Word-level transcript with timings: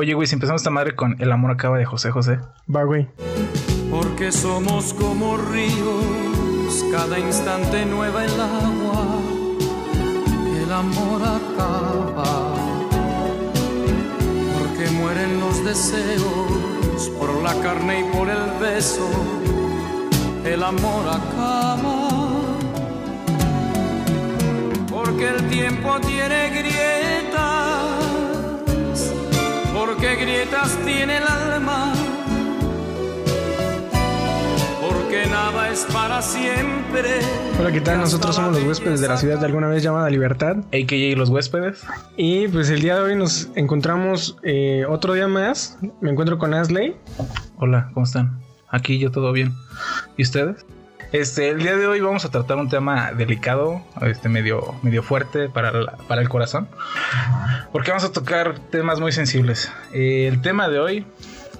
Oye, 0.00 0.14
güey, 0.14 0.26
si 0.26 0.32
empezamos 0.32 0.62
esta 0.62 0.70
madre 0.70 0.96
con 0.96 1.20
El 1.20 1.30
amor 1.30 1.50
acaba 1.50 1.76
de 1.76 1.84
José 1.84 2.10
José. 2.10 2.38
Va, 2.74 2.84
güey. 2.84 3.06
Porque 3.90 4.32
somos 4.32 4.94
como 4.94 5.36
ríos, 5.36 6.86
cada 6.90 7.18
instante 7.18 7.84
nueva 7.84 8.24
el 8.24 8.40
agua, 8.40 9.20
el 10.64 10.72
amor 10.72 11.20
acaba. 11.22 12.54
Porque 14.58 14.90
mueren 14.92 15.38
los 15.38 15.62
deseos 15.66 17.10
por 17.18 17.42
la 17.42 17.52
carne 17.60 18.00
y 18.00 18.04
por 18.16 18.30
el 18.30 18.58
beso, 18.58 19.06
el 20.46 20.62
amor 20.62 21.08
acaba. 21.08 22.08
Porque 24.88 25.28
el 25.28 25.46
tiempo 25.50 26.00
tiene 26.00 26.48
grietas, 26.58 27.59
porque 29.80 30.14
grietas 30.14 30.78
tiene 30.84 31.16
el 31.16 31.26
alma 31.26 31.94
porque 34.82 35.24
nada 35.26 35.70
es 35.70 35.86
para 35.90 36.20
siempre. 36.20 37.20
Hola, 37.58 37.72
¿qué 37.72 37.80
tal? 37.80 37.98
Nosotros 38.00 38.36
somos 38.36 38.52
los 38.52 38.64
huéspedes 38.64 39.00
de 39.00 39.08
la 39.08 39.16
ciudad 39.16 39.38
de 39.38 39.46
alguna 39.46 39.68
vez 39.68 39.82
llamada 39.82 40.10
Libertad. 40.10 40.58
AKJ 40.66 41.16
Los 41.16 41.30
Huéspedes. 41.30 41.82
Y 42.18 42.48
pues 42.48 42.68
el 42.68 42.82
día 42.82 42.96
de 42.96 43.00
hoy 43.00 43.16
nos 43.16 43.48
encontramos 43.54 44.36
eh, 44.42 44.84
otro 44.86 45.14
día 45.14 45.28
más. 45.28 45.78
Me 46.02 46.10
encuentro 46.10 46.36
con 46.36 46.52
Asley. 46.52 46.94
Hola, 47.56 47.90
¿cómo 47.94 48.04
están? 48.04 48.38
Aquí 48.68 48.98
yo 48.98 49.10
todo 49.10 49.32
bien. 49.32 49.54
¿Y 50.18 50.22
ustedes? 50.24 50.66
Este, 51.12 51.48
el 51.48 51.58
día 51.58 51.76
de 51.76 51.86
hoy 51.88 52.00
vamos 52.00 52.24
a 52.24 52.30
tratar 52.30 52.56
un 52.58 52.68
tema 52.68 53.12
delicado, 53.12 53.82
este, 54.02 54.28
medio, 54.28 54.76
medio 54.82 55.02
fuerte 55.02 55.48
para, 55.48 55.72
la- 55.72 55.96
para 56.06 56.22
el 56.22 56.28
corazón. 56.28 56.68
Porque 57.72 57.90
vamos 57.90 58.04
a 58.04 58.12
tocar 58.12 58.58
temas 58.70 59.00
muy 59.00 59.10
sensibles. 59.10 59.72
Eh, 59.92 60.28
el 60.28 60.40
tema 60.40 60.68
de 60.68 60.78
hoy 60.78 61.06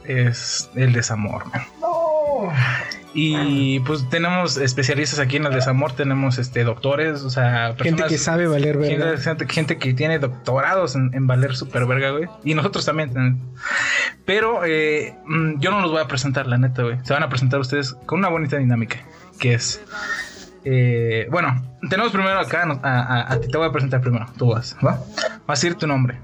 es 0.05 0.71
el 0.77 0.93
desamor. 0.93 1.47
man. 1.47 1.63
Y 3.12 3.81
pues 3.81 4.09
tenemos 4.09 4.57
especialistas 4.57 5.19
aquí 5.19 5.37
en 5.37 5.45
el 5.45 5.53
desamor, 5.53 5.91
tenemos 5.95 6.39
este 6.39 6.62
doctores, 6.62 7.23
o 7.23 7.31
sea, 7.31 7.67
Gente 7.70 7.83
personas- 7.83 8.09
que 8.09 8.19
sabe 8.19 8.47
valer 8.47 8.79
Gente, 8.81 8.98
verga. 9.05 9.20
gente- 9.20 9.47
gente 9.48 9.79
que 9.79 9.95
tiene 9.95 10.20
doctorados 10.20 10.95
en, 10.95 11.11
en 11.12 11.27
valer 11.27 11.57
super 11.57 11.87
verga, 11.87 12.11
güey. 12.11 12.29
Y 12.45 12.55
nosotros 12.55 12.85
también. 12.87 13.12
también. 13.12 13.42
Pero 14.25 14.64
eh, 14.64 15.17
mm, 15.27 15.59
yo 15.59 15.73
no 15.73 15.81
los 15.81 15.91
voy 15.91 16.01
a 16.01 16.07
presentar, 16.07 16.47
la 16.47 16.57
neta, 16.57 16.85
güey. 16.85 16.98
Se 17.03 17.12
van 17.12 17.25
a 17.25 17.29
presentar 17.29 17.59
ustedes 17.59 17.95
con 18.07 18.20
una 18.20 18.29
bonita 18.29 18.57
dinámica. 18.59 18.98
Que 19.41 19.55
es. 19.55 19.80
eh, 20.64 21.27
bueno, 21.30 21.62
tenemos 21.88 22.12
primero 22.12 22.38
acá. 22.38 22.62
A, 22.83 23.00
a- 23.00 23.33
a 23.33 23.41
ti 23.41 23.48
te 23.48 23.56
voy 23.58 23.69
a 23.69 23.72
presentar 23.72 24.00
primero. 24.00 24.27
Tú 24.38 24.48
vas, 24.50 24.77
¿va? 24.84 25.00
Vas 25.46 25.46
a 25.46 25.52
decir 25.66 25.74
tu 25.77 25.86
nombre. 25.86 26.19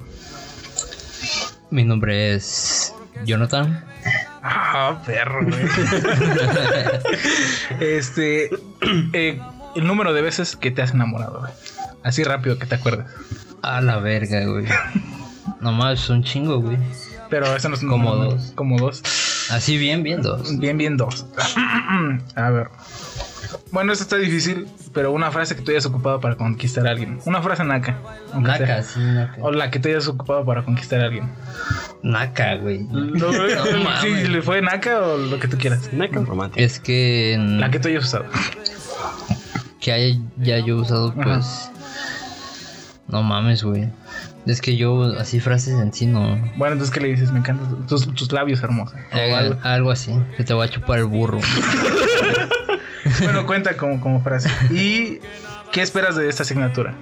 Mi 1.70 1.84
nombre 1.84 2.34
es 2.34 2.94
Jonathan. 3.24 3.84
Ah, 4.42 5.02
perro, 5.04 5.44
güey. 5.44 5.64
este. 7.80 8.50
eh, 9.12 9.40
el 9.74 9.86
número 9.86 10.12
de 10.12 10.22
veces 10.22 10.56
que 10.56 10.70
te 10.70 10.82
has 10.82 10.92
enamorado, 10.92 11.40
güey. 11.40 11.52
Así 12.04 12.22
rápido 12.22 12.58
que 12.58 12.66
te 12.66 12.76
acuerdes. 12.76 13.06
A 13.62 13.80
la 13.80 13.98
verga, 13.98 14.44
güey. 14.44 14.66
Nomás 15.60 16.08
un 16.08 16.22
chingo, 16.22 16.60
güey. 16.60 16.78
Pero 17.30 17.56
eso 17.56 17.68
no 17.68 17.74
es 17.74 17.80
Como 17.80 18.14
dos. 18.14 18.52
Como 18.54 18.78
dos. 18.78 19.02
Así 19.50 19.76
bien, 19.78 20.02
bien 20.04 20.22
dos. 20.22 20.56
Bien, 20.58 20.78
bien 20.78 20.96
dos. 20.96 21.26
A 22.36 22.50
ver. 22.50 22.68
Bueno, 23.72 23.92
esto 23.92 24.04
está 24.04 24.16
difícil, 24.16 24.66
pero 24.92 25.12
una 25.12 25.30
frase 25.30 25.54
que 25.56 25.62
tú 25.62 25.70
hayas 25.70 25.86
ocupado 25.86 26.20
para 26.20 26.36
conquistar 26.36 26.86
a 26.86 26.90
alguien. 26.90 27.18
Una 27.26 27.42
frase 27.42 27.64
naca. 27.64 27.98
Naca, 28.38 28.82
sí, 28.82 29.00
naca. 29.00 29.36
O 29.40 29.50
la 29.50 29.70
que 29.70 29.78
te 29.78 29.90
hayas 29.90 30.08
ocupado 30.08 30.44
para 30.44 30.62
conquistar 30.64 31.00
a 31.00 31.04
alguien. 31.06 31.30
Naca, 32.02 32.54
güey. 32.56 32.80
No 32.84 33.32
mames. 33.32 34.00
sí, 34.02 34.28
¿le 34.28 34.42
fue 34.42 34.62
naca 34.62 35.00
o 35.00 35.16
lo 35.18 35.38
que 35.40 35.48
tú 35.48 35.58
quieras? 35.58 35.92
Naca 35.92 36.20
romántico. 36.20 36.64
Es 36.64 36.80
que 36.80 37.36
La 37.38 37.70
que 37.70 37.78
tú 37.80 37.88
hayas 37.88 38.04
usado. 38.04 38.24
que 39.80 39.92
haya, 39.92 40.18
ya 40.38 40.58
yo 40.60 40.76
he 40.76 40.80
usado, 40.80 41.12
pues. 41.14 41.70
No 43.08 43.22
mames, 43.22 43.62
güey. 43.62 43.88
Es 44.46 44.60
que 44.60 44.76
yo, 44.76 45.02
así 45.18 45.40
frases 45.40 45.74
en 45.80 45.92
sí, 45.92 46.06
no. 46.06 46.20
Bueno, 46.56 46.74
entonces, 46.74 46.90
¿qué 46.90 47.00
le 47.00 47.08
dices? 47.08 47.32
Me 47.32 47.40
encantan 47.40 47.84
tus, 47.86 48.06
tus 48.14 48.30
labios 48.32 48.62
hermosos. 48.62 48.94
O 49.12 49.16
Eh, 49.16 49.34
algo. 49.34 49.58
algo 49.64 49.90
así. 49.90 50.12
Que 50.36 50.44
te 50.44 50.54
voy 50.54 50.66
a 50.66 50.70
chupar 50.70 51.00
el 51.00 51.06
burro. 51.06 51.40
Bueno, 53.22 53.46
cuenta 53.46 53.76
como, 53.76 54.00
como 54.00 54.22
frase. 54.22 54.50
¿Y 54.70 55.20
qué 55.72 55.82
esperas 55.82 56.16
de 56.16 56.28
esta 56.28 56.42
asignatura? 56.42 56.94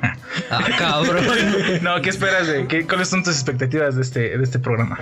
Ah, 0.50 0.65
cabrón. 0.78 1.25
no, 1.82 2.00
¿qué 2.03 2.10
esperas 2.10 2.47
de 2.47 2.66
qué, 2.66 2.87
cuáles 2.87 3.09
son 3.09 3.22
tus 3.22 3.34
expectativas 3.34 3.97
de 3.97 4.03
este, 4.03 4.37
de 4.37 4.44
este 4.44 4.59
programa? 4.59 4.98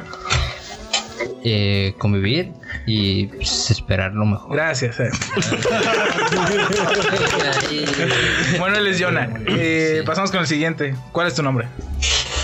Eh, 1.44 1.94
convivir 1.98 2.52
y 2.86 3.26
pues, 3.26 3.70
esperar 3.72 4.12
lo 4.14 4.24
mejor. 4.24 4.54
Gracias. 4.54 5.00
eh. 5.00 5.10
Bueno, 8.58 8.76
él 8.76 8.86
es 8.86 9.00
Jonah. 9.00 9.28
Eh, 9.46 10.02
Pasamos 10.06 10.30
con 10.30 10.40
el 10.40 10.46
siguiente. 10.46 10.94
¿Cuál 11.10 11.26
es 11.26 11.34
tu 11.34 11.42
nombre? 11.42 11.66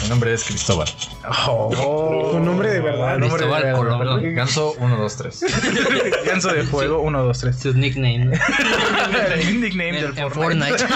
Mi 0.08 0.12
nombre 0.12 0.32
es 0.32 0.44
Cristóbal. 0.44 0.88
Oh, 1.46 2.30
Tu 2.32 2.40
nombre 2.40 2.70
de 2.70 2.80
verdad. 2.80 3.18
nombre 3.18 3.28
de 3.28 3.30
Cristóbal 3.50 3.62
verdad. 3.62 3.98
Colón. 3.98 4.34
Ganso 4.34 4.72
1, 4.78 4.96
2, 4.96 5.16
3. 5.18 5.44
Ganso 6.24 6.48
de 6.48 6.62
fuego, 6.62 7.02
1, 7.02 7.24
2, 7.24 7.38
3. 7.38 7.58
Su 7.58 7.74
nickname. 7.74 8.30
El 9.34 9.60
nickname 9.60 10.00
del 10.00 10.14
Fortnite. 10.30 10.78
Fortnite. 10.78 10.82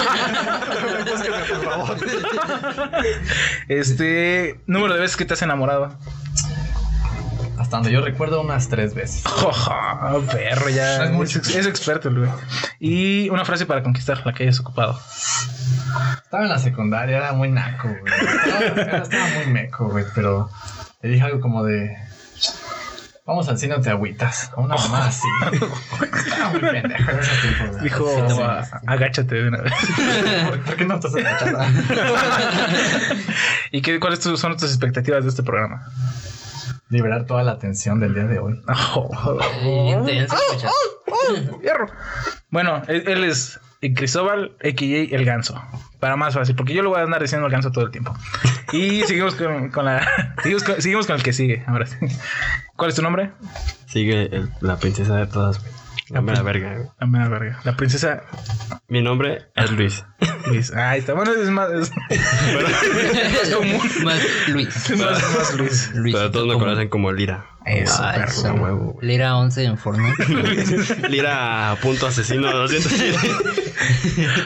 Este, 3.67 4.59
número 4.65 4.95
de 4.95 5.01
veces 5.01 5.15
que 5.15 5.25
te 5.25 5.35
has 5.35 5.41
enamorado. 5.43 5.95
Hasta 7.57 7.77
donde 7.77 7.91
yo 7.91 8.01
recuerdo 8.01 8.41
unas 8.41 8.67
3 8.69 8.93
veces. 8.93 9.23
Oh, 9.35 10.21
perro, 10.31 10.69
ya. 10.69 10.97
No 10.99 11.03
es 11.05 11.11
mucho. 11.11 11.39
experto, 11.39 12.09
el 12.09 12.19
güey. 12.19 12.29
Y 12.79 13.29
una 13.29 13.45
frase 13.45 13.65
para 13.65 13.81
conquistar, 13.83 14.25
la 14.25 14.33
que 14.33 14.43
hayas 14.43 14.59
ocupado. 14.59 14.99
Estaba 16.23 16.43
en 16.43 16.49
la 16.49 16.59
secundaria, 16.59 17.17
era 17.17 17.33
muy 17.33 17.49
naco, 17.51 17.87
güey. 17.87 18.13
Estaba, 19.01 19.27
muy 19.35 19.45
meco, 19.53 19.87
güey, 19.89 20.05
pero 20.13 20.49
le 21.01 21.09
dije 21.09 21.23
algo 21.23 21.39
como 21.39 21.63
de. 21.63 21.95
Vamos 23.25 23.47
al 23.47 23.57
cine 23.57 23.79
te 23.79 23.89
agüitas. 23.89 24.51
Una 24.57 24.75
mamá 24.75 25.05
así. 25.07 25.27
Estaba 26.17 26.49
muy 26.49 26.59
pendejo 26.59 27.11
en 27.11 27.19
ese 27.19 27.31
tiempo. 27.41 27.77
Dijo, 27.83 28.09
Sí, 28.09 28.35
sí, 28.35 28.41
"Ah, 28.43 28.65
sí. 28.65 28.77
agáchate 28.85 29.35
de 29.35 29.47
una 29.47 29.61
vez. 29.61 29.73
¿Por, 30.65 30.75
qué 30.75 30.85
no 30.85 30.95
estás 30.95 31.15
agachando? 31.15 31.59
¿Y 33.71 33.81
qué, 33.81 33.99
cuáles 33.99 34.19
son 34.19 34.57
tus 34.57 34.69
expectativas 34.69 35.23
de 35.23 35.29
este 35.29 35.43
programa? 35.43 35.87
Liberar 36.89 37.25
toda 37.25 37.43
la 37.43 37.57
tensión 37.59 37.99
del 37.99 38.13
día 38.13 38.25
de 38.25 38.39
hoy. 38.39 38.61
Oh, 38.95 39.39
Intenso, 39.99 40.35
muchacho. 40.53 40.73
Fierro. 41.61 41.87
Bueno, 42.49 42.81
él, 42.87 43.23
es 43.23 43.59
Cristóbal, 43.95 44.55
a.k.a. 44.63 45.15
El 45.15 45.25
Ganso. 45.25 45.61
Para 45.99 46.15
más 46.15 46.33
fácil, 46.33 46.55
porque 46.55 46.73
yo 46.73 46.81
le 46.83 46.89
voy 46.89 46.99
a 46.99 47.03
andar 47.03 47.21
diciendo 47.21 47.45
el 47.47 47.51
Ganso 47.51 47.71
todo 47.71 47.85
el 47.85 47.91
tiempo. 47.91 48.13
Y 48.71 49.01
seguimos 49.07 49.35
con, 49.35 49.69
con 49.69 49.85
la... 49.85 50.05
Seguimos 50.41 50.63
con, 50.63 50.81
seguimos 50.81 51.07
con 51.07 51.15
el 51.15 51.23
que 51.23 51.33
sigue, 51.33 51.63
ahora 51.67 51.85
sí. 51.85 51.97
¿Cuál 52.75 52.89
es 52.89 52.95
tu 52.95 53.01
nombre? 53.01 53.31
Sigue 53.87 54.35
el- 54.35 54.49
la 54.61 54.77
princesa 54.77 55.15
de 55.17 55.27
todas, 55.27 55.59
güey. 55.59 55.71
La 56.09 56.21
mera 56.21 56.41
verga. 56.41 56.93
La 56.99 57.07
mera 57.07 57.27
verga. 57.29 57.59
La 57.63 57.75
princesa 57.77 58.23
Mi 58.87 59.01
nombre 59.01 59.47
es 59.55 59.71
Luis. 59.71 60.03
Luis. 60.47 60.71
Ah, 60.75 60.95
está 60.97 61.13
bueno, 61.13 61.31
es 61.31 61.49
más... 61.49 61.69
Es, 61.71 61.91
es 62.09 63.49
más 63.49 63.55
común. 63.55 63.81
Más 64.03 64.19
Luis. 64.49 64.89
Más, 64.97 64.99
más 65.37 65.53
Luis. 65.55 65.91
Luis. 65.95 66.13
Pero 66.15 66.29
todos 66.31 66.47
me 66.47 66.53
conocen 66.55 66.89
como 66.89 67.11
Lira. 67.11 67.45
Eso, 67.65 68.03
Ah, 68.03 68.11
perro. 68.15 68.27
eso. 68.27 68.53
Huevo, 68.53 68.91
güey. 68.93 69.07
Lira 69.07 69.37
11 69.37 69.63
en 69.63 69.77
Fortnite. 69.77 71.07
Lira 71.09 71.75
punto 71.81 72.07
asesino 72.07 72.51
207. 72.51 73.17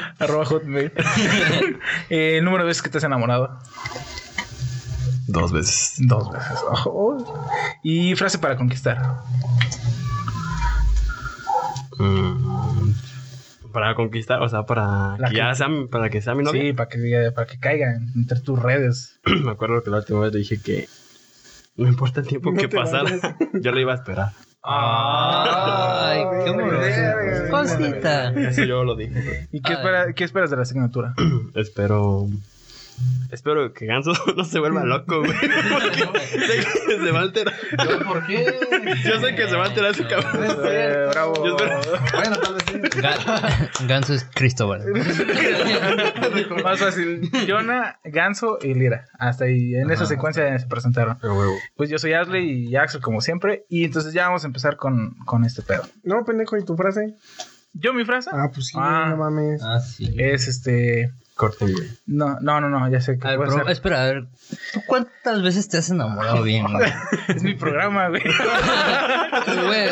Arroba 0.19 0.45
hotmail. 0.45 0.91
eh, 2.09 2.39
número 2.43 2.63
de 2.63 2.67
veces 2.67 2.83
que 2.83 2.89
te 2.89 2.99
has 2.99 3.03
enamorado. 3.03 3.59
Dos 5.27 5.51
veces. 5.51 5.95
Dos 5.97 6.31
veces. 6.31 6.59
Ojo. 6.69 7.49
Y 7.83 8.15
frase 8.15 8.37
para 8.37 8.55
conquistar. 8.55 9.01
Mm, 11.99 12.91
para 13.71 13.95
conquistar, 13.95 14.41
o 14.41 14.49
sea, 14.49 14.63
para 14.63 15.17
La 15.17 15.27
que 15.27 15.33
que- 15.33 15.37
ya 15.37 15.53
sea, 15.55 15.67
mi- 15.67 15.87
para 15.87 16.09
que 16.09 16.21
sea 16.21 16.33
mi 16.35 16.43
novia. 16.43 16.61
Sí, 16.61 16.73
para 16.73 16.89
que, 16.89 17.31
para 17.35 17.47
que 17.47 17.59
caigan 17.59 18.11
entre 18.15 18.39
tus 18.39 18.59
redes. 18.61 19.19
Me 19.43 19.51
acuerdo 19.51 19.83
que 19.83 19.89
la 19.89 19.97
última 19.97 20.19
vez 20.21 20.33
le 20.33 20.39
dije 20.39 20.59
que 20.61 20.87
no 21.75 21.87
importa 21.87 22.21
el 22.21 22.27
tiempo 22.27 22.51
No 22.53 22.57
que 22.59 22.69
pasara, 22.69 23.37
yo 23.53 23.71
le 23.71 23.81
iba 23.81 23.91
a 23.91 23.95
esperar. 23.95 24.31
Ay, 24.63 26.23
qué 26.43 26.49
amoroso. 26.49 27.49
Cosita. 27.51 28.29
Eso 28.31 28.63
yo 28.63 28.83
lo 28.83 28.95
dije. 28.95 29.47
¿Y 29.51 29.61
qué, 29.61 29.73
espera- 29.73 30.13
qué 30.13 30.23
esperas 30.23 30.49
de 30.49 30.55
la 30.57 30.63
asignatura? 30.63 31.13
Espero 31.55 32.27
Espero 33.31 33.73
que 33.73 33.85
Ganso 33.85 34.13
no 34.37 34.43
se 34.45 34.59
vuelva 34.59 34.83
loco, 34.85 35.19
güey. 35.19 35.31
Porque 36.07 36.39
sé 36.39 36.63
que 36.87 36.97
se 36.99 37.11
va 37.11 37.19
a 37.19 37.23
alterar. 37.23 37.53
¿Yo 37.89 37.99
por 38.05 38.25
qué? 38.25 38.45
Yo 39.05 39.19
sé 39.19 39.35
que 39.35 39.47
se 39.49 39.55
va 39.55 39.63
a 39.63 39.67
alterar 39.67 39.91
ese 39.91 40.07
cabrón. 40.07 40.45
Eh, 40.65 41.07
bravo. 41.11 41.33
Yo 41.45 41.57
espero- 41.57 41.81
Bueno, 42.13 42.35
tal 42.37 42.53
vez 42.55 42.63
sí. 42.67 42.73
Ga- 43.01 43.87
Ganso 43.87 44.13
es 44.13 44.25
Cristóbal. 44.33 44.83
Más 46.63 46.79
fácil. 46.79 47.29
Jonah, 47.47 47.99
Ganso 48.03 48.59
y 48.61 48.73
Lira. 48.73 49.07
Hasta 49.19 49.45
ahí. 49.45 49.75
En 49.75 49.91
esa 49.91 50.05
secuencia 50.05 50.57
se 50.57 50.65
presentaron. 50.67 51.17
Pero 51.21 51.35
huevo. 51.37 51.55
Pues 51.75 51.89
yo 51.89 51.97
soy 51.99 52.13
Ashley 52.13 52.67
y 52.69 52.75
Axel, 52.75 53.01
como 53.01 53.21
siempre. 53.21 53.65
Y 53.69 53.83
entonces 53.85 54.13
ya 54.13 54.27
vamos 54.27 54.43
a 54.43 54.47
empezar 54.47 54.77
con, 54.77 55.15
con 55.25 55.43
este 55.45 55.61
pedo. 55.61 55.83
No, 56.03 56.23
pendejo, 56.25 56.57
¿y 56.57 56.63
tu 56.65 56.75
frase? 56.75 57.15
Yo, 57.73 57.93
mi 57.93 58.05
frase 58.05 58.29
Ah, 58.33 58.49
pues 58.53 58.67
sí, 58.67 58.77
Ah. 58.79 59.07
no 59.09 59.17
mames. 59.17 59.61
Ah, 59.63 59.79
sí. 59.79 60.15
es 60.17 60.47
este. 60.47 61.11
Corten, 61.37 61.71
güey. 61.71 61.87
No, 62.07 62.37
no, 62.41 62.59
no, 62.59 62.67
no, 62.69 62.89
ya 62.89 62.99
sé 62.99 63.17
que 63.19 63.27
A 63.27 63.31
ver, 63.31 63.37
puede 63.37 63.51
pero, 63.51 63.63
ser. 63.65 63.71
espera, 63.71 64.03
a 64.03 64.05
ver. 64.07 64.25
¿Tú 64.73 64.81
cuántas 64.87 65.41
veces 65.43 65.69
te 65.69 65.77
has 65.77 65.89
enamorado 65.91 66.41
bien, 66.43 66.65
güey? 66.71 66.91
Es 67.27 67.43
mi 67.43 67.53
programa, 67.53 68.09
güey. 68.09 68.23
Güey, 69.47 69.89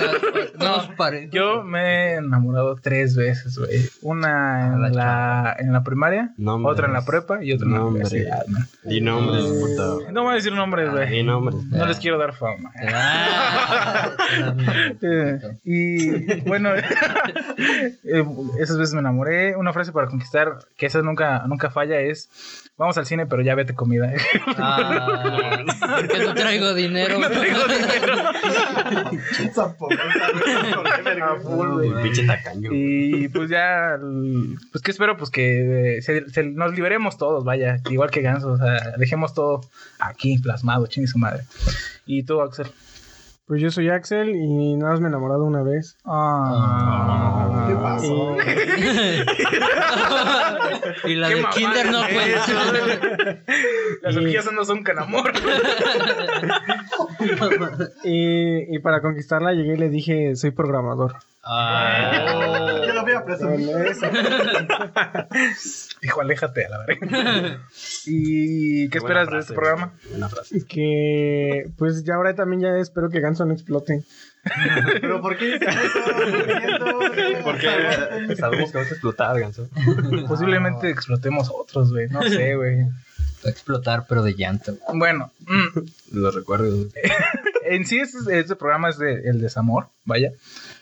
no, 0.59 0.95
pare. 0.97 1.29
Yo 1.31 1.63
me 1.63 1.79
he 1.81 2.15
enamorado 2.15 2.75
tres 2.81 3.15
veces, 3.15 3.57
güey. 3.57 3.87
Una 4.01 4.75
la 4.77 4.87
en 4.87 4.95
la, 4.95 5.55
en 5.59 5.73
la 5.73 5.83
primaria, 5.83 6.33
Nombres. 6.37 6.73
otra 6.73 6.87
en 6.87 6.93
la 6.93 7.05
prepa 7.05 7.43
y 7.43 7.53
otra 7.53 7.67
en 7.67 7.73
la 7.73 7.79
Nombres. 7.79 8.11
universidad. 8.11 8.45
Di 8.83 9.01
nombres, 9.01 9.45
puto. 9.45 10.11
No 10.11 10.23
voy 10.23 10.33
a 10.33 10.35
decir 10.35 10.53
nombres, 10.53 10.89
Di 10.89 10.95
güey. 10.97 11.23
nombres. 11.23 11.63
No 11.65 11.85
les 11.85 11.99
quiero 11.99 12.17
dar 12.17 12.33
fama. 12.33 12.71
Ah, 12.91 14.09
Eh, 15.01 15.39
y 15.63 16.41
bueno, 16.41 16.69
eh, 16.75 18.25
esas 18.59 18.77
veces 18.77 18.93
me 18.93 18.99
enamoré. 19.01 19.55
Una 19.55 19.73
frase 19.73 19.91
para 19.91 20.07
conquistar, 20.07 20.57
que 20.77 20.85
esa 20.87 21.01
nunca, 21.01 21.34
nunca 21.47 21.69
falla, 21.69 21.99
es: 21.99 22.29
Vamos 22.77 22.97
al 22.97 23.05
cine, 23.05 23.25
pero 23.25 23.41
ya 23.41 23.55
vete 23.55 23.73
comida. 23.73 24.11
Ah, 24.57 25.63
porque 26.01 26.19
no 26.19 26.33
traigo 26.33 26.73
dinero. 26.73 27.19
El 31.83 32.01
pinche 32.03 32.23
tacaño. 32.25 32.69
Y 32.73 33.27
pues 33.29 33.49
ya, 33.49 33.97
pues 34.71 34.81
que 34.83 34.91
espero, 34.91 35.17
pues 35.17 35.29
que 35.29 35.99
se- 36.01 36.29
se- 36.29 36.43
nos 36.43 36.73
liberemos 36.75 37.17
todos, 37.17 37.43
vaya, 37.43 37.77
igual 37.89 38.11
que 38.11 38.21
Ganso, 38.21 38.53
o 38.53 38.57
sea, 38.57 38.93
dejemos 38.97 39.33
todo 39.33 39.61
aquí 39.99 40.37
plasmado, 40.39 40.87
chingue 40.87 41.07
su 41.07 41.17
madre. 41.17 41.43
Y 42.05 42.23
tú, 42.23 42.41
Axel. 42.41 42.67
Pues 43.47 43.61
yo 43.61 43.69
soy 43.69 43.89
Axel 43.89 44.35
y 44.35 44.75
nada 44.75 44.93
más 44.93 44.99
me 45.01 45.05
he 45.05 45.09
enamorado 45.09 45.43
una 45.45 45.61
vez. 45.61 45.97
Ah, 46.03 47.65
¿Qué 47.67 47.75
pasó? 47.75 48.35
y 51.07 51.15
la 51.15 51.29
de 51.29 51.35
mamada 51.35 51.53
Kinder 51.55 51.91
no 51.91 51.99
güey. 52.01 52.31
Las 54.01 54.15
orgías 54.17 54.51
no 54.51 54.65
son 54.65 54.83
can 54.83 54.97
amor. 54.99 55.31
Y, 58.03 58.75
y 58.75 58.79
para 58.79 59.01
conquistarla 59.01 59.53
llegué 59.53 59.73
y 59.73 59.77
le 59.77 59.89
dije, 59.89 60.35
soy 60.35 60.51
programador. 60.51 61.15
Ah, 61.47 62.81
Yo 62.87 62.93
lo 62.93 63.03
voy 63.03 63.13
a 63.13 63.23
presumir. 63.23 63.69
Dijo, 66.01 66.21
aléjate 66.21 66.65
a 66.65 66.69
la 66.69 66.85
verga. 66.85 67.59
¿Y 68.07 68.89
qué 68.89 68.97
esperas 68.97 69.29
de 69.29 69.39
este 69.39 69.53
programa? 69.53 69.93
Buena 70.09 70.27
frase. 70.27 70.65
Que 70.65 71.69
pues 71.77 72.03
ya 72.03 72.15
ahora 72.15 72.33
también 72.33 72.61
ya 72.61 72.77
espero 72.79 73.09
que 73.09 73.19
Ganso 73.19 73.45
no 73.45 73.53
explote. 73.53 74.03
¿Pero 75.01 75.21
por 75.21 75.37
qué 75.37 75.55
eso? 75.55 75.99
Porque 77.43 78.35
sabemos 78.35 78.71
que 78.71 78.77
vas 78.79 78.87
a 78.87 78.91
explotar, 78.91 79.39
Ganso. 79.39 79.69
Posiblemente 80.27 80.89
explotemos 80.89 81.51
otros, 81.53 81.91
güey. 81.91 82.07
No 82.07 82.23
sé, 82.23 82.55
güey. 82.55 82.81
va 82.81 82.89
a 83.45 83.49
explotar, 83.49 84.05
pero 84.09 84.23
de 84.23 84.33
llanto. 84.33 84.75
Bueno, 84.95 85.31
mm, 85.41 86.19
Lo 86.19 86.31
recuerdo. 86.31 86.87
en 87.65 87.85
sí 87.85 87.99
este, 87.99 88.39
este 88.39 88.55
programa 88.55 88.89
es 88.89 88.97
de 88.97 89.29
el 89.29 89.41
desamor, 89.41 89.89
vaya. 90.05 90.31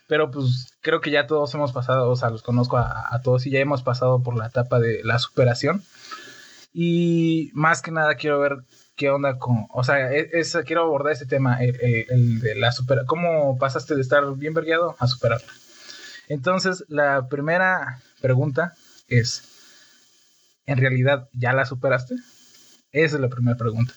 Pero 0.08 0.30
pues 0.32 0.74
creo 0.82 1.02
que 1.02 1.12
ya 1.12 1.28
todos 1.28 1.54
hemos 1.54 1.72
pasado, 1.72 2.10
o 2.10 2.16
sea, 2.16 2.30
los 2.30 2.44
conozco 2.44 2.78
a, 2.78 3.20
todos 3.24 3.46
y 3.46 3.52
ya 3.52 3.60
hemos 3.60 3.84
pasado 3.84 4.22
por 4.22 4.36
la 4.38 4.48
etapa 4.48 4.80
de 4.80 5.02
la 5.04 5.18
superación. 5.20 5.84
Y 6.74 7.52
más 7.54 7.82
que 7.82 7.92
nada 7.92 8.16
quiero 8.16 8.40
ver 8.40 8.58
qué 8.96 9.10
onda 9.10 9.38
con, 9.40 9.68
o 9.70 9.84
sea, 9.84 10.12
e- 10.14 10.30
es- 10.34 10.58
quiero 10.66 10.82
abordar 10.84 11.14
este 11.14 11.26
tema, 11.26 11.64
el, 11.64 11.76
el- 11.82 12.06
el 12.10 12.40
de 12.42 12.56
la 12.56 12.72
superación. 12.72 13.08
¿Cómo 13.08 13.58
pasaste 13.58 13.96
de 13.96 14.02
estar 14.02 14.24
bien 14.36 14.54
vergueado 14.54 14.96
a 15.00 15.08
superarla? 15.08 15.52
Entonces, 16.28 16.84
la 16.90 17.28
primera 17.28 18.02
pregunta 18.22 18.74
es, 19.08 19.44
¿en 20.66 20.78
realidad 20.78 21.28
ya 21.34 21.54
la 21.54 21.66
superaste? 21.66 22.16
Esa 22.92 23.16
es 23.16 23.22
la 23.22 23.30
primera 23.30 23.58
pregunta. 23.58 23.94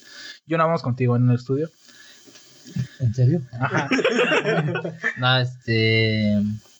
Yo 0.46 0.56
no 0.58 0.64
vamos 0.66 0.82
contigo 0.82 1.16
en 1.16 1.28
el 1.30 1.36
estudio. 1.36 1.70
¿En 3.00 3.14
serio? 3.14 3.40
Ajá. 3.58 3.88
No, 5.18 5.38
este. 5.38 6.32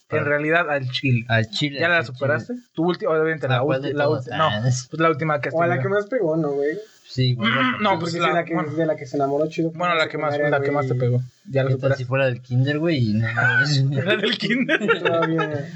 En 0.08 0.24
realidad, 0.24 0.70
al 0.70 0.88
chile. 0.90 1.24
Al 1.28 1.48
chile. 1.50 1.80
¿Ya 1.80 1.88
la 1.88 2.04
superaste? 2.04 2.54
chile. 2.54 2.66
Tu 2.74 2.84
última, 2.86 3.10
obviamente, 3.12 3.48
la, 3.48 3.56
Ah, 3.56 3.60
¿cuál 3.64 3.82
de 3.82 3.92
última. 4.08 4.36
No, 4.36 4.48
Ah, 4.48 4.68
es- 4.68 4.86
pues 4.88 5.00
la 5.00 5.08
última 5.08 5.40
que 5.40 5.48
has 5.48 5.54
O 5.54 5.62
a 5.62 5.66
la 5.66 5.80
que 5.82 5.88
más 5.88 6.06
pegó, 6.06 6.36
¿no, 6.36 6.52
güey? 6.52 6.78
Sí, 7.08 7.34
bueno. 7.34 7.78
No, 7.80 7.98
pues 7.98 8.12
Porque 8.12 8.20
la, 8.20 8.28
sí, 8.28 8.34
la 8.34 8.44
que, 8.44 8.54
bueno, 8.54 8.72
de 8.74 8.86
la 8.86 8.96
que 8.96 9.06
se 9.06 9.16
enamoró 9.16 9.48
chido. 9.48 9.70
bueno, 9.72 9.94
la 9.94 10.08
que 10.08 10.18
más, 10.18 10.36
la 10.38 10.60
que 10.60 10.70
más 10.70 10.86
te 10.86 10.94
pegó. 10.94 11.22
Ya 11.48 11.62
la 11.62 11.68
¿Qué 11.68 11.74
tal 11.74 11.80
superaste. 11.80 12.02
si 12.02 12.08
fuera 12.08 12.24
del 12.26 12.42
Kinder, 12.42 12.78
güey? 12.78 13.14
No. 13.14 13.26
¿La 14.04 14.16
del 14.16 14.36
kinder? 14.36 14.80
Todavía. 15.02 15.68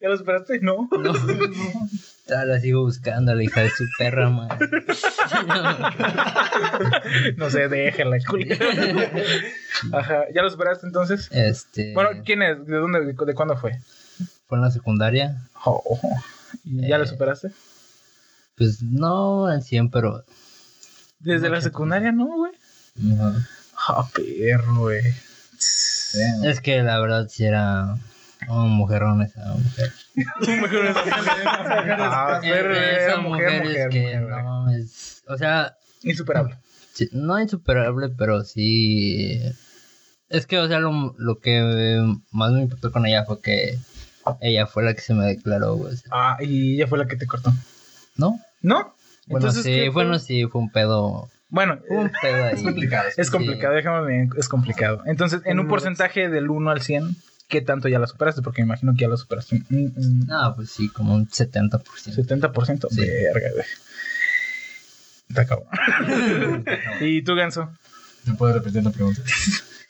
¿Ya 0.00 0.08
la 0.10 0.16
superaste? 0.16 0.60
No. 0.60 0.88
no. 0.92 1.12
Ah, 2.28 2.44
La 2.44 2.60
sigo 2.60 2.82
buscando, 2.82 3.34
la 3.34 3.42
hija 3.42 3.62
de 3.62 3.70
su 3.70 3.84
perra, 3.98 4.28
man. 4.30 4.48
No 7.36 7.50
sé, 7.50 7.68
déjala, 7.68 8.18
culera. 8.26 8.66
Ajá. 9.92 10.24
¿Ya 10.34 10.42
lo 10.42 10.50
superaste 10.50 10.86
entonces? 10.86 11.28
Este. 11.32 11.92
Bueno, 11.94 12.22
¿quién 12.24 12.42
es? 12.42 12.66
¿De 12.66 12.76
dónde? 12.76 13.04
¿De, 13.04 13.34
cuándo 13.34 13.56
fue? 13.56 13.78
Fue 14.46 14.58
en 14.58 14.62
la 14.62 14.70
secundaria. 14.70 15.36
Oh, 15.64 15.82
oh. 15.84 16.20
¿Y 16.64 16.88
ya 16.88 16.98
la 16.98 17.04
Eh. 17.04 17.08
superaste? 17.08 17.50
Pues 18.56 18.82
no 18.82 19.46
al 19.46 19.62
100, 19.62 19.90
pero. 19.90 20.24
Desde 21.18 21.48
la 21.48 21.60
secundaria, 21.60 22.12
¿no, 22.12 22.26
güey? 22.26 22.52
Ujú. 23.02 23.32
Ah, 23.88 24.08
perro, 24.14 24.76
güey. 24.80 25.02
Es 26.44 26.60
que 26.60 26.82
la 26.82 26.98
verdad 27.00 27.26
sí 27.28 27.44
era. 27.44 27.96
un 28.48 28.70
mujerón 28.70 29.22
esa 29.22 29.54
mujer. 29.54 29.92
Ah, 31.98 32.38
pero 32.42 32.74
esa 32.74 33.16
mujer, 33.18 33.50
mujer, 33.50 33.62
mujer, 33.64 33.76
es 33.76 33.88
que 33.94 34.00
mujer, 34.00 34.22
güey. 34.24 34.42
no 34.42 34.70
es. 34.70 35.22
O 35.28 35.36
sea, 35.36 35.76
Insuperable. 36.02 36.56
sí, 36.92 37.08
no 37.12 37.38
insuperable, 37.40 38.08
pero 38.10 38.42
sí. 38.44 39.40
Es 40.28 40.46
que, 40.46 40.58
o 40.58 40.66
sea, 40.68 40.78
lo, 40.80 41.14
lo 41.18 41.38
que 41.38 42.02
más 42.32 42.52
me 42.52 42.62
impactó 42.62 42.90
con 42.92 43.06
ella 43.06 43.24
fue 43.24 43.40
que 43.40 43.78
ella 44.40 44.66
fue 44.66 44.82
la 44.84 44.94
que 44.94 45.00
se 45.00 45.14
me 45.14 45.24
declaró, 45.26 45.76
güey. 45.76 45.94
Ah, 46.10 46.36
y 46.40 46.74
ella 46.76 46.86
fue 46.88 46.98
la 46.98 47.06
que 47.06 47.16
te 47.16 47.26
cortó. 47.26 47.52
¿No? 48.16 48.40
¿No? 48.60 48.95
Bueno, 49.26 49.48
Entonces, 49.48 49.64
sí, 49.64 49.88
bueno, 49.88 50.18
sí, 50.18 50.44
fue 50.46 50.60
un 50.60 50.70
pedo. 50.70 51.28
Bueno, 51.48 51.78
un 51.88 52.06
eh, 52.06 52.12
pedo 52.20 52.44
ahí. 52.44 52.54
Es 52.54 52.62
complicado. 52.62 53.08
es 53.16 53.30
complicado, 53.30 53.74
déjame 53.74 54.06
bien, 54.06 54.30
es 54.36 54.48
complicado. 54.48 55.02
Entonces, 55.06 55.42
en 55.44 55.58
un 55.58 55.68
porcentaje 55.68 56.28
del 56.28 56.48
1 56.48 56.70
al 56.70 56.80
100, 56.80 57.16
¿qué 57.48 57.60
tanto 57.60 57.88
ya 57.88 57.98
la 57.98 58.06
superaste? 58.06 58.42
Porque 58.42 58.62
me 58.62 58.66
imagino 58.66 58.92
que 58.94 59.00
ya 59.00 59.08
la 59.08 59.16
superaste. 59.16 59.62
No, 59.68 60.54
pues 60.56 60.70
sí, 60.70 60.88
como 60.88 61.14
un 61.14 61.28
70%. 61.28 61.82
70%. 61.82 62.88
Sí. 62.90 63.00
Verga, 63.00 63.50
güey. 63.52 63.66
Está 65.28 65.44
cabrón. 65.44 66.64
¿Y 67.00 67.22
tú, 67.22 67.34
Ganso? 67.34 67.70
¿Me 68.24 68.34
puedes 68.34 68.56
repetir 68.56 68.84
la 68.84 68.90
pregunta? 68.90 69.22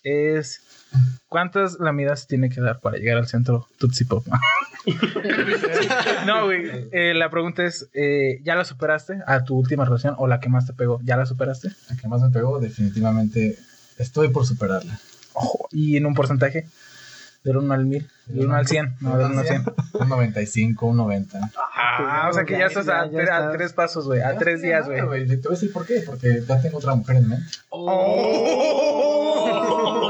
Es. 0.02 0.60
¿Cuántas 1.28 1.78
lamidas 1.80 2.26
tiene 2.26 2.48
que 2.50 2.60
dar 2.60 2.80
para 2.80 2.98
llegar 2.98 3.18
al 3.18 3.26
centro 3.26 3.66
Tutsi 3.78 4.04
Pop? 4.04 4.24
no, 6.26 6.44
güey. 6.46 6.88
eh, 6.92 7.14
la 7.14 7.30
pregunta 7.30 7.64
es: 7.64 7.88
eh, 7.94 8.40
¿ya 8.44 8.54
la 8.54 8.64
superaste 8.64 9.18
a 9.26 9.44
tu 9.44 9.56
última 9.56 9.84
relación 9.84 10.14
o 10.18 10.26
la 10.26 10.40
que 10.40 10.48
más 10.48 10.66
te 10.66 10.72
pegó? 10.72 11.00
¿Ya 11.02 11.16
la 11.16 11.26
superaste? 11.26 11.70
La 11.90 11.96
que 11.96 12.08
más 12.08 12.22
me 12.22 12.30
pegó, 12.30 12.58
definitivamente 12.60 13.58
estoy 13.98 14.28
por 14.28 14.46
superarla. 14.46 14.98
Ojo, 15.32 15.68
¿Y 15.70 15.96
en 15.96 16.06
un 16.06 16.14
porcentaje? 16.14 16.66
Del 17.44 17.58
1 17.58 17.74
al 17.74 17.84
1000. 17.86 18.08
Del 18.26 18.46
1 18.46 18.56
al 18.56 18.66
100. 18.66 18.96
No, 19.00 19.16
del 19.18 19.30
1 19.30 19.40
al 19.40 19.46
100. 19.46 19.64
Un 20.00 20.08
95, 20.08 20.86
un 20.86 20.96
90. 20.96 21.38
Ah, 21.76 22.28
o 22.28 22.32
sea 22.32 22.44
que 22.44 22.58
ya 22.58 22.66
estás 22.66 22.88
a, 22.88 23.06
Ya, 23.06 23.12
ya 23.12 23.18
tre- 23.18 23.18
a 23.30 23.36
estás. 23.38 23.52
tres 23.52 23.72
pasos, 23.72 24.06
güey. 24.06 24.20
A 24.20 24.32
Ya 24.32 24.38
tres 24.38 24.62
días, 24.62 24.86
güey. 24.86 24.98
Te 24.98 25.04
voy 25.36 25.46
a 25.46 25.50
decir 25.50 25.72
por 25.72 25.86
qué. 25.86 26.02
Porque 26.04 26.42
ya 26.46 26.60
tengo 26.60 26.78
otra 26.78 26.94
mujer 26.96 27.16
en 27.16 27.28
mente. 27.28 27.46
Oh, 27.68 29.15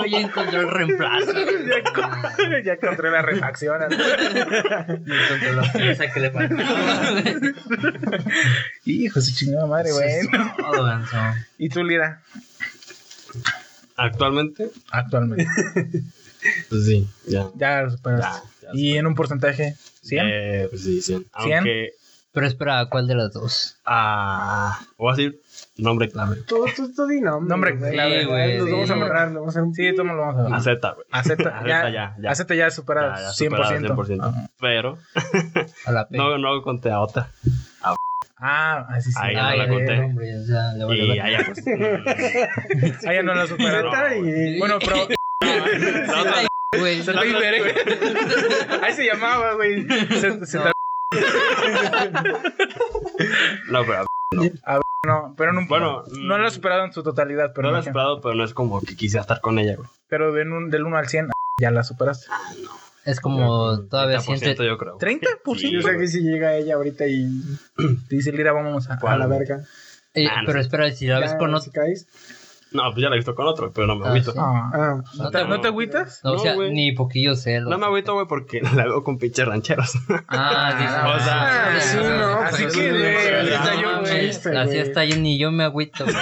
ya 0.06 0.20
encontró 0.20 0.60
el 0.60 0.70
reemplazo. 0.70 1.32
ya, 2.50 2.62
ya 2.64 2.72
encontré 2.74 3.10
la 3.10 3.22
refacción. 3.22 3.80
Ya 3.90 4.86
encontró 4.88 5.52
la 5.54 5.72
pieza 5.72 6.12
que 6.12 6.20
le 6.20 6.30
faltaba. 6.30 7.14
Hijo, 8.84 9.20
su 9.20 9.34
chingada 9.34 9.66
madre, 9.66 9.92
güey. 9.92 10.28
Todo 10.56 10.84
ganso. 10.84 11.16
¿Y 11.58 11.68
tú, 11.68 11.82
Lira? 11.82 12.22
Actualmente, 13.96 14.70
Actualmente. 14.90 15.46
pues 16.68 16.84
sí, 16.84 17.08
ya. 17.26 17.48
Ya 17.56 17.82
lo 17.82 17.90
superaste. 17.90 18.46
Ya, 18.62 18.68
ya 18.68 18.70
¿Y 18.74 18.96
en 18.96 19.06
un 19.06 19.14
porcentaje? 19.14 19.76
¿100? 20.04 20.20
Eh, 20.22 20.66
pues 20.70 20.82
sí, 20.82 21.00
100. 21.00 21.18
¿Cien? 21.18 21.28
Aunque 21.32 21.92
Pero 22.32 22.46
espera, 22.46 22.86
¿cuál 22.90 23.06
de 23.06 23.14
las 23.14 23.32
dos? 23.32 23.76
Ah, 23.84 24.78
voy 24.98 25.12
a 25.12 25.16
decir 25.16 25.40
nombre 25.78 26.08
clave. 26.08 26.36
Tú, 26.46 26.64
tú, 26.74 26.92
tú 26.94 27.06
di 27.06 27.20
nombre. 27.20 27.48
Nombre 27.48 27.72
güey. 27.76 27.92
clave, 27.92 28.20
Sí, 28.20 28.26
güey, 28.26 28.58
Nos 28.58 28.66
sí. 28.66 28.72
vamos 28.72 28.90
a 28.90 28.92
amarrar, 28.94 29.28
le 29.28 29.34
vamos 29.34 29.48
a 29.48 29.50
hacer 29.50 29.62
un 29.62 29.74
Sí, 29.74 29.94
todo 29.94 30.04
lo 30.06 30.16
vamos 30.16 30.36
a 30.38 30.42
ver. 30.44 30.54
Acepta, 30.54 30.92
güey. 30.92 31.06
Acepta, 31.10 31.44
ya, 31.44 31.56
Acepta 31.58 31.90
ya, 31.90 32.16
ya. 32.20 32.30
Acepta 32.30 32.54
ya 32.54 32.70
superado. 32.70 33.14
Ya, 33.14 33.20
ya 33.22 33.28
100%. 33.28 33.34
superado 33.34 34.04
100%. 34.06 34.20
Ajá. 34.22 34.50
Pero 34.60 34.98
A 35.86 35.92
la 35.92 36.06
no, 36.10 36.38
no 36.38 36.62
conté 36.62 36.90
a 36.90 37.00
otra. 37.00 37.30
Ah, 38.38 38.86
así 38.90 39.10
sí. 39.12 39.18
Ahí 39.20 39.34
Ah, 39.34 39.50
no 39.52 39.56
la 39.56 39.64
ya, 39.64 39.68
conté. 39.70 39.98
hombre, 40.00 40.36
o 40.38 40.44
sea, 40.44 40.72
le 40.74 40.84
vale 40.84 41.06
Y 41.06 41.18
allá, 41.18 41.38
pues. 41.46 41.64
ya 43.02 43.22
no 43.22 43.34
la 43.34 43.46
superaron. 43.46 44.28
Y- 44.28 44.58
Bueno, 44.58 44.78
pero 44.78 44.96
La 45.40 46.20
otra- 46.20 46.46
Güey, 46.78 47.02
se. 47.02 47.12
Ahí 47.12 48.92
se 48.92 49.06
llamaba, 49.06 49.54
güey. 49.54 49.86
Se, 49.88 50.44
se 50.44 50.58
te- 50.58 50.72
No, 53.70 53.84
pero 53.86 54.04
no, 55.06 55.34
pero 55.36 55.52
no, 55.52 55.66
Bueno, 55.68 56.02
no 56.20 56.38
la 56.38 56.48
ha 56.48 56.50
superado 56.50 56.84
en 56.84 56.92
su 56.92 57.02
totalidad, 57.02 57.52
pero 57.54 57.68
no 57.68 57.74
la 57.74 57.80
he 57.80 57.82
superado, 57.84 58.20
pero 58.20 58.34
no 58.34 58.44
es 58.44 58.54
como 58.54 58.80
que 58.80 58.96
quisiera 58.96 59.20
estar 59.22 59.40
con 59.40 59.58
ella, 59.58 59.76
güey. 59.76 59.88
Pero 60.08 60.32
de 60.32 60.42
un- 60.42 60.70
del 60.70 60.84
1 60.84 60.96
al 60.96 61.08
100 61.08 61.28
ya 61.60 61.70
la 61.70 61.82
superaste. 61.84 62.26
es 63.04 63.20
como 63.20 63.80
todavía 63.88 64.18
30% 64.18 64.38
siente. 64.38 64.66
yo 64.66 64.78
creo. 64.78 64.98
¿30%? 64.98 65.56
Sí, 65.58 65.72
Yo 65.72 65.80
sé 65.82 65.96
que 65.96 66.08
si 66.08 66.20
llega 66.22 66.56
ella 66.56 66.74
ahorita 66.74 67.06
y 67.06 67.28
Te 68.08 68.16
dice 68.16 68.32
Lira, 68.32 68.52
vamos 68.52 68.90
a. 68.90 68.94
a 68.94 69.16
la 69.18 69.26
verga. 69.26 69.60
Eh, 70.14 70.26
Ah, 70.30 70.40
no 70.42 70.46
pero 70.46 70.58
sé. 70.58 70.62
espera, 70.66 70.90
si 70.92 71.06
la 71.06 71.20
ves 71.20 71.32
Ya, 71.32 71.38
con 71.38 71.50
si 71.60 71.68
otro. 71.70 71.82
caes. 71.82 72.06
No, 72.76 72.82
pues 72.92 73.02
ya 73.02 73.08
la 73.08 73.16
he 73.16 73.18
visto 73.18 73.34
con 73.34 73.46
otro, 73.46 73.72
pero 73.72 73.86
no 73.86 73.96
me 73.96 74.06
Ah, 74.06 74.10
agüito. 74.10 74.32
sí. 74.32 74.38
Ah. 74.40 74.70
Ah, 74.72 75.02
¿No 75.18 75.30
te, 75.30 75.44
¿No 75.46 75.60
te 75.60 75.68
agüitas? 75.68 76.20
No, 76.22 76.32
o 76.32 76.34
No, 76.34 76.38
sea, 76.40 76.54
güey. 76.54 76.72
ni 76.72 76.92
poquillo 76.92 77.34
celos. 77.34 77.70
No 77.70 77.78
me 77.78 77.86
agüito, 77.86 78.14
güey, 78.14 78.26
porque 78.26 78.60
la 78.76 78.84
veo 78.84 79.02
con 79.02 79.18
pinches 79.18 79.46
rancheros. 79.46 79.94
Ah, 80.28 81.14
o 81.16 81.24
sea, 81.24 81.74
Ah, 81.76 81.80
sí, 81.80 81.96
no, 81.96 82.34
Así 82.40 82.62
pues, 82.64 82.76
que, 82.76 82.90
güey, 82.90 83.52
así 83.54 83.82
yo, 83.82 84.04
sí, 84.06 84.12
güey. 84.12 84.32
sí. 84.32 84.48
Así 84.56 85.08
yo, 85.08 85.16
ni 85.16 85.38
yo 85.38 85.50
me 85.50 85.64
agüito. 85.64 86.04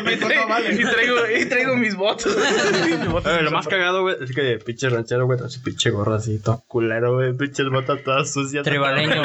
Y 0.00 1.44
traigo, 1.46 1.74
y 1.74 1.76
mis 1.78 1.94
votos 1.96 2.34
Eh, 2.36 3.42
lo 3.42 3.50
más 3.50 3.66
cagado, 3.68 4.02
güey, 4.02 4.16
es 4.20 4.32
que 4.34 4.58
pinche 4.64 4.88
ranchero, 4.88 5.26
güey, 5.26 5.38
trae 5.38 5.50
su 5.50 5.62
pinche 5.62 5.90
gorro 5.90 6.14
así, 6.14 6.38
todo 6.42 6.62
culero, 6.66 7.14
güey, 7.14 7.32
pinches 7.36 7.68
botas 7.70 8.02
todas 8.02 8.32
sucias. 8.32 8.64
Tribaleño. 8.64 9.22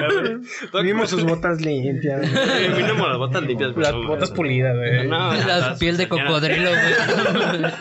Mínimo 0.73 1.05
sus 1.07 1.23
botas 1.23 1.61
limpias. 1.61 2.21
Eh, 2.23 2.73
Mínimo 2.75 3.07
las 3.07 3.17
botas 3.17 3.43
limpias, 3.43 3.71
güey. 3.73 3.83
Las 3.85 3.95
botas 3.95 4.31
pulidas, 4.31 4.75
güey. 4.75 5.07
No, 5.07 5.31
Las 5.47 5.61
las- 5.61 5.79
piel 5.79 5.97
de 5.97 6.07
cocodrilo, 6.09 6.69
güey. 6.69 7.63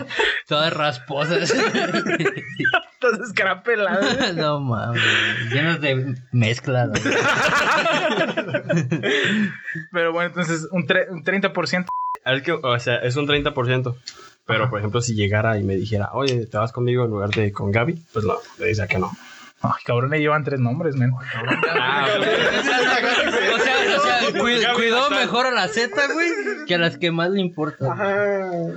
Todas 0.49 0.73
rasposas. 0.73 1.51
Estás 1.55 3.21
escarapelado. 3.29 4.01
no 4.35 4.61
mames. 4.61 5.03
Llenas 5.53 5.81
de 5.81 6.15
mezcla. 6.33 6.87
güey. 6.87 7.03
Pero 9.93 10.13
bueno, 10.13 10.29
entonces 10.29 10.69
un, 10.71 10.87
tre- 10.87 11.09
un 11.11 11.25
30%. 11.25 11.87
Es 12.27 12.43
que, 12.43 12.53
o 12.53 12.79
sea, 12.79 12.97
es 12.97 13.17
un 13.17 13.27
30%. 13.27 13.97
Pero, 14.47 14.69
por 14.69 14.79
ejemplo, 14.79 15.01
si 15.01 15.15
llegara 15.15 15.59
y 15.59 15.63
me 15.65 15.75
dijera, 15.75 16.11
oye, 16.13 16.47
¿te 16.47 16.59
vas 16.59 16.71
conmigo 16.73 17.05
en 17.05 17.11
lugar 17.11 17.31
de 17.31 17.51
con 17.53 17.71
Gaby? 17.71 17.95
Pues 18.13 18.25
no, 18.27 18.35
le 18.59 18.67
dice 18.67 18.87
que 18.89 18.99
no. 18.99 19.11
Ay, 19.63 19.71
cabrón, 19.87 20.11
le 20.11 20.21
llevan 20.21 20.45
tres 20.45 20.61
nombres, 20.61 20.95
men. 20.97 21.13
Ah, 21.71 22.07
O 22.19 22.23
sea, 22.63 23.55
o 23.55 23.59
cuidó 24.33 25.11
mejor 25.11 25.47
a 25.47 25.51
la 25.51 25.69
Z, 25.69 25.91
güey, 26.13 26.29
que 26.67 26.75
a 26.75 26.79
las 26.79 26.97
que 26.99 27.11
más 27.11 27.31
le 27.31 27.41
importa. 27.41 27.93
Ajá. 27.93 28.15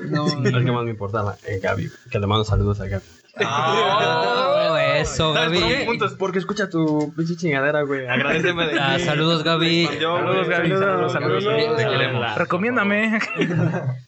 No, 0.09 0.27
es 0.27 0.33
que 0.35 0.71
más 0.71 0.83
me 0.83 0.91
importa 0.91 1.23
la, 1.23 1.37
eh, 1.45 1.59
Gaby. 1.61 1.89
Que 2.11 2.19
le 2.19 2.27
mando 2.27 2.43
saludos 2.43 2.79
a 2.81 2.87
Gaby. 2.87 3.03
no, 3.39 4.77
eso, 4.77 5.33
¿Sabes 5.33 5.59
por 5.61 5.69
Gaby. 5.69 5.85
Puntos, 5.85 6.13
Porque 6.13 6.39
escucha 6.39 6.69
tu 6.69 7.13
pinche 7.15 7.35
chingadera, 7.35 7.83
güey. 7.83 8.07
Agradeceme 8.07 8.65
de 8.67 8.79
Ah, 8.79 8.97
saludos, 8.99 9.43
Gaby. 9.43 9.85
Saludos. 9.87 10.47
Gaby. 10.47 10.69
Saludos, 10.69 11.11
Saludos, 11.11 11.13
saludos. 11.13 11.43
saludos. 11.43 11.77
Te 11.77 11.85
queremos. 11.87 12.35
Recomiéndame. 12.35 13.19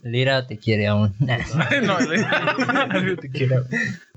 Lira 0.04 0.48
te 0.48 0.58
quiere 0.58 0.88
aún. 0.88 1.14
no, 1.20 2.00
le- 2.00 3.18
te 3.18 3.30
quiero. 3.30 3.66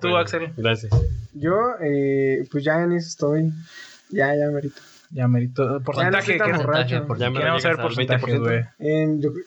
Tú, 0.01 0.17
Axel. 0.17 0.51
Gracias. 0.57 0.93
Yo, 1.35 1.53
eh, 1.83 2.47
pues 2.51 2.65
ya 2.65 2.81
en 2.83 2.93
eso 2.93 3.09
estoy. 3.09 3.53
Ya, 4.11 4.35
ya, 4.35 4.47
merito. 4.53 4.81
Ya 5.15 5.29
merito. 5.29 5.81
Porcentaje. 5.83 6.03
Ya 6.05 6.11
no 6.11 6.25
¿qué 6.25 6.33
estoy 6.33 6.39
tan 6.39 6.51
es? 6.61 6.67
borracho. 6.67 7.07
Por- 7.07 7.19
Ya 7.19 7.31
me 7.31 7.39
Queremos 7.39 7.63
saber 7.63 7.77
porcentajes, 7.79 8.39
güey. 8.41 8.63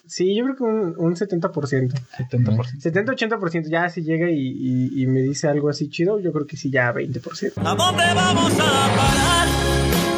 Sí, 0.05 0.35
yo 0.35 0.43
creo 0.43 0.55
que 0.55 0.63
un, 0.63 0.93
un 0.97 1.15
70%. 1.15 1.51
70%. 1.51 2.79
70-80%. 2.79 3.69
Ya 3.69 3.89
si 3.89 4.03
llega 4.03 4.29
y, 4.29 4.35
y, 4.37 5.01
y 5.01 5.07
me 5.07 5.21
dice 5.21 5.47
algo 5.47 5.69
así 5.69 5.89
chido, 5.89 6.19
yo 6.19 6.31
creo 6.31 6.45
que 6.45 6.55
sí, 6.55 6.69
ya 6.69 6.93
20%. 6.93 7.53
¿A 7.57 7.75
dónde 7.75 8.03
vamos 8.13 8.53
a 8.53 8.95
parar? 8.95 10.14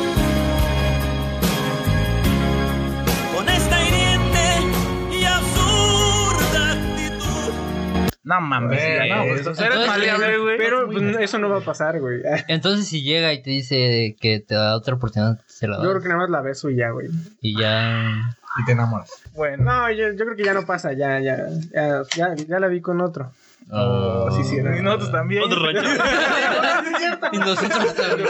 No 8.27 8.41
mames. 8.41 8.77
Güey, 8.77 9.07
ya 9.07 9.15
no, 9.15 9.23
pues, 9.23 9.37
entonces- 9.39 9.65
eres 9.65 9.87
maleable, 9.87 10.37
güey. 10.37 10.57
Pero 10.57 10.85
pues, 10.87 11.17
eso 11.21 11.37
no 11.39 11.49
va 11.49 11.59
a 11.59 11.61
pasar, 11.61 11.97
güey. 12.01 12.21
Entonces, 12.49 12.85
si 12.85 13.01
llega 13.01 13.31
y 13.31 13.41
te 13.41 13.51
dice 13.51 14.17
que 14.19 14.41
te 14.41 14.53
da 14.53 14.75
otra 14.75 14.95
oportunidad, 14.95 15.39
se 15.45 15.65
la 15.65 15.77
Yo 15.77 15.89
creo 15.89 16.01
que 16.01 16.09
nada 16.09 16.19
más 16.19 16.29
la 16.29 16.41
beso 16.41 16.69
y 16.69 16.75
ya, 16.75 16.89
güey. 16.89 17.07
Y 17.39 17.57
ya. 17.57 18.37
Y 18.59 18.65
te 18.65 18.73
enamoras. 18.73 19.09
Bueno. 19.33 19.63
No, 19.63 19.89
yo, 19.91 20.11
yo 20.11 20.25
creo 20.25 20.35
que 20.35 20.43
ya 20.43 20.53
no 20.53 20.65
pasa, 20.65 20.91
ya, 20.91 21.21
ya, 21.21 21.37
ya, 21.73 22.01
ya, 22.17 22.35
ya 22.35 22.59
la 22.59 22.67
vi 22.67 22.81
con 22.81 22.99
otro. 22.99 23.31
Ah. 23.71 24.27
sí, 24.31 24.43
sí, 24.43 24.57
era. 24.57 24.77
Y 24.77 24.81
nosotros 24.81 25.11
también. 25.13 25.43
Otro 25.43 25.63
ranchero. 25.65 25.87
Y 27.31 27.37
nosotros 27.39 27.95
también. 27.95 28.27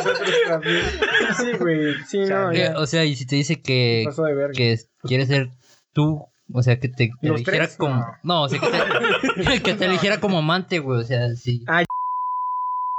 Sí, 1.38 1.52
güey, 1.60 1.94
sí, 2.08 2.20
no, 2.20 2.54
ya. 2.54 2.78
O 2.78 2.86
sea, 2.86 3.04
y 3.04 3.16
si 3.16 3.26
te 3.26 3.36
dice 3.36 3.62
que, 3.62 4.04
Pasó 4.06 4.24
de 4.26 4.34
verga. 4.36 4.54
que 4.56 4.78
quieres 5.04 5.28
ser 5.28 5.50
tú, 5.94 6.26
o 6.54 6.64
sea, 6.64 6.80
que 6.80 6.88
te, 6.90 7.10
te 7.20 7.28
¿Los 7.28 7.38
eligiera 7.42 7.66
tres? 7.66 7.78
como. 7.78 8.06
No, 8.24 8.44
o 8.44 8.50
sea, 8.50 8.60
que 8.60 8.68
te, 8.68 8.78
que 9.64 9.74
te 9.74 9.86
eligiera 9.86 10.20
como 10.20 10.40
amante, 10.40 10.80
güey. 10.80 11.02
O 11.02 11.04
sea, 11.04 11.36
sí. 11.36 11.64
Ah, 11.68 11.84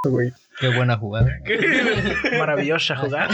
güey. 0.08 0.32
Qué 0.60 0.74
buena 0.74 0.96
jugada. 0.96 1.28
Maravillosa 2.38 2.96
jugar. 2.96 3.28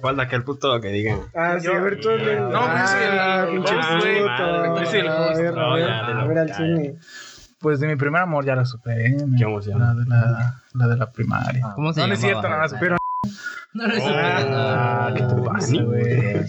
Falta 0.00 0.28
que 0.28 0.36
el 0.36 0.44
puto 0.44 0.80
que 0.80 0.88
diga. 0.88 1.18
Ah, 1.34 1.58
sí, 1.60 1.66
a 1.68 1.78
ver, 1.80 2.00
tú. 2.00 2.08
No, 2.10 2.60
pues 2.72 2.84
es 2.84 2.94
el- 4.94 5.08
ah, 5.08 6.20
A 6.20 6.24
ver, 6.26 6.38
al 6.38 6.54
cine. 6.54 6.94
Pues 7.60 7.78
de 7.78 7.86
mi 7.86 7.96
primer 7.96 8.22
amor 8.22 8.44
ya 8.44 8.56
la 8.56 8.64
superé. 8.64 9.16
Qué 9.38 9.44
emoción. 9.44 9.78
La 9.80 9.94
de 9.94 10.04
la, 10.06 10.62
la 10.74 10.86
de 10.88 10.96
la 10.96 11.12
primaria. 11.12 11.72
¿Cómo 11.74 11.92
se 11.92 12.00
No, 12.00 12.08
no 12.08 12.14
es 12.14 12.20
cierto, 12.20 12.42
nada 12.42 12.58
más. 12.58 12.74
Pero, 12.80 12.96
No, 13.74 13.86
no 13.86 13.94
es 13.94 14.02
ah, 14.04 15.14
¿qué 15.16 15.22
te 15.22 15.34
pasa, 15.42 15.82
güey? 15.82 16.40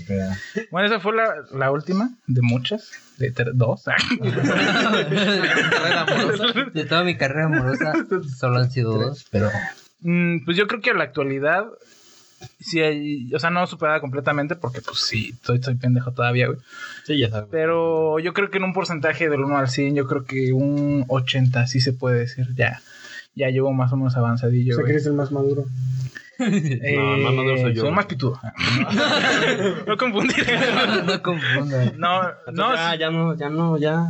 Bueno, 0.72 0.88
esa 0.88 1.00
fue 1.00 1.16
la, 1.16 1.36
la 1.54 1.72
última 1.72 2.10
de 2.28 2.42
muchas. 2.42 2.92
De 3.18 3.34
dos. 3.54 3.86
De 6.74 6.86
toda 6.86 7.04
mi 7.04 7.16
carrera 7.16 7.46
amorosa, 7.46 7.94
solo 8.38 8.58
han 8.58 8.72
sido 8.72 8.98
dos, 8.98 9.26
pero. 9.32 9.50
Mm, 10.02 10.44
pues 10.44 10.58
yo 10.58 10.68
creo 10.68 10.82
que 10.82 10.90
a 10.90 10.96
la 10.96 11.06
actualidad. 11.06 11.68
Sí 12.60 12.82
hay. 12.82 13.34
O 13.34 13.40
sea, 13.40 13.52
no 13.52 13.66
superada 13.68 14.02
completamente 14.02 14.58
porque, 14.58 14.82
pues 14.82 15.00
sí, 15.00 15.30
estoy, 15.34 15.60
estoy 15.60 15.76
pendejo 15.76 16.12
todavía, 16.12 16.48
güey. 16.48 16.60
Sí, 17.06 17.18
ya 17.18 17.30
sabes. 17.30 17.48
Pero 17.52 18.20
yo 18.20 18.34
creo 18.34 18.52
que 18.52 18.58
en 18.58 18.66
un 18.66 18.74
porcentaje 18.74 19.30
del 19.30 19.40
1 19.42 19.58
al 19.58 19.70
100, 19.70 19.96
yo 19.96 20.08
creo 20.08 20.26
que 20.26 20.52
un 20.52 21.06
80 21.08 21.68
sí 21.68 21.80
se 21.80 21.94
puede 21.94 22.20
decir. 22.20 22.50
Ya. 22.56 22.82
Ya 23.36 23.50
llevo 23.50 23.74
más 23.74 23.92
o 23.92 23.98
menos 23.98 24.16
avanzadillo, 24.16 24.74
O 24.74 24.78
sea, 24.78 24.86
que 24.86 24.92
eres 24.92 25.06
el 25.08 25.14
más 25.14 25.32
maduro. 25.32 25.66
Eh, 26.40 26.96
No, 26.96 27.18
más 27.18 27.34
maduro 27.34 27.58
soy 27.58 27.74
yo, 27.74 27.82
Soy 27.82 27.92
más 27.92 28.06
pitudo. 28.06 28.40
no 29.88 29.98
confundir. 29.98 30.46
No 31.06 31.22
confundan. 31.22 31.94
No, 31.98 32.22
no, 32.52 32.66
ah, 32.70 32.96
ya 32.96 33.10
no, 33.12 33.36
ya 33.36 33.50
no, 33.50 33.78
ya. 33.78 34.10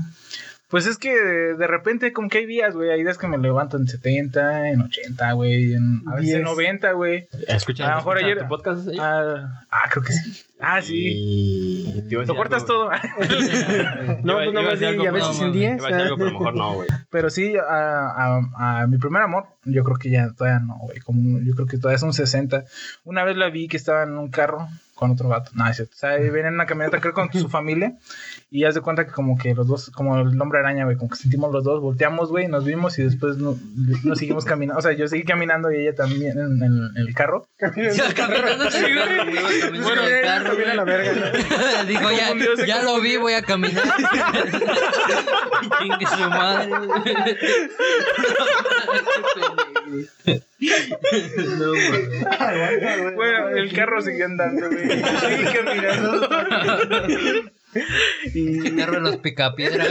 Pues 0.74 0.88
es 0.88 0.98
que 0.98 1.14
de, 1.14 1.68
repente 1.68 2.12
como 2.14 2.30
que 2.30 2.40
hay 2.40 2.48
días, 2.48 2.74
güey, 2.74 2.90
hay 2.90 3.04
días 3.04 3.20
que 3.20 3.28
me 3.28 3.38
levanto 3.38 3.78
en 3.78 3.88
70, 3.88 4.70
en 4.72 4.82
80, 4.82 5.32
güey, 5.34 5.74
en, 5.76 6.02
a 6.08 6.16
veces 6.16 6.32
en 6.34 6.40
10. 6.40 6.46
90, 6.46 6.92
güey. 6.94 7.28
Escucha, 7.48 7.86
A 7.86 7.90
lo 7.92 7.96
mejor 7.98 8.18
ayer- 8.18 8.40
tu 8.40 8.48
podcast. 8.48 8.88
¿eh? 8.88 8.98
Ah, 9.00 9.66
ah, 9.70 9.84
creo 9.92 10.04
que 10.04 10.14
sí. 10.14 10.44
Ah, 10.60 10.82
sí. 10.82 10.96
Y... 10.96 12.02
Lo 12.10 12.36
cortas 12.36 12.64
algo, 12.64 12.74
todo. 12.74 12.90
No, 14.24 14.34
pues 14.38 14.52
no 14.52 14.64
más 14.64 14.82
algo, 14.82 15.04
y 15.04 15.06
a 15.06 15.12
veces 15.12 15.36
en 15.42 15.48
mames, 15.50 15.54
10. 15.54 15.78
Iba 15.78 15.88
a 15.88 15.92
decir 15.92 16.02
algo, 16.06 16.18
pero 16.18 16.30
a 16.30 16.32
lo 16.34 16.40
mejor 16.40 16.56
no, 16.56 16.74
güey. 16.74 16.88
Pero 17.12 17.30
sí, 17.30 17.54
a, 17.56 18.08
a- 18.58 18.82
a 18.82 18.88
mi 18.88 18.98
primer 18.98 19.22
amor, 19.22 19.46
yo 19.66 19.84
creo 19.84 19.98
que 19.98 20.10
ya 20.10 20.32
todavía 20.36 20.58
no, 20.58 20.80
güey. 20.80 21.02
Como, 21.02 21.38
yo 21.42 21.54
creo 21.54 21.68
que 21.68 21.78
todavía 21.78 21.98
es 21.98 22.04
un 22.04 22.14
60. 22.14 22.66
Una 23.04 23.24
vez 23.24 23.38
la 23.38 23.52
vi 23.52 23.68
que 23.68 23.78
estaba 23.78 24.02
en 24.02 24.18
un 24.18 24.32
carro 24.32 24.68
con 24.96 25.12
otro 25.12 25.28
vato. 25.30 25.52
No, 25.54 25.68
es 25.68 25.76
cierto. 25.76 25.94
O 25.96 25.98
sea, 26.00 26.12
venía 26.18 26.48
en 26.48 26.54
una 26.56 26.66
camioneta, 26.66 27.00
creo, 27.00 27.14
con 27.14 27.32
su 27.32 27.50
familia. 27.50 27.94
Y 28.56 28.66
haz 28.66 28.76
de 28.76 28.82
cuenta 28.82 29.04
que 29.04 29.12
como 29.12 29.36
que 29.36 29.56
los 29.56 29.66
dos, 29.68 29.90
como 29.90 30.16
el 30.20 30.40
hombre 30.40 30.60
araña, 30.60 30.86
güey, 30.86 30.96
como 30.96 31.10
que 31.10 31.16
sentimos 31.16 31.52
los 31.52 31.64
dos, 31.64 31.82
volteamos, 31.82 32.30
güey, 32.30 32.48
nos 32.48 32.64
vimos 32.64 33.00
y 33.00 33.04
después 33.04 33.38
no- 33.38 33.58
nos 34.04 34.20
seguimos 34.20 34.46
caminando. 34.46 34.78
O 34.78 34.82
sea, 34.84 34.92
yo 34.92 35.08
seguí 35.08 35.24
caminando 35.24 35.72
y 35.72 35.78
ella 35.78 35.96
también 35.96 36.38
en, 36.38 36.62
en- 36.62 36.92
en 36.96 37.08
el 37.08 37.16
carro. 37.16 37.48
Ya 37.60 37.72
caminando 38.14 38.66
así, 38.66 38.80
güey. 38.84 39.80
Bueno, 39.82 40.04
el 40.04 40.22
carro, 40.24 40.46
también 40.50 40.70
a 40.70 40.76
la 40.76 40.84
verga. 40.84 41.32
Dijo, 41.88 42.10
ya, 42.68 42.84
lo 42.84 43.02
vi, 43.02 43.18
voy 43.18 43.34
a 43.34 43.42
caminar. 43.42 43.84
Chingue 45.82 46.06
su 46.06 46.30
madre. 46.30 46.70
güey. 46.70 46.90
Bueno, 53.16 53.50
el 53.50 53.74
carro 53.74 54.02
siguió 54.02 54.26
andando, 54.26 54.68
güey. 54.70 54.90
Sigue 54.90 55.54
caminando. 55.54 56.30
Carro 58.78 58.94
de 58.94 59.02
los 59.02 59.18
picapiedras. 59.18 59.88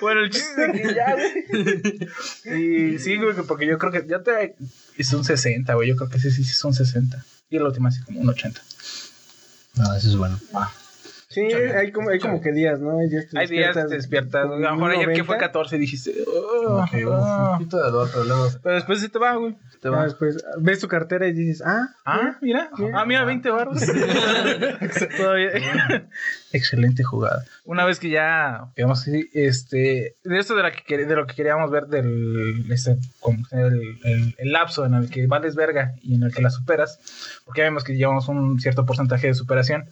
Bueno, 0.00 0.20
el 0.20 0.30
chiste 0.30 0.66
es 0.66 0.72
que 0.72 0.94
ya, 0.94 1.14
güey. 1.14 2.94
Y 2.94 2.98
sí, 2.98 3.16
güey, 3.16 3.34
porque 3.46 3.66
yo 3.66 3.78
creo 3.78 3.92
que 3.92 4.04
ya 4.06 4.22
te 4.22 4.54
es 4.96 5.12
un 5.12 5.24
60, 5.24 5.74
güey. 5.74 5.88
Yo 5.88 5.96
creo 5.96 6.08
que 6.08 6.18
sí, 6.18 6.30
sí, 6.30 6.44
sí, 6.44 6.52
es 6.52 6.64
un 6.64 6.74
60. 6.74 7.24
Y 7.50 7.56
el 7.56 7.62
último 7.62 7.88
así 7.88 8.02
como 8.02 8.20
un 8.20 8.28
80. 8.28 8.60
No, 9.76 9.94
eso 9.94 10.08
es 10.08 10.16
bueno. 10.16 10.38
Sí, 11.34 11.40
hay 11.42 11.90
como, 11.92 12.10
hay 12.10 12.18
como 12.18 12.40
que 12.40 12.52
días, 12.52 12.80
¿no? 12.80 12.98
Hay 12.98 13.08
días 13.08 13.26
Hay 13.34 13.48
te 13.48 13.86
despiertas. 13.88 14.44
A 14.44 14.48
lo 14.48 14.56
mejor 14.76 14.90
ayer 14.92 15.12
que 15.12 15.24
fue 15.24 15.36
14 15.38 15.78
dijiste. 15.78 16.14
"Oh, 16.26 16.82
Ok, 16.82 16.94
un 16.94 17.04
oh". 17.08 17.52
poquito 17.58 17.76
de 17.76 17.82
dolor, 17.90 18.08
pero 18.12 18.24
luego 18.24 18.50
se 18.50 18.58
Pero 18.60 18.74
después 18.76 19.00
se 19.00 19.08
te 19.08 19.18
va, 19.18 19.34
güey. 19.36 19.56
Se 19.72 19.78
te 19.78 19.88
va. 19.88 20.04
después 20.04 20.44
ves 20.58 20.78
tu 20.80 20.88
cartera 20.88 21.26
y 21.26 21.32
dices, 21.32 21.62
ah, 21.66 21.88
Ah, 22.04 22.36
mira. 22.40 22.70
Ah, 22.94 23.04
mira, 23.04 23.24
20 23.24 23.50
baros. 23.50 23.80
Todavía. 25.16 25.50
Excelente 26.52 27.02
jugada. 27.02 27.44
Una 27.64 27.84
vez 27.84 27.98
que 27.98 28.10
ya, 28.10 28.66
digamos 28.76 29.00
así, 29.02 29.28
este, 29.32 30.16
de 30.22 30.38
esto 30.38 30.54
de, 30.54 30.62
la 30.62 30.72
que, 30.72 30.98
de 30.98 31.16
lo 31.16 31.26
que 31.26 31.34
queríamos 31.34 31.70
ver 31.70 31.86
del, 31.86 32.70
este, 32.70 32.96
como 33.20 33.38
el, 33.50 33.98
el- 34.04 34.34
el 34.38 34.52
lapso 34.52 34.84
en 34.86 34.94
el 34.94 35.10
que 35.10 35.26
vales 35.26 35.54
verga 35.56 35.94
y 36.02 36.14
en 36.14 36.22
el 36.22 36.32
que 36.34 36.42
la 36.42 36.50
superas, 36.50 36.98
porque 37.44 37.60
ya 37.60 37.64
vemos 37.64 37.82
que 37.84 37.96
llevamos 37.96 38.28
un 38.28 38.60
cierto 38.60 38.86
porcentaje 38.86 39.28
de 39.28 39.34
superación, 39.34 39.86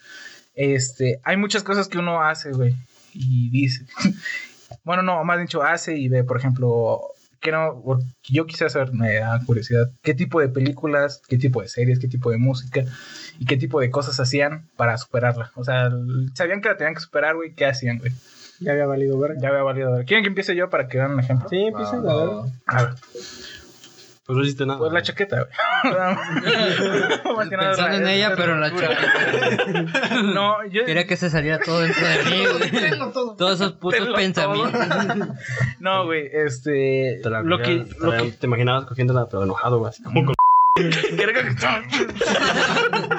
este, 0.54 1.20
hay 1.24 1.36
muchas 1.36 1.62
cosas 1.62 1.88
que 1.88 1.98
uno 1.98 2.22
hace, 2.22 2.52
güey, 2.52 2.74
y 3.14 3.50
dice, 3.50 3.86
bueno, 4.84 5.02
no, 5.02 5.22
más 5.24 5.40
dicho, 5.40 5.62
hace 5.62 5.96
y 5.96 6.08
ve, 6.08 6.24
por 6.24 6.38
ejemplo, 6.38 7.00
que 7.40 7.52
no, 7.52 7.82
porque 7.84 8.04
yo 8.28 8.46
quisiera 8.46 8.70
saber, 8.70 8.92
me 8.92 9.14
da 9.14 9.40
curiosidad, 9.44 9.90
qué 10.02 10.14
tipo 10.14 10.40
de 10.40 10.48
películas, 10.48 11.22
qué 11.28 11.38
tipo 11.38 11.60
de 11.60 11.68
series, 11.68 11.98
qué 11.98 12.08
tipo 12.08 12.30
de 12.30 12.38
música 12.38 12.84
y 13.38 13.46
qué 13.46 13.56
tipo 13.56 13.80
de 13.80 13.90
cosas 13.90 14.18
hacían 14.20 14.68
para 14.76 14.96
superarla. 14.96 15.50
O 15.56 15.64
sea, 15.64 15.90
sabían 16.34 16.60
que 16.60 16.68
la 16.68 16.76
tenían 16.76 16.94
que 16.94 17.00
superar, 17.00 17.34
güey, 17.34 17.54
¿qué 17.54 17.66
hacían, 17.66 17.98
güey? 17.98 18.12
ya 18.62 18.72
había 18.72 18.86
valido 18.86 19.18
verga. 19.18 19.40
Ya 19.40 19.48
había 19.48 19.62
valido. 19.62 19.92
¿Quieren 20.06 20.22
que 20.22 20.28
empiece 20.28 20.54
yo 20.54 20.70
para 20.70 20.88
que 20.88 20.98
vean 20.98 21.12
un 21.12 21.20
ejemplo? 21.20 21.48
Sí, 21.48 21.56
empieza, 21.56 21.96
Va, 22.00 22.12
a 22.12 22.24
ver. 22.24 22.52
A 22.66 22.82
ver, 22.84 22.94
Pues 24.24 24.36
no 24.38 24.44
hiciste 24.44 24.64
nada. 24.66 24.78
pues 24.78 24.92
la 24.92 25.02
chaqueta, 25.02 25.36
güey. 25.44 25.94
Más 27.36 27.48
que 27.48 27.56
nada 27.56 27.70
Pensando 27.70 27.96
en 27.96 28.04
la- 28.04 28.12
ella, 28.12 28.34
pero 28.36 28.52
en 28.54 28.60
la 28.60 28.70
chaqueta. 28.70 30.22
No, 30.22 30.64
yo. 30.70 30.84
Quería 30.84 31.06
que 31.08 31.16
se 31.16 31.28
saliera 31.28 31.58
todo 31.58 31.80
dentro 31.80 32.06
de 32.06 32.22
mí, 32.24 32.44
güey. 32.46 32.98
Todos 33.36 33.60
esos 33.60 33.72
putos 33.72 34.08
pensamientos. 34.14 34.80
No, 35.80 36.04
güey, 36.06 36.30
este. 36.32 37.18
Te, 37.22 37.30
la 37.30 37.42
Lo 37.42 37.58
que. 37.58 37.84
Lo 37.98 38.10
te, 38.12 38.16
que. 38.22 38.30
te 38.32 38.46
imaginabas 38.46 38.84
cogiéndola, 38.86 39.26
pero 39.28 39.42
enojado, 39.42 39.78
güey. 39.80 39.90
Así 39.90 40.02
como 40.04 40.24
con... 40.26 40.34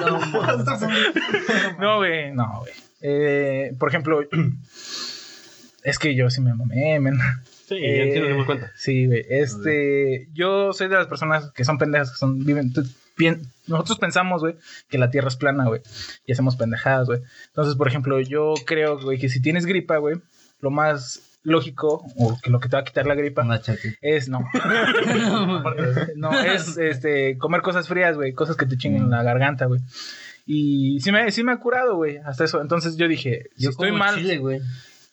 No, 0.00 0.18
mames. 0.18 0.66
No, 1.78 1.96
güey, 1.98 2.32
no, 2.32 2.60
güey. 2.60 2.72
Eh, 3.02 3.72
por 3.78 3.88
ejemplo, 3.90 4.20
es 5.82 5.98
que 5.98 6.14
yo 6.14 6.30
sí 6.30 6.40
me 6.40 6.54
mamé, 6.54 6.98
men. 7.00 7.18
Sí, 7.78 7.84
Eh, 7.84 8.06
ya 8.08 8.14
sí 8.14 8.20
nos 8.20 8.28
dimos 8.28 8.46
cuenta. 8.46 8.72
Sí, 8.76 9.06
güey. 9.06 9.24
Este, 9.28 10.28
yo 10.32 10.72
soy 10.72 10.88
de 10.88 10.96
las 10.96 11.06
personas 11.06 11.50
que 11.52 11.64
son 11.64 11.78
pendejas, 11.78 12.12
que 12.12 12.16
son, 12.16 12.44
viven, 12.44 12.72
nosotros 13.66 13.98
pensamos, 13.98 14.42
güey, 14.42 14.56
que 14.88 14.98
la 14.98 15.10
Tierra 15.10 15.28
es 15.28 15.36
plana, 15.36 15.66
güey, 15.66 15.80
y 16.26 16.32
hacemos 16.32 16.56
pendejadas, 16.56 17.06
güey. 17.06 17.20
Entonces, 17.46 17.74
por 17.76 17.88
ejemplo, 17.88 18.20
yo 18.20 18.54
creo, 18.66 19.00
güey, 19.00 19.18
que 19.18 19.28
si 19.28 19.40
tienes 19.40 19.66
gripa, 19.66 19.96
güey, 19.98 20.16
lo 20.60 20.70
más 20.70 21.22
lógico, 21.44 22.04
o 22.16 22.38
que 22.42 22.50
lo 22.50 22.58
que 22.58 22.68
te 22.68 22.76
va 22.76 22.80
a 22.80 22.84
quitar 22.84 23.06
la 23.06 23.14
gripa, 23.14 23.46
es, 24.00 24.28
no, 24.28 24.40
no, 26.16 26.40
es, 26.40 26.78
este, 26.78 27.36
comer 27.38 27.60
cosas 27.60 27.86
frías, 27.86 28.16
güey, 28.16 28.32
cosas 28.32 28.56
que 28.56 28.66
te 28.66 28.76
chinguen 28.78 29.10
la 29.10 29.22
garganta, 29.22 29.66
güey. 29.66 29.80
Y 30.46 31.00
sí 31.00 31.12
me, 31.12 31.30
sí 31.32 31.42
me 31.42 31.52
ha 31.52 31.56
curado, 31.58 31.96
güey, 31.96 32.18
hasta 32.18 32.44
eso. 32.44 32.60
Entonces 32.60 32.96
yo 32.96 33.08
dije, 33.08 33.44
si 33.56 33.64
Yo 33.64 33.70
estoy 33.70 33.92
mal, 33.92 34.16
chile, 34.16 34.38
güey. 34.38 34.60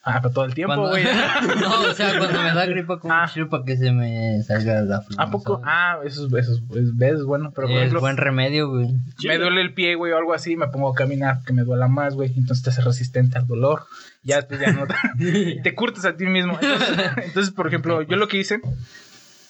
Ah, 0.04 0.20
pero 0.22 0.34
todo 0.34 0.46
el 0.46 0.54
tiempo, 0.54 0.76
Cuando- 0.76 0.90
güey. 0.90 1.04
no, 1.62 1.82
o 1.90 1.94
sea, 1.94 2.18
cuando 2.18 2.42
me 2.42 2.54
da 2.54 2.66
gripa 2.66 3.00
como 3.00 3.14
Ah. 3.14 3.30
para 3.50 3.64
que 3.64 3.78
se 3.78 3.92
me 3.92 4.42
salga 4.44 4.82
la 4.82 5.02
flema. 5.02 5.24
¿A 5.24 5.32
poco? 5.32 5.62
¿sabes? 5.64 5.68
Ah, 5.68 6.00
eso 6.06 6.28
es, 6.28 6.34
eso 6.34 6.54
es, 6.72 6.78
es- 6.78 6.98
ves, 6.98 7.14
es 7.16 7.24
bueno. 7.24 7.52
Pero 7.56 7.68
por 7.68 7.76
es 7.76 7.82
ejemplo, 7.82 8.00
buen 8.02 8.18
remedio, 8.18 8.70
güey. 8.70 8.90
me 9.28 9.38
duele 9.38 9.62
el 9.62 9.74
pie, 9.74 9.96
güey, 9.96 10.12
o 10.14 10.18
algo 10.18 10.34
así, 10.34 10.56
me 10.56 10.68
pongo 10.68 10.90
a 10.90 10.96
caminar, 10.96 11.42
que 11.46 11.54
me 11.54 11.64
duela 11.64 11.88
más, 11.88 12.16
güey. 12.16 12.32
Entonces 12.38 12.64
te 12.64 12.70
hace 12.72 12.82
resistente 12.82 13.38
al 13.38 13.48
dolor. 13.48 13.86
Ya 14.24 14.38
después 14.38 14.60
ya 14.60 14.72
no 14.72 14.86
te, 14.88 15.60
te 15.64 15.76
curtes 15.76 16.06
a 16.06 16.16
ti 16.16 16.26
mismo. 16.26 16.58
Entonces, 16.62 16.90
entonces, 17.26 17.54
por 17.54 17.68
ejemplo, 17.68 18.02
yo 18.04 18.16
lo 18.18 18.28
que 18.28 18.38
hice 18.38 18.60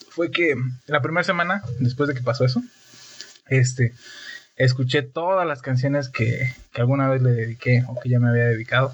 fue 0.10 0.32
que 0.32 0.56
la 0.88 1.02
primera 1.02 1.24
semana, 1.24 1.62
después 1.80 2.08
de 2.10 2.16
que 2.16 2.22
pasó 2.22 2.44
eso, 2.46 2.62
este, 3.48 3.94
escuché 4.58 5.02
todas 5.02 5.48
las 5.48 5.62
canciones 5.62 6.10
que, 6.10 6.54
que 6.74 6.82
alguna 6.82 7.10
vez 7.10 7.22
le 7.22 7.32
dediqué 7.32 7.84
o 7.88 8.00
que 8.00 8.10
ya 8.10 8.20
me 8.20 8.30
había 8.30 8.46
dedicado. 8.46 8.94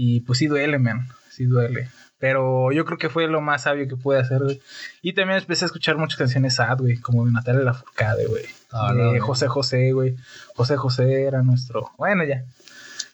Y 0.00 0.20
pues 0.20 0.38
sí 0.38 0.46
duele, 0.46 0.78
man, 0.78 1.08
sí 1.28 1.44
duele. 1.44 1.88
Pero 2.20 2.70
yo 2.72 2.84
creo 2.84 2.98
que 2.98 3.08
fue 3.08 3.26
lo 3.26 3.40
más 3.40 3.62
sabio 3.62 3.88
que 3.88 3.96
pude 3.96 4.20
hacer, 4.20 4.42
güey. 4.44 4.60
Y 5.02 5.12
también 5.12 5.38
empecé 5.40 5.64
a 5.64 5.66
escuchar 5.66 5.96
muchas 5.98 6.18
canciones 6.18 6.54
sad, 6.54 6.78
güey, 6.78 6.98
como 6.98 7.26
de 7.26 7.32
Natalia 7.32 7.62
Lafourcade, 7.62 8.26
güey. 8.26 8.44
Ah, 8.70 8.92
de 8.92 8.98
no, 9.02 9.08
güey. 9.08 9.20
José 9.20 9.48
José, 9.48 9.90
güey. 9.92 10.14
José 10.54 10.76
José 10.76 11.24
era 11.24 11.42
nuestro. 11.42 11.90
Bueno, 11.98 12.22
ya. 12.24 12.44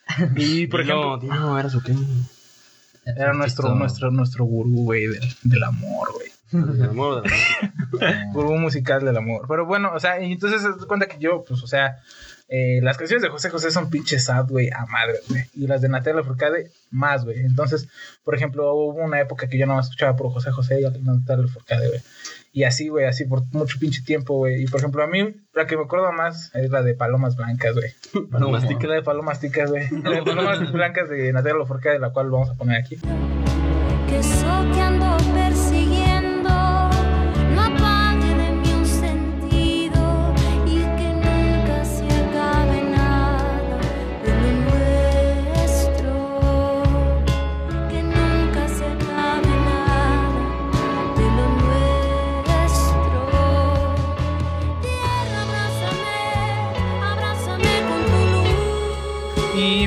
Y 0.37 0.67
por 0.67 0.83
ejemplo, 0.83 1.17
Dilo, 1.19 1.35
dilo, 1.35 1.59
era 1.59 1.71
su 1.71 1.83
qué. 1.83 1.95
era 3.17 3.33
nuestro, 3.33 3.75
nuestro, 3.75 4.11
nuestro 4.11 4.45
gurú, 4.45 4.85
güey, 4.85 5.07
del, 5.07 5.23
del 5.43 5.63
amor, 5.63 6.13
güey. 6.13 6.29
El 6.53 6.83
amor 6.85 7.23
de 7.23 7.31
la- 7.31 8.27
Gurú 8.33 8.55
musical 8.57 9.05
del 9.05 9.17
amor. 9.17 9.47
Pero 9.49 9.65
bueno, 9.67 9.91
o 9.95 10.01
sea, 10.01 10.19
entonces 10.19 10.61
se 10.63 10.87
cuenta 10.87 11.07
que 11.07 11.19
yo, 11.19 11.45
pues, 11.49 11.63
o 11.63 11.67
sea, 11.67 11.97
eh, 12.57 12.81
las 12.83 12.97
canciones 12.97 13.21
de 13.21 13.31
José 13.31 13.51
José 13.51 13.73
son 13.73 13.91
pinches 13.91 14.27
sad, 14.27 14.47
güey, 14.49 14.71
a 14.71 14.87
madre, 14.87 15.15
güey. 15.29 15.43
Y 15.55 15.67
las 15.67 15.81
de 15.81 15.89
Natalia 15.89 16.21
Lafourcade, 16.21 16.71
más, 16.93 17.25
güey. 17.25 17.41
Entonces, 17.41 17.89
por 18.23 18.37
ejemplo, 18.37 18.73
hubo 18.75 19.03
una 19.03 19.21
época 19.21 19.49
que 19.49 19.59
yo 19.59 19.67
no 19.67 19.81
escuchaba 19.81 20.15
por 20.15 20.31
José 20.31 20.53
José 20.53 20.81
y 20.81 20.85
Natalia 20.85 21.47
Lafourcade, 21.47 21.89
güey. 21.89 22.01
Y 22.53 22.63
así, 22.63 22.87
güey, 22.87 23.07
así 23.07 23.25
por 23.25 23.43
mucho 23.53 23.81
pinche 23.81 24.03
tiempo, 24.03 24.37
güey. 24.37 24.63
Y 24.63 24.67
por 24.67 24.79
ejemplo, 24.79 25.03
a 25.03 25.09
mí, 25.09 25.35
la 25.53 25.67
que 25.67 25.77
me 25.77 25.83
acuerdo 25.83 26.13
más 26.13 26.55
es 26.55 26.71
la 26.71 26.83
de 26.83 26.95
Palomas 26.95 27.35
Blancas, 27.35 27.75
güey. 27.75 27.93
Palomas 28.31 28.63
La 28.63 28.95
de 28.95 29.03
Palomas 29.03 29.41
Ticas, 29.41 29.71
güey. 29.73 29.91
La 29.91 30.11
de 30.11 30.23
Palomas 30.23 30.73
Blancas 30.73 31.09
de 31.09 31.33
Natalia 31.33 31.59
Lafourcade, 31.59 31.99
la 31.99 32.11
cual 32.11 32.31
vamos 32.31 32.51
a 32.51 32.55
poner 32.55 32.77
aquí. 32.77 32.99
que 34.09 34.19
eso 34.21 34.71
que 34.73 34.81
ando 34.81 35.17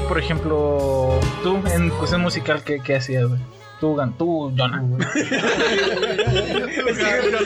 por 0.07 0.19
ejemplo, 0.19 1.19
tú 1.43 1.59
en 1.73 1.89
cuestión 1.91 2.21
musical, 2.21 2.63
¿qué, 2.63 2.79
qué 2.83 2.95
hacías, 2.95 3.25
güey? 3.25 3.39
Tú, 3.79 3.93
Gan, 3.95 4.17
tú, 4.17 4.51
Jonah. 4.57 4.81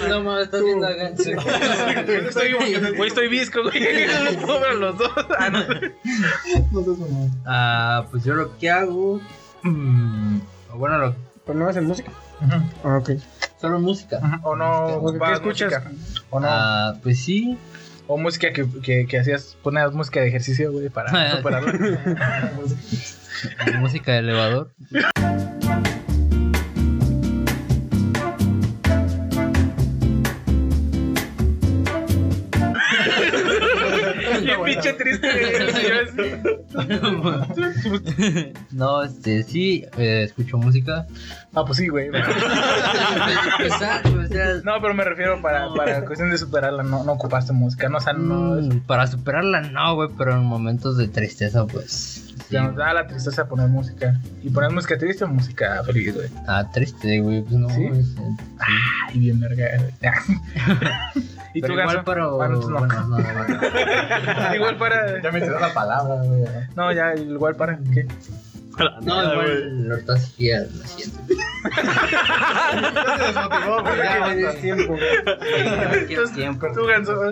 No 0.08 0.24
mames, 0.24 0.46
estás 0.46 0.64
viendo 0.64 0.88
a 0.88 0.92
Gantz. 0.92 1.28
estoy, 1.28 2.54
güey, 2.54 3.08
estoy 3.08 3.28
visco, 3.28 3.64
güey. 3.64 4.08
No 4.08 4.24
los 4.24 4.36
puedo 4.38 4.60
ver 4.62 4.76
los 4.76 4.98
dos. 4.98 5.12
Ah, 5.38 5.50
no. 5.50 5.60
Ah, 7.46 8.06
pues 8.12 8.24
yo 8.24 8.34
lo 8.36 8.58
que 8.58 8.70
hago. 8.70 9.20
mm, 9.64 10.40
bueno, 10.76 10.98
lo, 10.98 11.16
Pero 11.46 11.60
no 11.60 11.68
hacen 11.68 11.86
música. 11.86 12.12
Ujú, 12.42 12.56
Ah, 12.84 12.98
ok. 12.98 13.12
solo 13.60 13.80
música. 13.80 14.20
O 14.44 14.56
no, 14.56 15.02
¿Qué 15.20 15.34
escuchas? 15.34 15.84
música. 15.84 15.92
O 16.30 16.40
no. 16.40 16.48
Ah, 16.50 16.94
pues 17.04 17.20
sí. 17.20 17.58
O 18.08 18.18
música 18.18 18.52
que, 18.52 18.66
que, 18.82 19.06
que 19.06 19.18
hacías, 19.18 19.58
ponías 19.62 19.94
música 19.94 20.22
de 20.22 20.28
ejercicio, 20.28 20.72
güey, 20.72 20.90
para 20.90 21.32
superarlo. 21.38 21.72
música 23.80 24.14
de 24.14 24.20
elevador. 24.20 24.72
Qué 34.92 35.04
triste. 35.04 35.28
No, 38.72 39.04
este, 39.04 39.44
sí, 39.44 39.86
eh, 39.98 40.24
escucho 40.24 40.58
música. 40.58 41.06
Ah, 41.54 41.64
pues 41.66 41.78
sí, 41.78 41.88
güey. 41.90 42.08
Exacto, 43.60 44.10
o 44.24 44.28
sea, 44.28 44.54
No, 44.64 44.82
pero 44.82 44.94
me 44.94 45.04
refiero 45.04 45.42
para, 45.42 45.68
para 45.74 46.06
cuestión 46.06 46.30
de 46.30 46.38
superarla, 46.38 46.84
no, 46.84 47.04
no 47.04 47.12
ocupaste 47.14 47.52
música, 47.54 47.90
no, 47.90 47.98
o 47.98 48.02
sea, 48.02 48.14
no. 48.14 48.56
mm, 48.62 48.82
para 48.82 49.08
superarla 49.08 49.62
no, 49.62 49.96
güey, 49.96 50.10
pero 50.18 50.34
en 50.34 50.44
momentos 50.46 50.98
de 50.98 51.08
tristeza, 51.08 51.66
pues, 51.68 52.31
Ya 52.50 52.64
nos 52.64 52.76
da 52.76 52.94
la 52.94 53.08
tristeza 53.08 53.46
poner 53.48 53.68
música. 53.68 54.20
Y 54.44 54.50
poner 54.50 54.72
música 54.72 54.98
triste 54.98 55.24
o 55.24 55.28
música 55.28 55.84
feliz, 55.86 56.14
güey. 56.16 56.28
Ah, 56.48 56.70
triste, 56.74 57.20
güey. 57.22 57.42
Pues 57.44 57.54
no, 57.56 57.70
¿Sí? 57.70 57.86
es- 57.86 58.16
Ay, 58.60 59.20
bien 59.20 59.40
verga, 59.40 59.66
güey. 59.78 59.92
¿Y 61.54 61.62
pero 61.62 61.74
tú, 61.74 61.80
igual 61.80 61.96
Ganso? 61.96 62.04
para. 62.06 62.22
No. 62.22 62.36
Bueno, 62.38 62.60
no, 62.62 64.56
igual 64.56 64.78
para. 64.78 65.22
Ya 65.22 65.32
me 65.32 65.42
dio 65.42 65.60
la 65.60 65.74
palabra, 65.74 66.16
güey. 66.24 66.44
No, 66.76 66.92
ya, 66.94 67.14
igual 67.16 67.56
para. 67.56 67.78
¿Qué? 67.94 68.08
No, 68.78 69.02
no, 69.02 69.34
igual 69.34 69.92
ahorita 69.92 70.18
sí 70.18 70.48
ya 70.48 70.60
la 70.60 70.88
siento. 70.88 71.20
Ya 72.82 73.18
se 73.18 73.24
desmotivó, 73.26 73.82
güey. 73.82 74.42
Ya, 74.42 74.54
tiempo. 74.56 74.96
Quiero 76.08 76.30
tiempo. 76.32 76.68
Tú, 76.74 76.86
Ganso. 76.86 77.32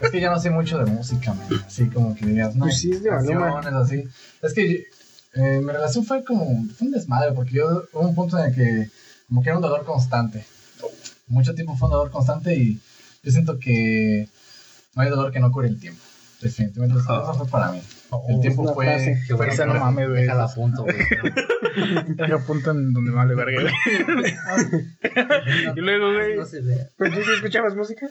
Es 0.00 0.10
que 0.10 0.20
yo 0.20 0.30
no 0.30 0.38
sé 0.38 0.50
mucho 0.50 0.78
de 0.78 0.86
música, 0.90 1.34
man. 1.34 1.46
Así 1.66 1.88
como 1.88 2.14
que 2.14 2.26
digas, 2.26 2.54
no. 2.56 2.64
Pues 2.64 2.78
sí, 2.78 2.90
es 2.92 3.02
de 3.02 3.10
Maluma. 3.10 3.60
así. 3.80 4.04
Es 4.42 4.54
que 4.54 4.86
eh, 5.34 5.60
mi 5.62 5.72
relación 5.72 6.04
fue 6.04 6.24
como. 6.24 6.46
Fue 6.76 6.86
un 6.86 6.92
desmadre, 6.92 7.32
porque 7.32 7.52
yo. 7.52 7.84
Hubo 7.92 8.08
un 8.08 8.14
punto 8.14 8.38
en 8.38 8.46
el 8.46 8.54
que. 8.54 8.90
Como 9.28 9.42
que 9.42 9.48
era 9.48 9.56
un 9.56 9.62
dolor 9.62 9.84
constante. 9.84 10.44
Mucho 11.28 11.54
tiempo 11.54 11.76
fue 11.76 11.88
un 11.88 11.92
dolor 11.92 12.10
constante 12.10 12.54
y. 12.56 12.80
Yo 13.22 13.30
siento 13.30 13.58
que. 13.58 14.28
No 14.94 15.02
hay 15.02 15.10
dolor 15.10 15.30
que 15.32 15.40
no 15.40 15.52
cure 15.52 15.68
el 15.68 15.78
tiempo. 15.78 16.02
Definitivamente. 16.40 17.00
Eso 17.00 17.34
fue 17.34 17.46
para 17.46 17.72
mí. 17.72 17.80
El 18.28 18.40
tiempo 18.40 18.74
fue. 18.74 18.86
frase. 18.86 19.20
fue 19.36 19.48
Esa 19.48 19.66
no 19.66 19.74
mames, 19.74 20.08
güey. 20.08 20.22
Déjala 20.22 20.44
a 20.44 20.54
punto, 20.54 20.82
güey. 20.84 20.96
Deja 22.08 22.38
punto 22.38 22.70
en 22.72 22.92
donde 22.92 23.10
me 23.10 23.16
vale 23.16 23.34
verga, 23.34 23.62
güey. 23.62 23.74
Y 25.76 25.80
luego, 25.80 26.12
güey. 26.12 26.36
No 26.36 26.44
se 26.44 26.60
ve. 26.60 26.88
¿Pero 26.96 27.14
tú 27.14 27.22
sí 27.22 27.30
escuchabas 27.34 27.74
música? 27.74 28.06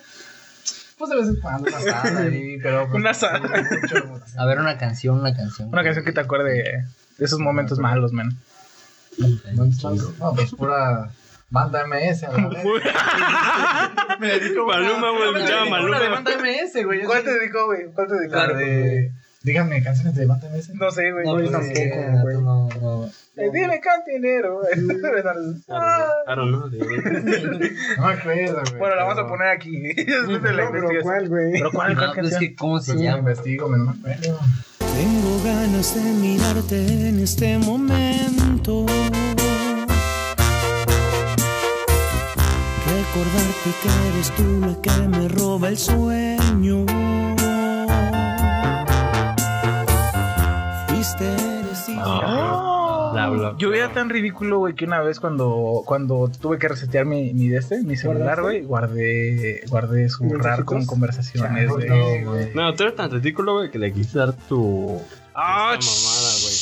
Pues 0.98 1.10
de 1.10 1.16
vez 1.16 1.28
en 1.28 1.40
cuando 1.40 1.68
una 1.68 1.80
sala 1.80 2.20
ahí, 2.20 2.58
pero. 2.62 2.88
pues, 2.88 3.00
Una 3.00 3.14
sala. 3.14 3.66
A 4.36 4.46
ver, 4.46 4.58
una 4.58 4.76
canción, 4.76 5.18
una 5.20 5.34
canción. 5.34 5.68
Una 5.68 5.82
canción 5.82 6.04
que 6.04 6.12
te 6.12 6.20
acuerde 6.20 6.84
de 7.18 7.24
esos 7.24 7.38
momentos 7.38 7.78
malos, 7.78 8.12
man. 8.12 8.30
No, 9.18 10.34
pues 10.34 10.54
pura 10.54 11.10
banda 11.50 11.84
MS. 11.86 12.20
vez. 12.20 12.64
Me 14.20 14.26
dedico 14.28 14.70
a 14.70 14.76
Maluma, 14.76 15.10
güey, 15.10 15.32
me 15.32 15.38
escuchaba 15.40 15.60
dedico 15.62 15.76
a 15.76 15.80
una 15.80 15.98
Maluma. 15.98 16.14
banda 16.16 16.30
MS, 16.38 16.84
güey. 16.84 17.02
¿Cuál 17.02 17.24
te 17.24 17.32
dedicó, 17.38 17.66
güey? 17.66 17.86
¿Cuál 17.94 18.06
te 18.06 18.14
dedicó? 18.14 18.36
La 18.36 18.46
de. 18.48 19.12
Díganme 19.42 19.82
canciones 19.82 20.14
de 20.16 20.26
banda 20.26 20.48
MS. 20.50 20.74
No 20.74 20.90
sé, 20.90 21.12
güey. 21.12 21.24
No, 21.24 21.40
Yo 21.40 21.50
pues 21.50 21.50
tampoco, 21.50 21.74
sí, 21.74 21.88
güey. 22.22 22.34
no, 22.42 22.68
no. 22.80 23.06
Eh, 23.36 23.50
Dile 23.54 23.80
cantinero, 23.80 24.60
güey. 24.60 24.72
I 24.74 26.34
don't 26.36 26.50
know, 26.50 26.68
dude. 26.68 26.78
No 27.96 28.06
me 28.06 28.12
acuerdo, 28.12 28.60
güey. 28.68 28.78
Bueno, 28.78 28.96
la 28.96 29.04
vamos 29.04 29.18
a 29.24 29.26
poner 29.26 29.48
aquí. 29.48 29.80
Después 29.94 30.42
de 30.42 30.52
la 30.52 30.64
No, 30.66 30.72
pero. 30.72 30.88
¿cuál, 31.02 31.28
güey? 31.30 31.52
¿Pero 31.52 31.70
cuál, 31.72 31.96
pues 32.14 32.32
es 32.32 32.38
que, 32.38 32.54
¿cómo 32.54 32.80
se 32.80 32.92
Pues 32.92 32.98
me 32.98 33.04
llama? 33.06 33.18
investigo, 33.20 33.68
me 33.70 33.78
no 33.78 33.84
me 33.84 33.90
acuerdo. 33.92 34.38
Tengo 34.78 35.42
ganas 35.42 35.94
de 35.94 36.02
mirarte 36.02 37.08
en 37.08 37.20
este 37.20 37.56
momento. 37.56 38.84
Recordarte 42.86 43.70
que 43.82 43.88
eres 44.08 44.30
tú 44.36 44.60
la 44.60 44.82
que 44.82 45.08
me 45.08 45.28
roba 45.28 45.68
el 45.68 45.78
sueño. 45.78 46.84
La 53.14 53.28
bla- 53.28 53.56
Yo 53.58 53.72
era 53.74 53.92
tan 53.92 54.08
ridículo, 54.08 54.58
güey, 54.58 54.74
que 54.74 54.84
una 54.84 55.00
vez 55.00 55.18
cuando, 55.20 55.82
cuando 55.84 56.30
tuve 56.40 56.58
que 56.58 56.68
resetear 56.68 57.06
mi, 57.06 57.32
mi 57.34 57.48
de 57.48 57.58
este, 57.58 57.82
mi 57.82 57.96
celular, 57.96 58.40
güey, 58.40 58.62
guardé, 58.62 59.64
guardé 59.68 60.08
su 60.08 60.28
rar 60.34 60.64
con 60.64 60.86
conversaciones, 60.86 61.68
No, 61.68 61.74
güey. 62.30 62.54
No, 62.54 62.72
tú 62.74 62.84
eres 62.84 62.94
tan 62.96 63.10
ridículo, 63.10 63.54
güey, 63.54 63.70
que 63.70 63.78
le 63.78 63.92
quisiste 63.92 64.18
dar 64.18 64.32
tu. 64.48 65.00
Ah, 65.34 65.76
mamada, 65.78 66.30
güey. 66.42 66.54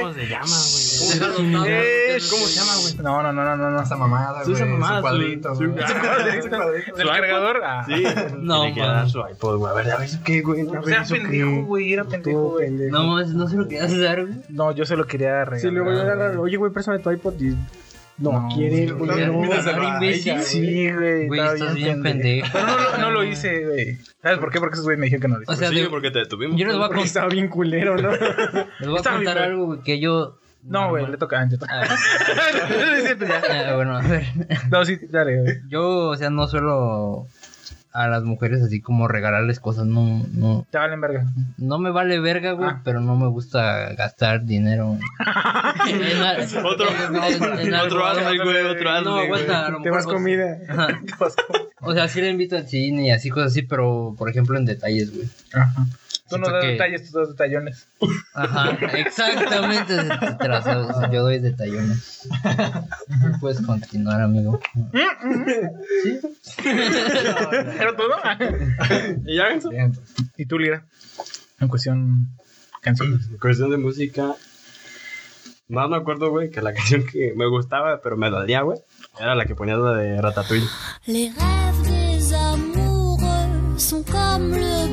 ¿Cómo 0.00 0.14
se 0.14 0.26
llama, 0.26 0.46
güey? 0.46 2.28
¿Cómo 2.30 2.46
se 2.46 2.54
llama, 2.58 2.72
güey? 2.80 2.94
No, 3.02 3.22
no, 3.22 3.32
no, 3.32 3.44
no, 3.44 3.56
no, 3.56 3.70
no. 3.70 3.82
Esa 3.82 3.96
mamada, 3.96 4.42
güey. 4.42 4.54
esa 4.54 4.64
mamada, 4.64 4.96
Su 4.96 5.02
cuadrito, 5.02 5.54
su- 5.54 5.70
güey. 5.70 5.86
su- 5.86 5.92
Ese 5.92 6.00
cuadrito, 6.00 6.38
ese 6.38 6.48
cuadrito. 6.50 6.96
¿Del 6.96 7.06
cargador? 7.08 7.60
Ah. 7.64 7.84
Sí. 7.86 8.04
No, 8.38 8.64
le 8.64 8.74
quería 8.74 8.92
dar 8.92 9.08
su 9.10 9.18
iPod, 9.20 9.58
güey. 9.58 9.70
A 9.72 9.74
ver, 9.74 9.90
a 9.90 9.96
ver, 9.98 10.06
¿eso 10.06 10.18
qué, 10.24 10.40
güey? 10.42 10.60
A 10.62 10.64
O 10.64 10.70
ver, 10.72 10.84
sea, 10.84 11.02
¿eso 11.02 11.14
qué? 11.14 11.20
pendejo, 11.20 11.64
güey, 11.66 11.92
era 11.92 12.04
pendejo, 12.04 12.50
güey. 12.50 12.70
No 12.70 13.04
mames, 13.04 13.28
no 13.34 13.48
sé 13.48 13.56
lo 13.56 13.68
que 13.68 13.80
haces 13.80 14.00
dar, 14.00 14.22
güey. 14.24 14.34
No, 14.48 14.72
yo 14.72 14.84
se 14.84 14.96
lo 14.96 15.06
quería 15.06 15.44
regalar. 15.44 15.60
Sí, 15.60 15.70
luego 15.70 15.92
yo 15.92 16.00
agarro, 16.02 16.40
oye, 16.42 16.56
güey, 16.56 16.72
préstame 16.72 16.98
tu 17.00 17.10
iPod 17.10 17.34
y... 17.40 17.54
No, 18.18 18.32
No, 18.32 18.48
quiere, 18.54 18.86
güey, 18.92 19.08
güey, 19.10 19.26
no. 19.26 19.42
imbécil. 19.94 20.40
Sí, 20.40 20.90
güey. 20.90 21.26
Güey, 21.26 21.40
estás 21.40 21.74
bien 21.74 22.02
pendejo. 22.02 22.48
Pero 22.52 22.66
no, 22.66 22.76
lo- 22.78 22.98
no 22.98 23.10
lo 23.10 23.24
hice, 23.24 23.66
güey. 23.66 23.98
¿Sabes 24.22 24.38
por 24.38 24.50
qué? 24.50 24.58
Porque 24.58 24.74
esos 24.74 24.84
güey 24.86 24.96
me 24.96 25.04
dijeron 25.04 25.20
que 25.22 25.28
no 25.28 25.36
lo 25.36 25.42
hice. 25.42 25.52
O 25.52 25.56
sea, 25.56 25.68
Sí, 25.68 25.74
de- 25.80 25.88
porque 25.90 26.10
te 26.10 26.20
detuvimos. 26.20 26.58
yo 26.58 26.66
les 26.66 26.76
voy 26.76 26.84
a 26.84 26.88
contar, 26.88 27.04
estaba 27.04 27.28
bien 27.28 27.48
culero, 27.48 27.96
¿no? 27.98 28.10
les 28.80 28.88
voy 28.88 28.98
a 28.98 29.02
contar 29.10 29.38
algo, 29.38 29.82
que 29.82 30.00
yo. 30.00 30.38
No, 30.62 30.88
güey, 30.88 31.06
le 31.06 31.16
toca 31.16 31.40
a 31.42 31.48
ya. 31.48 31.58
ah, 31.68 31.84
bueno, 33.76 33.98
a 33.98 34.02
ver. 34.02 34.24
No, 34.70 34.84
sí, 34.84 34.98
dale, 35.10 35.40
güey. 35.42 35.54
Yo, 35.68 36.08
o 36.08 36.16
sea, 36.16 36.28
no 36.30 36.48
suelo 36.48 37.26
a 37.96 38.08
las 38.08 38.22
mujeres 38.24 38.62
así 38.62 38.80
como 38.80 39.08
regalarles 39.08 39.58
cosas, 39.60 39.86
no, 39.86 40.24
no, 40.32 40.66
Te 40.70 40.78
valen 40.78 41.00
verga. 41.00 41.24
no 41.56 41.78
me 41.78 41.90
vale 41.90 42.20
verga, 42.20 42.52
güey, 42.52 42.68
Ah. 42.70 42.80
pero 42.84 43.00
no 43.00 43.16
me 43.16 43.26
gusta 43.28 43.94
gastar 43.94 44.44
dinero. 44.44 44.98
en, 45.88 46.02
en 46.02 46.22
al- 46.22 46.42
Otro, 46.66 46.86
en- 47.60 47.74
otro 47.74 48.06
hazme, 48.06 48.38
güey, 48.44 48.64
otro 48.66 48.90
hazme. 48.90 49.04
No, 49.04 49.16
aguanta, 49.16 49.66
Te 49.66 49.72
mejor, 49.72 49.90
vas 49.92 50.04
pues, 50.04 50.14
comida. 50.14 50.58
ajá. 50.68 50.88
O 51.82 51.92
sea, 51.94 52.08
sí 52.08 52.20
le 52.20 52.30
invito 52.30 52.56
al 52.56 52.66
cine 52.66 53.06
y 53.06 53.10
así 53.10 53.30
cosas 53.30 53.52
así, 53.52 53.62
pero 53.62 54.14
por 54.18 54.28
ejemplo 54.28 54.58
en 54.58 54.64
detalles, 54.64 55.14
güey. 55.14 55.28
Ajá. 55.54 55.86
Tú 56.28 56.38
no 56.38 56.48
das 56.50 56.62
que- 56.62 56.70
detalles, 56.72 57.10
tú 57.10 57.18
das 57.18 57.28
detallones. 57.28 57.88
Ajá, 58.34 58.70
exactamente. 58.98 59.94
yo 61.12 61.22
doy 61.22 61.38
detallones. 61.38 62.28
Puedes 63.40 63.60
continuar, 63.60 64.20
amigo. 64.22 64.60
¿Sí? 66.02 66.18
¿Pero 67.78 67.96
todo? 67.96 68.14
¿Y 69.26 69.36
ya? 69.36 69.48
Bien, 69.70 69.92
¿Y 70.36 70.46
tú, 70.46 70.58
Lira? 70.58 70.84
En 71.60 71.68
cuestión 71.68 72.28
canciones. 72.80 73.28
En 73.30 73.38
cuestión 73.38 73.70
de 73.70 73.76
música. 73.78 74.34
Más 75.68 75.88
me 75.88 75.96
acuerdo, 75.96 76.30
güey, 76.30 76.50
que 76.50 76.62
la 76.62 76.72
canción 76.72 77.04
que 77.04 77.32
me 77.36 77.48
gustaba, 77.48 78.00
pero 78.00 78.16
me 78.16 78.30
dolía, 78.30 78.60
güey, 78.62 78.78
era 79.18 79.34
la 79.34 79.46
que 79.46 79.56
ponías 79.56 79.78
la 79.78 79.94
de 79.94 80.20
Ratatouille. 80.22 80.66
Les 81.08 81.32
rêves 81.34 81.82
des 81.82 82.32
amoureux 82.34 83.76
sont 83.78 84.04
comme 84.04 84.52
le 84.54 84.85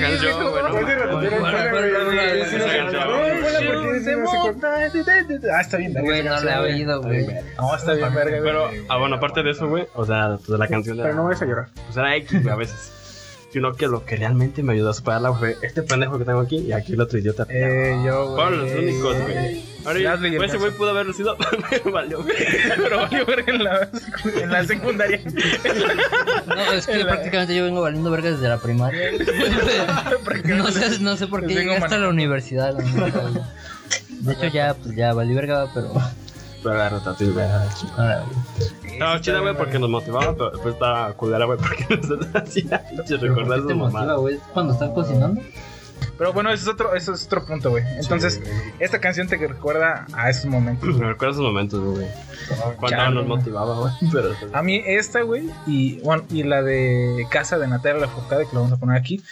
no 0.00 0.18
sé 0.18 0.32
cuál- 0.32 0.68
Ah, 5.52 5.60
está 5.60 5.76
bien, 5.76 5.92
verga. 5.94 6.08
Güey, 6.08 6.22
no 6.22 6.40
le 6.40 6.52
ha 6.52 6.60
oído, 6.60 7.02
güey. 7.02 7.26
No, 7.58 7.74
está 7.76 7.92
bien, 7.94 8.14
verga. 8.14 8.38
Pero, 8.42 8.70
ah, 8.88 8.96
bueno, 8.98 9.16
aparte 9.16 9.42
de 9.42 9.50
eso, 9.50 9.68
güey, 9.68 9.86
o 9.94 10.04
sea, 10.04 10.38
pues 10.46 10.58
la 10.58 10.68
canción 10.68 10.96
de 10.96 11.02
Pero 11.04 11.14
no 11.14 11.24
vayas 11.24 11.42
a 11.42 11.46
llorar. 11.46 11.66
Pues 11.74 11.96
era 11.96 12.16
X, 12.16 12.42
güey, 12.42 12.52
a 12.54 12.56
veces. 12.56 12.92
Sino 13.50 13.72
que 13.72 13.86
lo 13.86 14.04
que 14.04 14.16
realmente 14.16 14.62
me 14.62 14.74
ayudó 14.74 14.90
a 14.90 14.94
superarla 14.94 15.32
fue 15.32 15.56
este 15.62 15.82
pendejo 15.82 16.18
que 16.18 16.24
tengo 16.26 16.40
aquí 16.40 16.56
y 16.58 16.72
aquí 16.72 16.92
el 16.92 17.00
otro 17.00 17.18
idiota. 17.18 17.46
Eh, 17.48 17.96
yo, 18.04 18.26
güey. 18.32 18.36
Fueron 18.44 18.60
los 18.66 18.72
únicos, 18.78 19.16
güey. 19.22 19.64
Ahora, 19.88 20.18
pues, 20.18 20.50
ese 20.50 20.58
güey 20.58 20.70
pudo 20.72 20.90
haberlo 20.90 21.12
sido, 21.12 21.36
pero 21.70 21.90
valió. 21.92 22.24
Pero 22.76 22.98
valió 22.98 23.26
verga 23.26 23.52
en 23.52 23.64
la, 23.64 23.88
en 24.40 24.52
la 24.52 24.64
secundaria. 24.64 25.20
No, 26.46 26.72
es 26.72 26.86
que 26.86 27.04
prácticamente 27.04 27.56
yo 27.56 27.64
vengo 27.64 27.80
valiendo 27.80 28.10
verga 28.10 28.30
desde 28.30 28.48
la 28.48 28.58
primaria. 28.58 29.12
no, 30.44 30.70
sé, 30.70 30.98
no 31.00 31.16
sé 31.16 31.26
por 31.26 31.46
qué 31.46 31.54
llegué 31.54 31.76
hasta 31.76 31.98
la 31.98 32.08
universidad. 32.08 32.74
la. 32.78 33.48
De 34.10 34.32
hecho, 34.32 34.46
ya, 34.48 34.74
pues 34.74 34.94
ya 34.94 35.14
valí 35.14 35.34
verga, 35.34 35.70
pero. 35.72 35.92
Pero 36.62 36.74
la 36.76 36.90
chido. 37.16 37.92
Ahora, 37.96 38.24
güey. 38.24 38.92
Estaba 38.92 39.20
chida, 39.20 39.38
güey, 39.38 39.56
porque 39.56 39.78
nos 39.78 39.88
motivaba, 39.88 40.34
pero 40.34 40.50
después 40.50 40.74
estaba 40.74 41.12
culera, 41.12 41.44
güey, 41.44 41.58
porque 41.58 41.96
nos 42.08 42.34
hacía 42.34 42.82
recordar 43.20 43.60
¿Qué 43.60 43.66
te 43.66 43.68
sus 43.68 43.76
motiva, 43.76 43.90
mamadas. 44.00 44.18
güey? 44.18 44.38
¿Cuando 44.52 44.72
están 44.72 44.92
cocinando? 44.92 45.40
Pero 46.16 46.32
bueno, 46.32 46.52
eso 46.52 46.64
es 46.64 46.68
otro, 46.68 46.94
eso 46.94 47.14
es 47.14 47.26
otro 47.26 47.46
punto, 47.46 47.70
güey. 47.70 47.84
Entonces, 47.96 48.40
sí, 48.42 48.50
esta 48.80 49.00
canción 49.00 49.28
te 49.28 49.36
recuerda 49.36 50.06
a 50.12 50.30
esos 50.30 50.46
momentos. 50.46 50.88
Me 50.96 51.06
recuerda 51.06 51.28
a 51.28 51.34
esos 51.34 51.44
momentos, 51.44 51.80
güey. 51.80 52.06
Cuando 52.76 52.88
Chale, 52.88 53.14
nos 53.14 53.26
motivaba, 53.26 53.78
güey. 53.78 53.92
Pero... 54.12 54.30
A 54.52 54.62
mí 54.62 54.82
esta, 54.84 55.22
güey, 55.22 55.48
y, 55.66 56.00
bueno, 56.00 56.24
y 56.30 56.42
la 56.42 56.62
de 56.62 57.26
Casa 57.30 57.58
de 57.58 57.68
Natalia 57.68 58.00
La 58.00 58.08
Focada, 58.08 58.44
que 58.44 58.50
lo 58.52 58.62
vamos 58.62 58.72
a 58.72 58.80
poner 58.80 58.96
aquí. 58.96 59.22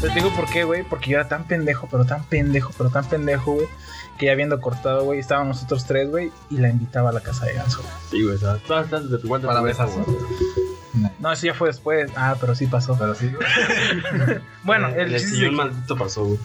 Pero 0.00 0.14
te 0.14 0.20
digo 0.20 0.34
por 0.34 0.50
qué, 0.50 0.64
güey, 0.64 0.82
porque 0.82 1.10
yo 1.10 1.18
era 1.18 1.28
tan 1.28 1.44
pendejo, 1.44 1.86
pero 1.88 2.04
tan 2.04 2.24
pendejo, 2.24 2.72
pero 2.76 2.90
tan 2.90 3.04
pendejo, 3.08 3.52
güey, 3.52 3.68
que 4.22 4.26
ya 4.26 4.34
habiendo 4.34 4.60
cortado, 4.60 5.02
güey, 5.02 5.18
estábamos 5.18 5.56
nosotros 5.56 5.84
tres, 5.84 6.08
güey. 6.08 6.30
Y 6.48 6.58
la 6.58 6.68
invitaba 6.68 7.10
a 7.10 7.12
la 7.12 7.18
casa 7.18 7.44
de 7.46 7.54
Ganso. 7.54 7.82
Sí, 8.08 8.22
güey, 8.22 8.38
todas 8.38 8.84
estás 8.84 9.10
de 9.10 9.18
tu 9.18 9.26
cuenta. 9.26 9.48
Para 9.48 9.62
besarse. 9.62 9.98
güey. 9.98 10.16
No, 11.18 11.32
eso 11.32 11.44
ya 11.44 11.54
fue 11.54 11.70
después. 11.70 12.08
Ah, 12.14 12.36
pero 12.40 12.54
sí 12.54 12.68
pasó. 12.68 12.96
Pero 12.96 13.16
sí, 13.16 13.32
güey. 13.34 14.38
Bueno, 14.62 14.90
En 14.90 15.12
el 15.12 15.14
el 15.16 15.50
maldito 15.50 15.96
pasó, 15.96 16.24
güey. 16.24 16.38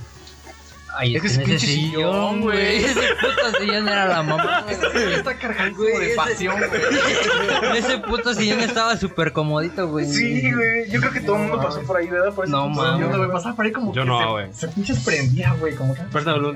Ay, 0.95 1.15
Es 1.15 1.21
que 1.21 1.27
ese 1.27 1.41
ese 1.41 1.45
pinche 1.49 1.67
sillón, 1.67 2.41
güey. 2.41 2.77
Ese 2.85 2.99
puto 3.21 3.59
sillón 3.59 3.87
era 3.87 4.05
la 4.07 4.23
mamá. 4.23 4.65
Está 5.15 5.35
cargando 5.37 5.83
de 5.83 6.07
ese- 6.07 6.15
pasión, 6.15 6.55
güey. 6.57 6.81
Ese 7.77 7.97
puto 7.99 8.33
sillón 8.33 8.61
estaba 8.61 8.97
súper 8.97 9.31
comodito, 9.33 9.87
güey. 9.89 10.05
Sí, 10.05 10.51
güey. 10.51 10.89
Yo 10.89 10.99
creo 11.01 11.11
que 11.11 11.19
todo 11.21 11.35
el 11.35 11.41
mundo 11.43 11.61
pasó 11.61 11.81
por 11.83 11.97
ahí, 11.97 12.07
¿verdad? 12.07 12.33
Por 12.33 12.45
ese 12.45 12.51
No, 12.51 12.69
puto 12.69 12.81
mames. 12.81 12.95
sillón, 12.95 12.99
Yo 13.01 13.09
no 13.11 13.17
güey. 13.17 13.27
me 13.27 13.33
pasaba 13.33 13.55
por 13.55 13.65
ahí 13.65 13.71
como 13.71 13.93
Yo 13.93 14.01
que 14.03 14.07
no, 14.07 14.19
se- 14.19 14.25
güey. 14.27 14.47
Se 14.53 14.67
pinches 14.69 14.99
prendía, 15.03 15.53
güey, 15.59 15.75
como 15.75 15.93
que. 15.93 16.01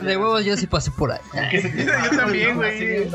De 0.06 0.18
huevos 0.18 0.46
yo 0.46 0.58
sí 0.58 0.66
pasé 0.68 0.92
por 0.92 1.12
ahí. 1.12 1.20
que 1.52 1.62
se 1.62 1.86
Yo 1.86 2.18
también, 2.18 2.56
güey. 2.56 3.08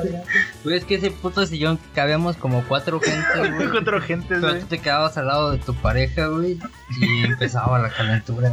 Güey, 0.64 0.76
es 0.76 0.84
que 0.84 0.94
ese 0.96 1.10
puto 1.10 1.44
sillón 1.46 1.78
que 1.78 1.84
cabíamos 1.94 2.36
como 2.36 2.62
cuatro 2.68 3.00
gente, 3.00 3.50
güey. 3.56 3.68
Cuatro 3.70 4.00
gentes, 4.00 4.28
Pero 4.28 4.48
güey. 4.48 4.60
tú 4.60 4.66
te 4.66 4.78
quedabas 4.78 5.16
al 5.18 5.26
lado 5.26 5.50
de 5.52 5.58
tu 5.58 5.74
pareja, 5.74 6.26
güey. 6.28 6.58
Y 7.00 7.24
empezaba 7.24 7.78
la 7.78 7.88
calentura. 7.90 8.52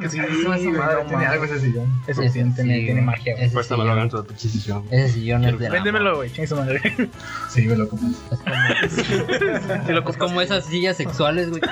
Que 0.00 0.06
Esa 0.06 0.22
güey, 0.46 0.68
madre 0.68 1.02
no 1.04 1.10
tenía 1.10 1.30
algo 1.30 1.46
ese 1.56 1.66
sillón. 1.66 2.02
Ese 2.06 2.28
sí, 2.28 2.32
tiene, 2.32 2.54
Sí, 2.54 2.84
tiene 2.84 3.02
magia, 3.02 3.34
güey. 3.34 3.44
Ese 3.46 3.54
Préstamelo 3.54 3.90
sillón, 3.90 3.98
gancho 3.98 4.22
de 4.22 4.28
pinche 4.28 4.48
sillón. 4.48 4.84
ese 4.90 5.08
sillón 5.14 5.44
es 5.44 5.58
de 5.58 5.68
la 5.68 5.74
Véndemelo, 5.74 6.16
güey. 6.16 6.30
Chingue 6.30 6.46
su 6.46 6.56
madre. 6.56 6.80
Sí, 7.50 7.62
me 7.66 7.76
lo 7.76 7.88
lo 9.92 10.10
Es 10.10 10.16
como 10.16 10.40
esas 10.40 10.64
sillas 10.66 10.96
sexuales, 10.96 11.50
güey. 11.50 11.62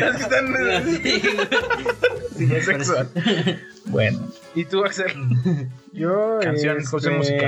Las 0.00 0.16
que 0.16 0.22
están. 0.22 0.46
Sí, 2.36 2.48
es 2.54 2.64
sexual. 2.64 3.08
Bueno. 3.86 4.20
¿Y 4.54 4.64
tú, 4.64 4.84
Axel? 4.84 5.12
Yo. 5.92 6.38
Canciones, 6.40 6.84
este, 6.84 7.10
música. 7.10 7.46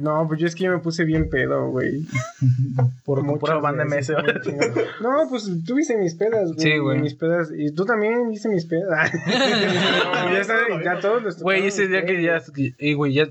No, 0.00 0.26
pues 0.28 0.40
yo 0.40 0.46
es 0.46 0.54
que 0.54 0.64
yo 0.64 0.70
me 0.72 0.78
puse 0.78 1.04
bien 1.04 1.28
pedo, 1.30 1.70
güey. 1.70 2.06
Por 3.04 3.24
pura 3.38 3.56
banda 3.58 3.84
MS. 3.84 4.10
No, 5.00 5.26
pues 5.28 5.48
tú 5.66 5.74
viste 5.74 5.96
mis 5.96 6.14
pedas, 6.14 6.52
güey. 6.52 6.60
Sí, 6.60 6.78
güey. 6.78 7.00
Mis 7.00 7.14
pedas. 7.14 7.50
Y 7.56 7.72
tú 7.74 7.84
también 7.84 8.28
viste 8.30 8.48
mis 8.48 8.66
pedas. 8.66 9.10
ya 10.32 10.44
sabes, 10.44 10.84
ya 10.84 11.00
todos 11.00 11.22
los 11.22 11.38
Güey, 11.42 11.66
ese 11.66 11.88
día 11.88 12.04
que 12.04 12.22
ya. 12.22 12.40
Eh, 12.78 12.94
güey, 12.94 13.12
ya 13.14 13.28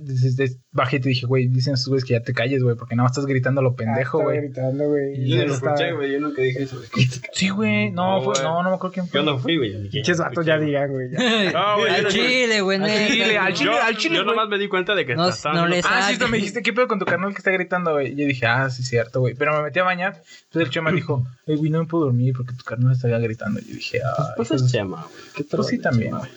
bajé 0.71 0.97
y 0.97 0.99
te 0.99 1.09
dije, 1.09 1.25
güey, 1.25 1.47
dicen 1.47 1.73
esos 1.73 1.87
güeyes 1.87 2.05
que 2.05 2.13
ya 2.13 2.21
te 2.21 2.33
calles, 2.33 2.61
güey, 2.63 2.75
porque 2.75 2.95
nada 2.95 3.05
más 3.07 3.11
estás 3.13 3.25
gritando 3.25 3.61
a 3.61 3.63
lo 3.63 3.75
pendejo, 3.75 4.19
Estaba 4.19 4.23
güey. 4.23 4.41
gritando, 4.41 4.87
güey. 4.89 5.27
Yo 5.27 5.35
y 5.43 5.47
lo 5.47 5.53
escuché, 5.53 5.91
güey. 5.93 6.11
Yo 6.13 6.19
nunca 6.19 6.41
dije 6.41 6.63
eso, 6.63 6.77
güey. 6.77 7.07
Sí, 7.33 7.49
güey. 7.49 7.91
No, 7.91 8.17
No, 8.19 8.21
fue, 8.23 8.43
no, 8.43 8.63
no 8.63 8.69
me 8.69 8.75
acuerdo 8.75 8.93
quién 8.93 9.05
Yo 9.07 9.11
fue. 9.11 9.23
no 9.23 9.39
fui, 9.39 9.57
güey. 9.57 9.89
Pinches 9.89 10.17
vatos 10.19 10.45
ya 10.45 10.57
digan, 10.59 10.91
güey. 10.91 11.09
No, 11.09 11.77
güey. 11.79 11.93
Al 11.93 12.03
yo- 12.03 12.09
chile, 12.09 12.61
güey. 12.61 12.77
Al 12.79 13.07
chile, 13.07 13.37
al 13.37 13.97
chile, 13.97 14.15
Yo, 14.17 14.21
yo 14.23 14.27
nomás 14.29 14.49
me 14.49 14.57
di 14.57 14.67
cuenta 14.67 14.93
de 14.95 15.05
que 15.05 15.15
No, 15.15 15.29
no 15.53 15.67
les- 15.67 15.85
Tú 16.15 16.27
me 16.27 16.37
dijiste, 16.37 16.61
¿qué 16.61 16.73
pedo 16.73 16.87
con 16.87 16.99
tu 16.99 17.05
carnal 17.05 17.31
que 17.31 17.39
está 17.39 17.51
gritando, 17.51 17.93
güey? 17.93 18.15
Yo 18.15 18.25
dije, 18.25 18.45
ah, 18.45 18.69
sí, 18.69 18.83
cierto, 18.83 19.19
güey. 19.19 19.35
Pero 19.35 19.57
me 19.57 19.63
metí 19.63 19.79
a 19.79 19.83
bañar. 19.83 20.21
Entonces 20.45 20.67
el 20.67 20.69
chema 20.69 20.91
dijo, 20.91 21.25
hey, 21.45 21.55
güey, 21.57 21.69
no 21.69 21.79
me 21.79 21.85
puedo 21.85 22.05
dormir 22.05 22.33
porque 22.35 22.53
tu 22.53 22.63
carnal 22.63 22.93
está 22.93 23.07
gritando. 23.07 23.59
Yo 23.59 23.73
dije, 23.73 23.99
ah, 24.03 24.33
Pues 24.35 24.51
es 24.51 24.71
Chema, 24.71 25.03
güey. 25.03 25.23
¿Qué 25.35 25.43
Pues 25.43 25.67
sí, 25.67 25.79
también, 25.79 26.17
güey. 26.17 26.29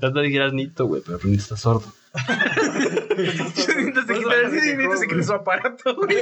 Trata 0.00 0.20
de 0.20 0.28
girar 0.28 0.52
Nito, 0.52 0.86
güey, 0.86 1.02
pero 1.04 1.18
Nito 1.24 1.42
está 1.42 1.56
sordo. 1.56 1.92
Entonces 3.18 4.06
se 4.06 4.14
quita, 4.14 4.50
sí, 4.50 4.76
Nito 4.76 4.96
se 4.96 5.06
quita 5.06 5.22
su 5.22 5.32
aparato, 5.32 5.94
güey. 5.96 6.16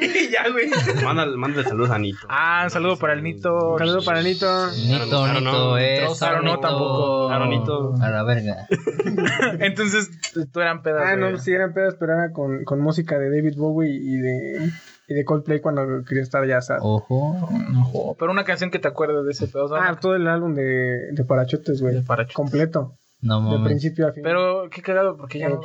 y 0.00 0.30
ya, 0.30 0.48
güey. 0.50 0.70
Mándale, 1.04 1.36
mándale 1.36 1.68
saludos 1.68 1.90
a 1.90 1.98
Nito. 1.98 2.18
Ah, 2.28 2.62
un 2.64 2.70
saludo 2.70 2.96
para 2.98 3.14
el 3.14 3.22
Nito. 3.22 3.72
Un 3.72 3.78
saludo 3.78 4.02
para 4.04 4.22
Nito. 4.22 4.46
Nito, 4.72 5.06
Claro, 5.08 5.40
Nito, 5.40 5.40
no. 5.40 6.14
Claro, 6.18 6.42
no, 6.42 6.50
Nito. 6.56 6.60
tampoco. 6.60 7.28
Claro, 7.28 7.46
Nito. 7.46 7.94
A 8.02 8.10
la 8.10 8.22
verga. 8.24 8.66
Entonces, 9.60 10.10
tú- 10.52 10.60
eran 10.60 10.82
pedas, 10.82 11.02
Ah, 11.06 11.16
güey. 11.16 11.32
no, 11.32 11.38
sí 11.38 11.52
eran 11.52 11.72
pedas, 11.72 11.96
pero 11.98 12.12
era 12.14 12.32
con, 12.32 12.64
con 12.64 12.80
música 12.80 13.18
de 13.18 13.30
David 13.30 13.54
Bowie 13.56 13.90
y 13.90 14.16
de, 14.18 14.70
y 15.08 15.14
de 15.14 15.24
Coldplay 15.24 15.60
cuando 15.60 15.82
quería 16.06 16.22
estar 16.22 16.46
ya 16.46 16.60
sad. 16.60 16.78
Ojo. 16.80 17.48
No, 17.70 17.84
jo, 17.84 18.16
pero 18.18 18.30
una 18.32 18.44
canción 18.44 18.70
que 18.70 18.78
te 18.78 18.88
acuerdes 18.88 19.24
de 19.24 19.30
ese 19.32 19.46
pedo. 19.48 19.64
o 19.64 19.68
sea, 19.68 19.78
Ah, 19.88 19.94
todo 20.00 20.14
el 20.16 20.26
álbum 20.28 20.54
de, 20.54 21.12
de 21.12 21.24
Parachotes, 21.24 21.80
güey. 21.80 21.94
De 21.94 22.02
Parachotes. 22.02 22.34
Completo. 22.36 22.96
No 23.22 23.58
De 23.58 23.64
principio 23.64 24.08
a 24.08 24.12
fin. 24.12 24.22
Pero 24.22 24.70
qué 24.70 24.80
cagado, 24.80 25.16
porque 25.16 25.38
ya 25.38 25.48
no 25.48 25.60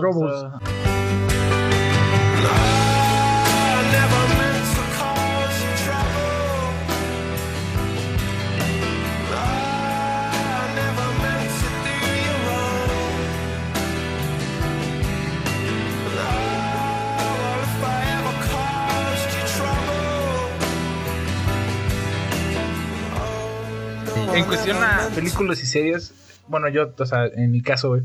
En 24.33 24.43
cuestión 24.43 24.77
a 24.83 25.07
películas 25.15 25.63
y 25.63 25.65
series, 25.65 26.13
bueno, 26.47 26.69
yo, 26.69 26.93
o 26.97 27.05
sea, 27.05 27.25
en 27.25 27.51
mi 27.51 27.61
caso, 27.61 27.89
güey, 27.89 28.03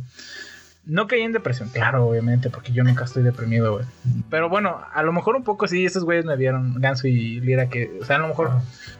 no 0.87 1.07
caí 1.07 1.21
en 1.21 1.33
depresión, 1.33 1.69
claro, 1.69 2.07
obviamente, 2.07 2.51
porque 2.51 2.73
yo 2.73 2.83
nunca 2.83 3.05
estoy 3.05 3.23
deprimido, 3.23 3.75
güey. 3.75 3.85
Pero 4.31 4.49
bueno, 4.49 4.81
a 4.93 5.03
lo 5.03 5.13
mejor 5.13 5.37
un 5.37 5.45
poco 5.45 5.69
sí, 5.69 5.85
esos 5.85 6.05
güeyes 6.05 6.25
me 6.25 6.37
vieron, 6.37 6.81
Ganso 6.81 7.07
y 7.07 7.41
Lira, 7.41 7.69
que, 7.69 7.99
o 8.01 8.05
sea, 8.05 8.17
a 8.17 8.21
lo 8.21 8.29
mejor 8.29 8.51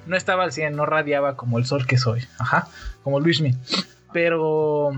no 0.07 0.17
estaba 0.17 0.45
al 0.45 0.53
100, 0.53 0.77
no 0.77 0.87
radiaba 0.87 1.37
como 1.37 1.59
el 1.59 1.65
sol 1.65 1.87
que 1.87 1.99
soy, 1.99 2.27
ajá, 2.39 2.69
como 3.03 3.19
Luismi. 3.19 3.57
Pero, 4.13 4.91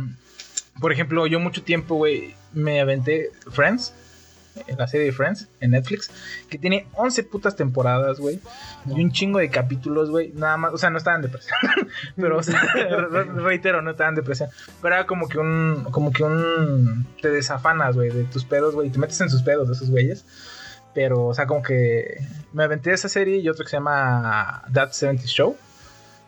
por 0.80 0.92
ejemplo, 0.92 1.26
yo 1.26 1.38
mucho 1.38 1.62
tiempo, 1.62 1.94
güey, 1.94 2.34
me 2.52 2.80
aventé 2.80 3.30
Friends, 3.50 3.94
la 4.76 4.86
serie 4.86 5.06
de 5.06 5.12
Friends 5.12 5.48
en 5.60 5.70
Netflix, 5.72 6.10
que 6.48 6.58
tiene 6.58 6.86
11 6.94 7.24
putas 7.24 7.56
temporadas, 7.56 8.18
güey, 8.18 8.40
y 8.86 9.02
un 9.02 9.10
chingo 9.12 9.38
de 9.38 9.48
capítulos, 9.50 10.10
güey, 10.10 10.32
nada 10.34 10.56
más, 10.56 10.72
o 10.74 10.78
sea, 10.78 10.90
no 10.90 10.98
estaba 10.98 11.16
en 11.16 11.22
depresión, 11.22 11.58
pero, 12.16 12.38
o 12.38 12.42
sea, 12.42 12.60
re- 12.74 13.24
reitero, 13.24 13.82
no 13.82 13.92
estaba 13.92 14.10
en 14.10 14.16
depresión, 14.16 14.50
pero 14.80 14.94
era 14.96 15.06
como 15.06 15.28
que 15.28 15.38
un, 15.38 15.86
como 15.90 16.12
que 16.12 16.22
un, 16.24 17.06
te 17.20 17.30
desafanas, 17.30 17.94
güey, 17.96 18.10
de 18.10 18.24
tus 18.24 18.44
pedos, 18.44 18.74
güey, 18.74 18.88
y 18.88 18.90
te 18.90 18.98
metes 18.98 19.20
en 19.20 19.30
sus 19.30 19.42
pedos 19.42 19.68
de 19.68 19.74
esos 19.74 19.90
güeyes, 19.90 20.24
pero, 20.94 21.24
o 21.26 21.34
sea, 21.34 21.46
como 21.46 21.62
que 21.62 22.18
me 22.52 22.64
aventé 22.64 22.92
esa 22.92 23.08
serie 23.08 23.38
y 23.38 23.48
otro 23.48 23.64
que 23.64 23.70
se 23.70 23.76
llama 23.76 24.62
That 24.72 24.90
70 24.92 25.24
Show, 25.26 25.56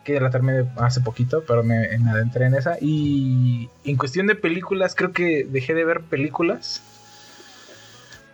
que 0.04 0.20
la 0.20 0.30
terminé 0.30 0.70
hace 0.76 1.00
poquito, 1.00 1.44
pero 1.46 1.62
me, 1.62 1.98
me 1.98 2.10
adentré 2.10 2.46
en 2.46 2.54
esa, 2.54 2.76
y 2.80 3.68
en 3.84 3.96
cuestión 3.96 4.26
de 4.26 4.34
películas, 4.34 4.94
creo 4.94 5.12
que 5.12 5.46
dejé 5.48 5.74
de 5.74 5.84
ver 5.84 6.00
películas. 6.02 6.82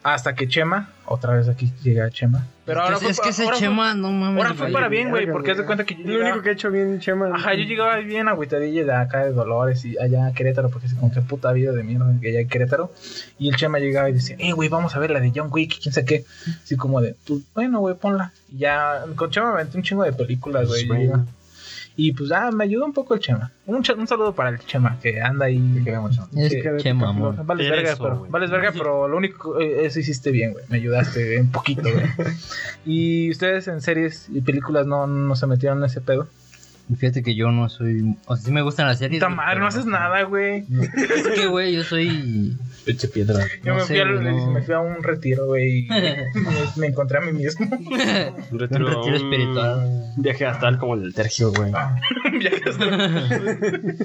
Hasta 0.03 0.35
que 0.35 0.49
Chema, 0.49 0.89
otra 1.05 1.35
vez 1.35 1.47
aquí 1.49 1.71
llega 1.83 2.09
Chema. 2.11 2.47
Pero 2.65 2.81
ahora 2.83 2.97
es 2.97 3.01
que, 3.01 3.05
fue, 3.07 3.11
es 3.13 3.21
que 3.21 3.29
ese 3.31 3.43
ahora 3.45 3.57
fue- 3.59 3.67
Chema, 3.67 3.95
no 3.95 4.11
mames. 4.13 4.43
ahora 4.43 4.55
fue 4.55 4.73
para 4.73 4.89
bien, 4.89 5.11
güey, 5.11 5.27
porque 5.31 5.51
haz 5.51 5.59
de 5.59 5.67
cuenta 5.67 5.85
que 5.85 5.95
yo 5.95 6.01
lo 6.05 6.07
llegaba- 6.13 6.31
único 6.31 6.43
que 6.43 6.49
he 6.51 6.53
hecho 6.55 6.71
bien, 6.71 7.01
Chema. 7.01 7.31
Ajá, 7.35 7.53
yo 7.55 7.65
llegaba 7.65 7.97
bien 7.99 8.27
agüitadilla 8.29 8.85
de 8.85 8.93
acá 8.95 9.25
de 9.27 9.33
Dolores 9.33 9.85
y 9.85 9.99
allá 9.99 10.27
a 10.27 10.33
Querétaro, 10.33 10.71
porque 10.71 10.87
es 10.87 10.95
como 10.95 11.13
que 11.13 11.21
puta 11.21 11.53
vida 11.53 11.73
de 11.73 11.83
mierda 11.83 12.15
que 12.21 12.29
allá 12.31 12.41
en 12.41 12.49
Querétaro. 12.49 12.93
Y 13.39 13.51
el 13.51 13.57
Chema 13.57 13.79
llegaba 13.79 14.09
y 14.09 14.15
decía, 14.15 14.37
eh, 14.39 14.53
güey, 14.53 14.71
vamos 14.71 14.97
a 14.97 14.99
ver 15.01 15.11
la 15.11 15.21
de 15.21 15.33
John 15.35 15.49
Wick, 15.53 15.79
quién 15.83 15.93
sabe 15.93 16.07
qué. 16.07 16.25
Así 16.65 16.77
como 16.77 17.01
de, 17.03 17.15
pues 17.27 17.41
bueno, 17.55 17.81
güey, 17.81 17.95
ponla. 17.97 18.33
Y 18.51 18.59
ya, 18.59 19.05
con 19.17 19.31
Chema 19.31 19.49
me 19.49 19.61
aventé 19.61 19.77
un 19.77 19.83
chingo 19.83 20.05
de 20.05 20.13
películas, 20.15 20.67
güey. 20.69 20.87
Pues. 20.87 21.11
Y 22.03 22.13
pues, 22.13 22.33
ah, 22.33 22.51
me 22.51 22.65
ayudó 22.65 22.87
un 22.87 22.95
poco 22.95 23.13
el 23.13 23.21
Chema. 23.21 23.53
Un, 23.67 23.85
un 23.99 24.07
saludo 24.07 24.35
para 24.35 24.49
el 24.49 24.59
Chema, 24.61 24.99
que 25.03 25.21
anda 25.21 25.45
ahí. 25.45 25.83
Te 25.85 25.99
mucho. 25.99 26.27
Es 26.35 26.51
Sí, 26.51 26.63
Chema, 26.79 27.11
amor. 27.11 27.45
Vales 27.45 27.67
Eres 27.67 27.77
verga, 27.77 27.93
eso, 27.93 28.03
pero, 28.03 28.27
vales 28.31 28.51
verga, 28.51 28.73
pero 28.73 29.07
lo 29.07 29.19
único, 29.19 29.61
eh, 29.61 29.85
eso 29.85 30.01
hiciste 30.01 30.31
bien, 30.31 30.53
güey. 30.53 30.65
Me 30.71 30.79
ayudaste 30.79 31.39
un 31.39 31.51
poquito, 31.51 31.83
güey. 31.83 32.07
y 32.87 33.31
ustedes 33.31 33.69
en 33.69 33.83
series 33.83 34.31
y 34.31 34.41
películas 34.41 34.87
no, 34.87 35.07
no 35.07 35.37
se 35.37 35.47
metieron 35.47 35.77
en 35.77 35.85
ese 35.85 36.01
pedo. 36.01 36.27
Fíjate 36.97 37.23
que 37.23 37.35
yo 37.35 37.51
no 37.53 37.69
soy. 37.69 38.17
O 38.27 38.37
sea, 38.37 38.45
sí 38.47 38.51
me 38.53 38.63
gustan 38.63 38.87
las 38.87 38.99
series. 38.99 39.23
Madre, 39.23 39.37
pero- 39.51 39.61
no 39.61 39.67
haces 39.69 39.87
nada, 39.87 40.23
güey. 40.25 40.65
Es 41.17 41.29
que, 41.29 41.47
güey, 41.47 41.75
yo 41.75 41.85
soy. 41.85 42.57
Pinche 42.85 43.09
piedra. 43.09 43.45
Yo 43.63 43.73
No 43.73 43.75
me, 43.77 43.81
sé, 43.83 43.87
fui 43.89 43.99
al- 44.01 44.21
güey, 44.23 44.35
no. 44.37 44.51
me 44.51 44.63
fui 44.63 44.75
a 44.75 44.81
un 44.81 45.03
retiro, 45.03 45.47
güey. 45.47 45.87
y 45.87 45.89
me, 46.81 46.87
encontré 46.89 47.19
a 47.19 47.21
mí 47.21 47.33
mismo. 47.33 47.67
Un 48.51 48.59
retiro, 48.59 48.87
Un 48.87 48.93
retiro 48.95 49.17
espiritual. 49.17 49.79
Un 50.17 50.23
viaje 50.23 50.47
astral 50.47 50.79
como 50.79 50.95
el 50.95 51.03
del 51.03 51.15
Tergio, 51.15 51.53
güey. 51.53 51.71
Ya 51.71 52.51
que 52.51 52.71
estoy- 52.71 54.01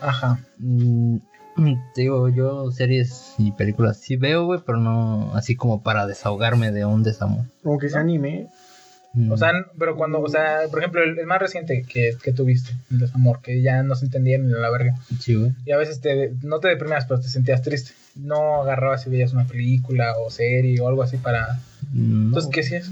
Ajá. 0.00 0.38
Mm, 0.58 1.16
Te 1.94 2.02
digo, 2.02 2.28
yo 2.28 2.70
series 2.72 3.34
y 3.38 3.52
películas 3.52 3.98
sí 4.00 4.16
veo, 4.16 4.44
güey, 4.46 4.60
pero 4.66 4.78
no 4.78 5.32
así 5.34 5.54
como 5.56 5.82
para 5.82 6.06
desahogarme 6.06 6.72
de 6.72 6.84
un 6.84 7.02
desamor. 7.04 7.44
Como 7.62 7.78
que 7.78 7.88
se 7.88 7.98
anime. 7.98 8.48
Mm. 9.14 9.30
O 9.32 9.36
sea, 9.36 9.50
n- 9.50 9.64
pero 9.78 9.96
cuando, 9.96 10.20
o 10.20 10.28
sea, 10.28 10.62
por 10.70 10.80
ejemplo, 10.80 11.02
el, 11.02 11.18
el 11.18 11.26
más 11.26 11.40
reciente 11.40 11.84
que, 11.88 12.16
que 12.22 12.32
tuviste, 12.32 12.72
el 12.90 12.98
desamor, 13.00 13.40
que 13.42 13.62
ya 13.62 13.82
no 13.84 13.94
se 13.94 14.06
entendían 14.06 14.46
ni 14.46 14.52
la 14.52 14.70
verga. 14.70 14.94
sí, 15.20 15.34
güey. 15.36 15.52
Y 15.64 15.72
a 15.72 15.76
veces 15.76 16.00
te, 16.00 16.32
no 16.42 16.58
te 16.60 16.68
deprimías, 16.68 17.06
pero 17.06 17.20
te 17.20 17.28
sentías 17.28 17.62
triste. 17.62 17.92
No 18.16 18.62
agarrabas 18.62 19.06
y 19.06 19.10
veías 19.10 19.32
una 19.32 19.44
película 19.46 20.14
o 20.18 20.30
serie 20.30 20.80
o 20.80 20.88
algo 20.88 21.02
así 21.02 21.16
para. 21.16 21.60
Mm, 21.92 22.22
no. 22.22 22.26
Entonces, 22.28 22.50
¿qué 22.52 22.60
hacías? 22.60 22.90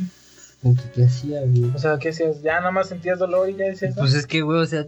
¿O 0.63 0.75
qué, 0.75 0.83
qué 0.95 1.05
hacía, 1.05 1.41
güey? 1.41 1.65
O 1.75 1.79
sea, 1.79 1.99
¿qué 1.99 2.11
hacías? 2.11 2.41
Ya 2.43 2.59
nada 2.61 2.71
más 2.71 2.89
sentías 2.89 3.19
dolor 3.19 3.51
y 3.51 3.57
ya 3.57 3.65
decías. 3.67 3.95
Pues 3.97 4.15
es 4.15 4.27
que, 4.29 4.43
güey, 4.43 4.61
o 4.61 4.67
sea, 4.67 4.87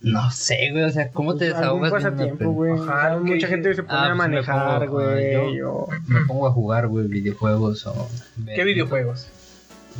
no 0.00 0.30
sé, 0.30 0.70
güey, 0.72 0.84
o 0.84 0.90
sea, 0.90 1.10
¿cómo 1.10 1.36
te 1.36 1.50
Pues, 1.50 1.54
algún 1.62 1.82
desahogas? 1.82 1.90
una 1.92 2.10
pasatiempo, 2.16 2.50
güey. 2.52 2.72
Ajá, 2.72 3.18
mucha 3.18 3.34
dije- 3.34 3.46
gente 3.46 3.74
se 3.74 3.82
pone 3.82 3.94
Ah, 3.98 4.04
a 4.04 4.06
pues, 4.08 4.12
me 4.16 4.16
manejar, 4.36 4.88
güey. 4.88 5.56
yo- 5.56 5.86
Me 6.06 6.20
pongo 6.26 6.46
a 6.46 6.52
jugar, 6.52 6.88
güey, 6.88 7.08
videojuegos 7.08 7.86
o... 7.86 8.08
¿Qué 8.54 8.64
videojuegos? 8.64 9.28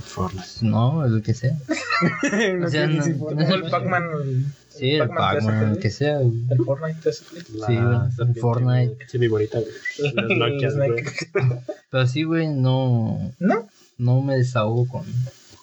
Fortnite. 0.03 0.49
No, 0.63 1.05
el 1.05 1.23
que 1.23 1.35
sea. 1.35 1.57
no 2.59 2.67
O 2.67 2.71
sea, 2.71 2.87
no- 2.87 3.05
el 3.05 3.63
Pac-Man. 3.71 4.53
Sí, 4.69 4.91
el 4.93 5.09
Pac-Man 5.09 5.73
el 5.73 5.79
que 5.79 5.91
sea, 5.91 6.19
güey. 6.19 6.33
El 6.51 6.59
Fortnite. 6.65 7.01
La 7.05 7.13
Sí, 7.13 7.77
güey, 7.77 8.11
serpiente, 8.11 8.41
Fortnite. 8.41 8.97
Sí, 9.09 9.19
mi 9.19 9.29
bonita, 9.29 9.59
güey. 9.59 9.73
Las 10.15 10.25
El 10.31 10.39
Nokias, 10.39 10.77
güey. 10.77 10.91
Snake. 10.91 11.31
Pero 11.91 12.07
sí, 12.07 12.23
güey, 12.25 12.49
no... 12.49 13.33
¿No? 13.39 13.69
No 13.99 14.21
me 14.21 14.37
desahogo 14.37 14.87
con 14.89 15.05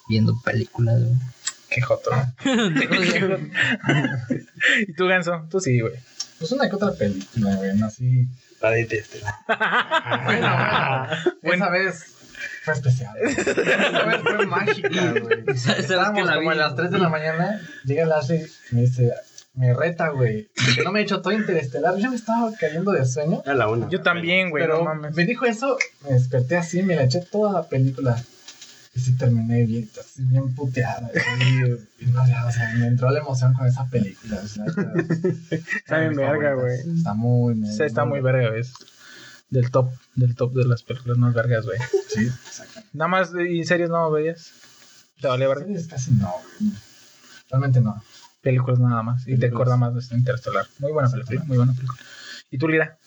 viendo 0.08 0.34
películas, 0.44 1.00
güey. 1.02 1.14
Qué 1.70 1.80
joto. 1.80 2.10
¿Y 4.86 4.92
tú, 4.94 5.06
Ganso? 5.06 5.46
Tú 5.50 5.60
sí, 5.60 5.80
güey. 5.80 5.94
Pues 6.38 6.50
una 6.52 6.68
que 6.68 6.76
otra 6.76 6.92
película, 6.92 7.54
güey, 7.56 7.76
no 7.76 7.86
así. 7.86 8.26
La 8.60 8.70
detesto. 8.70 9.18
Bueno, 10.24 10.48
bueno. 11.42 11.64
Esa 11.64 11.70
vez 11.70 12.13
fue 12.64 12.74
especial. 12.74 13.14
Fue 14.22 14.46
mágica, 14.46 14.88
güey. 15.20 15.56
¿Sabes 15.56 15.76
que 15.76 15.80
Estábamos 15.82 16.22
como 16.28 16.40
vi? 16.40 16.48
a 16.48 16.54
las 16.54 16.76
3 16.76 16.90
de 16.90 16.98
la 16.98 17.08
mañana, 17.08 17.60
llega 17.84 18.06
Lashley 18.06 18.46
y 18.70 18.74
me 18.74 18.80
dice, 18.82 19.12
me 19.54 19.74
reta, 19.74 20.08
güey. 20.08 20.48
Que 20.74 20.82
no 20.82 20.90
me 20.92 21.00
he 21.00 21.02
hecho 21.02 21.20
todo 21.20 21.32
interestelar. 21.32 21.96
Yo 21.96 22.10
me 22.10 22.16
estaba 22.16 22.50
cayendo 22.58 22.92
de 22.92 23.04
sueño. 23.04 23.42
Era 23.44 23.54
la 23.54 23.68
una. 23.68 23.88
Yo 23.90 24.00
también, 24.02 24.50
güey. 24.50 24.64
pero 24.64 24.78
No 24.78 24.84
mames. 24.84 25.14
me 25.14 25.24
dijo 25.26 25.44
eso, 25.46 25.76
me 26.04 26.12
desperté 26.14 26.56
así, 26.56 26.82
me 26.82 26.96
la 26.96 27.04
eché 27.04 27.20
toda 27.20 27.52
la 27.52 27.68
película. 27.68 28.16
Y 28.96 29.00
sí 29.00 29.16
terminé 29.16 29.64
bien, 29.64 29.88
así 29.98 30.22
bien 30.24 30.54
puteada. 30.54 31.10
Y 31.98 32.06
no, 32.06 32.26
ya, 32.28 32.46
o 32.46 32.52
sea, 32.52 32.72
me 32.76 32.86
entró 32.86 33.10
la 33.10 33.18
emoción 33.18 33.52
con 33.52 33.66
esa 33.66 33.84
película. 33.86 34.40
o 34.42 34.46
sea, 34.46 34.64
Está 35.50 35.98
bien 35.98 36.14
verga, 36.14 36.54
güey. 36.54 36.78
Está 36.96 37.12
muy, 37.14 37.56
Sí, 37.66 37.82
está 37.82 38.04
muy 38.04 38.20
verga, 38.20 38.50
güey. 38.50 38.62
Del 39.54 39.70
top, 39.70 39.88
del 40.16 40.34
top 40.34 40.52
de 40.52 40.64
las 40.66 40.82
películas 40.82 41.16
más 41.18 41.32
vergas, 41.32 41.64
güey. 41.64 41.78
Sí, 42.08 42.26
exactamente. 42.26 42.90
Nada 42.92 43.08
más, 43.08 43.30
¿y 43.48 43.64
series 43.64 43.88
no 43.88 44.10
veías? 44.10 44.50
¿Te 45.20 45.28
valía 45.28 45.46
verga? 45.48 45.64
Series 45.64 45.86
casi 45.86 46.10
no, 46.12 46.32
güey. 46.60 46.72
Realmente 47.50 47.80
no. 47.80 48.02
Películas 48.42 48.78
nada 48.80 49.02
más. 49.02 49.26
Y 49.28 49.38
te 49.38 49.46
acuerdas 49.46 49.78
más 49.78 49.94
de 49.94 50.00
este 50.00 50.16
Interestelar. 50.16 50.66
Muy 50.80 50.90
buena 50.92 51.08
película, 51.10 51.44
muy 51.44 51.56
buena 51.56 51.72
película. 51.72 51.98
¿Y 52.50 52.58
tú, 52.58 52.68
Lira? 52.68 52.98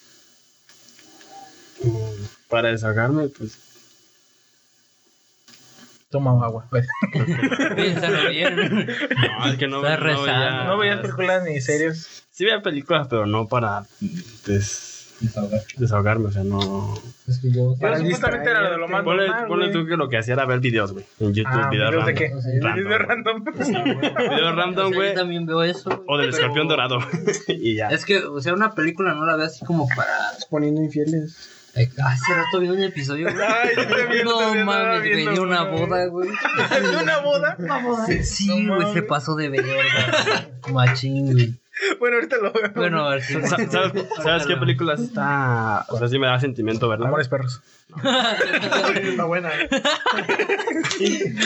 Mm, 1.84 1.90
Para 2.50 2.70
desahogarme, 2.70 3.28
pues. 3.28 3.58
Toma 6.10 6.32
agua. 6.46 6.66
güey. 6.72 6.84
Piénsalo 7.76 8.30
bien. 8.30 8.56
No, 8.56 9.46
es 9.52 9.58
que 9.58 9.68
no, 9.68 9.82
no 9.82 9.82
veía. 10.24 10.64
¿No 10.64 10.78
veías 10.78 11.02
películas 11.02 11.44
ni 11.44 11.60
series? 11.60 12.24
Sí 12.32 12.46
veía 12.46 12.62
películas, 12.62 13.08
pero 13.10 13.26
no 13.26 13.48
para 13.48 13.86
des- 14.46 14.97
Desahogar. 15.20 15.62
desahogarme, 15.78 16.26
o 16.28 16.32
sea, 16.32 16.44
no. 16.44 16.94
Es 17.28 17.40
que 17.40 17.52
yo. 17.52 17.76
Pero 17.80 17.98
supuestamente 17.98 18.50
era 18.52 18.70
de 18.70 18.78
lo 18.78 18.88
más 18.88 19.04
Ponle, 19.04 19.28
normal, 19.28 19.48
ponle 19.48 19.70
tú 19.72 19.86
que 19.88 19.98
lo 19.98 20.10
que 20.10 20.18
hacía 20.18 20.36
era 20.36 20.46
ver 20.46 20.60
videos, 20.60 20.94
güey. 20.94 21.06
En 21.20 21.34
YouTube, 21.34 21.52
Ah, 21.54 21.70
videos 21.72 21.92
¿videos 21.92 22.06
de 22.06 22.14
random. 22.14 22.16
qué? 22.16 22.60
Random, 22.62 22.76
¿Videos 24.36 24.56
random? 24.56 24.88
O 24.88 24.90
sea, 24.92 24.96
güey. 24.98 25.10
yo 25.10 25.14
también 25.16 25.46
veo 25.46 25.64
eso. 25.64 26.04
O 26.08 26.18
del 26.18 26.30
escorpión 26.30 26.68
dorado. 26.68 27.00
y 27.48 27.76
ya. 27.76 27.88
Es 27.90 28.06
que, 28.06 28.20
o 28.20 28.40
sea, 28.42 28.54
una 28.54 28.74
película 28.76 29.14
no 29.14 29.26
la 29.26 29.36
veo 29.36 29.48
así 29.48 29.66
como 29.66 29.88
para. 29.88 30.14
Poniendo 30.50 30.82
infieles. 30.84 31.50
Ay, 31.76 31.90
Hace 32.04 32.34
rato 32.34 32.60
vi 32.60 32.70
un 32.70 32.82
episodio. 32.82 33.32
güey. 33.32 33.46
Ay, 33.48 33.70
yo 33.76 33.96
también 33.98 34.26
no 34.26 34.38
también 34.40 34.66
mames, 34.66 35.00
güey, 35.02 35.26
de 35.36 35.40
una 35.40 35.64
boda, 35.64 36.06
güey. 36.08 36.30
¿De 36.82 37.04
una 37.04 37.20
boda? 37.20 37.56
Una 37.60 37.84
boda. 37.84 38.08
Sí, 38.24 38.68
güey, 38.68 38.94
se 38.94 39.02
pasó 39.04 39.36
de 39.36 39.50
verga. 39.50 39.74
Machín, 40.72 41.32
güey. 41.34 41.54
Bueno, 42.00 42.16
ahorita 42.18 42.38
lo 42.38 42.52
veo. 42.54 42.72
Bueno, 42.76 43.06
a 43.06 43.10
ver 43.12 43.22
si. 43.24 43.34
Sa- 43.42 43.58
¿Sabes, 43.70 44.06
¿Sabes 44.24 44.46
qué 44.48 44.56
película 44.58 44.94
está? 44.96 45.86
O 45.90 45.98
sea, 45.98 46.08
sí 46.08 46.18
me 46.20 46.28
da 46.28 46.40
sentimiento 46.40 46.88
verla. 46.90 47.08
Amores 47.08 47.28
perros. 47.28 47.62
Está 48.96 49.26
buena. 49.26 49.50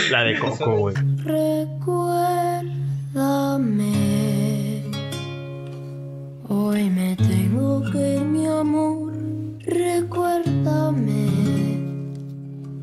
La 0.10 0.24
de 0.24 0.40
Coco, 0.40 0.76
güey. 0.78 0.96
Recuérdame. 3.22 4.84
Hoy 6.48 6.90
me 6.90 7.16
tengo 7.16 7.84
que 7.92 8.16
ir, 8.16 8.22
mi 8.22 8.48
amor. 8.48 9.14
Recuérdame. 9.60 11.28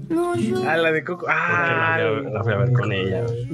No 0.08 0.34
llores. 0.37 0.66
Ah, 0.66 0.76
la 0.76 0.92
de 0.92 1.04
Coco. 1.04 1.26
Porque 1.26 1.34
Ah, 1.37 1.98
la, 1.98 2.08
fui 2.20 2.26
a- 2.26 2.30
la 2.30 2.44
fui 2.44 2.52
a 2.52 2.56
ver 2.56 2.72
con 2.72 2.92
ella. 2.92 3.22
güey. 3.22 3.48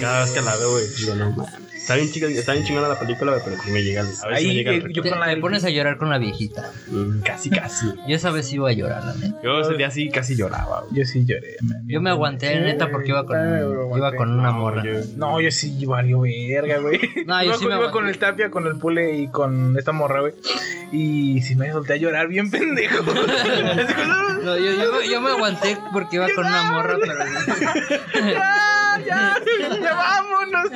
Cada 0.00 0.20
vez 0.24 0.30
que 0.32 0.42
la 0.42 0.56
veo, 0.56 0.70
güey, 0.72 0.84
digo, 0.98 1.14
no 1.14 1.30
mames. 1.30 1.75
Está 1.86 1.94
bien, 1.94 2.10
chica, 2.10 2.26
está 2.26 2.52
bien 2.54 2.64
chingona 2.66 2.88
la 2.88 2.98
película, 2.98 3.36
pero 3.44 3.56
sí 3.62 3.70
me 3.70 3.80
llega. 3.84 4.00
A 4.00 4.26
ver 4.26 4.38
si 4.38 4.48
me 4.48 4.54
llega 4.54 4.72
el 4.72 4.78
eh, 4.78 4.80
yo 4.80 4.86
recuerdo. 4.88 5.10
con 5.10 5.20
la 5.20 5.26
Te 5.26 5.30
del- 5.30 5.40
pones 5.40 5.64
a 5.64 5.70
llorar 5.70 5.96
con 5.98 6.10
la 6.10 6.18
viejita. 6.18 6.72
Mm, 6.88 7.20
Casi, 7.20 7.48
casi. 7.48 7.86
Yo 8.08 8.16
esa 8.16 8.32
vez 8.32 8.52
iba 8.52 8.68
a 8.68 8.72
llorar, 8.72 9.04
la 9.04 9.14
neta. 9.14 9.40
Yo 9.44 9.60
ese 9.60 9.74
día 9.74 9.88
sí 9.92 10.08
casi 10.10 10.34
lloraba, 10.34 10.80
güey. 10.80 10.98
Yo 11.00 11.04
sí 11.06 11.24
lloré. 11.24 11.54
man. 11.62 11.82
Yo 11.86 12.00
me 12.00 12.10
aguanté, 12.10 12.58
neta, 12.58 12.90
porque 12.90 13.10
iba 13.10 13.24
con, 13.24 13.38
iba 13.96 14.16
con 14.16 14.32
una 14.32 14.48
No, 14.50 14.58
morra. 14.58 14.82
yo- 14.84 14.98
No, 15.16 15.40
yo 15.40 15.48
sí 15.52 15.86
valió 15.86 16.22
verga, 16.22 16.78
güey. 16.78 16.98
No, 17.24 17.40
yo 17.40 17.46
iba 17.50 17.54
sí 17.56 17.64
con, 17.66 17.72
me 17.74 17.80
iba 17.80 17.90
con 17.92 18.08
el 18.08 18.18
Tapia, 18.18 18.50
con 18.50 18.66
el 18.66 18.76
Pule 18.78 19.18
y 19.18 19.28
con 19.28 19.78
esta 19.78 19.92
morra, 19.92 20.22
güey. 20.22 20.32
Y 20.90 21.40
sí 21.42 21.54
me 21.54 21.70
solté 21.70 21.92
a 21.92 21.96
llorar 21.96 22.26
bien 22.26 22.50
pendejo. 22.50 23.04
No, 24.42 24.56
yo, 24.56 24.70
yo, 24.72 25.02
yo 25.02 25.20
me 25.20 25.30
aguanté 25.30 25.76
porque 25.92 26.16
iba 26.16 26.26
con 26.34 26.44
una 26.46 26.70
morra, 26.70 26.96
pero. 27.00 27.14
Ya, 29.00 29.36
ya, 29.60 29.68
ya 29.80 29.94
vámonos. 29.94 30.70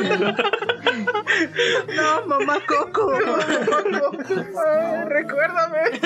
No, 1.96 2.26
mamá 2.26 2.58
Coco. 2.66 3.12
Coco. 3.12 4.16
Ay, 4.66 5.04
recuérdame. 5.08 6.00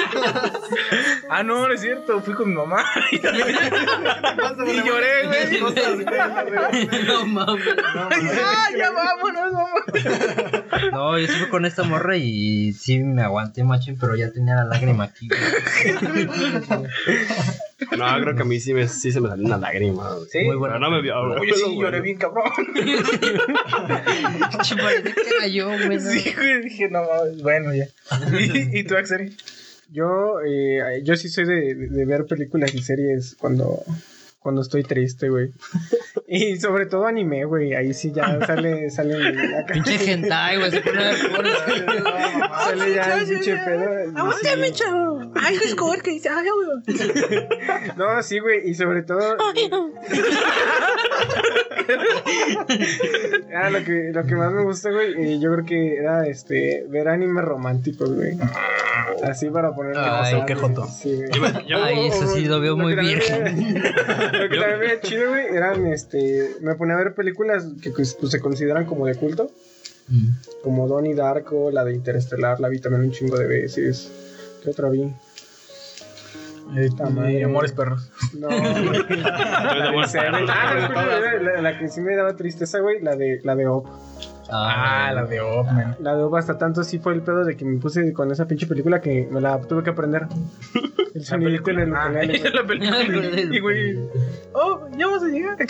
Ah, 1.30 1.42
no, 1.42 1.66
no 1.66 1.74
es 1.74 1.80
cierto. 1.80 2.20
Fui 2.20 2.34
con 2.34 2.48
mi 2.50 2.54
mamá. 2.54 2.84
Y, 3.10 3.18
también- 3.18 3.56
y 4.68 4.82
lloré, 4.86 5.26
güey. 5.26 5.60
no 7.06 7.26
mames. 7.26 7.64
Ya, 8.22 8.76
ya 8.78 8.90
vámonos, 8.90 9.52
mamá. 9.52 10.90
No, 10.92 11.18
yo 11.18 11.26
fui 11.28 11.48
con 11.48 11.64
esta 11.64 11.82
morra 11.84 12.16
y 12.16 12.72
sí 12.72 12.98
me 13.00 13.22
aguanté, 13.22 13.64
machín, 13.64 13.96
pero 13.98 14.14
ya 14.16 14.30
tenía 14.32 14.54
la 14.56 14.64
lágrima 14.64 15.04
aquí. 15.04 15.28
güey. 15.28 16.86
No, 17.96 18.20
creo 18.20 18.36
que 18.36 18.42
a 18.42 18.44
mí 18.44 18.60
sí, 18.60 18.74
me, 18.74 18.86
sí 18.88 19.12
se 19.12 19.20
me 19.20 19.28
salió 19.28 19.46
una 19.46 19.58
lágrima, 19.58 20.14
güey. 20.14 20.28
Sí. 20.30 20.40
Muy 20.44 20.56
buena. 20.56 20.74
Pero 20.74 20.90
no 20.90 20.96
me 20.96 21.02
vio, 21.02 21.28
güey. 21.28 21.40
Oye, 21.40 21.52
sí, 21.54 21.78
lloré 21.78 22.00
bien 22.00 22.18
cabrón. 22.18 22.44
Era 25.36 25.46
yo, 25.48 25.66
güey. 25.66 26.00
Sí, 26.00 26.32
güey. 26.34 26.62
Dije, 26.62 26.88
no 26.88 27.02
mames. 27.02 27.42
Bueno, 27.42 27.74
ya. 27.74 27.86
¿Y, 28.38 28.78
y 28.78 28.84
tú, 28.84 28.96
Axel? 28.96 29.36
Yo, 29.90 30.40
eh, 30.46 31.02
yo 31.04 31.16
sí 31.16 31.28
soy 31.28 31.44
de, 31.44 31.74
de 31.74 32.06
ver 32.06 32.24
películas 32.26 32.74
y 32.74 32.82
series 32.82 33.36
cuando, 33.38 33.82
cuando 34.44 34.60
estoy 34.60 34.82
triste, 34.82 35.30
güey. 35.30 35.50
Y 36.26 36.56
sobre 36.56 36.86
todo 36.86 37.06
anime, 37.06 37.44
güey. 37.44 37.74
Ahí 37.74 37.92
sí 37.92 38.10
ya 38.12 38.44
sale, 38.46 38.90
sale 38.90 39.14
acá. 39.58 39.74
Pinche 39.74 40.10
hentai, 40.10 40.56
güey. 40.58 40.70
Se 40.70 40.80
pone 40.80 41.00
porno. 41.30 41.50
Sale 42.64 42.94
ya 42.94 43.18
el 43.18 43.26
pinche 43.28 43.56
pedo. 43.56 44.04
y 44.04 44.72
sí. 44.72 44.82
Ay, 45.36 45.58
es 45.62 45.74
como 45.74 45.92
que 45.92 46.10
dice, 46.12 46.30
ay, 46.30 46.46
güey. 46.48 47.46
No, 47.96 48.22
sí, 48.22 48.38
güey. 48.38 48.68
Y 48.68 48.74
sobre 48.74 49.02
todo. 49.02 49.36
Ah, 53.54 53.70
lo 53.70 53.84
que, 53.84 54.10
lo 54.12 54.24
que 54.24 54.34
más 54.34 54.52
me 54.52 54.64
gusta, 54.64 54.90
güey, 54.90 55.12
eh, 55.34 55.38
yo 55.40 55.52
creo 55.52 55.64
que 55.66 55.96
era 55.96 56.26
este 56.26 56.86
ver 56.88 57.08
animes 57.08 57.44
románticos, 57.44 58.12
güey. 58.12 58.36
Así 59.22 59.48
para 59.50 59.74
poner 59.74 59.96
Ay, 59.96 60.42
qué 60.46 60.54
joto. 60.54 60.86
Sí, 60.86 61.14
güey. 61.38 61.52
Ay, 61.74 62.08
eso 62.08 62.26
sí 62.28 62.46
lo 62.46 62.60
veo 62.60 62.76
muy 62.76 62.94
era- 62.94 63.02
Lo 64.40 64.48
que 64.48 64.58
también 64.58 64.80
veía 64.80 65.00
chido, 65.00 65.30
güey, 65.30 65.46
eran 65.46 65.86
este. 65.86 66.56
Me 66.60 66.74
ponía 66.74 66.94
a 66.94 66.98
ver 66.98 67.14
películas 67.14 67.66
que 67.82 67.90
pues, 67.90 68.14
pues, 68.14 68.32
se 68.32 68.40
consideran 68.40 68.86
como 68.86 69.06
de 69.06 69.14
culto. 69.14 69.50
Mm. 70.08 70.28
Como 70.62 70.86
Donnie 70.86 71.14
Darko, 71.14 71.70
la 71.70 71.84
de 71.84 71.94
Interestelar, 71.94 72.60
la 72.60 72.68
vi 72.68 72.78
también 72.78 73.04
un 73.04 73.12
chingo 73.12 73.38
de 73.38 73.46
veces. 73.46 74.10
¿Qué 74.62 74.70
otra 74.70 74.90
vi? 74.90 75.10
Madre. 77.10 77.40
Y 77.40 77.42
amores 77.42 77.72
perros. 77.72 78.10
No. 78.38 78.48
La 81.62 81.78
que 81.78 81.88
sí 81.88 82.00
me 82.00 82.16
daba 82.16 82.34
tristeza, 82.36 82.80
güey, 82.80 83.00
la 83.00 83.16
de, 83.16 83.40
la 83.44 83.54
de 83.54 83.68
Op. 83.68 83.86
Ah, 84.50 85.10
la 85.14 85.24
de 85.24 85.40
Opman. 85.40 85.96
La 86.00 86.14
de 86.14 86.22
Op 86.22 86.34
hasta 86.36 86.58
tanto 86.58 86.84
sí 86.84 86.98
fue 86.98 87.14
el 87.14 87.22
pedo 87.22 87.44
de 87.44 87.56
que 87.56 87.64
me 87.64 87.78
puse 87.80 88.12
con 88.12 88.30
esa 88.30 88.46
pinche 88.46 88.66
película 88.66 89.00
que 89.00 89.28
me 89.30 89.40
la 89.40 89.60
tuve 89.60 89.82
que 89.82 89.90
aprender. 89.90 90.26
El 91.14 91.24
sonidito 91.24 91.70
en 91.70 91.78
el 91.78 91.94
Ah, 91.94 92.08
la 92.12 92.66
película. 92.66 93.02
Y 93.04 93.60
güey, 93.60 93.96
oh, 94.52 94.80
ya 94.98 95.06
vamos 95.06 95.22
a 95.22 95.26
llegar. 95.28 95.56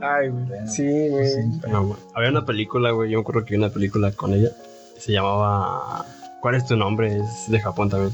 Ay, 0.00 0.28
güey. 0.28 0.66
Sí, 0.66 1.08
güey. 1.08 1.30
No, 1.70 1.84
güey. 1.86 1.98
Había 2.14 2.30
una 2.30 2.44
película, 2.44 2.90
güey. 2.90 3.10
Yo 3.10 3.18
me 3.18 3.22
acuerdo 3.22 3.44
que 3.44 3.54
vi 3.54 3.58
una 3.58 3.68
película 3.68 4.10
con 4.10 4.34
ella. 4.34 4.50
Se 4.96 5.12
llamaba. 5.12 6.04
¿Cuál 6.40 6.56
es 6.56 6.66
tu 6.66 6.76
nombre? 6.76 7.18
Es 7.18 7.48
de 7.48 7.60
Japón 7.60 7.88
también. 7.88 8.12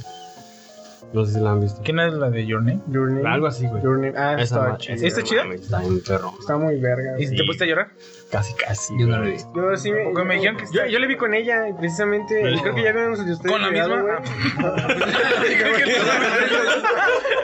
No 1.14 1.24
sé 1.24 1.34
si 1.34 1.40
la 1.40 1.52
han 1.52 1.60
visto. 1.60 1.80
¿Quién 1.84 2.00
es 2.00 2.12
la 2.14 2.28
de 2.28 2.44
Your 2.44 2.60
Name? 2.60 2.80
Your 2.88 3.08
Name. 3.08 3.28
Algo 3.28 3.46
así, 3.46 3.68
güey. 3.68 3.80
Your 3.84 3.98
Name. 3.98 4.14
Ah, 4.16 4.34
está 4.36 4.76
esa, 4.80 5.06
¿Está 5.06 5.22
chida? 5.22 5.44
Está 5.54 5.78
bien 5.78 6.00
perro. 6.00 6.34
Está 6.40 6.58
muy 6.58 6.80
verga. 6.80 7.14
¿Y 7.20 7.26
güey. 7.26 7.36
te 7.36 7.44
pusiste 7.44 7.64
a 7.64 7.66
llorar? 7.68 7.92
Casi, 8.31 8.55
casi. 8.55 8.95
Yo 8.99 9.07
no 9.07 9.18
lo 9.18 9.31
visto. 9.31 9.51
Yo 9.55 9.77
sí 9.77 9.93
me, 9.93 10.05
Porque 10.05 10.25
me 10.25 10.35
dijeron 10.35 10.57
que 10.57 10.64
yo, 10.72 10.87
yo 10.87 10.99
le 10.99 11.07
vi 11.07 11.16
con 11.16 11.35
ella 11.35 11.68
y 11.68 11.72
precisamente 11.75 12.43
No. 12.51 12.62
creo 12.62 12.75
que 12.75 12.83
ya 12.83 12.93
de 12.93 13.09
ustedes 13.11 13.39
¿Con 13.53 13.62
la 13.62 13.70
misma? 13.70 14.01
güey. 14.01 14.14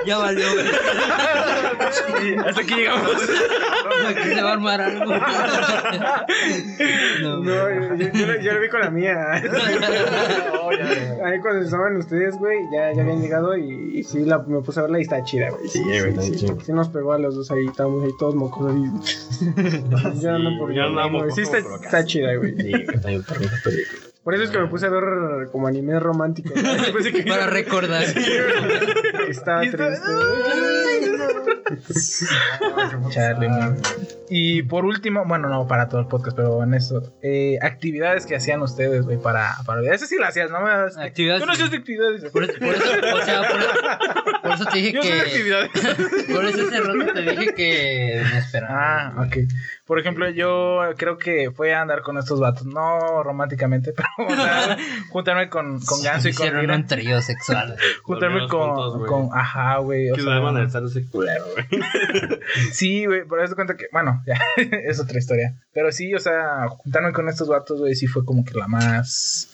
Ya 0.06 0.16
valió, 0.18 0.46
güey. 0.54 0.66
Hasta 2.38 2.60
aquí 2.62 2.74
llegamos. 2.74 3.10
Aquí 4.08 4.28
se 4.34 4.42
va 4.42 4.50
a 4.50 4.52
armar 4.54 4.80
algo. 4.80 5.12
No, 7.22 7.38
No, 7.38 7.52
yo, 7.96 8.08
yo, 8.12 8.26
le- 8.26 8.42
yo 8.42 8.52
le 8.52 8.60
vi 8.60 8.68
con 8.68 8.80
la 8.80 8.90
mía. 8.90 9.16
Ahí 11.24 11.38
cuando 11.40 11.62
estaban 11.64 11.96
ustedes, 11.96 12.36
güey, 12.38 12.58
ya, 12.72 12.92
ya 12.94 13.02
habían 13.02 13.20
llegado 13.20 13.56
y, 13.56 13.98
y 13.98 14.04
sí 14.04 14.24
la, 14.24 14.38
me 14.38 14.60
puse 14.62 14.80
a 14.80 14.84
verla 14.84 14.98
y 14.98 15.02
está 15.02 15.22
chida, 15.22 15.50
güey. 15.50 15.68
Sí, 15.68 15.82
güey, 15.82 16.12
bien 16.12 16.34
chido. 16.34 16.58
Sí 16.60 16.72
nos 16.72 16.88
pegó 16.88 17.12
a 17.12 17.18
los 17.18 17.34
dos 17.36 17.50
ahí, 17.50 17.66
estábamos 17.66 18.04
ahí 18.04 18.10
todos 18.18 18.34
mocos 18.34 18.72
ahí. 18.72 18.84
Yo 20.20 20.30
ando 20.34 20.50
por 20.58 20.69
yo 20.74 20.82
andaba 20.84 21.08
güey. 21.10 21.30
Sí, 21.32 21.42
está, 21.42 21.58
está 21.58 22.04
chida, 22.04 22.34
güey. 22.36 22.54
Sí, 22.56 22.72
está 22.92 23.08
bien 23.08 23.22
perro 23.22 23.40
esa 23.44 23.56
película. 23.62 24.00
Por 24.22 24.34
eso 24.34 24.44
es 24.44 24.50
que 24.50 24.58
me 24.58 24.66
puse 24.66 24.86
a 24.86 24.90
ver 24.90 25.02
como 25.50 25.66
animes 25.66 26.00
románticos. 26.02 26.52
que- 27.12 27.22
Para 27.22 27.46
recordar. 27.46 28.04
que 28.12 29.30
estaba 29.30 29.60
triste. 29.62 29.88
Man. 33.48 33.76
Y 34.28 34.62
por 34.64 34.84
último, 34.84 35.24
bueno, 35.26 35.48
no 35.48 35.66
para 35.66 35.88
todo 35.88 36.00
el 36.00 36.06
podcast, 36.06 36.36
pero 36.36 36.62
en 36.62 36.74
eso, 36.74 37.14
eh, 37.22 37.58
actividades 37.62 38.26
que 38.26 38.36
hacían 38.36 38.62
ustedes, 38.62 39.04
güey, 39.04 39.18
para, 39.18 39.56
para 39.66 39.80
Eso 39.92 40.06
sí 40.06 40.16
las 40.18 40.30
hacías, 40.30 40.50
¿no? 40.50 40.58
Actividades, 40.58 41.40
Tú 41.42 41.46
no 41.46 41.54
sí. 41.54 41.62
hacías 41.62 41.78
actividades. 41.80 42.24
Por 42.30 42.44
eso, 42.44 42.52
por 42.58 42.68
eso, 42.74 42.84
o 43.14 43.22
sea, 43.22 43.42
por, 43.48 44.42
por 44.42 44.52
eso 44.52 44.64
te 44.66 44.78
dije 44.78 44.92
Yo 44.92 45.00
que. 45.00 45.12
actividades. 45.20 45.70
Por 46.30 46.44
eso 46.44 46.62
ese 46.62 46.80
rato 46.80 47.12
te 47.12 47.22
dije 47.22 47.54
que 47.54 48.22
me 48.32 48.38
esperaba. 48.38 49.12
Ah, 49.16 49.26
ok. 49.26 49.36
Por 49.90 49.98
ejemplo, 49.98 50.30
yo 50.30 50.82
creo 50.96 51.18
que 51.18 51.50
fue 51.50 51.74
a 51.74 51.82
andar 51.82 52.02
con 52.02 52.16
estos 52.16 52.38
vatos, 52.38 52.64
no 52.64 53.24
románticamente, 53.24 53.92
pero 53.96 54.08
o 54.18 54.36
sea, 54.36 54.78
juntarme 55.08 55.48
con, 55.48 55.80
con 55.80 56.00
Ganso 56.00 56.28
y 56.28 56.32
con 56.32 56.46
Hicieron 56.46 56.70
un 56.70 56.86
trío 56.86 57.20
sexual. 57.20 57.74
juntarme 58.04 58.46
con, 58.46 58.68
juntos, 58.68 58.98
güey. 58.98 59.08
con, 59.08 59.30
ajá, 59.36 59.78
güey. 59.78 60.12
Que 60.12 60.20
sea, 60.20 60.80
ese 60.86 61.06
culero, 61.06 61.44
güey. 61.54 61.82
Sí, 62.70 63.04
güey, 63.04 63.22
pero 63.28 63.42
das 63.42 63.56
cuenta 63.56 63.76
que, 63.76 63.86
bueno, 63.90 64.22
ya, 64.28 64.38
es 64.84 65.00
otra 65.00 65.18
historia. 65.18 65.60
Pero 65.72 65.90
sí, 65.90 66.14
o 66.14 66.20
sea, 66.20 66.68
juntarme 66.68 67.12
con 67.12 67.28
estos 67.28 67.48
vatos, 67.48 67.80
güey, 67.80 67.96
sí 67.96 68.06
fue 68.06 68.24
como 68.24 68.44
que 68.44 68.56
la 68.56 68.68
más, 68.68 69.48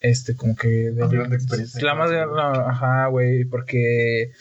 este, 0.00 0.34
como 0.34 0.56
que... 0.56 0.66
de- 0.66 1.08
grande 1.08 1.36
experiencia. 1.36 1.80
La 1.84 1.94
más 1.94 2.10
no, 2.10 2.40
ajá, 2.40 3.06
güey, 3.06 3.44
porque 3.44 4.32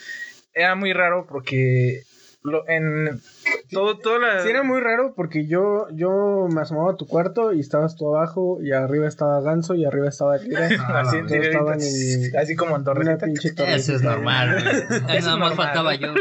era 0.55 0.73
muy 0.73 0.91
raro 0.91 1.27
porque 1.29 2.01
lo, 2.41 2.67
en 2.67 3.21
todo, 3.71 3.97
toda 3.97 4.19
la... 4.19 4.43
Sí, 4.43 4.49
era 4.49 4.63
muy 4.63 4.79
raro 4.79 5.13
porque 5.15 5.45
yo, 5.47 5.87
yo 5.91 6.47
me 6.51 6.61
asomaba 6.61 6.91
a 6.91 6.95
tu 6.95 7.07
cuarto 7.07 7.53
y 7.53 7.59
estabas 7.59 7.95
tú 7.95 8.15
abajo 8.15 8.59
y 8.61 8.71
arriba 8.71 9.07
estaba 9.07 9.41
Ganso 9.41 9.75
y 9.75 9.85
arriba 9.85 10.09
estaba 10.09 10.37
Elvira. 10.37 10.67
así, 11.01 11.17
en 11.17 12.37
así 12.37 12.55
como 12.55 12.75
en 12.75 12.83
Torrecita. 12.83 13.27
Eso 13.75 13.95
es 13.95 14.01
normal, 14.01 14.61
güey. 14.61 15.01
Ahí 15.07 15.17
es 15.17 15.25
nada 15.25 15.37
más 15.37 15.55
faltaba 15.55 15.95
yo. 15.95 16.13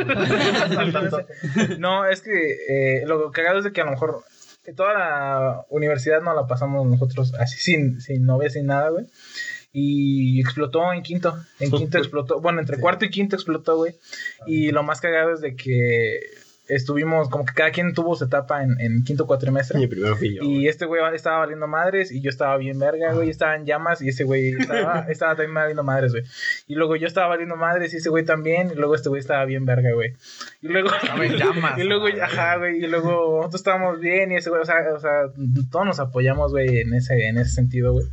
No, 1.79 2.07
es 2.07 2.23
que 2.23 3.01
eh, 3.01 3.07
lo 3.07 3.31
cagado 3.31 3.59
es 3.59 3.65
de 3.65 3.73
que 3.73 3.81
a 3.81 3.85
lo 3.85 3.93
mejor 3.93 4.23
toda 4.77 4.95
la 4.95 5.67
universidad 5.71 6.21
no 6.21 6.35
la 6.35 6.47
pasamos 6.47 6.87
nosotros 6.87 7.35
así 7.39 7.59
sin, 7.59 8.01
sin 8.01 8.27
novia, 8.27 8.51
sin 8.51 8.67
nada, 8.67 8.91
güey. 8.91 9.07
Y 9.73 10.41
explotó 10.41 10.93
en 10.93 11.03
quinto. 11.03 11.37
En 11.61 11.71
quinto 11.71 11.99
explotó. 11.99 12.41
Bueno, 12.41 12.61
entre 12.61 12.79
cuarto 12.79 13.05
y 13.05 13.11
quinto 13.11 13.37
explotó, 13.37 13.77
güey. 13.77 13.95
Y 14.47 14.71
lo 14.73 14.83
más 14.83 15.01
cagado 15.01 15.33
es 15.33 15.41
de 15.41 15.57
que 15.57 16.21
estuvimos, 16.69 17.29
como 17.29 17.45
que 17.45 17.55
cada 17.55 17.71
quien 17.71 17.95
tuvo 17.95 18.15
su 18.15 18.25
etapa 18.25 18.63
en, 18.63 18.79
en 18.81 19.03
quinto 19.05 19.27
cuatrimestre. 19.27 19.81
Y 19.81 19.87
primero 19.87 20.17
fui 20.17 20.37
yo. 20.37 20.43
Y 20.43 20.69
este 20.69 20.85
güey 20.85 21.03
estaba 21.15 21.39
valiendo 21.39 21.67
madres 21.67 22.13
y 22.13 22.21
yo 22.21 22.31
estaba 22.31 22.57
bien 22.59 22.79
verga, 22.79 23.13
güey. 23.13 23.31
Estaba 23.31 23.57
en 23.57 23.65
llamas 23.65 24.03
y 24.03 24.09
ese 24.09 24.25
güey 24.25 24.51
estaba, 24.51 25.01
estaba 25.09 25.35
también 25.35 25.55
valiendo 25.55 25.83
madres, 25.83 26.13
güey. 26.13 26.25
Y 26.67 26.75
luego 26.75 26.97
yo 26.97 27.07
estaba 27.07 27.29
valiendo 27.29 27.57
madres 27.57 27.95
y 27.95 27.97
ese 27.97 28.11
güey 28.11 28.25
también. 28.25 28.71
Y 28.71 28.75
luego 28.75 28.95
este 28.95 29.09
güey 29.09 29.21
estaba 29.21 29.45
bien 29.45 29.65
verga, 29.65 29.93
güey. 29.95 30.15
Y 30.63 30.69
luego... 30.69 30.91
Estaba 30.95 31.25
en 31.25 31.37
llamas. 31.37 31.79
y 31.79 31.85
luego, 31.85 32.07
ajá, 32.23 32.57
güey. 32.57 32.85
Y 32.85 32.87
luego 32.87 33.39
nosotros 33.39 33.61
estábamos 33.61 34.01
bien 34.01 34.33
y 34.33 34.37
ese 34.37 34.51
güey, 34.51 34.63
o 34.63 34.67
sea, 34.67 34.77
o 34.95 35.01
sea 35.01 35.11
todos 35.71 35.87
nos 35.87 36.01
apoyamos, 36.01 36.53
güey, 36.53 36.81
en 36.81 36.95
ese, 36.95 37.29
en 37.29 37.39
ese 37.39 37.51
sentido, 37.51 37.93
güey. 37.93 38.07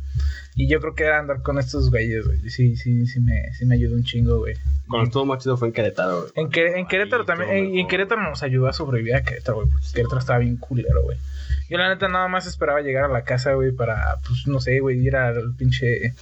Y 0.58 0.68
yo 0.68 0.80
creo 0.80 0.94
que 0.94 1.04
era 1.04 1.18
andar 1.18 1.42
con 1.42 1.58
estos 1.58 1.90
güeyes, 1.90 2.26
güey. 2.26 2.38
Sí, 2.48 2.76
sí, 2.76 3.06
sí 3.06 3.20
me, 3.20 3.52
sí 3.52 3.66
me 3.66 3.74
ayudó 3.74 3.94
un 3.94 4.04
chingo, 4.04 4.38
güey. 4.38 4.54
Cuando 4.88 5.04
estuvo 5.08 5.26
más 5.26 5.42
chido 5.42 5.56
fue 5.58 5.68
en 5.68 5.74
Querétaro, 5.74 6.20
güey. 6.22 6.32
En, 6.34 6.48
Que- 6.48 6.78
en 6.78 6.86
Querétaro 6.86 7.26
también, 7.26 7.50
en, 7.50 7.78
en. 7.78 7.86
Querétaro 7.88 8.22
nos 8.22 8.42
ayudó 8.42 8.66
a 8.66 8.72
sobrevivir 8.72 9.14
a 9.16 9.22
Querétaro, 9.22 9.56
güey, 9.58 9.68
porque 9.68 9.86
Querétaro 9.94 10.18
estaba 10.18 10.38
bien 10.38 10.56
culero, 10.56 11.02
güey. 11.02 11.18
Yo 11.68 11.76
la 11.76 11.88
neta 11.90 12.08
nada 12.08 12.28
más 12.28 12.46
esperaba 12.46 12.80
llegar 12.80 13.04
a 13.04 13.08
la 13.08 13.22
casa, 13.24 13.52
güey, 13.52 13.70
para, 13.72 14.16
pues, 14.26 14.46
no 14.46 14.58
sé, 14.60 14.80
güey, 14.80 14.98
ir 15.04 15.16
al 15.16 15.52
pinche, 15.56 16.14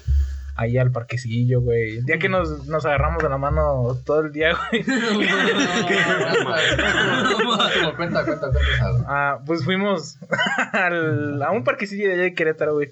ahí 0.57 0.79
al 0.79 0.91
parquecillo, 0.91 1.61
güey. 1.61 1.99
El 1.99 2.05
día 2.07 2.19
que 2.19 2.29
nos, 2.29 2.67
nos 2.67 2.85
agarramos 2.87 3.23
de 3.23 3.29
la 3.29 3.39
mano 3.39 3.97
todo 4.05 4.21
el 4.23 4.33
día, 4.33 4.57
güey, 4.73 4.83
Cuenta, 7.97 8.25
cuenta, 8.25 8.25
cuenta 8.25 8.51
ah, 9.07 9.39
pues 9.47 9.65
fuimos 9.65 10.19
al- 10.73 11.43
a 11.43 11.51
un 11.51 11.63
parquecillo 11.65 12.09
de 12.09 12.15
allá 12.15 12.23
de 12.25 12.35
Querétaro, 12.35 12.75
güey. 12.75 12.91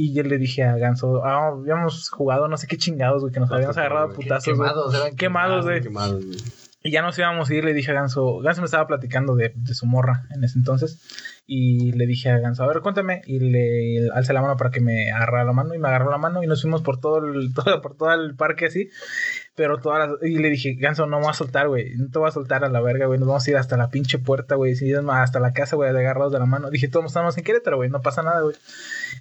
Y 0.00 0.14
yo 0.14 0.22
le 0.22 0.38
dije 0.38 0.62
a 0.62 0.76
Ganso, 0.76 1.24
ah, 1.24 1.48
habíamos 1.48 2.08
jugado 2.10 2.46
no 2.46 2.56
sé 2.56 2.68
qué 2.68 2.76
chingados, 2.76 3.20
güey, 3.20 3.32
que 3.32 3.40
nos 3.40 3.50
habíamos 3.50 3.76
agarrado 3.76 4.12
a 4.12 4.14
putazos, 4.14 4.56
güey. 4.56 4.68
Quemados, 4.68 4.94
eran 4.94 5.16
Quemados, 5.16 5.64
güey. 5.64 5.80
Quemados, 5.80 6.24
güey. 6.24 6.38
Y 6.84 6.92
ya 6.92 7.02
nos 7.02 7.18
íbamos 7.18 7.50
a 7.50 7.54
ir, 7.54 7.64
le 7.64 7.74
dije 7.74 7.90
a 7.90 7.94
Ganso, 7.94 8.38
Ganso 8.38 8.60
me 8.60 8.66
estaba 8.66 8.86
platicando 8.86 9.34
de, 9.34 9.52
de 9.56 9.74
su 9.74 9.86
morra 9.86 10.28
en 10.30 10.44
ese 10.44 10.56
entonces. 10.56 11.42
Y 11.48 11.90
le 11.94 12.06
dije 12.06 12.30
a 12.30 12.38
Ganso, 12.38 12.62
a 12.62 12.68
ver, 12.68 12.80
cuéntame. 12.80 13.22
Y 13.26 13.40
le 13.40 14.08
alcé 14.14 14.32
la 14.32 14.40
mano 14.40 14.56
para 14.56 14.70
que 14.70 14.80
me 14.80 15.10
agarrara 15.10 15.42
la 15.42 15.52
mano. 15.52 15.74
Y 15.74 15.78
me 15.78 15.88
agarró 15.88 16.12
la 16.12 16.18
mano 16.18 16.44
y 16.44 16.46
nos 16.46 16.62
fuimos 16.62 16.82
por 16.82 17.00
todo 17.00 17.18
el, 17.18 17.52
todo, 17.54 17.82
por 17.82 17.96
todo 17.96 18.12
el 18.12 18.36
parque 18.36 18.66
así. 18.66 18.90
Pero 19.58 19.78
todas 19.78 20.08
las- 20.08 20.18
Y 20.22 20.38
le 20.38 20.48
dije, 20.50 20.74
Ganso, 20.78 21.04
no 21.06 21.16
me 21.18 21.24
voy 21.24 21.30
a 21.32 21.34
soltar, 21.34 21.66
güey. 21.68 21.94
No 21.96 22.08
te 22.10 22.18
voy 22.18 22.28
a 22.28 22.32
soltar 22.32 22.64
a 22.64 22.68
la 22.68 22.80
verga, 22.80 23.06
güey. 23.06 23.18
Nos 23.18 23.26
vamos 23.28 23.46
a 23.46 23.50
ir 23.50 23.56
hasta 23.56 23.76
la 23.76 23.90
pinche 23.90 24.18
puerta, 24.18 24.54
güey. 24.54 24.76
Sí, 24.76 24.90
es 24.92 25.02
más, 25.02 25.24
hasta 25.24 25.40
la 25.40 25.52
casa, 25.52 25.74
güey, 25.76 25.90
agarrados 25.90 26.32
de 26.32 26.38
la 26.38 26.46
mano. 26.46 26.70
Dije, 26.70 26.86
todos 26.88 27.06
estamos 27.06 27.36
en 27.36 27.42
Querétaro, 27.44 27.76
güey. 27.76 27.90
No 27.90 28.00
pasa 28.00 28.22
nada, 28.22 28.40
güey. 28.40 28.54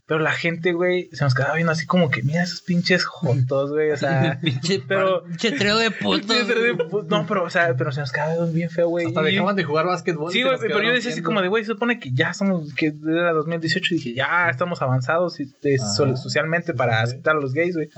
Pero 0.05 0.19
la 0.19 0.31
gente, 0.31 0.71
güey, 0.73 1.09
se 1.11 1.23
nos 1.23 1.33
quedaba 1.33 1.55
viendo 1.55 1.71
así 1.71 1.85
como 1.87 2.09
que, 2.09 2.21
mira 2.23 2.43
esos 2.43 2.61
pinches 2.61 3.03
jotos, 3.03 3.71
güey. 3.71 3.91
O 3.91 3.97
sea, 3.97 4.37
Pinche, 4.43 4.81
Pero- 4.87 5.23
pinche 5.23 5.51
trío 5.51 5.75
de 5.77 5.91
putos. 5.91 6.25
Sí, 6.37 6.43
pero 6.47 6.61
de 6.61 6.75
pu- 6.77 7.05
No, 7.07 7.25
pero, 7.27 7.43
o 7.43 7.49
sea, 7.49 7.73
pero 7.75 7.91
se 7.91 7.99
nos 8.01 8.11
quedaba 8.11 8.45
bien 8.45 8.69
feo, 8.69 8.89
güey. 8.89 9.07
Hasta 9.07 9.21
Y- 9.27 9.33
dejaban 9.33 9.55
de 9.55 9.63
jugar 9.63 9.85
básquetbol. 9.87 10.31
Sí, 10.31 10.43
güey, 10.43 10.57
pero 10.59 10.81
yo 10.83 10.93
decía 10.93 11.11
así 11.11 11.21
como 11.23 11.41
de, 11.41 11.47
güey, 11.47 11.63
se 11.65 11.71
supone 11.71 11.99
que 11.99 12.11
ya 12.13 12.33
somos, 12.33 12.73
que 12.75 12.93
era 13.07 13.33
2018 13.33 13.95
y 13.95 13.97
dije, 13.97 14.13
ya 14.13 14.49
estamos 14.49 14.81
avanzados 14.83 15.39
y, 15.39 15.47
so- 15.77 16.15
socialmente 16.15 16.73
para 16.75 17.01
aceptar 17.01 17.35
a 17.35 17.39
los 17.39 17.53
gays, 17.53 17.75
güey. 17.75 17.89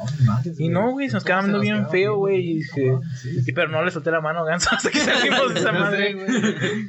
Y 0.57 0.69
no, 0.69 0.91
güey, 0.91 1.09
se 1.09 1.15
nos 1.15 1.23
quedaba 1.25 1.41
viendo 1.41 1.59
bien 1.59 1.89
feo, 1.89 2.13
viendo, 2.13 2.17
güey. 2.29 2.49
Y 2.49 2.53
dije, 2.55 3.53
pero 3.53 3.69
no 3.69 3.83
le 3.83 3.91
solté 3.91 4.11
la 4.11 4.21
mano 4.21 4.39
a 4.39 4.45
Ganso 4.45 4.69
hasta 4.75 4.89
que 4.89 4.99
salimos 4.99 5.53
de 5.53 5.59
esa 5.59 5.71
madre. 5.73 6.15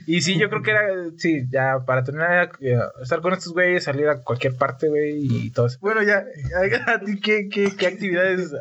Y 0.07 0.21
sí, 0.21 0.39
yo 0.39 0.49
creo 0.49 0.63
que 0.63 0.71
era, 0.71 0.81
sí, 1.17 1.47
ya 1.51 1.79
para 1.87 2.05
terminar, 2.05 2.53
eh, 2.61 2.79
estar 3.03 3.21
con 3.21 3.33
estos 3.33 3.53
güeyes, 3.53 3.85
salir 3.85 4.09
a 4.09 4.23
cualquier 4.23 4.57
parte, 4.57 4.89
güey, 4.89 5.19
y 5.21 5.51
todo 5.51 5.67
eso. 5.67 5.79
Bueno, 5.81 6.03
ya, 6.03 6.25
¿a 6.87 7.01
ti 7.01 7.21
qué, 7.21 7.49
qué, 7.51 7.75
qué 7.77 7.87
actividades 7.87 8.53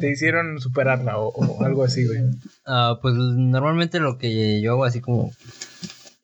te 0.00 0.10
hicieron 0.10 0.60
superarla 0.60 1.18
o, 1.18 1.28
o 1.28 1.64
algo 1.64 1.84
así, 1.84 2.06
güey? 2.06 2.20
Ah, 2.66 2.98
pues 3.00 3.14
normalmente 3.14 4.00
lo 4.00 4.18
que 4.18 4.60
yo 4.60 4.72
hago 4.72 4.84
así 4.84 5.00
como 5.00 5.32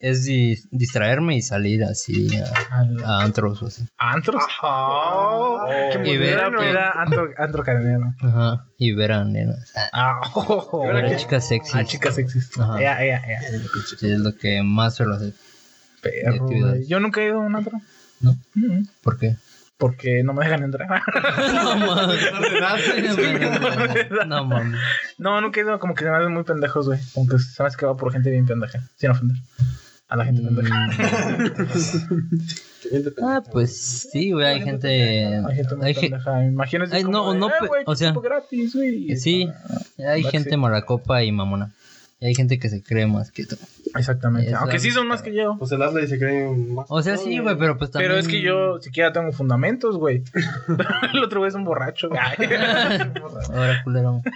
es 0.02 0.24
di- 0.24 0.58
distraerme 0.70 1.36
y 1.36 1.42
salir 1.42 1.84
así 1.84 2.28
a, 2.36 2.80
a 3.08 3.22
antros 3.22 3.62
o 3.62 3.66
así. 3.68 3.84
¿Antros? 3.96 4.42
Oh, 4.62 5.64
Y 6.04 6.16
ver- 6.18 6.36
moderno, 6.36 6.62
era 6.62 6.90
antro, 6.90 7.28
antro 7.38 7.62
cadenero. 7.62 8.12
Ajá. 8.20 8.66
Y 8.76 8.92
ver 8.92 9.12
a 9.12 9.24
nenas. 9.24 9.72
Ah, 9.92 10.20
oh, 10.34 10.68
oh, 10.72 10.86
Ver 10.92 11.04
a 11.06 11.16
chicas 11.16 11.46
sexys. 11.48 11.74
Ah, 11.74 11.84
chicas 11.84 12.14
sexys. 12.16 12.50
Ajá. 12.58 12.82
Ea, 12.82 13.04
ea, 13.04 13.22
ea. 13.28 13.40
Sí, 13.98 14.10
es 14.10 14.18
lo 14.18 14.36
que 14.36 14.62
más 14.62 14.96
suelo 14.96 15.14
hacer. 15.14 15.32
Perro. 16.02 16.48
Yo 16.86 16.98
nunca 17.00 17.20
he 17.22 17.26
ido 17.26 17.36
a 17.40 17.44
un 17.44 17.54
antro. 17.54 17.80
¿No? 18.20 18.36
Mm, 18.54 18.82
¿Por 19.02 19.18
qué? 19.18 19.36
Porque 19.78 20.22
no 20.24 20.32
me 20.32 20.44
dejan 20.44 20.62
entrar. 20.64 20.88
no 21.54 21.76
mames. 21.76 22.20
No 24.26 24.44
mames. 24.44 24.80
no, 25.18 25.40
nunca 25.40 25.60
he 25.60 25.62
ido. 25.64 25.78
Como 25.78 25.94
que 25.94 26.04
se 26.04 26.10
me 26.10 26.16
hacen 26.16 26.32
muy 26.32 26.44
pendejos, 26.44 26.86
güey. 26.86 27.00
Como 27.14 27.28
que 27.28 27.38
se 27.38 27.62
me 27.62 27.66
hace 27.68 27.76
que 27.76 27.86
va 27.86 27.96
por 27.96 28.12
gente 28.12 28.30
bien 28.30 28.46
pendeja. 28.46 28.80
Sin 28.96 29.10
ofender. 29.10 29.36
A 30.12 30.16
la 30.16 30.24
gente 30.26 30.42
pendeja. 30.42 30.88
Ah, 33.22 33.42
pues 33.50 34.08
sí, 34.12 34.32
güey, 34.32 34.46
hay 34.46 34.60
gente. 34.60 35.24
Hay 35.26 35.54
gente 35.54 35.74
muy 35.76 35.86
Hay 35.86 35.94
ge- 35.94 36.00
pendeja. 36.10 36.44
Imagínate. 36.44 37.04
No, 37.04 37.32
"Eh, 37.32 37.38
o 37.86 37.96
sea, 37.96 38.08
tipo 38.10 38.20
gratis, 38.20 38.74
güey. 38.74 39.16
Sí, 39.16 39.48
hay 40.06 40.22
que 40.22 40.30
gente 40.30 40.50
sí. 40.50 40.56
malacopa 40.56 41.22
y 41.22 41.32
mamona. 41.32 41.70
Y 42.22 42.26
hay 42.26 42.34
gente 42.36 42.60
que 42.60 42.68
se 42.68 42.84
cree 42.84 43.08
más 43.08 43.32
que 43.32 43.44
tú. 43.44 43.56
Exactamente. 43.96 44.50
Eso 44.50 44.58
Aunque 44.60 44.78
sí 44.78 44.92
son 44.92 45.08
más 45.08 45.22
que 45.22 45.34
yo. 45.34 45.56
Pues 45.58 45.72
el 45.72 45.82
Ashley 45.82 46.06
se 46.06 46.20
cree 46.20 46.48
más. 46.48 46.86
O 46.88 47.02
sea, 47.02 47.16
sí, 47.16 47.40
güey, 47.40 47.58
pero 47.58 47.76
pues 47.76 47.90
también. 47.90 48.12
Pero 48.12 48.20
es 48.20 48.28
que 48.28 48.40
yo 48.40 48.80
siquiera 48.80 49.12
tengo 49.12 49.32
fundamentos, 49.32 49.96
güey. 49.96 50.22
El 51.12 51.24
otro 51.24 51.40
güey 51.40 51.48
es 51.48 51.56
un 51.56 51.64
borracho. 51.64 52.10
Ahora, 53.52 53.82
culero. 53.82 54.22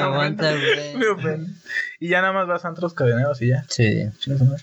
Aguanta, 0.00 0.50
Me 0.98 1.12
güey. 1.12 1.46
Y 2.00 2.08
ya 2.08 2.22
nada 2.22 2.32
más 2.32 2.48
vas 2.48 2.64
a 2.64 2.68
antros 2.68 2.92
cadeneros 2.92 3.40
y 3.40 3.50
ya. 3.50 3.64
Sí. 3.68 4.10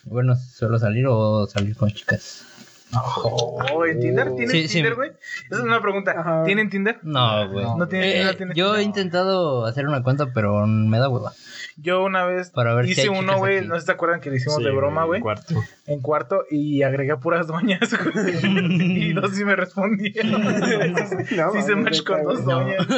Bueno, 0.04 0.36
suelo 0.36 0.80
salir 0.80 1.06
o 1.08 1.48
salir 1.48 1.78
con 1.78 1.92
chicas. 1.92 2.44
Oh, 2.92 3.86
¿en 3.86 4.00
Tinder? 4.00 4.32
¿Tienen 4.36 4.50
Sí. 4.50 4.68
Tinder, 4.68 4.96
güey? 4.96 5.12
Esa 5.46 5.58
es 5.58 5.62
una 5.62 5.80
pregunta. 5.82 6.12
Ajá. 6.18 6.44
¿Tienen 6.44 6.70
Tinder? 6.72 7.00
No, 7.04 7.48
güey. 7.52 7.66
No 7.78 7.88
tiene- 7.88 8.22
Eh, 8.22 8.26
no 8.26 8.34
tiene- 8.36 8.56
yo 8.56 8.76
he 8.76 8.82
intentado 8.84 9.66
hacer 9.68 9.86
una 9.88 10.02
cuenta, 10.02 10.28
pero 10.34 10.66
me 10.66 10.98
da 10.98 11.08
hueva. 11.08 11.34
Yo 11.78 12.04
una 12.04 12.26
vez 12.26 12.50
Para 12.50 12.74
ver 12.74 12.86
si 12.88 12.92
hice 12.92 13.08
uno, 13.10 13.38
güey. 13.38 13.66
No 13.66 13.76
sé 13.76 13.82
si 13.82 13.86
te 13.88 13.92
acuerdan 13.94 14.20
que 14.22 14.30
le 14.32 14.36
hicimos 14.38 14.58
Sí, 14.58 14.64
de 14.64 14.72
broma, 14.72 15.06
güey. 15.06 15.22
Cuarto. 15.22 15.54
En 15.86 16.02
cuarto 16.02 16.44
y 16.50 16.82
agregué 16.84 17.12
a 17.14 17.18
puras 17.18 17.48
doñas, 17.48 17.90
güey. 18.04 18.14
y 19.10 19.14
dos 19.14 19.32
sí 19.36 19.46
me 19.46 19.56
respondieron. 19.56 20.42
No, 21.40 21.52
sí 21.54 21.62
se 21.62 21.76
match 21.76 22.04
con 22.04 22.24
dos 22.24 22.44
doñas. 22.44 22.86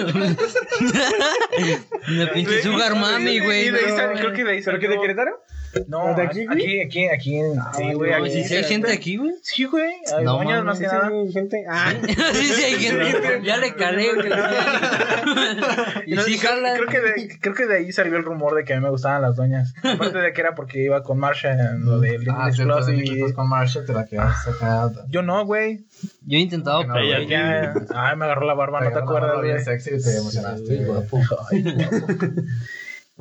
Una 2.09 2.31
pinche 2.33 2.61
sugar 2.63 2.95
mami, 2.95 3.39
güey. 3.39 3.69
Creo 3.69 4.33
que 4.33 4.43
de 4.43 4.51
ahí 4.51 4.61
¿Pero 4.63 4.79
qué 4.79 4.87
de 4.87 4.99
Querétaro? 4.99 5.43
No, 5.87 6.13
¿De 6.15 6.23
aquí, 6.23 6.45
güey? 6.45 6.59
aquí, 6.59 6.79
aquí, 6.81 7.07
aquí. 7.07 7.35
en- 7.37 7.53
sí, 7.53 7.59
vale, 7.83 7.93
güey. 7.95 8.11
no, 8.11 8.17
aquí. 8.17 8.29
Sí, 8.31 8.43
sí 8.45 8.55
hay 8.55 8.63
gente 8.65 8.91
aquí, 8.91 9.17
güey. 9.17 9.31
Sí, 9.41 9.63
güey. 9.65 9.93
Hay 10.17 10.23
No 10.25 10.33
doñas 10.37 10.63
más 10.63 10.79
que 10.79 10.85
Sí, 10.89 10.91
nada. 10.95 11.09
sí, 11.09 11.31
gente. 11.33 11.65
Ah, 11.69 11.93
sí, 12.33 12.45
sí 12.45 12.63
hay 12.63 12.73
gente. 12.75 13.41
Ya 13.43 13.57
le 13.57 13.73
calé, 13.75 14.13
güey. 14.13 14.29
Y 16.07 16.15
No, 16.15 16.23
sí 16.23 16.37
creo- 16.37 16.51
jala. 16.51 16.73
Creo 16.75 16.87
que, 16.87 16.99
de, 16.99 17.39
creo 17.39 17.53
que 17.55 17.65
de 17.67 17.77
ahí 17.77 17.91
salió 17.91 18.17
el 18.17 18.23
rumor 18.23 18.55
de 18.55 18.63
que 18.65 18.73
a 18.73 18.77
mí 18.77 18.83
me 18.83 18.89
gustaban 18.89 19.21
las 19.21 19.35
doñas. 19.35 19.73
Aparte 19.83 20.17
de 20.17 20.33
que 20.33 20.41
era 20.41 20.55
porque 20.55 20.83
iba 20.83 21.03
con 21.03 21.17
Marsha 21.19 21.51
en 21.53 21.85
lo 21.85 21.99
de 21.99 22.17
Ah, 22.29 22.49
Plus 22.55 22.89
y... 22.89 23.33
Con 23.33 23.47
Marshall 23.47 23.85
te 23.85 23.93
la 23.93 24.05
quedaste 24.05 24.49
acá. 24.51 24.91
Yo 25.09 25.21
no, 25.21 25.45
güey. 25.45 25.85
Yo 26.25 26.37
he 26.37 26.41
intentado, 26.41 26.83
no, 26.85 26.93
pero. 26.93 27.21
Ya, 27.23 27.73
Ay, 27.95 28.15
me 28.17 28.25
agarró 28.25 28.45
la 28.45 28.53
barba, 28.55 28.81
no 28.81 28.91
te 28.91 28.99
acuerdas, 28.99 29.37
güey. 29.39 29.59
sexy 29.63 29.91
y 29.95 30.01
te 30.01 30.17
emocionaste, 30.17 30.65
Sí, 30.67 30.83
güey. 30.83 30.85
guapo. 30.87 31.19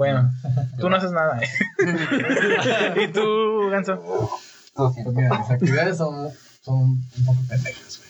Bueno, 0.01 0.33
tú 0.81 0.89
no 0.89 0.97
haces 0.97 1.13
nada. 1.13 1.39
¿Y 2.97 3.09
tú, 3.09 3.69
Ganso? 3.71 4.31
Pues 4.75 5.15
mira, 5.15 5.39
mis 5.39 5.51
actividades 5.51 5.99
son, 5.99 6.31
son 6.63 6.75
un 6.79 7.25
poco 7.27 7.41
pendejas, 7.47 7.99
güey. 7.99 8.09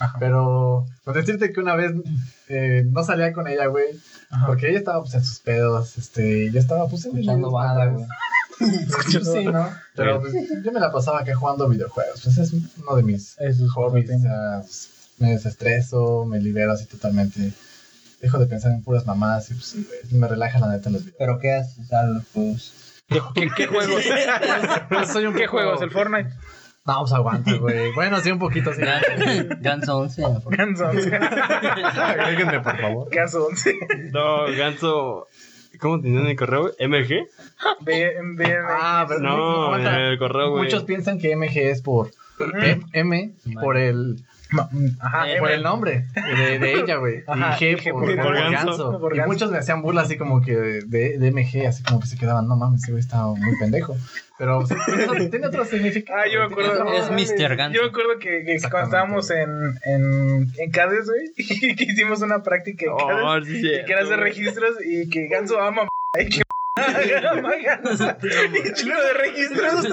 Ajá. 0.00 0.18
Pero, 0.20 0.86
con 1.04 1.14
decirte 1.14 1.50
que 1.50 1.60
una 1.60 1.76
vez 1.76 1.92
eh, 2.48 2.84
no 2.90 3.02
salía 3.04 3.32
con 3.32 3.48
ella, 3.48 3.68
güey, 3.68 3.86
porque 4.46 4.68
ella 4.68 4.80
estaba 4.80 5.00
pues 5.00 5.14
en 5.14 5.24
sus 5.24 5.38
pedos, 5.40 5.96
este, 5.96 6.44
y 6.44 6.52
yo 6.52 6.60
estaba 6.60 6.86
pues 6.88 7.06
Escuchando 7.06 7.52
banda, 7.52 7.86
güey. 7.86 8.04
Sí, 9.08 9.44
¿no? 9.46 9.66
Pero 9.94 10.20
pues, 10.20 10.34
yo 10.62 10.72
me 10.72 10.80
la 10.80 10.92
pasaba 10.92 11.20
acá 11.20 11.34
jugando 11.34 11.70
videojuegos, 11.70 12.20
pues 12.22 12.36
es 12.36 12.52
uno 12.52 12.96
de 12.96 13.02
mis 13.02 13.38
Es 13.38 13.62
hobbies, 13.70 14.10
o 14.10 14.18
sea, 14.18 14.62
me 15.16 15.30
desestreso, 15.30 16.26
me 16.26 16.38
libero 16.38 16.72
así 16.72 16.84
totalmente, 16.84 17.54
dejo 18.20 18.38
de 18.38 18.46
pensar 18.46 18.72
en 18.72 18.82
puras 18.82 19.06
mamás 19.06 19.50
y 19.50 19.54
pues 19.54 19.66
sí, 19.66 19.86
güey, 19.86 20.20
me 20.20 20.28
relaja 20.28 20.58
la 20.58 20.68
neta 20.68 20.88
en 20.88 20.94
los 20.94 21.04
videojuegos. 21.04 21.18
¿Pero 21.18 21.38
qué 21.40 21.52
haces 21.54 21.92
a 21.92 22.02
los 22.04 22.24
juegos? 22.32 22.74
¿Qué, 23.34 23.48
qué 23.56 23.66
juegos? 23.66 24.02
Soy 25.12 25.26
un 25.26 25.34
¿Qué 25.34 25.46
juegos? 25.46 25.80
¿El 25.82 25.90
Fortnite? 25.90 26.30
No, 26.86 27.00
pues 27.00 27.12
aguanta, 27.12 27.52
güey. 27.54 27.92
Bueno, 27.92 28.18
sí, 28.20 28.30
un 28.30 28.38
poquito 28.38 28.70
así. 28.70 28.80
Ganso 29.60 29.98
11. 29.98 30.22
por- 30.42 30.56
Ganso 30.56 30.88
11. 30.88 31.16
Agréguenme, 31.16 32.60
por 32.60 32.78
favor. 32.80 33.08
Ganso 33.10 33.46
11. 33.46 33.74
No, 34.12 34.46
Ganso. 34.56 35.26
¿Cómo 35.80 36.00
tenían 36.00 36.26
el 36.26 36.36
correo? 36.36 36.62
güey? 36.62 36.88
¿MG? 36.88 37.26
Ve, 37.80 38.16
Ah, 38.68 39.04
pero 39.06 39.20
No, 39.20 39.64
aguanta. 39.66 40.00
el 40.00 40.18
correo, 40.18 40.50
güey. 40.50 40.64
Muchos 40.64 40.84
piensan 40.84 41.18
que 41.18 41.36
MG 41.36 41.56
es 41.58 41.82
por 41.82 42.10
M, 42.38 42.80
M 42.92 43.32
por 43.62 43.76
el 43.76 44.24
Ajá, 45.00 45.30
Eh, 45.30 45.38
por 45.38 45.50
el 45.50 45.62
nombre 45.62 46.04
de, 46.14 46.58
de 46.58 46.72
ella, 46.72 46.96
güey. 46.96 47.18
Y 47.18 47.22
G 47.22 47.76
G 47.78 47.90
por, 47.92 48.04
por- 48.04 48.16
por 48.16 48.24
por 48.24 48.34
ganso. 48.50 49.10
Y 49.14 49.20
muchos 49.26 49.50
me 49.50 49.58
hacían 49.58 49.82
burla 49.82 50.02
así 50.02 50.16
como 50.16 50.40
que 50.40 50.56
de, 50.56 51.18
de 51.18 51.30
MG, 51.32 51.66
así 51.66 51.82
como 51.82 52.00
que 52.00 52.06
se 52.06 52.16
quedaban, 52.16 52.48
no 52.48 52.56
mames, 52.56 52.82
ese 52.82 52.92
güey 52.92 53.00
está 53.00 53.22
muy 53.26 53.58
pendejo. 53.58 53.96
Pero 54.38 54.64
tiene, 54.64 55.04
otro, 55.04 55.30
tiene 55.30 55.46
otro 55.48 55.64
significado. 55.64 56.20
Ah, 56.20 56.24
yo 56.32 56.38
me 56.38 56.44
acuerdo. 56.46 56.72
otro- 56.84 56.92
Es 56.92 57.10
Mr. 57.10 57.56
Ganso. 57.56 57.76
Yo 57.76 57.82
me 57.82 57.88
acuerdo 57.88 58.18
que, 58.20 58.44
que 58.44 58.56
cuando 58.70 58.84
estábamos 58.84 59.30
en, 59.32 59.50
en, 59.84 60.52
en 60.56 60.70
CADES, 60.70 61.06
güey, 61.06 61.32
y 61.36 61.74
que 61.76 61.84
hicimos 61.84 62.22
una 62.22 62.42
práctica 62.42 62.86
en 62.86 62.96
CADES, 62.96 63.24
Oh, 63.24 63.44
sí, 63.44 63.58
y 63.58 63.84
que 63.84 63.92
era 63.92 64.02
hacer 64.02 64.20
registros 64.20 64.76
y 64.84 65.08
que 65.10 65.26
Ganso 65.26 65.60
ama 65.60 65.88
y 66.18 66.28
que 66.28 66.42
ama 67.26 67.50
Ganso. 67.64 68.16
Y 68.22 68.72
chico 68.74 68.94
de 69.00 69.12
registros. 69.14 69.86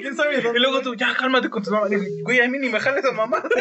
¿Quién 0.00 0.16
sabe 0.16 0.38
Y 0.38 0.58
luego 0.58 0.80
tú, 0.80 0.94
ya 0.94 1.14
cálmate 1.14 1.48
con 1.50 1.62
tu 1.62 1.70
mamá. 1.70 1.88
Digo, 1.88 2.02
Güey, 2.24 2.40
a 2.40 2.48
mí 2.48 2.58
ni 2.58 2.68
me 2.68 2.80
jales 2.80 3.04
a 3.04 3.12
mamá. 3.12 3.42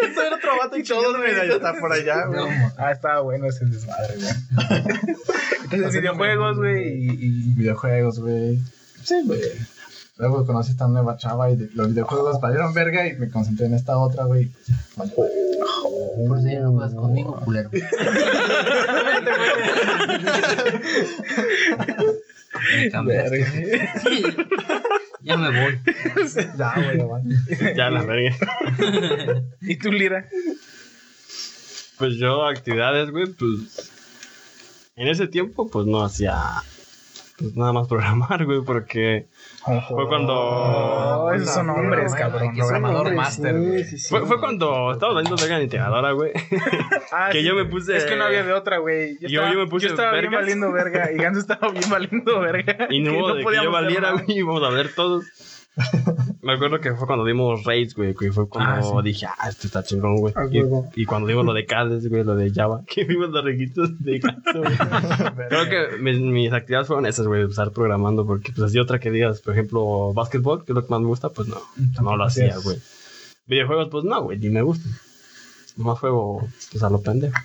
Eso 0.00 0.22
era 0.22 0.36
otro 0.36 0.56
vato 0.58 0.76
y 0.76 0.82
todos 0.82 1.18
me 1.18 1.30
está 1.30 1.74
por 1.80 1.92
allá, 1.92 2.26
güey. 2.26 2.40
Ah, 2.78 2.92
estaba 2.92 3.20
bueno 3.20 3.46
ese 3.46 3.64
desmadre, 3.66 4.14
güey. 4.16 4.32
Entonces, 5.64 5.92
videojuegos, 6.00 6.56
güey, 6.56 6.88
y, 6.88 7.10
y- 7.10 7.54
Videojuegos, 7.54 8.20
güey. 8.20 8.58
Sí, 9.02 9.20
güey. 9.24 9.40
Luego 10.16 10.44
conocí 10.46 10.72
esta 10.72 10.88
nueva 10.88 11.16
chava 11.16 11.50
y 11.50 11.56
de- 11.56 11.68
los 11.74 11.88
videojuegos 11.90 12.40
valieron 12.40 12.72
verga 12.74 13.06
y 13.06 13.14
me 13.16 13.28
concentré 13.30 13.66
en 13.66 13.74
esta 13.74 13.96
otra, 13.98 14.24
güey. 14.24 14.50
ya, 14.66 14.74
vale. 14.96 15.12
Por 15.16 16.38
eso 16.38 16.48
ya 16.48 16.60
no 16.60 16.72
juegas 16.72 16.94
conmigo, 16.94 17.40
culero. 17.44 17.70
Me 22.76 22.90
cambiaste. 22.90 23.90
Ya 25.20 25.36
me 25.36 25.50
voy. 25.50 25.78
Ya, 26.56 26.74
güey. 26.76 27.74
Ya 27.74 27.90
la 27.90 28.02
verga. 28.04 28.36
¿Y 29.60 29.76
tú, 29.76 29.90
Lira? 29.90 30.28
Pues 31.98 32.14
yo, 32.14 32.46
actividades, 32.46 33.10
güey, 33.10 33.26
pues. 33.26 33.90
En 34.94 35.08
ese 35.08 35.26
tiempo, 35.26 35.68
pues 35.68 35.86
no 35.86 36.02
hacía. 36.04 36.62
Pues 37.36 37.56
nada 37.56 37.72
más 37.72 37.88
programar, 37.88 38.44
güey, 38.46 38.62
porque. 38.62 39.26
Fue 39.88 40.08
cuando. 40.08 40.34
Oh, 40.34 41.32
esos 41.32 41.52
son 41.54 41.70
hombres, 41.70 42.14
cabrón. 42.14 42.54
Programador 42.54 43.08
sí, 43.30 43.84
sí, 43.84 43.98
sí. 43.98 44.08
Fue, 44.08 44.24
fue 44.26 44.40
cuando 44.40 44.92
estaba 44.92 45.14
valiendo 45.14 45.36
verga 45.40 45.56
en 45.56 45.62
integradora, 45.64 46.12
güey. 46.12 46.32
Ah, 47.12 47.30
que 47.32 47.40
sí. 47.40 47.46
yo 47.46 47.54
me 47.54 47.64
puse- 47.64 47.96
Es 47.96 48.04
que 48.04 48.16
no 48.16 48.24
había 48.24 48.42
de 48.42 48.52
otra, 48.52 48.78
güey. 48.78 49.18
Yo- 49.20 49.28
yo 49.28 49.58
me 49.58 49.66
puse 49.66 49.86
Yo 49.86 49.94
estaba 49.94 50.12
bien 50.18 50.30
valiendo 50.32 50.70
verga. 50.72 51.10
Y 51.12 51.16
Ganso 51.16 51.40
estaba 51.40 51.70
bien 51.70 51.88
valiendo 51.88 52.40
verga. 52.40 52.86
Y 52.90 53.00
no 53.00 53.12
que 53.12 53.16
hubo 53.18 53.34
de 53.34 53.44
que 53.44 53.54
yo 53.62 53.70
valiera, 53.70 54.12
güey, 54.12 54.24
íbamos 54.28 54.62
a 54.62 54.70
ver 54.70 54.94
todos. 54.94 55.24
Me 56.48 56.54
acuerdo 56.54 56.80
que 56.80 56.94
fue 56.94 57.06
cuando 57.06 57.26
dimos 57.26 57.62
raids, 57.64 57.94
güey, 57.94 58.14
que 58.14 58.32
fue 58.32 58.48
cuando 58.48 58.72
Ah, 58.72 58.82
sí. 58.82 58.90
dije, 59.04 59.26
ah, 59.26 59.50
esto 59.50 59.66
está 59.66 59.82
chingón, 59.82 60.16
güey. 60.16 60.32
A 60.34 60.46
Y, 60.94 61.04
cuando 61.04 61.28
dimos 61.28 61.44
lo 61.44 61.52
de 61.52 61.66
Cades, 61.66 62.08
güey, 62.08 62.24
lo 62.24 62.34
de 62.36 62.50
Java, 62.50 62.82
que 62.88 63.04
vimos 63.04 63.28
los 63.28 63.44
registros 63.44 63.90
de 64.02 64.18
güey. 64.18 64.34
Creo 65.50 65.68
que 65.68 65.98
mis, 65.98 66.18
mis 66.18 66.50
actividades 66.50 66.86
fueron 66.86 67.04
esas, 67.04 67.26
güey, 67.26 67.44
estar 67.44 67.70
programando, 67.72 68.24
porque 68.26 68.50
pues 68.52 68.70
así 68.70 68.78
otra 68.78 68.98
que 68.98 69.10
digas, 69.10 69.42
por 69.42 69.52
ejemplo, 69.52 70.14
básquetbol, 70.14 70.64
que 70.64 70.72
es 70.72 70.74
lo 70.74 70.86
que 70.86 70.90
más 70.90 71.00
me 71.02 71.06
gusta, 71.08 71.28
pues 71.28 71.48
no, 71.48 71.58
no 72.00 72.16
lo 72.16 72.24
hacía, 72.24 72.46
hacías. 72.46 72.64
güey. 72.64 72.78
Videojuegos, 73.46 73.88
pues 73.90 74.04
no, 74.04 74.22
güey, 74.22 74.38
ni 74.38 74.48
me 74.48 74.62
gustan. 74.62 74.90
Nomás 75.76 75.98
juego, 75.98 76.48
pues 76.72 76.82
a 76.82 76.88
lo 76.88 77.02
pendejo. 77.02 77.36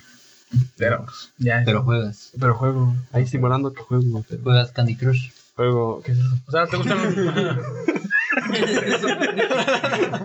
Pero, 0.78 1.04
ya. 1.36 1.62
Pero 1.66 1.82
juegas. 1.82 2.32
Pero 2.40 2.54
juego, 2.54 2.94
ahí 3.12 3.26
simulando 3.26 3.70
que 3.74 3.82
juego, 3.82 4.24
pero 4.26 4.42
Juegas 4.42 4.72
Candy 4.72 4.96
Crush. 4.96 5.28
juego, 5.56 6.00
¿qué 6.02 6.12
es 6.12 6.18
eso? 6.18 6.36
O 6.46 6.50
sea, 6.50 6.66
¿te 6.66 6.76
gustan 6.78 6.98
los... 7.04 7.14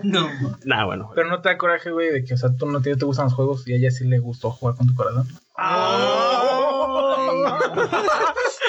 No. 0.02 0.28
Nah, 0.64 0.84
bueno. 0.84 1.10
Pero 1.14 1.28
no 1.28 1.40
te 1.40 1.48
da 1.50 1.58
coraje, 1.58 1.90
güey, 1.90 2.10
de 2.10 2.24
que, 2.24 2.34
o 2.34 2.36
sea, 2.36 2.50
tú 2.56 2.66
no 2.66 2.80
te, 2.80 2.96
te 2.96 3.04
gustan 3.04 3.26
los 3.26 3.34
juegos 3.34 3.66
y 3.68 3.72
a 3.72 3.76
ella 3.76 3.90
sí 3.90 4.04
le 4.04 4.18
gustó 4.18 4.50
jugar 4.50 4.76
con 4.76 4.86
tu 4.86 4.94
corazón. 4.94 5.26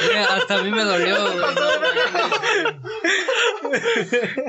Mira, 0.08 0.36
hasta 0.36 0.60
a 0.60 0.64
mí 0.64 0.72
me 0.72 0.84
dolió, 0.84 1.16
güey. 1.22 1.38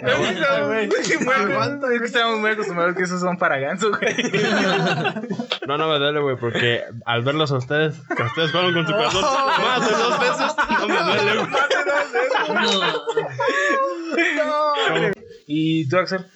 Aguanta, 0.02 1.92
es 1.92 2.00
que 2.00 2.06
estamos 2.06 2.40
muy 2.40 2.50
acostumbrados 2.50 2.96
que 2.96 3.02
esos 3.02 3.20
son 3.20 3.36
para 3.38 3.58
ganso, 3.58 3.90
güey. 3.90 4.14
No, 5.66 5.78
no 5.78 5.88
me 5.88 5.98
duele, 5.98 6.20
güey, 6.20 6.36
porque 6.36 6.82
al 7.06 7.22
verlos 7.22 7.52
a 7.52 7.56
ustedes, 7.56 7.96
que 8.16 8.22
ustedes 8.22 8.50
jugaron 8.50 8.74
con 8.74 8.86
su 8.86 8.92
corazón 8.92 9.22
más 9.22 9.88
de 9.88 9.96
dos 9.96 10.20
veces, 10.20 10.52
no 10.80 10.88
me 10.88 11.02
duele, 11.02 11.36
güey. 11.36 11.50
No. 14.36 15.12
¿Y 15.46 15.88
tú, 15.88 15.98
Axel? 15.98 16.26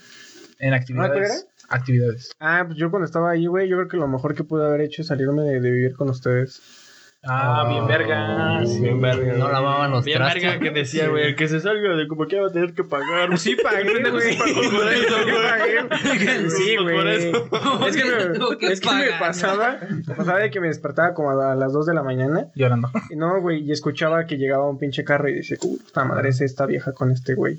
En 0.58 0.72
¿Ah, 0.72 0.76
actividades. 0.76 1.46
Actividades. 1.68 2.30
Ah, 2.40 2.62
pues 2.66 2.78
yo 2.78 2.90
cuando 2.90 3.06
estaba 3.06 3.30
ahí, 3.30 3.46
güey, 3.46 3.68
yo 3.68 3.76
creo 3.76 3.88
que 3.88 3.96
lo 3.96 4.08
mejor 4.08 4.34
que 4.34 4.44
pude 4.44 4.64
haber 4.64 4.82
hecho 4.82 5.02
es 5.02 5.08
salirme 5.08 5.42
de, 5.42 5.60
de 5.60 5.70
vivir 5.70 5.94
con 5.94 6.08
ustedes. 6.08 6.85
Ah, 7.28 7.66
bien 7.68 7.86
verga. 7.86 8.60
Bien 8.80 9.00
verga. 9.00 9.34
No 9.34 9.50
lavaban 9.50 9.90
los 9.90 10.04
Bien 10.04 10.18
trastes. 10.18 10.42
verga 10.42 10.58
que 10.60 10.70
decía, 10.70 11.08
güey, 11.08 11.24
el 11.28 11.36
que 11.36 11.48
se 11.48 11.60
salga 11.60 11.94
de 11.96 12.06
como 12.08 12.26
que 12.26 12.38
va 12.40 12.48
a 12.48 12.52
tener 12.52 12.72
que 12.72 12.84
pagar. 12.84 13.36
Sí 13.38 13.56
pagué, 13.62 14.10
güey. 14.10 14.36
Por 14.36 14.92
eso, 14.92 15.16
Sí 15.16 15.32
pagué. 15.42 16.50
Sí, 16.50 16.74
Por 16.76 16.92
güey. 16.92 17.28
eso. 17.28 17.48
Es 17.86 17.96
que, 17.96 18.04
me, 18.04 18.56
que 18.58 18.66
es 18.72 18.80
que 18.80 18.92
me 18.92 19.10
pasaba, 19.18 19.78
me 20.06 20.14
pasaba 20.14 20.38
de 20.38 20.50
que 20.50 20.60
me 20.60 20.68
despertaba 20.68 21.14
como 21.14 21.30
a 21.40 21.54
las 21.54 21.72
2 21.72 21.86
de 21.86 21.94
la 21.94 22.02
mañana. 22.02 22.46
Llorando. 22.54 22.90
Y 23.10 23.16
no, 23.16 23.40
güey, 23.40 23.60
y 23.62 23.72
escuchaba 23.72 24.26
que 24.26 24.36
llegaba 24.36 24.68
un 24.68 24.78
pinche 24.78 25.04
carro 25.04 25.28
y 25.28 25.34
decía, 25.34 25.56
puta 25.60 26.04
madre, 26.04 26.28
es 26.30 26.40
esta 26.40 26.66
vieja 26.66 26.92
con 26.92 27.10
este 27.10 27.34
güey. 27.34 27.58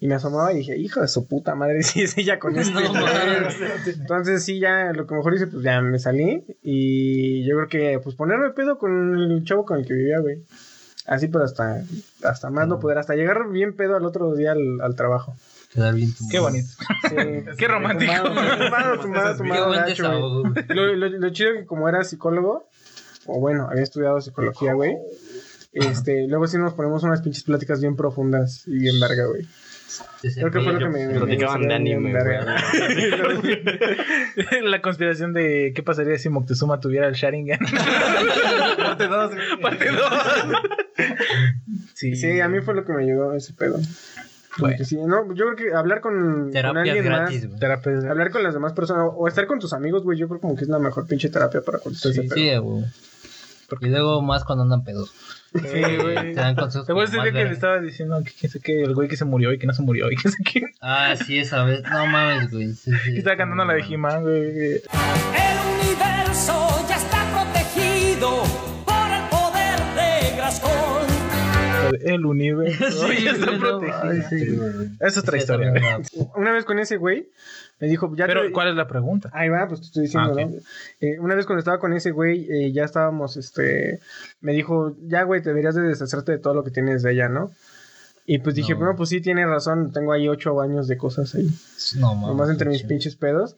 Y 0.00 0.08
me 0.08 0.16
asomaba 0.16 0.52
y 0.52 0.56
dije, 0.58 0.76
hijo 0.76 1.00
de 1.00 1.08
su 1.08 1.26
puta 1.26 1.54
madre, 1.54 1.82
sí 1.84 2.02
es 2.02 2.18
ella 2.18 2.38
con 2.38 2.54
No, 2.54 2.62
mames. 2.62 3.56
Entonces 3.86 4.44
sí, 4.44 4.58
ya 4.60 4.92
lo 4.92 5.06
que 5.06 5.14
mejor 5.14 5.34
hice, 5.34 5.46
pues 5.46 5.62
ya 5.62 5.80
me 5.80 5.98
salí. 5.98 6.44
Y 6.62 7.44
yo 7.46 7.56
creo 7.56 7.68
que, 7.68 8.00
pues 8.00 8.14
ponerme 8.14 8.50
pedo 8.50 8.78
con 8.78 9.18
el 9.18 9.44
chavo 9.44 9.64
con 9.64 9.78
el 9.78 9.86
que 9.86 9.94
vivía, 9.94 10.18
güey. 10.20 10.42
Así, 11.06 11.28
pero 11.28 11.44
hasta, 11.44 11.84
hasta 12.22 12.50
más 12.50 12.66
no 12.66 12.80
poder, 12.80 12.96
hasta 12.98 13.14
llegar 13.14 13.50
bien 13.50 13.76
pedo 13.76 13.96
al 13.96 14.06
otro 14.06 14.34
día 14.34 14.52
al, 14.52 14.80
al 14.80 14.96
trabajo. 14.96 15.36
Quedar 15.72 15.94
bien 15.94 16.14
tumbado. 16.14 16.30
Qué 16.30 16.38
bonito. 16.38 16.68
Sí. 17.08 17.56
Qué 17.58 17.68
romántico. 17.68 18.12
Tumbado, 18.22 19.00
tumbado, 19.00 19.36
tumbado, 19.36 19.70
gacho. 19.70 20.02
Lo, 20.68 20.94
lo, 20.94 21.08
lo 21.08 21.30
chido 21.30 21.52
que 21.52 21.66
como 21.66 21.88
era 21.88 22.04
psicólogo, 22.04 22.68
o 23.26 23.40
bueno, 23.40 23.68
había 23.70 23.82
estudiado 23.82 24.20
psicología, 24.20 24.72
güey. 24.72 24.96
Este, 25.72 26.28
luego 26.28 26.46
sí 26.46 26.56
nos 26.56 26.72
ponemos 26.74 27.02
unas 27.02 27.20
pinches 27.20 27.42
pláticas 27.42 27.80
bien 27.80 27.96
profundas 27.96 28.62
y 28.66 28.78
bien 28.78 29.00
verga, 29.00 29.26
güey. 29.26 29.46
Creo 30.20 30.50
que 30.50 30.60
fue 30.60 30.72
lo 30.72 30.78
que 30.78 30.88
me. 30.88 31.08
Platicaban 31.08 31.68
de 31.68 31.74
anime. 31.74 32.12
La 34.62 34.80
conspiración 34.82 35.32
de 35.32 35.72
qué 35.74 35.82
pasaría 35.82 36.18
si 36.18 36.28
Moctezuma 36.28 36.80
tuviera 36.80 37.06
el 37.08 37.14
Sharingan. 37.14 37.58
Parte 38.78 39.06
2. 39.06 39.32
Parte 39.60 39.86
2. 39.90 40.00
Sí. 41.94 42.16
Sí, 42.16 42.40
a 42.40 42.48
mí 42.48 42.60
fue 42.60 42.74
lo 42.74 42.84
que 42.84 42.92
me 42.92 43.02
ayudó 43.04 43.34
ese 43.34 43.52
pedo. 43.52 43.78
Bueno. 44.58 44.76
que 44.76 44.84
sí, 44.84 44.96
no, 44.96 45.34
yo 45.34 45.46
creo 45.46 45.56
que 45.56 45.74
hablar 45.74 46.00
con, 46.00 46.52
con 46.52 46.76
alguien 46.76 47.04
gratis, 47.04 47.40
más, 47.42 47.48
güey. 47.48 47.60
Terapia. 47.60 47.92
hablar 48.08 48.30
con 48.30 48.44
las 48.44 48.54
demás 48.54 48.72
personas 48.72 49.08
o 49.12 49.26
estar 49.26 49.48
con 49.48 49.58
tus 49.58 49.72
amigos, 49.72 50.04
güey, 50.04 50.16
yo 50.16 50.28
creo 50.28 50.40
como 50.40 50.54
que 50.54 50.62
es 50.62 50.68
la 50.68 50.78
mejor 50.78 51.08
pinche 51.08 51.28
terapia 51.28 51.60
para 51.60 51.80
cuando 51.80 51.98
Sí. 51.98 52.12
Sí, 52.12 52.56
güey. 52.58 52.84
Y 53.80 53.88
luego 53.88 54.22
más 54.22 54.44
cuando 54.44 54.62
andan 54.62 54.84
pedos. 54.84 55.12
Sí, 55.54 55.96
güey. 56.02 56.14
Te 56.14 56.40
dan 56.40 56.54
consejos. 56.56 56.86
¿Te 56.86 56.92
acuerdas 56.92 57.10
ese 57.10 57.18
más 57.18 57.24
día 57.32 57.32
que 57.42 57.44
le 57.48 57.52
estaba 57.54 57.80
diciendo 57.80 58.22
que, 58.24 58.32
que, 58.32 58.48
sé 58.48 58.60
qué, 58.60 58.82
el 58.82 58.94
güey 58.94 59.08
que 59.08 59.16
se 59.16 59.24
murió 59.24 59.52
y 59.52 59.58
que 59.58 59.66
no 59.66 59.72
se 59.72 59.82
murió 59.82 60.10
y 60.10 60.16
que 60.16 60.28
sé 60.28 60.36
qué? 60.44 60.62
Ah, 60.80 61.14
sí, 61.16 61.38
esa 61.38 61.64
vez. 61.64 61.82
No 61.90 62.06
mames, 62.06 62.50
güey. 62.50 62.72
Sí, 62.72 62.90
sí, 63.04 63.16
estaba 63.18 63.36
cantando 63.36 63.64
la 63.64 63.74
de 63.74 63.80
He-Man, 63.82 64.22
güey. 64.22 64.42
El 64.42 64.80
universo 65.84 66.84
ya 66.88 66.96
está 66.96 67.24
protegido 67.32 68.42
por 68.84 69.10
el 69.10 69.28
poder 69.30 69.78
de 69.94 70.14
de 71.98 72.14
El 72.14 72.26
universo. 72.26 73.08
Sí, 73.08 73.24
ya 73.24 73.32
está 73.32 73.50
no, 73.52 73.78
protegido. 73.80 74.02
ay, 74.10 74.22
sí. 74.28 74.96
Es 75.00 75.18
otra 75.18 75.32
Sí, 75.32 75.38
historia. 75.38 75.72
Una 76.36 76.52
vez 76.52 76.64
con 76.64 76.78
ese 76.78 76.96
güey, 76.96 77.28
me 77.80 77.88
dijo, 77.88 78.14
ya 78.16 78.26
Pero, 78.26 78.42
te- 78.42 78.52
¿cuál 78.52 78.68
es 78.68 78.76
la 78.76 78.86
pregunta? 78.86 79.30
Ahí 79.32 79.48
va, 79.48 79.66
pues 79.68 79.80
te 79.80 79.86
estoy 79.86 80.02
diciendo, 80.04 80.34
Ah. 80.38 80.44
¿no? 80.44 80.50
Eh, 81.00 81.18
una 81.18 81.34
vez 81.34 81.44
cuando 81.46 81.58
estaba 81.58 81.78
con 81.78 81.92
ese 81.92 82.10
güey, 82.12 82.46
eh, 82.50 82.72
ya 82.72 82.84
estábamos, 82.84 83.36
este, 83.36 84.00
me 84.40 84.52
dijo, 84.52 84.96
ya, 85.02 85.22
güey, 85.24 85.42
te 85.42 85.50
deberías 85.50 85.74
de 85.74 85.82
deshacerte 85.82 86.32
de 86.32 86.38
todo 86.38 86.54
lo 86.54 86.64
que 86.64 86.70
tienes 86.70 87.02
de 87.02 87.12
ella, 87.12 87.28
¿no? 87.28 87.50
Y 88.26 88.38
pues 88.38 88.54
dije, 88.54 88.72
No. 88.72 88.78
bueno, 88.78 88.94
pues 88.96 89.10
sí, 89.10 89.20
tiene 89.20 89.44
razón, 89.46 89.92
tengo 89.92 90.12
ahí 90.12 90.28
ocho 90.28 90.58
años 90.62 90.88
de 90.88 90.96
cosas 90.96 91.34
ahí, 91.34 91.46
No 91.98 92.14
mames. 92.14 92.28
nomás 92.28 92.48
entre 92.50 92.70
mis 92.70 92.82
pinches 92.84 93.16
pedos. 93.16 93.56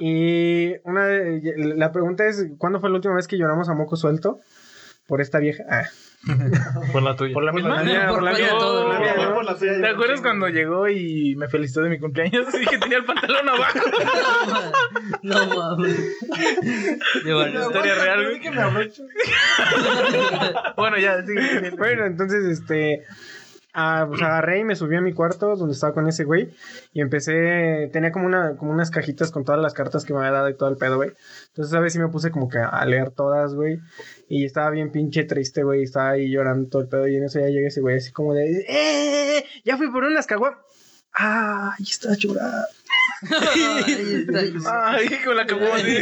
Y 0.00 0.74
una 0.84 1.06
de- 1.06 1.74
la 1.76 1.90
pregunta 1.92 2.26
es, 2.26 2.46
¿cuándo 2.58 2.80
fue 2.80 2.90
la 2.90 2.96
última 2.96 3.14
vez 3.14 3.26
que 3.28 3.38
lloramos 3.38 3.68
a 3.68 3.74
moco 3.74 3.96
suelto? 3.96 4.40
Por 5.06 5.20
esta 5.20 5.38
vieja. 5.38 5.64
Ah. 5.70 5.84
Por 6.92 7.02
la 7.02 7.16
tuya. 7.16 7.34
¿Por 7.34 7.44
la 7.44 7.52
misma? 7.52 7.76
por 8.08 8.22
la 8.22 8.32
mía, 8.32 8.48
todo, 8.58 8.90
por 9.34 9.44
la. 9.44 9.54
¿Te 9.56 9.86
acuerdas 9.86 10.20
cuando 10.20 10.48
llegó 10.48 10.88
y 10.88 11.36
me 11.36 11.48
felicitó 11.48 11.82
de 11.82 11.90
mi 11.90 11.98
cumpleaños 11.98 12.46
y 12.62 12.66
que 12.66 12.78
tenía 12.78 12.98
el 12.98 13.04
pantalón 13.04 13.48
abajo? 13.48 13.78
No 15.22 15.46
mames. 15.46 16.16
Bueno, 17.24 17.60
Historia 17.60 17.94
real. 17.94 18.40
Bueno, 20.76 20.98
ya, 20.98 21.24
sigue. 21.24 21.70
Bueno, 21.70 22.06
entonces, 22.06 22.44
este, 22.58 23.04
ah, 23.74 24.06
pues 24.08 24.22
agarré 24.22 24.60
y 24.60 24.64
me 24.64 24.76
subí 24.76 24.96
a 24.96 25.00
mi 25.00 25.12
cuarto 25.12 25.56
donde 25.56 25.74
estaba 25.74 25.92
con 25.92 26.08
ese 26.08 26.24
güey 26.24 26.54
y 26.92 27.00
empecé, 27.00 27.90
tenía 27.92 28.12
como 28.12 28.26
una, 28.26 28.56
como 28.56 28.72
unas 28.72 28.90
cajitas 28.90 29.30
con 29.30 29.44
todas 29.44 29.60
las 29.60 29.74
cartas 29.74 30.04
que 30.04 30.14
me 30.14 30.20
había 30.20 30.30
dado 30.30 30.48
y 30.48 30.56
todo 30.56 30.70
el 30.70 30.76
pedo, 30.76 30.96
güey. 30.96 31.12
Entonces, 31.48 31.74
a 31.74 31.80
veces 31.80 31.94
sí 31.94 31.98
me 31.98 32.08
puse 32.08 32.30
como 32.30 32.48
que 32.48 32.58
a 32.58 32.84
leer 32.86 33.10
todas, 33.10 33.54
güey. 33.54 33.80
Y 34.28 34.44
estaba 34.44 34.70
bien 34.70 34.90
pinche 34.90 35.24
triste, 35.24 35.62
güey. 35.62 35.82
Estaba 35.82 36.10
ahí 36.10 36.30
llorando 36.30 36.68
todo 36.68 36.82
el 36.82 36.88
pedo. 36.88 37.08
Y 37.08 37.16
en 37.16 37.24
eso 37.24 37.40
ya 37.40 37.48
llega 37.48 37.68
ese 37.68 37.80
güey 37.80 37.96
así 37.96 38.12
como 38.12 38.34
de, 38.34 38.64
¡eh! 38.68 39.44
Ya 39.64 39.76
fui 39.76 39.90
por 39.90 40.04
unas 40.04 40.26
caguas. 40.26 40.54
¡Ah! 41.12 41.74
Y 41.78 41.84
está 41.84 42.14
llorando. 42.14 42.66
Ay, 44.66 45.08
con 45.24 45.36
la 45.36 45.46
cagó 45.46 45.72
así. 45.74 45.96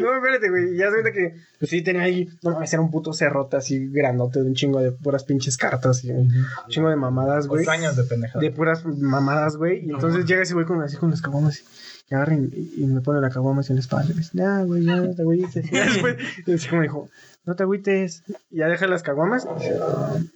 No, 0.00 0.16
espérate, 0.16 0.50
güey. 0.50 0.76
Ya 0.76 0.86
se 0.86 0.92
cuenta 0.92 1.12
que, 1.12 1.34
pues 1.58 1.70
sí, 1.70 1.82
tenía 1.82 2.02
ahí, 2.02 2.28
no 2.42 2.52
mames, 2.52 2.72
era 2.72 2.82
un 2.82 2.90
puto 2.90 3.12
cerrote 3.12 3.56
así 3.56 3.88
grandote 3.88 4.40
de 4.40 4.46
un 4.46 4.54
chingo 4.54 4.80
de 4.80 4.92
puras 4.92 5.24
pinches 5.24 5.56
cartas 5.56 6.04
y 6.04 6.10
un 6.10 6.30
chingo 6.68 6.88
de 6.88 6.96
mamadas, 6.96 7.46
güey. 7.46 7.62
Ocho 7.62 7.70
años 7.70 7.96
de 7.96 8.04
pendejada. 8.04 8.40
de 8.40 8.50
puras 8.50 8.84
mamadas, 8.84 9.56
güey. 9.56 9.86
Y 9.86 9.90
entonces 9.90 10.24
llega 10.26 10.42
ese 10.42 10.54
güey 10.54 10.66
con, 10.66 10.82
así 10.82 10.96
con 10.96 11.10
las 11.10 11.22
caguamas 11.22 11.62
y 12.10 12.14
agarra 12.14 12.34
y, 12.34 12.74
y 12.76 12.86
me 12.86 13.00
pone 13.00 13.20
la 13.20 13.30
caguama 13.30 13.60
así 13.60 13.72
en 13.72 13.76
la 13.76 13.80
espalda. 13.80 14.10
Y 14.10 14.14
me 14.14 14.20
dice, 14.20 14.30
ya, 14.34 14.62
güey, 14.62 14.84
ya, 14.84 14.96
no 14.96 15.14
te 15.14 15.22
agüites. 15.22 15.66
Y 15.66 15.70
después, 15.76 16.16
y 16.46 16.52
así 16.52 16.68
como 16.68 16.82
dijo, 16.82 17.08
no 17.46 17.54
te 17.56 17.62
agüites. 17.62 18.22
Y 18.50 18.58
ya 18.58 18.68
deja 18.68 18.86
las 18.86 19.02
caguamas 19.02 19.46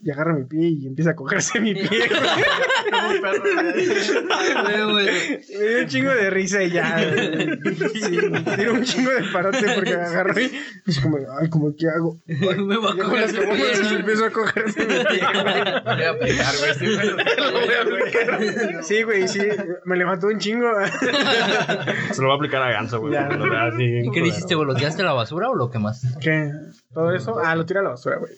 y, 0.03 0.11
agarra 0.11 0.35
mi 0.35 0.45
pie 0.45 0.69
y 0.69 0.87
empieza 0.87 1.11
a 1.11 1.17
cogerse 1.17 1.61
mi 1.61 1.75
pie. 1.75 1.89
me 4.65 5.69
dio 5.69 5.81
un 5.81 5.87
chingo 5.87 6.11
de 6.11 6.31
risa 6.31 6.63
y 6.63 6.71
ya. 6.71 6.97
güey. 6.97 7.59
Sí, 7.89 8.19
me 8.31 8.57
dio 8.57 8.73
un 8.75 8.85
chingo 8.85 9.11
de 9.11 9.23
parote 9.33 9.67
porque 9.75 9.95
agarró 9.95 10.39
y 10.39 10.51
así 10.87 11.01
como, 11.01 11.19
ay, 11.41 11.49
como, 11.49 11.75
¿qué 11.77 11.87
hago? 11.89 12.19
Me 12.27 12.77
va 12.77 12.93
a 12.93 12.97
coger 12.97 13.21
las 13.21 13.33
caguamas 13.33 13.81
y 13.81 13.83
pie. 13.83 13.99
empezó 13.99 14.25
a 14.25 14.31
cogerse 14.31 14.81
mi 14.81 15.05
pie, 15.05 15.21
güey. 15.33 15.45
Voy 15.85 16.03
a 16.03 16.11
aplicar, 16.11 16.55
güey. 16.59 16.75
Sí, 16.75 16.95
güey. 16.95 17.09
Lo 17.37 17.61
voy 17.61 17.75
a 17.75 17.83
aplicar. 17.83 18.85
Sí, 18.85 19.03
güey, 19.03 19.29
sí. 19.29 19.41
Me 19.85 19.97
levantó 19.97 20.27
un 20.27 20.39
chingo. 20.39 20.69
Se 22.13 22.23
lo 22.23 22.29
va 22.29 22.35
a 22.35 22.37
aplicar 22.37 22.63
a 22.63 22.71
Ganso, 22.71 23.01
güey. 23.01 23.15
¿Y 23.15 24.11
qué 24.11 24.21
le 24.21 24.29
hiciste, 24.29 24.55
güey? 24.55 24.67
¿Lo 24.67 24.75
tiraste 24.75 25.03
a 25.03 25.07
la 25.07 25.13
basura 25.13 25.49
o 25.49 25.55
lo 25.55 25.71
quemaste? 25.71 26.09
¿Qué? 26.21 26.51
¿Todo 26.93 27.13
eso? 27.13 27.39
Ah, 27.39 27.55
lo 27.55 27.67
tiré 27.67 27.81
a 27.81 27.83
la 27.83 27.91
basura, 27.91 28.17
güey. 28.17 28.33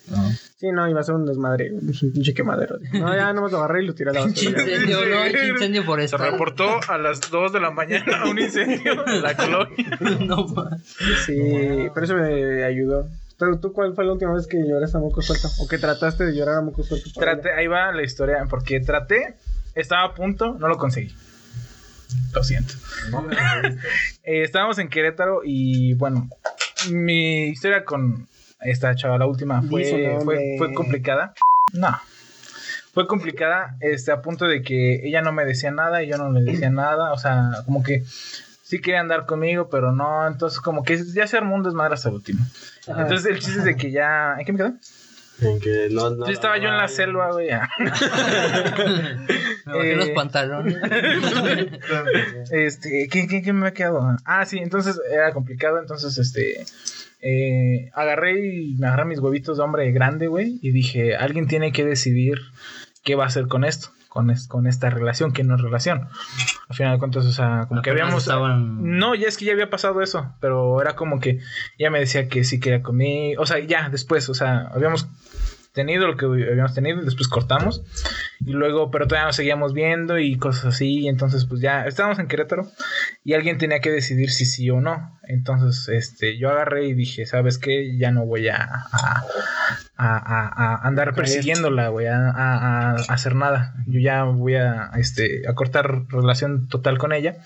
Sí, 0.57 0.71
no, 0.73 0.87
iba 0.89 0.99
a 0.99 1.03
ser 1.03 1.15
un 1.15 1.25
desmadre, 1.25 1.71
un 1.71 1.89
pinche 2.13 2.33
quemadero. 2.33 2.77
No, 2.93 3.15
ya 3.15 3.31
no 3.31 3.43
me 3.43 3.49
lo 3.49 3.59
agarré 3.59 3.83
y 3.83 3.87
lo 3.87 3.95
tiré 3.95 4.09
a 4.09 4.13
la 4.13 4.21
basura. 4.25 4.61
incendio, 4.61 5.05
no, 5.05 5.25
incendio 5.53 5.81
Se 5.81 5.85
forestal. 5.85 6.31
reportó 6.31 6.79
a 6.89 6.97
las 6.97 7.21
2 7.31 7.53
de 7.53 7.59
la 7.61 7.71
mañana 7.71 8.25
un 8.29 8.37
incendio 8.37 9.07
en 9.07 9.21
la 9.21 9.35
colonia. 9.35 9.97
No. 10.21 10.45
Sí, 11.25 11.89
pero 11.93 12.05
eso 12.05 12.15
me 12.15 12.63
ayudó. 12.63 13.07
¿Tú, 13.37 13.57
tú 13.59 13.73
cuál 13.73 13.95
fue 13.95 14.05
la 14.05 14.11
última 14.13 14.33
vez 14.33 14.45
que 14.47 14.57
lloraste 14.67 14.97
a 14.97 14.99
moco 14.99 15.21
suelto? 15.21 15.47
¿O 15.59 15.67
que 15.67 15.77
trataste 15.77 16.25
de 16.25 16.35
llorar 16.35 16.57
a 16.57 16.61
moco 16.61 16.83
suelto? 16.83 17.09
Traté, 17.17 17.51
ahí 17.53 17.67
va 17.67 17.91
la 17.93 18.03
historia, 18.03 18.45
porque 18.49 18.81
traté, 18.81 19.35
estaba 19.75 20.03
a 20.03 20.13
punto, 20.13 20.55
no 20.59 20.67
lo 20.67 20.77
conseguí. 20.77 21.15
Lo 22.33 22.43
siento. 22.43 22.73
Eh, 24.23 24.43
estábamos 24.43 24.77
en 24.79 24.89
Querétaro 24.89 25.41
y 25.43 25.93
bueno, 25.93 26.29
mi 26.91 27.45
historia 27.45 27.83
con 27.85 28.27
esta 28.61 28.95
chava, 28.95 29.17
la 29.17 29.25
última, 29.27 29.61
fue, 29.61 30.17
fue, 30.23 30.55
fue 30.57 30.73
complicada. 30.73 31.33
No. 31.73 31.97
Fue 32.93 33.07
complicada, 33.07 33.75
este, 33.79 34.11
a 34.11 34.21
punto 34.21 34.45
de 34.47 34.61
que 34.63 35.07
ella 35.07 35.21
no 35.21 35.31
me 35.31 35.45
decía 35.45 35.71
nada 35.71 36.03
y 36.03 36.07
yo 36.07 36.17
no 36.17 36.29
le 36.31 36.41
decía 36.51 36.69
nada. 36.71 37.13
O 37.13 37.17
sea, 37.17 37.51
como 37.65 37.83
que 37.83 38.03
sí 38.63 38.81
quería 38.81 38.99
andar 38.99 39.25
conmigo, 39.25 39.69
pero 39.69 39.91
no. 39.93 40.27
Entonces, 40.27 40.59
como 40.59 40.83
que 40.83 41.01
ya 41.13 41.25
se 41.27 41.37
armó 41.37 41.55
un 41.55 41.63
desmadre 41.63 41.93
hasta 41.93 42.09
el 42.09 42.15
último. 42.15 42.45
Ajá. 42.89 43.03
Entonces, 43.03 43.25
el 43.31 43.39
chiste 43.39 43.59
es 43.59 43.65
de 43.65 43.75
que 43.77 43.91
ya. 43.91 44.35
¿En 44.39 44.45
qué 44.45 44.51
me 44.51 44.57
quedé? 44.57 44.73
En 45.41 45.59
que 45.59 45.87
no, 45.89 46.09
no, 46.11 46.25
Sí, 46.27 46.33
estaba 46.33 46.57
yo 46.59 46.67
en 46.69 46.77
la 46.77 46.87
selva, 46.87 47.31
güey. 47.31 47.47
ya. 47.47 47.67
Me 49.65 49.73
bajé 49.73 49.91
Eh. 49.91 49.95
los 49.95 50.09
pantalones. 50.09 50.75
Este, 52.51 53.07
¿qué, 53.09 53.27
qué, 53.27 53.41
qué 53.41 53.53
me 53.53 53.67
ha 53.67 53.71
quedado? 53.73 54.17
Ah, 54.25 54.45
sí, 54.45 54.57
entonces 54.59 54.99
era 55.11 55.31
complicado, 55.33 55.79
entonces, 55.79 56.17
este, 56.17 56.63
eh, 57.21 57.89
agarré 57.93 58.45
y 58.47 58.75
me 58.75 58.87
agarré 58.87 59.05
mis 59.05 59.19
huevitos 59.19 59.57
de 59.57 59.63
hombre 59.63 59.91
grande, 59.91 60.27
güey, 60.27 60.59
y 60.61 60.71
dije, 60.71 61.15
alguien 61.15 61.47
tiene 61.47 61.71
que 61.71 61.85
decidir 61.85 62.39
qué 63.03 63.15
va 63.15 63.23
a 63.25 63.27
hacer 63.27 63.47
con 63.47 63.63
esto, 63.63 63.89
con, 64.09 64.29
es- 64.31 64.47
con 64.47 64.67
esta 64.67 64.89
relación, 64.89 65.31
que 65.33 65.43
no 65.43 65.55
es 65.55 65.61
relación. 65.61 66.07
Al 66.69 66.75
final 66.75 66.93
de 66.93 66.99
cuentas, 66.99 67.25
o 67.25 67.31
sea, 67.31 67.65
como 67.67 67.81
que 67.81 67.89
habíamos... 67.89 68.23
estaban- 68.23 68.97
No, 68.97 69.13
ya 69.15 69.27
es 69.27 69.37
que 69.37 69.45
ya 69.45 69.53
había 69.53 69.69
pasado 69.69 70.01
eso, 70.01 70.33
pero 70.39 70.81
era 70.81 70.95
como 70.95 71.19
que 71.19 71.39
ella 71.77 71.89
me 71.91 71.99
decía 71.99 72.27
que 72.29 72.43
sí 72.43 72.59
quería 72.59 72.81
conmigo, 72.81 73.41
o 73.41 73.45
sea, 73.45 73.59
ya 73.59 73.89
después, 73.89 74.27
o 74.29 74.33
sea, 74.33 74.69
habíamos 74.73 75.07
tenido, 75.73 76.07
lo 76.07 76.17
que 76.17 76.25
habíamos 76.25 76.73
tenido, 76.73 77.01
y 77.01 77.05
después 77.05 77.27
cortamos. 77.27 77.83
Y 78.39 78.51
luego, 78.53 78.89
pero 78.91 79.07
todavía 79.07 79.27
nos 79.27 79.35
seguíamos 79.35 79.73
viendo 79.73 80.17
y 80.19 80.37
cosas 80.37 80.65
así. 80.65 80.99
Y 81.01 81.07
entonces, 81.07 81.45
pues 81.45 81.61
ya 81.61 81.85
estábamos 81.85 82.19
en 82.19 82.27
Querétaro 82.27 82.69
y 83.23 83.33
alguien 83.33 83.57
tenía 83.57 83.79
que 83.79 83.91
decidir 83.91 84.31
si 84.31 84.45
sí 84.45 84.69
o 84.69 84.81
no. 84.81 85.19
Entonces, 85.23 85.87
este, 85.89 86.37
yo 86.37 86.49
agarré 86.49 86.87
y 86.87 86.93
dije, 86.93 87.25
¿sabes 87.25 87.57
qué? 87.57 87.97
Ya 87.97 88.11
no 88.11 88.25
voy 88.25 88.47
a, 88.49 88.57
a, 88.91 89.23
a- 89.95 90.47
a- 90.75 90.87
andar 90.87 91.13
persiguiéndola, 91.15 91.87
güey, 91.89 92.07
a 92.07 92.95
hacer 93.07 93.35
nada. 93.35 93.73
Yo 93.87 93.99
ya 93.99 94.23
voy 94.23 94.55
a, 94.55 94.89
este, 94.97 95.47
a 95.47 95.53
cortar 95.53 96.05
relación 96.09 96.67
total 96.67 96.97
con 96.97 97.13
ella. 97.13 97.37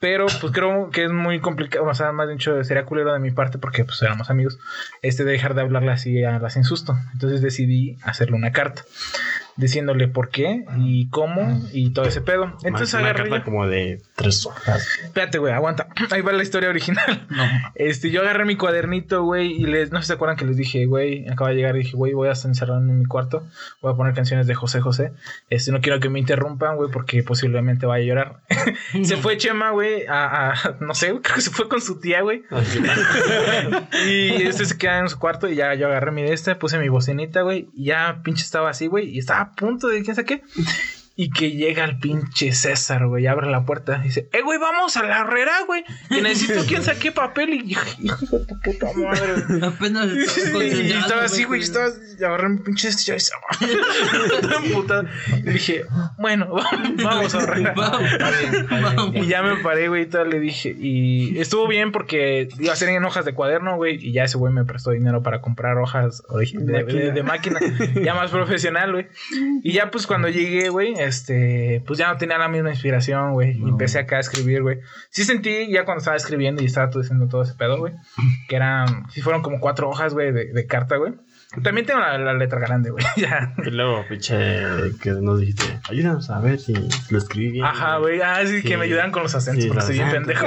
Pero 0.00 0.26
pues 0.40 0.52
creo 0.52 0.90
que 0.90 1.04
es 1.04 1.10
muy 1.10 1.40
complicado, 1.40 1.84
o 1.84 1.94
sea, 1.94 2.12
más 2.12 2.28
dicho, 2.28 2.62
sería 2.62 2.84
culero 2.84 3.12
de 3.12 3.18
mi 3.18 3.32
parte 3.32 3.58
porque 3.58 3.84
pues 3.84 4.00
éramos 4.02 4.30
amigos, 4.30 4.58
este 5.02 5.24
de 5.24 5.32
dejar 5.32 5.54
de 5.54 5.62
hablarle 5.62 5.90
así 5.90 6.22
a 6.22 6.38
la 6.38 6.50
sin 6.50 6.62
susto. 6.64 6.96
Entonces 7.12 7.42
decidí 7.42 7.98
hacerle 8.04 8.36
una 8.36 8.52
carta 8.52 8.82
diciéndole 9.58 10.08
por 10.08 10.30
qué 10.30 10.64
y 10.78 11.08
cómo 11.10 11.60
y 11.72 11.90
todo 11.90 12.06
ese 12.06 12.20
pedo. 12.22 12.56
Entonces 12.62 12.94
una 12.94 13.02
agarré 13.10 13.24
carta 13.24 13.38
yo- 13.38 13.44
como 13.44 13.66
de 13.66 14.00
tres 14.16 14.46
hojas. 14.46 14.88
Espérate, 15.04 15.38
güey, 15.38 15.52
aguanta. 15.52 15.88
Ahí 16.10 16.22
va 16.22 16.32
la 16.32 16.42
historia 16.42 16.68
original. 16.70 17.26
No. 17.30 17.44
Este, 17.74 18.10
yo 18.10 18.22
agarré 18.22 18.44
mi 18.46 18.56
cuadernito, 18.56 19.22
güey, 19.22 19.52
y 19.52 19.66
les, 19.66 19.90
no 19.92 19.98
sé 19.98 20.04
si 20.04 20.06
se 20.08 20.12
acuerdan 20.14 20.36
que 20.36 20.44
les 20.46 20.56
dije, 20.56 20.86
güey, 20.86 21.28
acaba 21.28 21.50
de 21.50 21.56
llegar 21.56 21.76
y 21.76 21.80
dije, 21.80 21.96
güey, 21.96 22.12
voy 22.14 22.28
a 22.28 22.32
estar 22.32 22.48
encerrado 22.48 22.80
en 22.80 22.98
mi 22.98 23.04
cuarto, 23.04 23.46
voy 23.82 23.92
a 23.92 23.96
poner 23.96 24.14
canciones 24.14 24.46
de 24.46 24.54
José 24.54 24.80
José. 24.80 25.12
Este, 25.50 25.70
no 25.72 25.80
quiero 25.80 26.00
que 26.00 26.08
me 26.08 26.18
interrumpan, 26.18 26.76
güey, 26.76 26.90
porque 26.90 27.22
posiblemente 27.22 27.86
vaya 27.86 28.02
a 28.04 28.06
llorar. 28.06 28.36
se 29.04 29.16
fue 29.18 29.36
Chema, 29.36 29.70
güey, 29.70 30.06
a, 30.06 30.50
a- 30.52 30.76
no 30.80 30.94
sé, 30.94 31.08
creo 31.22 31.34
que 31.34 31.40
se 31.42 31.50
fue 31.50 31.68
con 31.68 31.80
su 31.80 32.00
tía, 32.00 32.22
güey. 32.22 32.42
y 34.06 34.42
este 34.42 34.64
se 34.64 34.78
queda 34.78 34.98
en 35.00 35.08
su 35.08 35.18
cuarto 35.18 35.48
y 35.48 35.56
ya 35.56 35.74
yo 35.74 35.86
agarré 35.88 36.10
mi 36.12 36.22
de 36.22 36.32
este, 36.32 36.54
puse 36.54 36.78
mi 36.78 36.88
bocinita, 36.88 37.42
güey, 37.42 37.68
y 37.74 37.86
ya 37.86 38.20
pinche 38.22 38.42
estaba 38.44 38.70
así, 38.70 38.86
güey, 38.86 39.08
y 39.10 39.18
estaba 39.18 39.47
punto 39.54 39.88
de 39.88 40.02
quién 40.02 40.14
sabe 40.14 40.26
qué. 40.26 40.42
Y 41.20 41.30
que 41.30 41.50
llega 41.50 41.84
el 41.84 41.98
pinche 41.98 42.52
César, 42.52 43.08
güey, 43.08 43.26
abre 43.26 43.50
la 43.50 43.64
puerta 43.64 43.98
y 44.00 44.04
dice, 44.04 44.28
eh, 44.32 44.40
güey, 44.42 44.56
vamos 44.60 44.96
a 44.96 45.02
la 45.02 45.18
herrera, 45.22 45.52
güey. 45.66 45.82
Que 46.08 46.22
necesito 46.22 46.64
quién 46.64 46.84
saque 46.84 47.10
papel. 47.10 47.54
Y 47.54 47.62
dije, 47.62 47.96
hijo 48.00 48.38
de 48.38 48.46
tu 48.46 48.60
puta 48.60 48.86
madre. 48.96 49.42
güey". 49.48 49.64
Apenas 49.64 50.06
Y 50.12 50.92
estaba 50.92 51.24
así, 51.24 51.42
güey, 51.42 51.60
y 51.60 51.64
estaba 51.64 51.88
y 52.20 52.22
agarré 52.22 52.48
mi 52.50 52.58
pinche 52.58 52.86
este, 52.88 53.16
estaba. 53.16 53.42
Y 55.38 55.42
dije, 55.42 55.84
bueno, 56.18 56.54
vamos 57.02 57.34
a 57.34 57.42
herrera. 57.42 57.74
Y 59.14 59.26
ya 59.26 59.42
me 59.42 59.56
paré, 59.56 59.88
güey, 59.88 60.02
y 60.02 60.06
todo 60.06 60.24
le 60.24 60.38
dije. 60.40 60.74
Y 60.78 61.38
estuvo 61.38 61.66
bien 61.66 61.92
porque 61.92 62.48
iba 62.58 62.72
a 62.72 62.76
ser 62.76 62.90
en 62.90 63.04
hojas 63.04 63.24
de 63.24 63.34
cuaderno, 63.34 63.76
güey. 63.76 63.96
Y 64.04 64.12
ya 64.12 64.24
ese 64.24 64.38
güey 64.38 64.52
me 64.52 64.64
prestó 64.64 64.90
dinero 64.92 65.22
para 65.22 65.40
comprar 65.40 65.78
hojas 65.78 66.22
origi- 66.28 66.58
de, 66.58 66.84
de- 66.84 67.12
de 67.12 67.22
máquina, 67.22 67.58
ya 68.02 68.14
más 68.14 68.30
profesional, 68.30 68.92
güey. 68.92 69.08
Y 69.62 69.72
ya, 69.72 69.90
pues 69.90 70.06
cuando 70.06 70.28
llegué, 70.28 70.68
güey, 70.68 70.94
este, 71.08 71.82
pues 71.86 71.98
ya 71.98 72.12
no 72.12 72.16
tenía 72.16 72.38
la 72.38 72.48
misma 72.48 72.70
inspiración, 72.70 73.32
güey. 73.32 73.58
Y 73.58 73.68
empecé 73.68 73.98
acá 73.98 74.16
a 74.16 74.20
escribir, 74.20 74.62
güey. 74.62 74.78
Sí 75.10 75.24
sentí 75.24 75.70
ya 75.70 75.84
cuando 75.84 75.98
estaba 75.98 76.16
escribiendo 76.16 76.62
y 76.62 76.66
estaba 76.66 76.90
todo 76.90 77.02
diciendo 77.02 77.28
todo 77.28 77.42
ese 77.42 77.54
pedo, 77.54 77.78
güey. 77.78 77.94
Que 78.48 78.56
eran, 78.56 79.10
sí 79.10 79.20
fueron 79.20 79.42
como 79.42 79.60
cuatro 79.60 79.88
hojas, 79.88 80.14
güey, 80.14 80.32
de, 80.32 80.52
de 80.52 80.66
carta, 80.66 80.96
güey. 80.96 81.14
También 81.62 81.86
tengo 81.86 81.98
la, 82.00 82.18
la 82.18 82.34
letra 82.34 82.60
grande, 82.60 82.90
güey. 82.90 83.02
Ya. 83.16 83.54
Y 83.64 83.70
luego, 83.70 84.04
pinche, 84.06 84.36
que 85.02 85.10
nos 85.12 85.40
dijiste, 85.40 85.80
ayúdanos 85.88 86.28
a 86.28 86.40
ver 86.40 86.58
si 86.60 86.74
lo 87.08 87.18
escribí 87.18 87.52
bien. 87.52 87.64
Ajá, 87.64 87.96
güey. 87.96 88.20
Ah, 88.20 88.42
sí, 88.44 88.62
que 88.62 88.76
me 88.76 88.84
ayudan 88.84 89.10
con 89.10 89.22
los 89.22 89.34
acentos, 89.34 89.64
Sí, 89.64 89.68
porque 89.70 89.86
soy 89.86 89.94
bien 89.96 90.10
pendejo. 90.10 90.46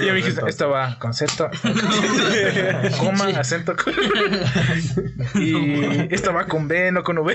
y 0.00 0.06
yo 0.06 0.12
me 0.12 0.14
dijiste, 0.14 0.40
esto 0.46 0.70
va 0.70 0.98
concepto, 1.00 1.50
coma, 3.00 3.26
acento. 3.36 3.74
y 5.34 6.14
esto 6.14 6.32
va 6.32 6.46
con 6.46 6.68
B, 6.68 6.92
no 6.92 7.02
con 7.02 7.18
V. 7.18 7.34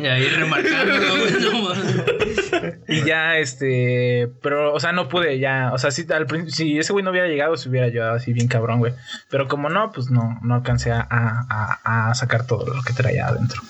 Y 0.00 0.06
ahí 0.06 0.28
remarcando, 0.30 0.94
güey, 1.18 1.32
no 1.40 1.62
mames. 1.62 2.80
y 2.88 3.02
ya, 3.04 3.36
este. 3.36 4.30
Pero, 4.42 4.72
o 4.72 4.80
sea, 4.80 4.92
no 4.92 5.08
pude 5.08 5.38
ya. 5.38 5.72
O 5.74 5.78
sea, 5.78 5.90
si, 5.90 6.06
al 6.10 6.26
si 6.50 6.78
ese 6.78 6.92
güey 6.92 7.04
no 7.04 7.10
hubiera 7.10 7.28
llegado, 7.28 7.56
se 7.56 7.68
hubiera 7.68 7.86
ayudado 7.86 8.14
así 8.14 8.32
bien 8.32 8.48
cabrón, 8.48 8.78
güey. 8.78 8.94
Pero 9.30 9.46
como 9.46 9.68
no, 9.68 9.92
pues 9.92 10.05
no, 10.10 10.38
no 10.42 10.54
alcancé 10.54 10.92
a, 10.92 11.00
a- 11.08 11.78
a- 11.84 12.10
a 12.10 12.14
sacar 12.14 12.46
todo 12.46 12.66
lo 12.74 12.82
que 12.82 12.92
traía 12.92 13.26
adentro. 13.28 13.60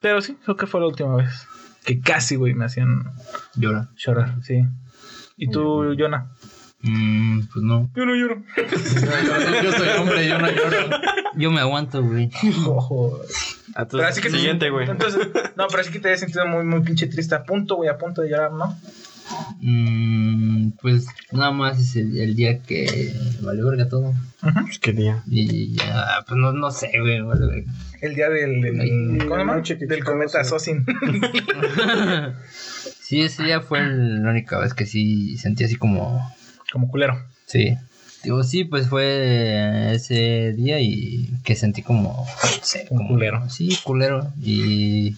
Pero 0.00 0.20
sí, 0.22 0.36
creo 0.44 0.56
que 0.56 0.66
fue 0.66 0.80
la 0.80 0.86
última 0.86 1.16
vez. 1.16 1.46
Que 1.84 2.00
casi, 2.00 2.36
güey, 2.36 2.54
me 2.54 2.64
hacían 2.66 3.12
Llora. 3.54 3.88
llorar, 3.96 4.36
sí. 4.42 4.64
¿Y 5.36 5.50
tú, 5.50 5.94
Jonah? 5.98 6.26
Mm, 6.82 7.40
pues 7.52 7.62
no. 7.62 7.90
Yo 7.94 8.06
no 8.06 8.14
lloro. 8.14 8.42
Yo 9.62 9.72
soy 9.72 9.88
hombre, 9.98 10.26
yo 10.28 10.38
no 10.38 10.50
lloro. 10.50 10.90
Yo 11.36 11.50
me 11.50 11.60
aguanto, 11.60 12.02
güey. 12.02 12.30
Ojo. 12.66 13.20
Ah, 13.74 13.86
Pero 13.90 14.06
así 14.06 14.20
que 14.22 14.30
siguiente, 14.30 14.70
güey. 14.70 14.88
Entonces, 14.88 15.28
no, 15.56 15.66
pero 15.68 15.80
así 15.82 15.90
que 15.92 16.00
te 16.00 16.08
había 16.08 16.18
sentido 16.18 16.46
muy, 16.46 16.64
muy 16.64 16.80
pinche 16.80 17.06
triste. 17.06 17.34
A 17.34 17.44
punto, 17.44 17.76
güey, 17.76 17.88
a 17.90 17.98
punto 17.98 18.22
de 18.22 18.30
llorar, 18.30 18.52
¿no? 18.52 18.76
Mm, 19.60 20.70
pues 20.80 21.06
nada 21.32 21.50
más 21.50 21.78
es 21.78 21.96
el, 21.96 22.16
el 22.18 22.34
día 22.34 22.60
que 22.62 23.14
valió 23.42 23.66
verga 23.68 23.88
todo. 23.88 24.14
Pues, 24.40 24.78
¿Qué 24.78 24.92
día? 24.92 25.22
Y 25.30 25.76
ya, 25.76 26.24
pues 26.26 26.38
no, 26.38 26.52
no 26.52 26.70
sé, 26.70 26.90
güey, 27.00 27.20
vale 27.20 27.46
verga. 27.46 27.72
El 28.00 28.14
día 28.14 28.28
del, 28.30 28.60
del, 28.62 29.18
del 29.88 30.04
cometa. 30.04 30.44
Sosin. 30.44 30.84
Sí, 33.02 33.22
ese 33.22 33.42
día 33.42 33.60
fue 33.60 33.80
el- 33.80 34.22
la 34.22 34.30
única 34.30 34.58
vez 34.60 34.72
que 34.72 34.86
sí 34.86 35.36
sentí 35.36 35.64
así 35.64 35.74
como. 35.74 36.32
Como 36.72 36.88
culero. 36.88 37.20
Sí. 37.46 37.76
Digo, 38.22 38.44
sí, 38.44 38.62
pues 38.64 38.86
fue 38.88 39.92
ese 39.94 40.52
día 40.52 40.78
y 40.80 41.28
que 41.42 41.56
sentí 41.56 41.82
como. 41.82 42.24
No 42.24 42.64
sé, 42.64 42.86
Un 42.90 42.98
como. 42.98 43.08
culero. 43.10 43.50
Sí, 43.50 43.76
culero. 43.82 44.32
Y. 44.40 45.16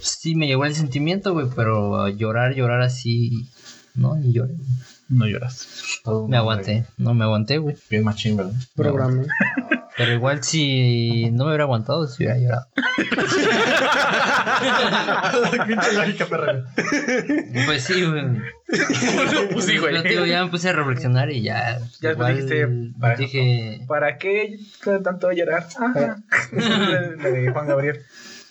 Sí, 0.00 0.34
me 0.34 0.46
llegó 0.46 0.64
el 0.64 0.74
sentimiento, 0.74 1.32
güey, 1.32 1.46
pero 1.54 2.08
llorar, 2.08 2.54
llorar 2.54 2.80
así. 2.82 3.48
No, 3.94 4.14
ni 4.16 4.32
lloré. 4.32 4.54
No 5.08 5.26
lloras. 5.26 5.66
Todo 6.04 6.28
Me 6.28 6.36
aguanté. 6.36 6.84
No 6.98 7.14
me 7.14 7.24
aguanté, 7.24 7.58
güey. 7.58 7.76
Bien 7.90 8.04
machín, 8.04 8.36
¿verdad? 8.36 8.52
Programa. 8.76 9.24
Pero 9.96 10.12
igual 10.12 10.44
si 10.44 11.28
no 11.32 11.42
me 11.42 11.50
hubiera 11.50 11.64
aguantado, 11.64 12.06
si 12.06 12.22
hubiera 12.22 12.38
llorado. 12.38 12.66
Pinche 15.66 15.92
lógica, 15.92 16.26
perra. 16.26 16.64
Pues 17.66 17.82
sí, 17.84 18.04
güey. 18.04 18.24
pues 19.52 19.64
sí, 19.64 19.76
güey. 19.78 20.00
Tío, 20.04 20.24
ya 20.24 20.44
me 20.44 20.50
puse 20.52 20.68
a 20.68 20.72
reflexionar 20.72 21.32
y 21.32 21.42
ya. 21.42 21.80
Ya 22.00 22.12
igual 22.12 22.34
dijiste, 22.36 22.68
para- 23.00 23.16
Dije. 23.16 23.80
¿Para 23.88 24.18
qué 24.18 24.56
tanto 25.02 25.32
llorar? 25.32 25.66
Ajá. 25.76 26.18
La 26.52 27.28
de 27.30 27.50
Juan 27.50 27.66
Gabriel. 27.66 28.00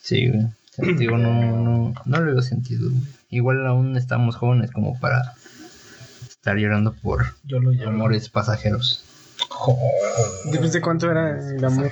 Sí, 0.01 0.27
güey. 0.29 0.47
No, 0.77 1.17
no, 1.17 1.93
no 2.05 2.19
le 2.25 2.31
veo 2.31 2.41
sentido. 2.41 2.89
Igual 3.29 3.65
aún 3.65 3.97
estamos 3.97 4.35
jóvenes 4.35 4.71
como 4.71 4.99
para 4.99 5.33
estar 6.29 6.57
llorando 6.57 6.93
por 6.93 7.25
Yo 7.43 7.59
lo 7.59 7.71
lloro. 7.71 7.89
amores 7.89 8.29
pasajeros. 8.29 9.03
Después 10.45 10.73
de 10.73 10.81
cuánto 10.81 11.09
era 11.09 11.39
el 11.39 11.63
amor. 11.63 11.91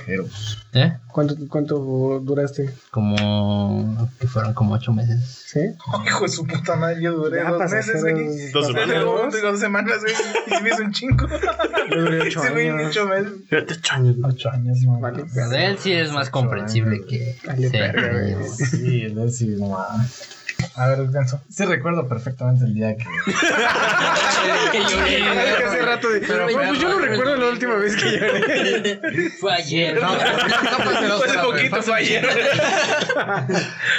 ¿Eh? 0.72 0.96
¿Cuánto, 1.12 1.34
cuánto 1.48 2.20
duraste? 2.20 2.70
Como 2.90 4.08
que 4.20 4.26
fueron 4.26 4.54
como 4.54 4.74
ocho 4.74 4.92
meses. 4.92 5.44
¿Sí? 5.46 5.60
Hijo 6.06 6.24
de 6.24 6.28
su 6.28 6.46
puta 6.46 6.76
madre, 6.76 7.02
yo 7.02 7.12
duré 7.12 7.42
Ya 7.42 7.50
dos 7.50 7.70
meses, 7.70 8.02
güey. 8.02 8.50
Dos 8.50 8.66
semanas. 8.66 9.04
Dos, 9.04 9.42
dos 9.42 9.60
semanas, 9.60 10.00
güey. 10.00 10.14
Y 10.46 10.50
se 10.50 10.62
me 10.62 10.68
hizo 10.68 10.82
un 10.82 10.92
chingo. 10.92 11.26
Yo 11.90 12.00
duré 12.00 12.22
ocho 12.22 12.42
años. 12.42 12.86
ocho 12.88 13.06
meses. 13.06 13.32
Fíjate, 13.48 13.74
ocho 13.74 13.94
años. 13.94 14.16
Ocho 14.24 14.50
años, 14.50 14.78
no. 14.82 14.98
Vale. 14.98 15.24
Pero 15.32 15.52
él 15.52 15.78
sí 15.78 15.92
es 15.92 16.10
más 16.10 16.30
comprensible 16.30 17.04
que. 17.06 17.38
Sí, 17.56 17.68
güey. 17.68 18.48
Sí, 18.48 19.02
el 19.02 19.14
de 19.14 19.30
sí, 19.30 19.46
no 19.58 19.68
mames. 19.68 20.36
A 20.74 20.88
ver, 20.88 21.08
Denso. 21.08 21.40
Sí 21.48 21.64
recuerdo 21.64 22.06
perfectamente 22.08 22.64
el 22.64 22.74
día 22.74 22.96
que... 22.96 23.04
que 24.72 24.78
lloré. 24.80 25.64
Hace 25.64 25.82
rato 25.82 26.08
de- 26.10 26.20
Pero 26.20 26.48
fue- 26.48 26.66
pues 26.66 26.78
yo 26.80 26.88
no 26.88 26.98
recuerdo 26.98 27.36
la 27.36 27.46
última 27.48 27.74
vez 27.76 27.96
que 27.96 28.12
lloré. 28.12 29.30
Fue 29.40 29.52
ayer. 29.52 30.00
No, 30.00 30.12
no 30.12 31.08
dos 31.08 31.18
Fue 31.24 31.28
hace 31.28 31.38
poquito, 31.38 31.82
fue 31.82 31.96
ayer. 31.98 32.26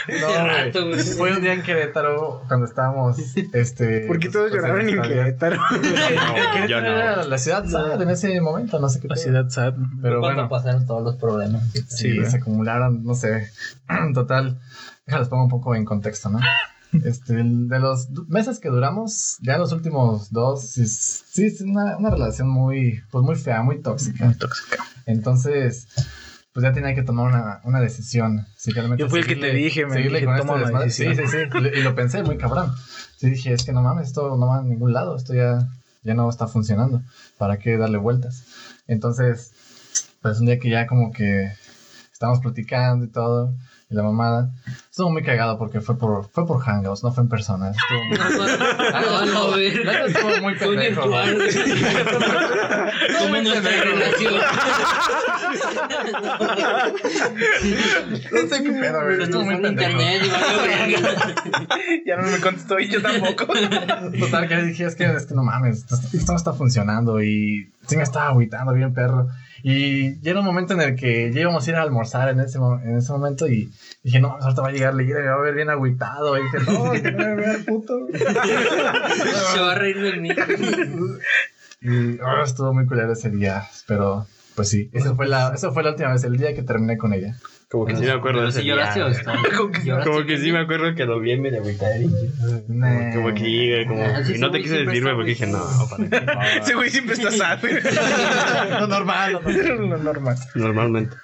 No, 0.08 0.88
güey. 0.90 1.04
Fue 1.04 1.32
un 1.34 1.42
día 1.42 1.54
en 1.54 1.62
Querétaro 1.64 2.44
cuando 2.48 2.66
estábamos, 2.66 3.18
este... 3.54 4.06
Porque 4.08 4.30
todos 4.30 4.50
pues, 4.52 4.62
lloraron 4.62 4.88
en. 4.90 5.02
Querétaro. 5.02 5.60
Querétaro 5.70 6.68
yo 6.68 6.82
no. 6.82 6.88
era 6.88 7.24
la 7.24 7.38
ciudad 7.38 7.66
sad 7.66 8.02
en 8.02 8.10
ese 8.10 8.40
momento, 8.42 8.80
no 8.80 8.90
sé 8.90 9.00
qué. 9.00 9.08
La 9.08 9.16
ciudad 9.16 9.50
sad. 9.50 9.74
Pero 10.02 10.20
Cuando 10.20 10.44
bueno, 10.44 10.50
pasaron 10.50 10.86
todos 10.86 11.04
los 11.04 11.16
problemas. 11.16 11.64
sí, 11.90 12.24
se 12.26 12.38
acumularon, 12.38 13.04
no 13.04 13.16
sé. 13.16 13.52
Total, 14.14 14.58
déjales 15.08 15.28
pongo 15.30 15.44
un 15.46 15.50
poco 15.50 15.74
en 15.76 15.86
contexto, 15.86 16.30
¿no? 16.30 16.40
Este, 17.04 17.34
el- 17.42 17.68
de 17.68 17.80
los 17.80 18.08
meses 18.30 18.60
que 18.60 18.70
duramos, 18.70 19.38
ya 19.42 19.58
los 19.58 19.74
últimos 19.74 20.32
dos, 20.32 20.70
sí, 20.70 20.84
es- 20.84 21.24
sí 21.30 21.46
es 21.46 21.60
una, 21.62 21.98
una 21.98 22.10
relación 22.10 22.48
muy, 22.48 23.02
pues 23.12 23.24
muy 23.26 23.36
fea, 23.36 23.62
muy 23.62 23.82
tóxica. 23.82 24.24
Muy 24.26 24.36
tóxica. 24.36 24.84
Entonces, 25.06 25.88
pues 26.54 26.64
ya 26.64 26.72
tenía 26.72 26.96
que 26.96 27.04
tomar 27.04 27.28
una, 27.28 27.60
una 27.66 27.82
decisión. 27.82 28.48
Si 28.56 28.72
realmente 28.72 29.04
Yo 29.04 29.10
fui 29.10 29.20
el 29.20 29.28
que 29.28 29.36
te 29.36 29.52
dije, 29.54 29.86
me 29.86 29.96
dije, 29.98 30.26
con 30.26 30.38
toma 30.38 30.86
este. 30.86 31.14
Sí, 31.16 31.28
sí, 31.28 31.28
sí. 31.28 31.38
Y 31.78 31.82
lo 31.82 31.94
pensé 31.94 32.24
muy 32.24 32.38
cabrón. 32.38 32.72
Sí, 33.18 33.30
dije, 33.30 33.52
es 33.54 33.66
que 33.66 33.74
no 33.74 33.82
mames, 33.82 34.08
esto 34.08 34.38
no 34.38 34.48
va 34.48 34.60
a 34.60 34.64
ningún 34.64 34.94
lado, 34.94 35.18
esto 35.18 35.34
ya, 35.34 35.68
ya 36.04 36.14
no 36.14 36.30
está 36.30 36.48
funcionando. 36.48 37.02
¿Para 37.38 37.58
qué 37.60 37.78
darle 37.78 37.98
vueltas? 37.98 38.44
Entonces, 38.88 39.52
Pues 40.22 40.40
un 40.40 40.46
día 40.48 40.58
que 40.58 40.70
ya 40.70 40.88
como 40.88 41.12
que 41.12 41.52
estábamos 42.14 42.42
platicando 42.42 43.06
y 43.06 43.10
todo, 43.10 43.54
y 43.90 43.94
la 43.96 44.04
mamada. 44.04 44.52
Estuvo 44.98 45.12
muy 45.12 45.22
cagado 45.22 45.60
porque 45.60 45.80
fue 45.80 45.96
por, 45.96 46.28
fue 46.32 46.48
por 46.48 46.60
Hangouts, 46.60 47.04
no 47.04 47.12
fue 47.12 47.22
en 47.22 47.30
persona. 47.30 47.70
Estuvo 47.70 48.04
muy, 48.06 48.18
No, 48.18 49.26
no, 49.28 49.56
la 49.56 49.92
neta 49.92 50.06
estuvo 50.08 50.42
muy 50.42 50.56
pendejo. 50.56 51.02
Como 51.04 51.18
nuestra 53.44 53.72
relación. 53.84 54.34
No 58.32 58.40
sé 58.50 58.64
qué 58.64 58.72
pedo, 58.72 59.04
güey. 59.04 59.22
Estuvo 59.22 59.44
muy 59.44 59.54
en 59.54 59.62
pendejo. 59.62 60.00
Ya 62.04 62.18
no 62.18 62.24
me 62.24 62.40
contestó 62.40 62.80
y 62.80 62.90
yo 62.90 63.00
tampoco. 63.00 63.46
Total, 64.20 64.48
que 64.48 64.56
le 64.56 64.64
dije, 64.64 64.86
es 64.86 64.96
que, 64.96 65.06
es 65.06 65.28
que 65.28 65.36
no 65.36 65.44
mames, 65.44 65.86
esto, 65.92 66.32
no 66.32 66.36
está 66.36 66.54
funcionando 66.54 67.22
y 67.22 67.70
sí 67.86 67.98
me 67.98 68.02
estaba 68.02 68.30
agüitando 68.30 68.74
bien 68.74 68.96
perro. 68.96 69.28
Y 69.64 70.20
llega 70.22 70.40
un 70.40 70.46
momento 70.46 70.74
en 70.74 70.82
el 70.82 70.96
que 70.96 71.32
ya 71.34 71.42
íbamos 71.42 71.66
a 71.66 71.70
ir 71.70 71.76
a 71.76 71.82
almorzar 71.82 72.30
en 72.30 72.40
ese, 72.40 72.58
en 72.58 72.98
ese 72.98 73.12
momento 73.12 73.48
y 73.48 73.72
dije, 74.04 74.20
no 74.20 74.38
ahorita 74.40 74.62
va 74.62 74.70
a 74.70 74.72
llegar 74.72 74.96
Leguida 74.96 75.20
y 75.20 75.24
me 75.24 75.30
va 75.30 75.36
a 75.36 75.42
ver 75.42 75.56
bien 75.56 75.70
agüitado. 75.70 76.38
Y 76.38 76.44
dije, 76.44 76.58
no, 76.60 76.92
que 77.02 77.12
no 77.12 77.18
me 77.18 77.36
vea 77.36 77.58
puto. 77.66 78.08
Se 78.14 79.60
va 79.60 79.72
a 79.72 79.76
reír 79.76 80.02
de 80.02 80.18
mí. 80.18 80.30
Y 81.82 82.20
oh, 82.20 82.44
estuvo 82.44 82.74
muy 82.74 82.86
culero 82.86 83.14
ese 83.14 83.30
día, 83.30 83.68
pero 83.88 84.26
pues 84.56 84.70
sí, 84.70 84.90
esa 84.94 85.14
fue, 85.14 85.28
la, 85.28 85.54
esa 85.54 85.72
fue 85.72 85.84
la 85.84 85.92
última 85.92 86.12
vez, 86.12 86.24
el 86.24 86.38
día 86.38 86.56
que 86.56 86.64
terminé 86.64 86.98
con 86.98 87.14
ella. 87.14 87.36
Como 87.70 87.86
que 87.86 87.98
sí 87.98 88.04
me 88.04 88.12
acuerdo 88.12 88.44
de 88.44 88.50
ese 88.50 88.62
si 88.62 88.68
lloraste 88.68 89.04
o 89.04 89.10
día, 89.10 89.20
está. 89.20 89.36
Como 90.06 90.26
que 90.26 90.38
sí 90.38 90.52
me 90.54 90.60
acuerdo 90.60 90.96
que 90.96 91.06
lo 91.06 91.20
vi 91.20 91.32
en 91.32 91.42
medio 91.42 91.60
agüita 91.60 91.86
Nah. 92.70 93.14
Como 93.14 93.34
que 93.34 93.40
sí, 93.42 93.70
güey, 93.70 93.86
como... 93.86 94.04
Y 94.30 94.38
no 94.38 94.52
te 94.52 94.62
quise 94.62 94.76
siempre 94.76 94.86
decir, 94.86 94.86
güey, 94.86 95.02
está, 95.02 95.16
porque 95.16 95.30
dije, 95.32 95.48
no, 95.48 95.60
para. 95.90 96.50
Ese 96.60 96.76
güey 96.76 96.90
siempre 96.90 97.16
está 97.16 97.30
sad. 97.32 97.60
Lo 98.80 98.88
normal. 98.88 99.42
Lo 99.44 99.98
normal. 99.98 100.38
Normalmente. 100.56 101.18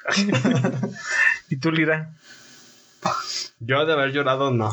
¿Y 1.50 1.56
tú, 1.58 1.72
Lira? 1.72 2.12
Yo 3.60 3.86
de 3.86 3.94
haber 3.94 4.12
llorado, 4.12 4.52
no. 4.52 4.70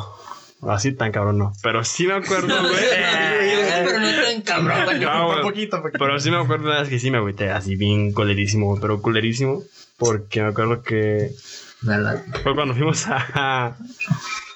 Así 0.62 0.92
tan 0.92 1.10
cabrón, 1.12 1.38
no. 1.38 1.52
Pero 1.62 1.84
sí 1.84 2.06
me 2.06 2.14
acuerdo, 2.14 2.48
güey. 2.60 2.74
Pero 3.84 4.00
no 4.00 4.08
tan 4.08 4.42
cabrón, 4.42 4.84
güey. 4.84 5.00
No, 5.00 5.42
poquito, 5.42 5.80
poquito. 5.82 5.98
Pero 5.98 6.20
sí 6.20 6.30
me 6.30 6.36
acuerdo 6.36 6.66
una 6.66 6.80
vez 6.80 6.88
que 6.88 6.98
sí 6.98 7.10
me 7.10 7.18
agüité 7.18 7.50
así 7.50 7.76
bien 7.76 8.12
colerísimo, 8.12 8.78
pero 8.80 9.00
colerísimo. 9.00 9.62
Porque 9.96 10.42
me 10.42 10.48
acuerdo 10.48 10.82
que 10.82 11.30
fue 12.42 12.54
cuando 12.54 12.74
fuimos 12.74 13.06
a, 13.06 13.76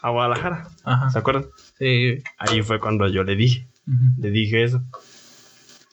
a 0.02 0.10
Guadalajara. 0.10 0.68
Ajá. 0.84 1.10
¿Se 1.10 1.18
acuerdan? 1.18 1.46
Sí. 1.78 2.22
Ahí 2.38 2.62
fue 2.62 2.80
cuando 2.80 3.08
yo 3.08 3.24
le 3.24 3.36
dije, 3.36 3.66
le 4.18 4.30
dije 4.30 4.64
eso. 4.64 4.82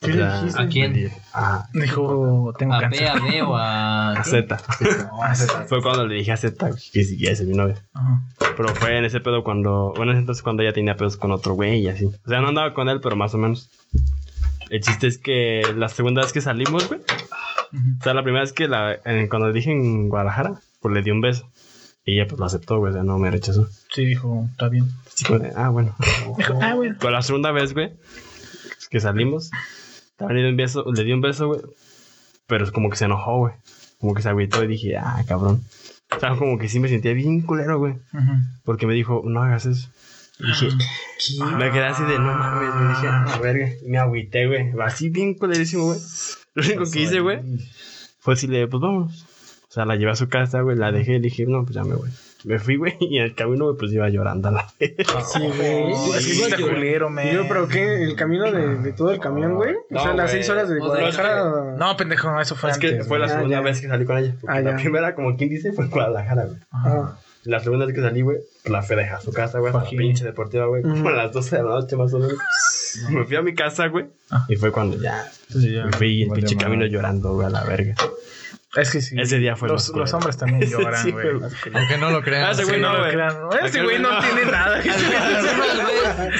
¿Qué 0.02 0.10
O 0.10 0.14
le 0.14 0.16
sea, 0.16 0.38
dijiste? 0.40 0.62
¿A 0.62 0.68
quién? 0.68 1.10
A, 1.32 1.68
Dijo, 1.72 2.52
tengo 2.58 2.74
A 2.74 2.78
B, 2.78 2.82
cáncer. 2.82 3.08
a 3.08 3.14
B 3.14 3.42
o 3.42 3.56
a. 3.56 4.12
a. 4.18 4.24
Z. 4.24 4.58
Sí. 4.78 4.84
Fue 5.68 5.80
cuando 5.82 6.06
le 6.06 6.16
dije 6.16 6.32
a 6.32 6.36
Z 6.36 6.68
güey, 6.68 6.80
que 6.92 7.16
quieres 7.16 7.38
ser 7.38 7.46
mi 7.46 7.54
novia. 7.56 7.76
Ajá. 7.94 8.22
Pero 8.56 8.68
fue 8.74 8.98
en 8.98 9.04
ese 9.04 9.20
pedo 9.20 9.42
cuando, 9.44 9.92
bueno, 9.96 10.12
en 10.12 10.18
ese 10.18 10.20
entonces 10.22 10.42
cuando 10.42 10.62
ella 10.62 10.72
tenía 10.72 10.96
pedos 10.96 11.16
con 11.16 11.30
otro 11.32 11.54
güey 11.54 11.80
y 11.80 11.88
así. 11.88 12.04
O 12.06 12.28
sea, 12.28 12.40
no 12.40 12.48
andaba 12.48 12.74
con 12.74 12.88
él, 12.88 13.00
pero 13.00 13.16
más 13.16 13.32
o 13.34 13.38
menos. 13.38 13.70
El 14.70 14.80
chiste 14.80 15.06
es 15.06 15.18
que 15.18 15.62
la 15.76 15.88
segunda 15.88 16.22
vez 16.22 16.32
que 16.32 16.40
salimos, 16.40 16.88
güey. 16.88 17.00
O 17.00 18.02
sea, 18.02 18.12
la 18.14 18.22
primera 18.22 18.42
vez 18.42 18.52
que 18.52 18.68
la, 18.68 18.96
en- 19.04 19.28
cuando 19.28 19.48
le 19.48 19.54
dije 19.54 19.70
en 19.70 20.08
Guadalajara, 20.08 20.60
pues 20.80 20.94
le 20.94 21.02
di 21.02 21.10
un 21.10 21.20
beso. 21.20 21.48
Y 22.04 22.14
ella 22.18 22.26
pues 22.28 22.38
lo 22.40 22.46
aceptó, 22.46 22.78
güey, 22.78 22.90
o 22.90 22.94
sea, 22.94 23.04
no 23.04 23.16
me 23.18 23.30
rechazó. 23.30 23.68
Sí, 23.94 24.04
dijo, 24.04 24.46
está 24.50 24.68
bien. 24.68 24.86
Ah, 25.56 25.68
bueno. 25.68 25.94
Dijo, 26.36 26.58
ah, 26.60 26.74
bueno. 26.74 26.96
Pero 26.98 27.10
la 27.12 27.22
segunda 27.22 27.52
vez, 27.52 27.72
güey, 27.74 27.92
que 28.90 28.98
salimos, 29.00 29.50
también 30.26 30.36
le 30.36 30.42
di 30.44 30.50
un 30.50 30.56
beso, 30.56 30.84
le 30.92 31.04
di 31.04 31.12
un 31.12 31.20
beso, 31.20 31.46
güey. 31.48 31.60
Pero 32.46 32.64
es 32.64 32.70
como 32.70 32.90
que 32.90 32.96
se 32.96 33.04
enojó, 33.04 33.38
güey. 33.38 33.54
Como 33.98 34.14
que 34.14 34.22
se 34.22 34.28
agüitó 34.28 34.64
y 34.64 34.66
dije, 34.66 34.96
ah, 34.96 35.22
cabrón. 35.26 35.62
O 36.14 36.20
sea, 36.20 36.36
como 36.36 36.58
que 36.58 36.68
sí 36.68 36.80
me 36.80 36.88
sentía 36.88 37.12
bien 37.12 37.42
culero, 37.42 37.78
güey. 37.78 37.94
Porque 38.64 38.86
me 38.86 38.94
dijo, 38.94 39.22
no 39.24 39.42
hagas 39.42 39.66
eso. 39.66 39.88
Y 40.38 40.46
dije, 40.46 40.68
me 41.56 41.70
quedé 41.70 41.86
así 41.86 42.02
de, 42.04 42.18
no 42.18 42.34
mames, 42.34 42.74
me 42.74 42.88
dije, 42.88 43.06
a 43.06 43.38
verga. 43.38 43.68
Y 43.82 43.88
me 43.88 43.98
agüité, 43.98 44.46
güey. 44.46 44.72
Así 44.82 45.08
bien 45.08 45.34
culerísimo, 45.34 45.84
güey. 45.84 45.98
Lo 46.54 46.64
único 46.64 46.90
que 46.90 47.00
hice, 47.00 47.20
güey, 47.20 47.38
fue 48.18 48.34
decirle, 48.34 48.66
pues 48.66 48.80
vámonos. 48.80 49.24
O 49.68 49.72
sea, 49.72 49.86
la 49.86 49.96
llevé 49.96 50.10
a 50.10 50.16
su 50.16 50.28
casa, 50.28 50.60
güey, 50.60 50.76
la 50.76 50.92
dejé 50.92 51.12
y 51.12 51.14
le 51.14 51.20
dije, 51.20 51.46
no, 51.46 51.64
pues 51.64 51.74
ya 51.74 51.84
me 51.84 51.94
voy. 51.94 52.10
Me 52.44 52.58
fui, 52.58 52.76
güey, 52.76 52.96
y 53.00 53.18
en 53.18 53.24
el 53.24 53.34
camino, 53.34 53.66
güey, 53.66 53.76
pues 53.78 53.92
iba 53.92 54.08
llorando 54.08 54.48
a 54.48 54.52
la 54.52 54.66
vez. 54.80 54.94
Sí, 55.32 55.38
güey. 55.40 55.92
Es 55.92 56.26
que 56.26 56.32
sí 56.34 56.42
está 56.42 56.56
culero, 56.56 57.08
man. 57.10 57.30
Yo, 57.32 57.46
pero 57.48 57.68
¿qué? 57.68 58.02
¿El 58.04 58.16
camino 58.16 58.50
de, 58.50 58.78
de 58.78 58.92
todo 58.92 59.10
el 59.12 59.20
camión, 59.20 59.54
güey? 59.54 59.74
O 59.90 60.00
sea, 60.00 60.12
las 60.14 60.30
seis 60.30 60.48
horas 60.50 60.68
de 60.68 60.76
O 60.76 60.78
sea, 60.80 60.86
Guadalajara. 60.88 61.76
No, 61.78 61.96
pendejo, 61.96 62.40
eso 62.40 62.54
fue 62.56 62.70
Es 62.70 62.78
que 62.78 62.88
antes. 62.88 63.06
fue 63.08 63.18
la 63.18 63.26
Ah, 63.26 63.28
segunda 63.28 63.56
ya. 63.56 63.60
vez 63.62 63.80
que 63.80 63.88
salí 63.88 64.04
con 64.04 64.18
ella. 64.18 64.34
Ah, 64.48 64.60
la 64.60 64.70
ya. 64.72 64.76
primera, 64.76 65.14
como 65.14 65.36
quien 65.36 65.50
dice, 65.50 65.72
fue 65.72 65.84
en 65.84 65.90
Guadalajara, 65.90 66.44
güey. 66.46 66.58
Ah. 66.72 67.16
La 67.44 67.58
segunda 67.60 67.86
vez 67.86 67.94
que 67.94 68.00
salí, 68.00 68.20
güey, 68.22 68.38
pues 68.62 68.72
la 68.72 68.82
fui 68.82 68.96
a 68.96 69.20
su 69.20 69.32
casa, 69.32 69.58
güey, 69.58 69.72
a 69.74 69.76
la 69.78 69.84
pinche 69.88 70.24
deportiva, 70.24 70.66
güey, 70.66 70.82
como 70.82 71.08
a 71.08 71.12
las 71.12 71.32
12 71.32 71.56
de 71.56 71.62
la 71.64 71.70
noche 71.70 71.96
más 71.96 72.14
o 72.14 72.18
menos. 72.20 72.38
me 73.10 73.24
fui 73.24 73.34
a 73.36 73.42
mi 73.42 73.52
casa, 73.54 73.86
güey, 73.88 74.06
Ah. 74.30 74.44
y 74.48 74.54
fue 74.56 74.70
cuando 74.70 74.96
ya 75.00 75.24
Sí, 75.48 75.74
ya. 75.74 75.86
me 75.86 75.92
fui 75.92 76.22
en 76.22 76.28
el 76.30 76.34
pinche 76.36 76.56
camino 76.56 76.86
llorando, 76.86 77.34
güey, 77.34 77.46
a 77.46 77.50
la 77.50 77.64
verga. 77.64 77.94
Es 78.74 78.90
que 78.90 79.02
sí. 79.02 79.14
Ese 79.20 79.36
día 79.38 79.54
fue 79.54 79.68
Los, 79.68 79.88
los 79.90 80.12
hombres 80.14 80.38
también 80.38 80.62
lloran, 80.70 81.02
Sí, 81.02 81.10
güey. 81.10 81.26
Aunque 81.74 81.98
no 81.98 82.10
lo 82.10 82.22
crean. 82.22 82.44
Ah, 82.44 82.50
ese 82.52 82.64
güey 82.64 82.80
no 82.80 82.92
no, 82.92 83.04
lo 83.04 83.10
crean. 83.10 83.36
Ese 83.64 83.82
güey 83.84 83.98
no 83.98 84.18
tiene 84.20 84.44
nada. 84.50 84.82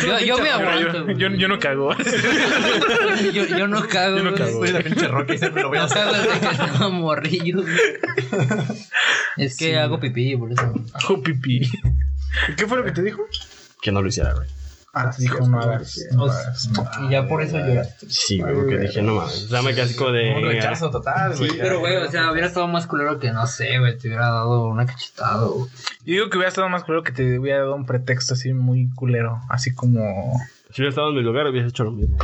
Yo, 0.07 0.18
yo 0.20 0.39
me 0.39 0.49
aguanto. 0.51 0.93
yo, 0.99 1.05
güey. 1.05 1.16
yo, 1.18 1.28
yo 1.28 1.49
no 1.49 1.59
cago. 1.59 1.95
Yo, 3.33 3.45
yo 3.47 3.66
no 3.68 3.87
cago. 3.87 4.16
Yo 4.16 4.22
no 4.24 4.30
güey. 4.30 4.43
cago. 4.43 4.59
Soy 4.61 4.72
la 4.72 4.80
pinche 4.80 5.09
Rocky, 5.09 5.39
siempre 5.39 5.62
lo 5.62 5.68
voy 5.68 5.78
a 5.78 5.80
No 5.83 5.87
hacer. 5.87 6.03
cago 6.05 6.12
desde 6.16 6.41
que 6.41 6.47
estaba 6.47 6.89
morrillo. 6.89 7.62
güey. 7.62 7.76
Es 9.37 9.57
que 9.57 9.78
hago 9.78 10.01
pipí, 10.01 10.37
por 10.37 10.53
eso. 10.53 10.72
Hago 10.95 11.22
pipí. 11.22 11.70
¿Qué 12.57 12.66
fue 12.66 12.78
lo 12.78 12.85
que 12.85 12.93
te 12.93 13.03
dijo? 13.03 13.22
Que 13.80 13.93
no 13.93 14.01
lo 14.03 14.09
hiciera, 14.09 14.33
güey. 14.35 14.49
Ah, 14.95 15.11
dijo, 15.16 15.49
no. 15.49 15.59
Y 17.03 17.11
ya 17.11 17.26
por 17.26 17.43
eso 17.43 17.57
lloraste. 17.59 18.11
Sí, 18.11 18.40
güey, 18.40 18.55
porque 18.55 18.78
dije, 18.78 19.01
no 19.01 19.14
mames. 19.14 19.45
O 19.45 19.49
sea, 19.49 19.62
me 19.62 19.70
quedé 19.72 19.82
así 19.82 19.95
como 19.95 20.12
de. 20.12 20.34
Un 20.34 20.43
rechazo 20.45 20.90
total, 20.90 21.34
güey. 21.38 21.51
Pero, 21.57 21.78
güey, 21.80 21.97
o 21.97 22.11
sea, 22.11 22.30
hubiera 22.30 22.47
estado 22.47 22.68
más 22.68 22.86
culero 22.86 23.18
que, 23.18 23.32
no 23.32 23.47
sé, 23.47 23.78
güey, 23.78 23.97
te 23.97 24.09
hubiera 24.09 24.26
dado 24.26 24.66
una 24.66 24.84
cachetada, 24.84 25.47
güey. 25.47 25.70
Yo 26.05 26.12
digo 26.14 26.28
que 26.28 26.36
hubiera 26.36 26.51
estado 26.51 26.68
más 26.68 26.84
culero 26.84 27.03
que 27.05 27.12
te 27.12 27.38
hubiera 27.38 27.61
dado 27.61 27.74
un 27.74 27.86
pretexto 27.86 28.34
así 28.34 28.53
muy 28.53 28.90
culero. 28.95 29.40
Así 29.49 29.72
como. 29.74 30.38
Si 30.70 30.82
hubiera 30.82 30.90
estado 30.90 31.09
en 31.09 31.14
mi 31.16 31.22
lugar, 31.22 31.47
hubiera 31.47 31.66
hecho 31.66 31.84
lo 31.84 31.93
mismo. 31.93 32.18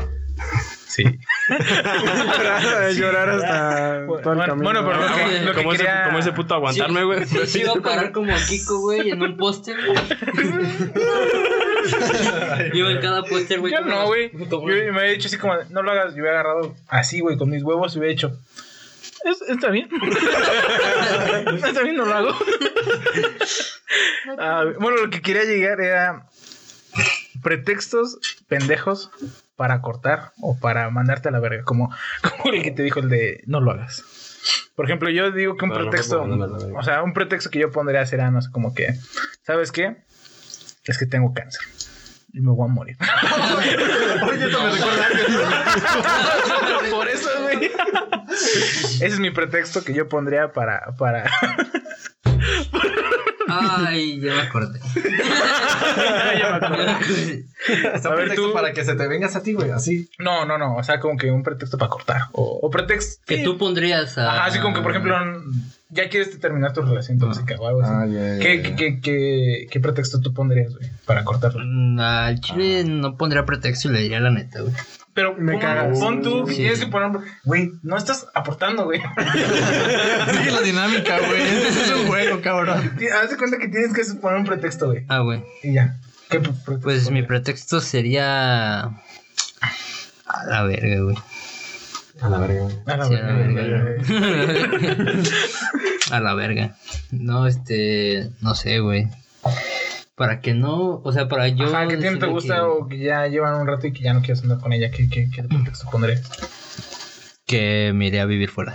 Sí. 0.88 1.04
llorar, 1.48 2.92
llorar 2.92 3.28
hasta 3.30 4.06
todo 4.06 4.18
el 4.18 4.24
Bueno, 4.24 4.46
camino. 4.46 4.64
bueno, 4.64 4.84
pero 4.84 5.00
lo 5.00 5.06
que, 5.14 5.40
lo 5.40 5.52
que 5.52 5.58
Como 5.62 5.72
ese, 5.72 5.86
como 6.06 6.18
ese 6.18 6.32
puto 6.32 6.54
aguantarme, 6.54 7.04
güey. 7.04 7.24
Sí, 7.46 7.60
iba 7.60 7.72
a 7.72 7.76
parar 7.76 8.12
como 8.12 8.32
Kiko, 8.46 8.80
güey, 8.80 9.10
en 9.10 9.22
un 9.22 9.36
póster, 9.38 9.76
güey. 9.86 9.98
Iba 12.74 12.90
en 12.92 13.00
cada 13.00 13.22
póster, 13.24 13.60
güey. 13.60 13.72
Yo 13.72 13.80
no, 13.80 14.06
güey. 14.06 14.30
Yo 14.32 14.60
me 14.92 15.00
había 15.00 15.12
dicho 15.12 15.28
así 15.28 15.36
como, 15.38 15.54
no 15.70 15.82
lo 15.82 15.90
hagas. 15.90 16.14
Yo 16.14 16.22
hubiera 16.22 16.40
agarrado 16.40 16.74
así, 16.88 17.20
güey, 17.20 17.36
con 17.36 17.50
mis 17.50 17.62
huevos 17.62 17.94
y 17.94 17.98
hubiera 17.98 18.12
hecho. 18.12 18.38
"Es- 19.24 19.42
Está 19.48 19.70
bien. 19.70 19.88
Está 21.64 21.82
bien, 21.82 21.96
no 21.96 22.04
lo 22.06 22.14
hago. 22.14 22.34
Ah, 24.38 24.64
bueno, 24.80 24.98
lo 25.04 25.10
que 25.10 25.20
quería 25.22 25.44
llegar 25.44 25.80
era 25.80 26.26
pretextos 27.42 28.18
pendejos 28.48 29.10
para 29.56 29.80
cortar 29.80 30.32
o 30.40 30.58
para 30.58 30.88
mandarte 30.90 31.28
a 31.28 31.32
la 31.32 31.40
verga. 31.40 31.64
Como, 31.64 31.92
como 32.42 32.52
el 32.54 32.62
que 32.62 32.70
te 32.70 32.82
dijo 32.82 33.00
el 33.00 33.08
de 33.08 33.42
no 33.46 33.60
lo 33.60 33.72
hagas. 33.72 34.04
Por 34.76 34.84
ejemplo, 34.84 35.10
yo 35.10 35.30
digo 35.32 35.56
que 35.56 35.64
un 35.64 35.70
no 35.70 35.76
pretexto, 35.76 36.22
o 36.76 36.82
sea, 36.84 37.02
un 37.02 37.12
pretexto 37.12 37.50
que 37.50 37.58
yo 37.58 37.72
pondría 37.72 38.06
será, 38.06 38.30
no 38.30 38.40
sé, 38.40 38.50
como 38.52 38.72
que, 38.74 38.94
¿sabes 39.42 39.72
qué? 39.72 39.96
Es 40.84 40.96
que 40.96 41.06
tengo 41.06 41.34
cáncer 41.34 41.60
y 42.38 42.40
me 42.40 42.52
voy 42.52 42.68
a 42.68 42.72
morir. 42.72 42.96
Oye, 44.28 44.46
esto 44.46 44.62
me 44.62 44.70
recuerda 44.70 45.06
a. 45.06 46.90
Por 46.90 47.08
eso, 47.08 47.28
güey. 47.42 47.70
Ese 48.30 49.06
es 49.06 49.18
mi 49.18 49.30
pretexto 49.30 49.82
que 49.82 49.92
yo 49.92 50.08
pondría 50.08 50.52
para, 50.52 50.94
para, 50.96 51.24
Ay, 53.60 54.20
ya 54.20 54.34
me 54.34 54.40
acordé. 54.42 54.80
Ya 56.38 56.50
me 56.50 56.66
acordé. 56.66 57.44
Está 57.94 58.08
A 58.10 58.14
ver, 58.14 58.34
tú- 58.34 58.52
para 58.52 58.72
que 58.72 58.84
se 58.84 58.94
te 58.94 59.08
vengas 59.08 59.34
a 59.36 59.42
ti, 59.42 59.52
güey, 59.52 59.70
así. 59.70 60.08
No, 60.18 60.44
no, 60.46 60.58
no. 60.58 60.76
O 60.76 60.82
sea, 60.82 61.00
como 61.00 61.16
que 61.16 61.30
un 61.30 61.42
pretexto 61.42 61.76
para 61.78 61.90
cortar. 61.90 62.22
O, 62.32 62.60
o 62.62 62.70
pretexto. 62.70 63.22
Que 63.26 63.38
tú 63.38 63.58
pondrías 63.58 64.16
a. 64.18 64.30
Ajá, 64.32 64.44
así 64.46 64.58
como 64.60 64.74
que, 64.74 64.80
por 64.82 64.92
ejemplo, 64.92 65.14
ya 65.90 66.08
quieres 66.08 66.38
terminar 66.40 66.72
tu 66.72 66.82
relación 66.82 67.18
tóxica 67.18 67.56
o 67.58 67.66
algo 67.66 67.82
así. 67.82 67.92
Ah, 67.94 68.06
ya, 68.06 68.34
ya, 68.34 68.38
¿Qué, 68.38 68.56
ya. 68.56 68.62
qué, 68.62 68.76
qué, 68.76 69.00
qué, 69.00 69.66
qué 69.70 69.80
pretexto 69.80 70.20
tú 70.20 70.32
pondrías, 70.32 70.74
güey, 70.74 70.88
para 71.04 71.24
cortarlo? 71.24 71.62
Mm, 71.64 71.98
Al 72.00 72.40
chile 72.40 72.84
no 72.84 73.16
pondría 73.16 73.44
pretexto 73.44 73.88
y 73.88 73.92
le 73.92 74.00
diría 74.00 74.20
la 74.20 74.30
neta, 74.30 74.60
güey. 74.60 74.72
Pero 75.18 75.34
Me 75.36 75.52
pon, 75.54 75.60
cagas. 75.60 75.98
pon 75.98 76.22
tú 76.22 76.44
que 76.44 76.52
Sí. 76.52 76.58
tienes 76.58 76.78
que 76.78 76.86
poner. 76.86 77.10
Güey, 77.42 77.72
no 77.82 77.96
estás 77.96 78.28
aportando, 78.34 78.84
güey. 78.84 79.00
Sigue 80.32 80.50
la 80.52 80.60
dinámica, 80.60 81.18
güey. 81.18 81.42
Este 81.42 81.68
es 81.82 81.90
un 81.90 82.06
juego, 82.06 82.40
cabrón. 82.40 82.92
Haz 83.20 83.30
de 83.30 83.36
cuenta 83.36 83.58
que 83.58 83.66
tienes 83.66 83.92
que 83.92 84.04
poner 84.20 84.38
un 84.38 84.46
pretexto, 84.46 84.86
güey. 84.86 85.04
Ah, 85.08 85.18
güey. 85.18 85.42
Y 85.64 85.72
ya. 85.74 85.96
¿Qué 86.30 86.38
pre- 86.38 86.52
pretexto 86.52 86.80
Pues 86.82 87.10
mi 87.10 87.24
pretexto 87.24 87.80
sería. 87.80 88.82
A 88.82 90.44
la 90.46 90.62
verga, 90.62 91.02
güey. 91.02 91.16
A 92.20 92.28
la 92.28 92.38
verga. 92.38 92.68
A 92.86 92.96
la 92.96 93.04
Sí, 93.08 93.14
a 93.14 93.18
la 93.18 93.32
verga. 93.32 93.82
verga. 93.82 95.22
A 96.12 96.20
la 96.20 96.34
verga. 96.34 96.76
No, 97.10 97.46
este. 97.48 98.30
No 98.40 98.54
sé, 98.54 98.78
güey. 98.78 99.08
Para 100.18 100.40
que 100.40 100.52
no. 100.52 101.00
O 101.04 101.12
sea, 101.12 101.28
para 101.28 101.46
yo. 101.48 101.66
Ajá, 101.68 101.86
que 101.88 101.94
a 101.94 101.98
ti 101.98 102.04
no 102.10 102.18
te 102.18 102.26
gusta 102.26 102.56
que- 102.56 102.60
o 102.60 102.88
que 102.88 102.98
ya 102.98 103.26
llevan 103.28 103.54
un 103.60 103.66
rato 103.68 103.86
y 103.86 103.92
que 103.92 104.02
ya 104.02 104.12
no 104.12 104.20
quieres 104.20 104.42
andar 104.42 104.58
con 104.58 104.72
ella. 104.72 104.90
¿Qué, 104.90 105.08
qué, 105.08 105.30
qué 105.34 105.42
pretexto 105.44 105.88
pondré? 105.90 106.20
Que 107.46 107.92
me 107.94 108.08
iré 108.08 108.20
a 108.20 108.26
vivir 108.26 108.50
fuera. 108.50 108.74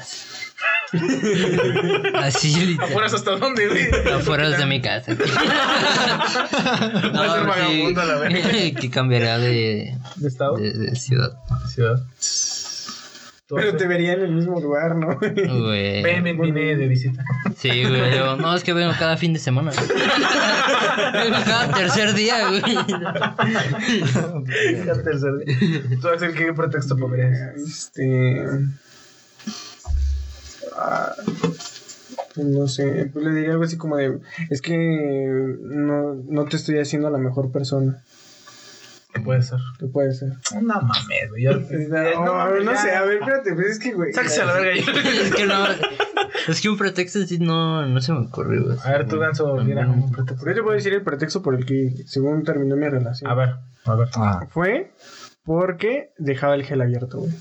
Así 2.15 2.53
literal. 2.65 2.89
¿Afuera 2.89 3.07
hasta 3.07 3.35
dónde, 3.37 3.67
güey? 3.67 3.87
Afuera 4.13 4.49
de 4.49 4.65
mi 4.65 4.81
casa. 4.81 5.13
Va 5.15 7.25
a 7.25 7.35
ser 7.37 7.47
vagabundo 7.47 8.01
a 8.01 8.05
la 8.05 8.15
verga. 8.17 8.49
que 8.79 8.89
cambiaría 8.89 9.37
de, 9.39 9.97
¿De 10.15 10.27
estado? 10.27 10.55
de, 10.57 10.71
de 10.71 10.95
ciudad. 10.95 11.31
Ciudad. 11.67 11.99
Tú 13.53 13.57
Pero 13.59 13.69
haces- 13.69 13.77
te 13.81 13.87
vería 13.87 14.13
en 14.13 14.21
el 14.21 14.31
mismo 14.31 14.59
lugar, 14.59 14.95
¿no? 14.95 15.15
Güey. 15.19 16.01
Ven, 16.01 16.23
ven, 16.23 16.41
vine 16.41 16.75
de 16.75 16.87
visita. 16.87 17.23
Sí, 17.55 17.69
güey. 17.87 18.15
yo, 18.17 18.35
no, 18.35 18.55
es 18.55 18.63
que 18.63 18.73
vengo 18.73 18.91
cada 18.97 19.15
fin 19.15 19.31
de 19.31 19.37
semana. 19.39 19.69
vengo 19.71 21.37
cada 21.45 21.71
tercer 21.71 22.15
día, 22.15 22.47
güey. 22.49 22.61
Ya 24.85 24.93
tercer 25.03 25.37
día. 25.45 25.83
¿Tú 26.01 26.07
haces 26.07 26.33
qué 26.35 26.51
pretexto 26.51 26.97
pondrías? 26.97 27.55
Este. 27.57 28.43
ah, 30.75 31.13
pues 32.33 32.47
no 32.47 32.67
sé, 32.67 33.09
pues 33.13 33.23
le 33.23 33.31
diría 33.35 33.51
algo 33.51 33.63
así 33.65 33.77
como 33.77 33.97
de, 33.97 34.17
es 34.49 34.61
que 34.63 34.75
no, 35.61 36.15
no 36.27 36.45
te 36.45 36.55
estoy 36.57 36.79
haciendo 36.79 37.11
la 37.11 37.19
mejor 37.19 37.51
persona, 37.51 38.01
¿Qué 39.13 39.21
puede 39.21 39.41
ser? 39.43 39.59
que 39.79 39.85
puede 39.87 40.13
ser. 40.13 40.29
No 40.61 40.81
mames, 40.81 41.29
güey. 41.29 41.43
ya- 41.43 41.59
ya- 41.59 42.13
No, 42.25 42.33
a 42.33 42.47
ver, 42.49 42.63
no 42.65 42.75
sé, 42.75 42.91
a 42.91 43.03
ver, 43.03 43.19
espérate, 43.19 43.53
pues 43.53 43.67
es 43.67 43.79
que, 43.79 43.93
güey. 43.93 44.11
Sáquese 44.13 44.41
a 44.41 44.45
la 44.45 44.53
verga. 44.53 44.71
es 45.23 45.35
que 45.35 45.45
no. 45.45 45.65
Es 46.47 46.61
que 46.61 46.69
un 46.69 46.77
pretexto 46.77 47.19
así 47.19 47.37
no, 47.39 47.85
no 47.85 48.01
se 48.01 48.11
me 48.11 48.19
ocurre, 48.25 48.59
güey. 48.59 48.77
A 48.83 48.91
ver, 48.91 49.07
tú, 49.07 49.19
Ganso, 49.19 49.55
mira 49.57 49.87
un 49.87 50.11
pretexto. 50.11 50.45
Yo 50.47 50.53
te 50.55 50.61
puedo 50.63 50.75
decir 50.75 50.93
el 50.93 51.03
pretexto 51.03 51.41
por 51.41 51.55
el 51.55 51.65
que, 51.65 51.93
según 52.07 52.43
terminó 52.43 52.75
mi 52.75 52.87
relación. 52.89 53.29
A 53.29 53.35
ver, 53.35 53.55
a 53.85 53.95
ver. 53.95 54.07
Fue 54.49 54.91
porque 55.45 56.11
dejaba 56.17 56.55
el 56.55 56.63
gel 56.63 56.81
abierto, 56.81 57.19
güey. 57.19 57.31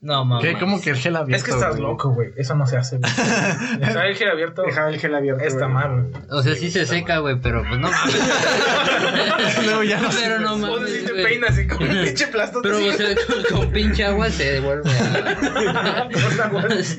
No, 0.00 0.24
mames. 0.24 0.44
¿Qué? 0.54 0.58
¿Cómo 0.60 0.80
que 0.80 0.90
el 0.90 0.96
gel 0.96 1.16
abierto? 1.16 1.36
Es 1.36 1.42
que 1.42 1.50
estás 1.50 1.70
güey? 1.76 1.82
loco, 1.82 2.10
güey. 2.14 2.28
Eso 2.36 2.54
no 2.54 2.66
se 2.68 2.76
hace, 2.76 2.98
güey. 2.98 3.10
Dejar 3.80 4.06
el 4.06 4.14
gel 4.14 4.30
abierto 4.30 4.62
Dejaba 4.62 4.90
el 4.90 5.00
gel 5.00 5.12
abierto. 5.12 5.42
está 5.42 5.64
güey. 5.64 5.72
mal, 5.74 6.02
güey. 6.10 6.22
O 6.30 6.40
sea, 6.42 6.54
sí 6.54 6.70
se 6.70 6.86
seca, 6.86 7.18
güey, 7.18 7.40
pero 7.40 7.64
pues 7.66 7.80
no 7.80 7.90
mames. 7.90 8.14
Luego 9.64 9.82
ya 9.82 10.00
no 10.00 10.08
pero 10.10 10.38
no 10.38 10.54
O 10.54 10.58
mames. 10.58 10.92
si 10.92 11.04
te 11.04 11.10
güey. 11.12 11.24
peinas 11.24 11.58
y 11.58 11.66
con 11.66 11.82
un 11.82 11.88
pinche 12.04 12.26
plasto 12.28 12.60
Pero, 12.62 12.76
o 12.78 12.92
sea, 12.92 13.08
con, 13.50 13.58
con 13.58 13.70
pinche 13.72 14.04
agua 14.04 14.30
se 14.30 14.52
devuelve 14.52 14.88
a. 14.88 16.08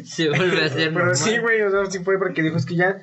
se 0.03 0.29
vuelve 0.29 0.61
a 0.63 0.65
hacer. 0.65 0.75
Pero 0.93 1.05
normal. 1.05 1.15
sí, 1.15 1.37
güey, 1.37 1.61
o 1.61 1.71
sea, 1.71 1.85
sí 1.89 1.99
fue 1.99 2.19
porque 2.19 2.41
dijo, 2.41 2.57
es 2.57 2.65
que 2.65 2.75
ya 2.75 2.97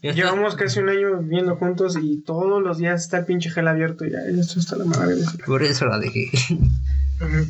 llevamos 0.00 0.54
casi 0.54 0.78
un 0.78 0.90
año 0.90 1.18
viviendo 1.18 1.56
juntos 1.56 1.98
y 2.00 2.22
todos 2.22 2.62
los 2.62 2.78
días 2.78 3.02
está 3.02 3.18
el 3.18 3.24
pinche 3.24 3.50
gel 3.50 3.66
abierto 3.66 4.04
y 4.04 4.12
ya, 4.12 4.18
esto 4.40 4.60
está 4.60 4.76
la 4.76 4.84
madre. 4.84 5.16
Por 5.44 5.64
eso 5.64 5.86
la 5.86 5.98
dejé. 5.98 6.30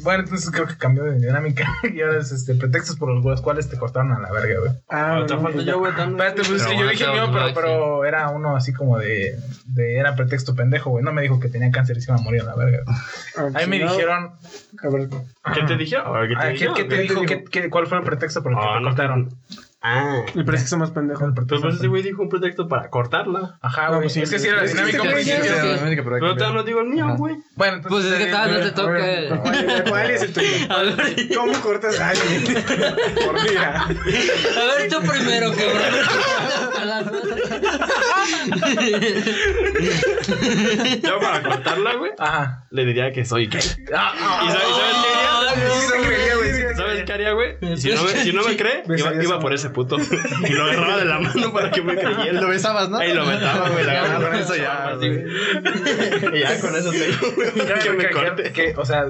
Bueno, 0.03 0.25
entonces 0.25 0.51
creo 0.51 0.67
que 0.67 0.77
cambió 0.77 1.05
de 1.05 1.19
dinámica. 1.19 1.67
Y 1.95 2.01
ahora 2.01 2.19
es 2.21 2.33
este, 2.33 2.55
pretextos 2.55 2.97
por 2.97 3.09
los 3.15 3.41
cuales 3.43 3.69
te 3.69 3.77
cortaron 3.77 4.13
a 4.13 4.19
la 4.21 4.33
verga, 4.33 4.61
güey. 4.61 4.73
Ah, 4.89 5.19
no, 5.21 5.29
falta 5.29 5.43
pues 5.53 5.55
yo, 5.57 5.63
ya. 5.63 5.75
güey, 5.75 5.93
Espérate, 5.93 6.43
pues 6.43 6.63
Pero 6.67 6.81
yo 6.81 6.89
dije 6.89 7.05
el 7.05 7.13
mío, 7.13 7.31
pero, 7.33 7.55
pero 7.55 8.05
era 8.05 8.31
uno 8.31 8.57
así 8.57 8.73
como 8.73 8.99
de, 8.99 9.39
de. 9.67 9.97
Era 9.99 10.17
pretexto 10.17 10.55
pendejo, 10.55 10.91
güey. 10.91 11.05
No 11.05 11.13
me 11.13 11.23
dijo 11.23 11.39
que 11.41 11.49
tenía 11.49 11.71
cáncer 11.71 11.97
y 11.99 12.01
se 12.01 12.11
iba 12.11 12.19
a 12.19 12.23
morir 12.23 12.43
a 12.43 12.45
la 12.45 12.55
verga. 12.57 12.79
güey. 12.85 12.97
Ah, 13.37 13.51
Ahí 13.59 13.67
me 13.69 13.79
no. 13.79 13.91
dijeron. 13.93 14.31
A 14.83 14.89
ver, 14.89 15.09
¿Qué 15.55 15.63
te 15.67 15.77
dijeron? 15.77 16.29
¿Qué 16.29 16.35
te 16.35 16.41
ah, 16.41 16.43
¿Qué, 16.47 16.53
dijeron? 16.53 16.75
qué 16.75 16.85
te 16.85 16.89
¿Qué 16.97 17.03
dijo? 17.03 17.21
dijo? 17.21 17.27
¿Qué- 17.27 17.45
qué- 17.45 17.71
¿Cuál 17.71 17.87
fue 17.87 17.99
el 17.99 18.05
pretexto 18.05 18.43
por 18.43 18.53
el 18.53 18.59
que 18.59 18.65
Ah, 18.65 18.75
te 18.77 18.81
no, 18.81 18.89
cortaron? 18.89 19.29
Ah. 19.87 20.23
el 20.35 20.45
pretexto 20.47 20.79
más 20.79 20.91
pendejo. 20.93 21.27
El 21.27 21.35
Pues, 21.35 21.47
pretexto 21.47 21.69
pues 21.69 21.75
ese 21.79 21.89
güey 21.89 22.03
dijo 22.03 22.23
un 22.23 22.31
pretexto 22.31 22.67
para 22.69 22.89
cortarla. 22.89 23.59
Ajá, 23.61 23.83
No, 23.85 23.89
güey. 23.97 24.01
pues 24.05 24.15
sí, 24.15 24.23
es 24.23 24.31
que 24.31 24.39
sí 24.39 24.49
era 24.49 24.57
la 24.57 24.63
que 24.63 24.69
dinámica 24.69 24.99
güey 25.03 25.25
pero 25.27 25.95
que 25.95 26.03
Pero 26.03 26.21
cambiar. 26.29 26.55
no 26.55 26.63
digo 26.63 26.81
el 26.81 26.89
mío, 26.89 27.15
güey. 27.19 27.37
Bueno, 27.55 27.77
entonces. 27.77 28.11
Pues 28.11 28.19
es 28.21 28.27
que 28.27 28.33
tal, 28.33 28.53
no 28.55 28.61
te 28.61 28.71
toca. 28.73 29.85
¿cuál, 29.91 30.11
es 30.11 30.23
el 30.23 30.33
tuyo? 30.33 31.37
¿Cómo 31.37 31.53
cortas 31.61 32.01
a 32.01 32.09
alguien? 32.09 32.45
Por 33.27 33.43
mira. 33.49 33.83
a 33.85 33.89
ver 33.89 34.89
tú 34.91 35.01
primero, 35.03 35.51
cabrón. 35.53 35.83
Yo 41.03 41.19
para 41.21 41.43
cortarla, 41.43 41.95
güey, 41.97 42.13
Ajá. 42.19 42.65
le 42.71 42.85
diría 42.85 43.13
que 43.13 43.25
soy 43.25 43.47
gay. 43.47 43.61
¿Y 43.79 43.93
Ah, 43.95 44.13
ah, 44.19 44.49
sabes, 44.53 44.77
sabes 44.77 44.95
qué 45.05 45.13
haría? 45.13 46.29
te 46.29 46.37
güey, 46.37 46.53
te 46.69 46.75
¿Sabes 46.75 47.05
qué 47.05 47.13
haría, 47.13 47.33
güey? 47.33 47.77
Si 47.77 47.91
no 47.93 48.03
me, 48.03 48.11
si 48.23 48.33
no 48.33 48.43
me 48.43 48.57
cree, 48.57 48.83
iba, 49.23 49.39
por 49.41 49.53
ese 49.53 49.71
puto. 49.71 49.97
Y 49.99 50.53
lo 50.53 50.65
agarraba 50.65 50.97
de 50.99 51.05
la 51.05 51.19
mano 51.21 51.53
para 51.53 51.71
que 51.71 51.83
me 51.83 51.95
creyera. 51.97 52.41
Lo 52.41 52.49
besabas, 52.49 52.89
¿no? 52.89 52.99
Ahí 52.99 53.13
lo 53.15 53.25
metaba, 53.25 53.69
güey. 53.71 53.85
La 53.85 53.93
Ya, 53.95 54.01
agarraba 54.05 54.31
con 54.31 54.39
eso 54.41 54.57
ya, 54.57 54.89
así, 54.89 55.09
güey. 55.09 56.37
Y 56.37 56.41
ya 56.43 56.61
con 56.61 56.75
eso 56.75 56.91
Cabe 57.69 57.81
que 57.83 57.91
me 57.91 58.11
corte. 58.11 58.53
que, 58.53 58.75
o 58.77 58.85
sea, 58.85 59.07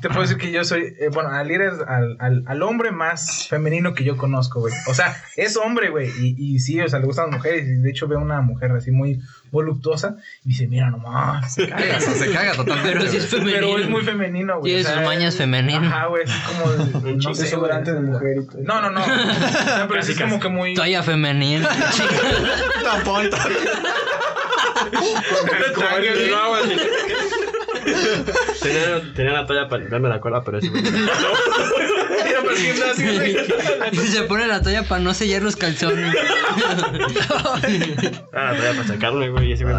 te 0.00 0.08
puedo 0.08 0.22
decir 0.22 0.36
que 0.36 0.50
yo 0.52 0.64
soy, 0.64 0.94
eh, 0.98 1.08
bueno, 1.12 1.30
al 1.30 1.50
ir 1.50 1.60
es 1.62 1.74
al, 1.86 2.16
al, 2.20 2.44
al 2.46 2.62
hombre 2.62 2.90
más 2.92 3.48
femenino 3.48 3.94
que 3.94 4.04
yo 4.04 4.16
conozco, 4.16 4.60
güey. 4.60 4.74
O 4.86 4.94
sea, 4.94 5.16
es 5.36 5.56
hombre, 5.56 5.90
güey. 5.90 6.10
Y, 6.20 6.36
y 6.54 6.58
sí, 6.60 6.80
o 6.86 6.88
sea, 6.88 6.98
le 7.00 7.06
gustan 7.06 7.26
las 7.30 7.36
mujeres. 7.36 7.66
Y 7.68 7.74
de 7.82 7.90
hecho 7.90 8.06
veo 8.08 8.18
una 8.18 8.40
mujer 8.40 8.70
así 8.72 8.90
muy 8.90 9.20
voluptuosa 9.50 10.16
y 10.44 10.48
dice, 10.50 10.66
mira 10.66 10.90
nomás. 10.90 11.54
Se 11.54 11.68
caga. 11.68 12.00
Se 12.00 12.30
caga 12.32 12.54
totalmente. 12.54 12.92
Pero 12.98 13.10
sí 13.10 13.16
es 13.18 13.30
güey. 13.30 13.42
femenino. 13.44 13.66
Pero 13.72 13.78
es 13.84 13.88
muy 13.90 14.02
femenino, 14.02 14.58
güey. 14.60 14.72
Tiene 14.74 14.88
sus 14.88 15.02
mañas 15.04 15.36
femeninas. 15.36 15.92
Ajá, 15.92 16.06
güey, 16.06 16.24
así 16.24 16.34
como. 16.46 16.72
de- 16.72 17.14
No 17.16 17.34
sé, 17.34 17.42
Desodorante 17.44 17.92
de 17.92 18.00
mujer 18.00 18.36
y 18.42 18.46
todo. 18.46 18.62
No, 18.62 18.80
no, 18.80 18.90
no. 18.90 19.00
Pero 19.88 20.02
sí 20.02 20.12
es 20.12 20.20
como 20.20 20.40
que 20.40 20.48
muy. 20.48 20.74
Toalla 20.74 21.02
femenina. 21.02 21.68
Tampón. 22.82 23.30
Tenía, 28.62 29.02
tenía 29.14 29.32
la 29.32 29.46
toalla 29.46 29.68
para 29.68 29.80
limpiarme 29.80 30.08
la 30.08 30.20
cola, 30.20 30.42
pero 30.42 30.58
eso. 30.58 30.70
Se 32.54 34.22
pone 34.24 34.46
la 34.46 34.62
toalla 34.62 34.82
para 34.84 35.00
no 35.02 35.12
sellar 35.14 35.42
los 35.42 35.56
calzones. 35.56 36.14
Ah, 38.32 38.52
la 38.52 38.56
toalla 38.56 38.72
para 38.76 38.86
sacarme, 38.88 39.28
güey. 39.30 39.48
Y 39.50 39.52
ese 39.52 39.64
güey. 39.64 39.74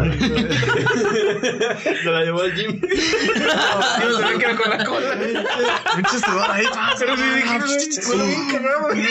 Se 2.02 2.10
la 2.10 2.24
llevó 2.24 2.42
al 2.42 2.54
gym. 2.54 2.80
No, 2.80 4.16
se 4.18 4.24
ve 4.24 4.38
que 4.38 4.44
era 4.44 4.56
con 4.56 4.70
la 4.70 4.84
cola. 4.84 5.16
Pinche 5.96 6.18
sudor 6.18 6.50
ahí. 6.50 6.64
Pero 6.98 7.16
sí 7.16 7.22
dije, 7.34 7.58
güey, 7.58 7.78
huele 8.08 8.26
bien 8.26 8.48
cagado, 8.50 8.82
güey. 8.88 9.06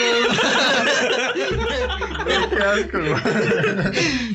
Qué 2.50 2.62
asco, 2.62 2.98
güey. 2.98 3.14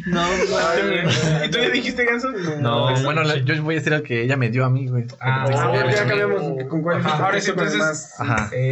No, 0.08 0.28
güey. 0.28 1.46
¿Y 1.46 1.50
tú 1.50 1.58
ya 1.60 1.70
dijiste, 1.70 2.06
Ganso? 2.06 2.30
No, 2.60 2.94
bueno, 3.04 3.24
la- 3.24 3.38
yo 3.38 3.62
voy 3.64 3.76
a 3.76 3.78
decir 3.80 3.94
al 3.94 4.04
que 4.04 4.24
ella 4.24 4.38
me 4.38 4.50
dio 4.50 4.66
a 4.66 4.70
mí, 4.70 4.88
güey. 4.88 5.06
Ah, 5.20 5.46
Ah, 5.52 5.72
ya 5.92 6.06
cambiamos 6.06 6.42
con 6.70 6.82
cuál 6.82 6.98
Ajá, 6.98 7.26
ahora 7.26 7.40
sí, 7.42 7.50
entonces. 7.52 7.78
más- 7.78 8.20
Ajá. 8.20 8.50
Eh, 8.52 8.72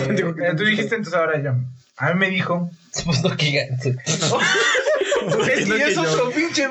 Más 0.00 0.08
pendejo 0.08 0.34
que 0.34 0.54
tú. 0.54 0.64
dijiste, 0.64 0.96
entonces 0.96 1.14
ahora 1.14 1.42
yo. 1.42 1.52
A 1.96 2.12
mí 2.12 2.18
me 2.18 2.30
dijo. 2.30 2.70
Pues 3.04 3.22
no, 3.24 3.36
que 3.36 3.52
gato. 3.52 3.88
Es 5.46 5.66
que 5.66 5.78
ya 5.78 5.88
es 5.88 5.98
pinche. 6.34 6.66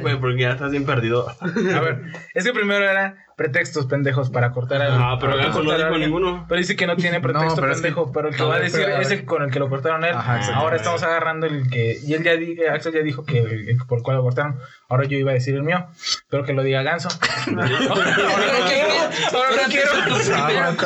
Güey, 0.00 0.20
porque 0.20 0.50
estás 0.50 0.70
bien 0.70 0.84
perdido. 0.84 1.28
A 1.40 1.80
ver, 1.80 2.02
es 2.34 2.44
que 2.44 2.52
primero 2.52 2.88
era 2.88 3.16
pretextos 3.38 3.86
pendejos 3.86 4.28
para 4.30 4.50
cortar 4.52 4.82
al. 4.82 4.90
Ah, 4.92 5.16
pero 5.20 5.34
Ganso 5.36 5.62
no 5.62 5.74
dijo 5.78 5.96
ninguno. 5.96 6.44
Pero 6.48 6.58
dice 6.58 6.74
que 6.76 6.86
no 6.88 6.96
tiene 6.96 7.20
pretexto 7.20 7.54
No, 7.54 7.60
pero 7.62 7.72
es 7.72 7.78
que- 7.78 7.82
pendejo, 7.84 8.12
pero 8.12 8.28
el 8.28 8.36
que 8.36 8.42
va 8.42 8.56
a 8.56 8.58
decir 8.58 8.82
pero, 8.84 9.00
es 9.00 9.10
el 9.12 9.24
con 9.24 9.42
el 9.44 9.50
que 9.50 9.60
lo 9.60 9.70
cortaron 9.70 10.04
él. 10.04 10.14
Ajá, 10.14 10.36
exacto. 10.38 10.58
Ahora 10.60 10.76
estamos 10.76 11.02
agarrando 11.04 11.46
el 11.46 11.70
que. 11.70 11.98
Y 12.04 12.12
él 12.14 12.22
ya 12.24 12.32
di- 12.34 12.58
Axel 12.70 12.92
ya 12.92 13.00
dijo 13.00 13.24
que 13.24 13.38
el, 13.38 13.68
el 13.70 13.76
por 13.86 13.98
el 13.98 14.04
cual 14.04 14.16
lo 14.18 14.22
cortaron. 14.24 14.58
Ahora 14.90 15.04
yo 15.06 15.16
iba 15.16 15.30
a 15.30 15.34
decir 15.34 15.54
el 15.54 15.62
mío. 15.62 15.86
Pero 16.28 16.44
que 16.44 16.52
lo 16.52 16.62
diga 16.64 16.82
Ganso. 16.82 17.08
ahora 17.46 17.68
no 17.68 18.68
quiero. 18.68 18.92
Ahora 19.32 20.72
no 20.72 20.76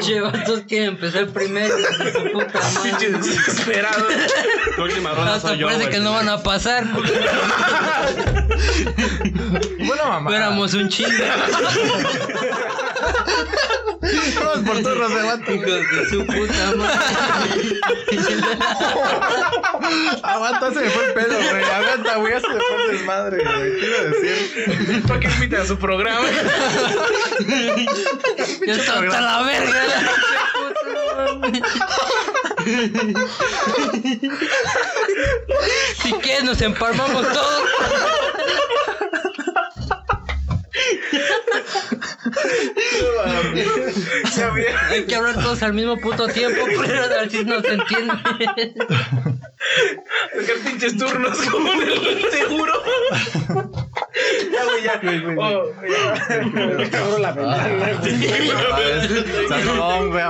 quiero. 0.00 0.30
Que 0.68 0.84
empezar 0.84 1.26
primero. 1.28 1.74
Puta 2.32 2.60
madre. 2.74 3.10
desesperado. 3.10 4.04
Tu 4.76 4.82
última 4.82 5.10
ronda 5.10 5.40
soy 5.40 5.58
yo, 5.58 5.66
parece 5.66 5.88
que 5.88 5.98
no 5.98 6.12
van 6.12 6.28
a 6.28 6.42
pasar. 6.42 6.84
Bueno, 9.86 10.04
mamá. 10.08 10.30
Fuéramos 10.30 10.74
un 10.74 10.88
chingo. 10.88 11.10
Vamos 14.00 14.58
por 14.66 14.82
turnos. 14.82 15.10
Hijos 15.10 15.66
de 15.66 16.08
su 16.08 16.26
puta 16.26 16.72
madre. 16.76 17.80
Aguanta, 20.22 20.72
se 20.72 20.80
me 20.80 20.90
fue 20.90 21.06
el 21.06 21.12
pelo, 21.12 21.36
güey. 21.36 21.64
Aguanta, 21.64 22.16
güey. 22.16 22.40
Se 22.40 22.48
me 22.48 22.54
fue 22.54 22.84
el 22.84 22.90
desmadre, 22.92 23.44
güey. 23.44 23.80
¿Qué 23.80 23.86
iba 23.86 23.98
a 23.98 24.02
decir? 24.04 25.02
¿Para 25.06 25.20
qué 25.20 25.28
invita 25.28 25.62
a 25.62 25.66
su 25.66 25.78
programa? 25.78 26.26
Ya 28.66 28.74
está 28.74 29.00
hasta 29.00 29.20
la 29.20 29.42
verga. 29.42 29.82
Si 36.02 36.12
quieres 36.14 36.44
nos 36.44 36.60
empalmamos 36.60 37.26
todos. 37.32 37.62
Hay 44.90 45.04
que 45.06 45.14
hablar 45.16 45.34
todos 45.34 45.62
al 45.62 45.72
mismo 45.74 45.96
puto 45.98 46.26
tiempo, 46.28 46.62
culero, 46.76 47.04
a 47.04 47.08
ver 47.08 47.30
si 47.30 47.44
nos 47.44 47.64
entiende. 47.64 48.14
Sacar 50.34 50.56
pinches 50.64 50.96
turnos 50.96 51.38
como 51.42 51.72
en 51.72 51.82
el 51.82 52.30
seguro. 52.30 52.72
ya, 54.52 54.64
güey, 54.64 54.82
ya. 54.84 55.00
Oh, 55.38 55.64
ya. 55.88 56.98
Abro 57.00 57.18
la 57.18 57.32
ventana. 57.32 58.00
Salón, 59.48 60.10
güey, 60.10 60.24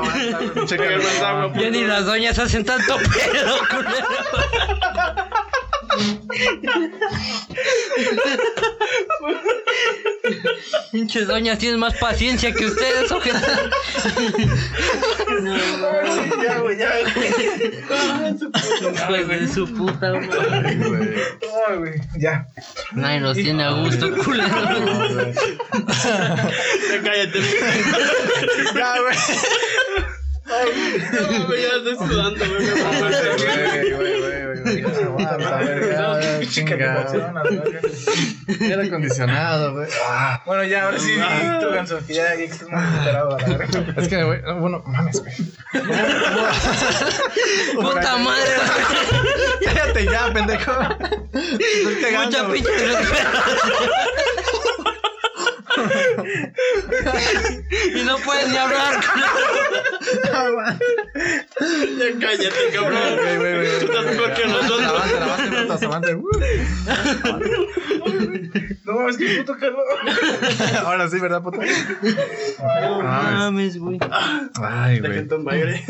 Ya 1.63 1.71
ni 1.71 1.85
las 1.85 2.07
doñas 2.07 2.39
hacen 2.39 2.65
tanto 2.65 2.97
pedo, 2.97 3.59
culero. 3.71 4.09
Pinches 10.93 11.27
doñas 11.27 11.59
tienen 11.59 11.81
más 11.81 11.95
paciencia 11.99 12.53
que 12.53 12.67
ustedes, 12.67 13.11
ojete. 13.11 13.39
Ya, 16.43 16.59
güey, 16.59 16.77
ya, 16.79 16.91
güey. 17.15 17.29
Hijos 18.81 19.29
de 19.29 19.49
su 19.49 19.67
puta 19.75 20.13
madre. 20.13 21.23
Ay, 21.69 21.77
güey, 21.79 21.95
ya. 22.19 22.47
Nadie 22.93 23.21
nos 23.21 23.37
tiene 23.37 23.63
a 23.65 23.71
gusto, 23.73 24.11
culero. 24.25 24.49
Ya 26.91 27.03
cállate. 27.03 27.41
Ya, 28.75 28.95
güey. 29.01 29.17
No, 31.13 31.21
güey, 31.47 31.63
ya 31.63 31.69
estoy 31.77 31.97
sudando, 31.97 32.45
güey. 32.47 32.67
Aire 38.61 38.87
acondicionado, 38.87 39.73
güey. 39.75 39.89
Ah, 40.09 40.43
Bueno, 40.47 40.65
ya, 40.65 40.85
ahora 40.85 40.99
sí, 40.99 41.15
tú, 41.61 41.71
Ganso, 41.71 41.99
que 42.07 42.15
ya, 42.15 42.31
ya 42.31 42.37
que 42.37 42.45
estás 42.45 42.69
muy 42.69 42.81
desesperado, 42.81 43.37
a 43.37 43.41
la 43.41 43.47
verga. 43.49 43.67
Es 43.97 44.09
que, 44.09 44.23
güey, 44.25 44.41
bueno, 44.59 44.83
mames, 44.87 45.21
güey. 45.21 45.35
Puta 47.75 48.17
madre, 48.19 48.51
Cállate 49.65 50.05
ya, 50.07 50.33
pendejo. 50.33 50.73
Mucha 52.25 52.49
pinche 52.49 52.71
Y 57.95 58.03
no 58.05 58.17
puedes 58.19 58.49
ni 58.49 58.57
hablar. 58.57 59.01
Ya 61.99 62.07
cállate, 62.21 62.71
cabrón. 62.73 63.17
Güey, 63.17 63.37
güey. 63.39 63.79
Tú 63.81 63.87
estás 63.87 64.05
mejor 64.05 64.35
que 64.35 64.47
nosotros. 64.47 64.83
Aguanta, 64.83 65.25
aguanta, 65.85 65.87
aguanta. 65.87 66.11
No 68.85 68.93
mames, 68.95 69.17
qué 69.19 69.37
puto 69.39 69.57
calor. 69.57 69.85
Ahora 70.85 71.09
sí, 71.09 71.19
¿verdad, 71.21 71.43
puta? 71.43 71.59
No 72.81 73.03
Mames. 73.03 73.79
güey. 73.79 73.99
Ay, 74.61 74.99
güey. 74.99 75.27
baile. 75.45 75.85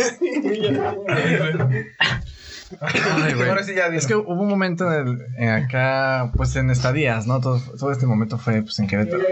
Ay, 2.80 3.34
güey. 3.34 3.48
Ahora 3.48 3.62
sí 3.64 3.74
ya, 3.74 3.86
Es 3.88 4.06
que 4.06 4.14
hubo 4.14 4.42
un 4.42 4.48
momento 4.48 4.90
en, 4.92 5.08
el- 5.08 5.26
en 5.38 5.48
acá, 5.50 6.30
pues 6.36 6.54
en 6.56 6.70
estadías, 6.70 7.26
¿no? 7.26 7.40
Todo, 7.40 7.60
todo 7.78 7.90
este 7.92 8.06
momento 8.06 8.38
fue 8.38 8.62
pues 8.62 8.78
en 8.78 8.86
Querétaro. 8.86 9.22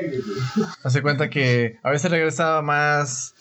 Hace 0.83 1.03
cuenta 1.03 1.31
que 1.31 1.79
a 1.83 1.91
veces 1.91 2.11
regresaba 2.11 2.63
más 2.63 3.35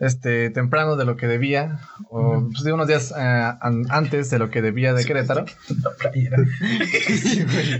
este 0.00 0.50
temprano 0.50 0.96
de 0.96 1.04
lo 1.04 1.16
que 1.16 1.28
debía, 1.28 1.78
o 2.10 2.48
pues, 2.50 2.64
de 2.64 2.72
unos 2.72 2.88
días 2.88 3.14
eh, 3.16 3.52
an- 3.60 3.84
antes 3.90 4.28
de 4.28 4.40
lo 4.40 4.50
que 4.50 4.60
debía 4.60 4.92
de 4.92 5.04
Querétaro. 5.04 5.44
La 5.82 5.90
playera. 5.92 6.36
Sí, 7.06 7.44
güey. 7.44 7.78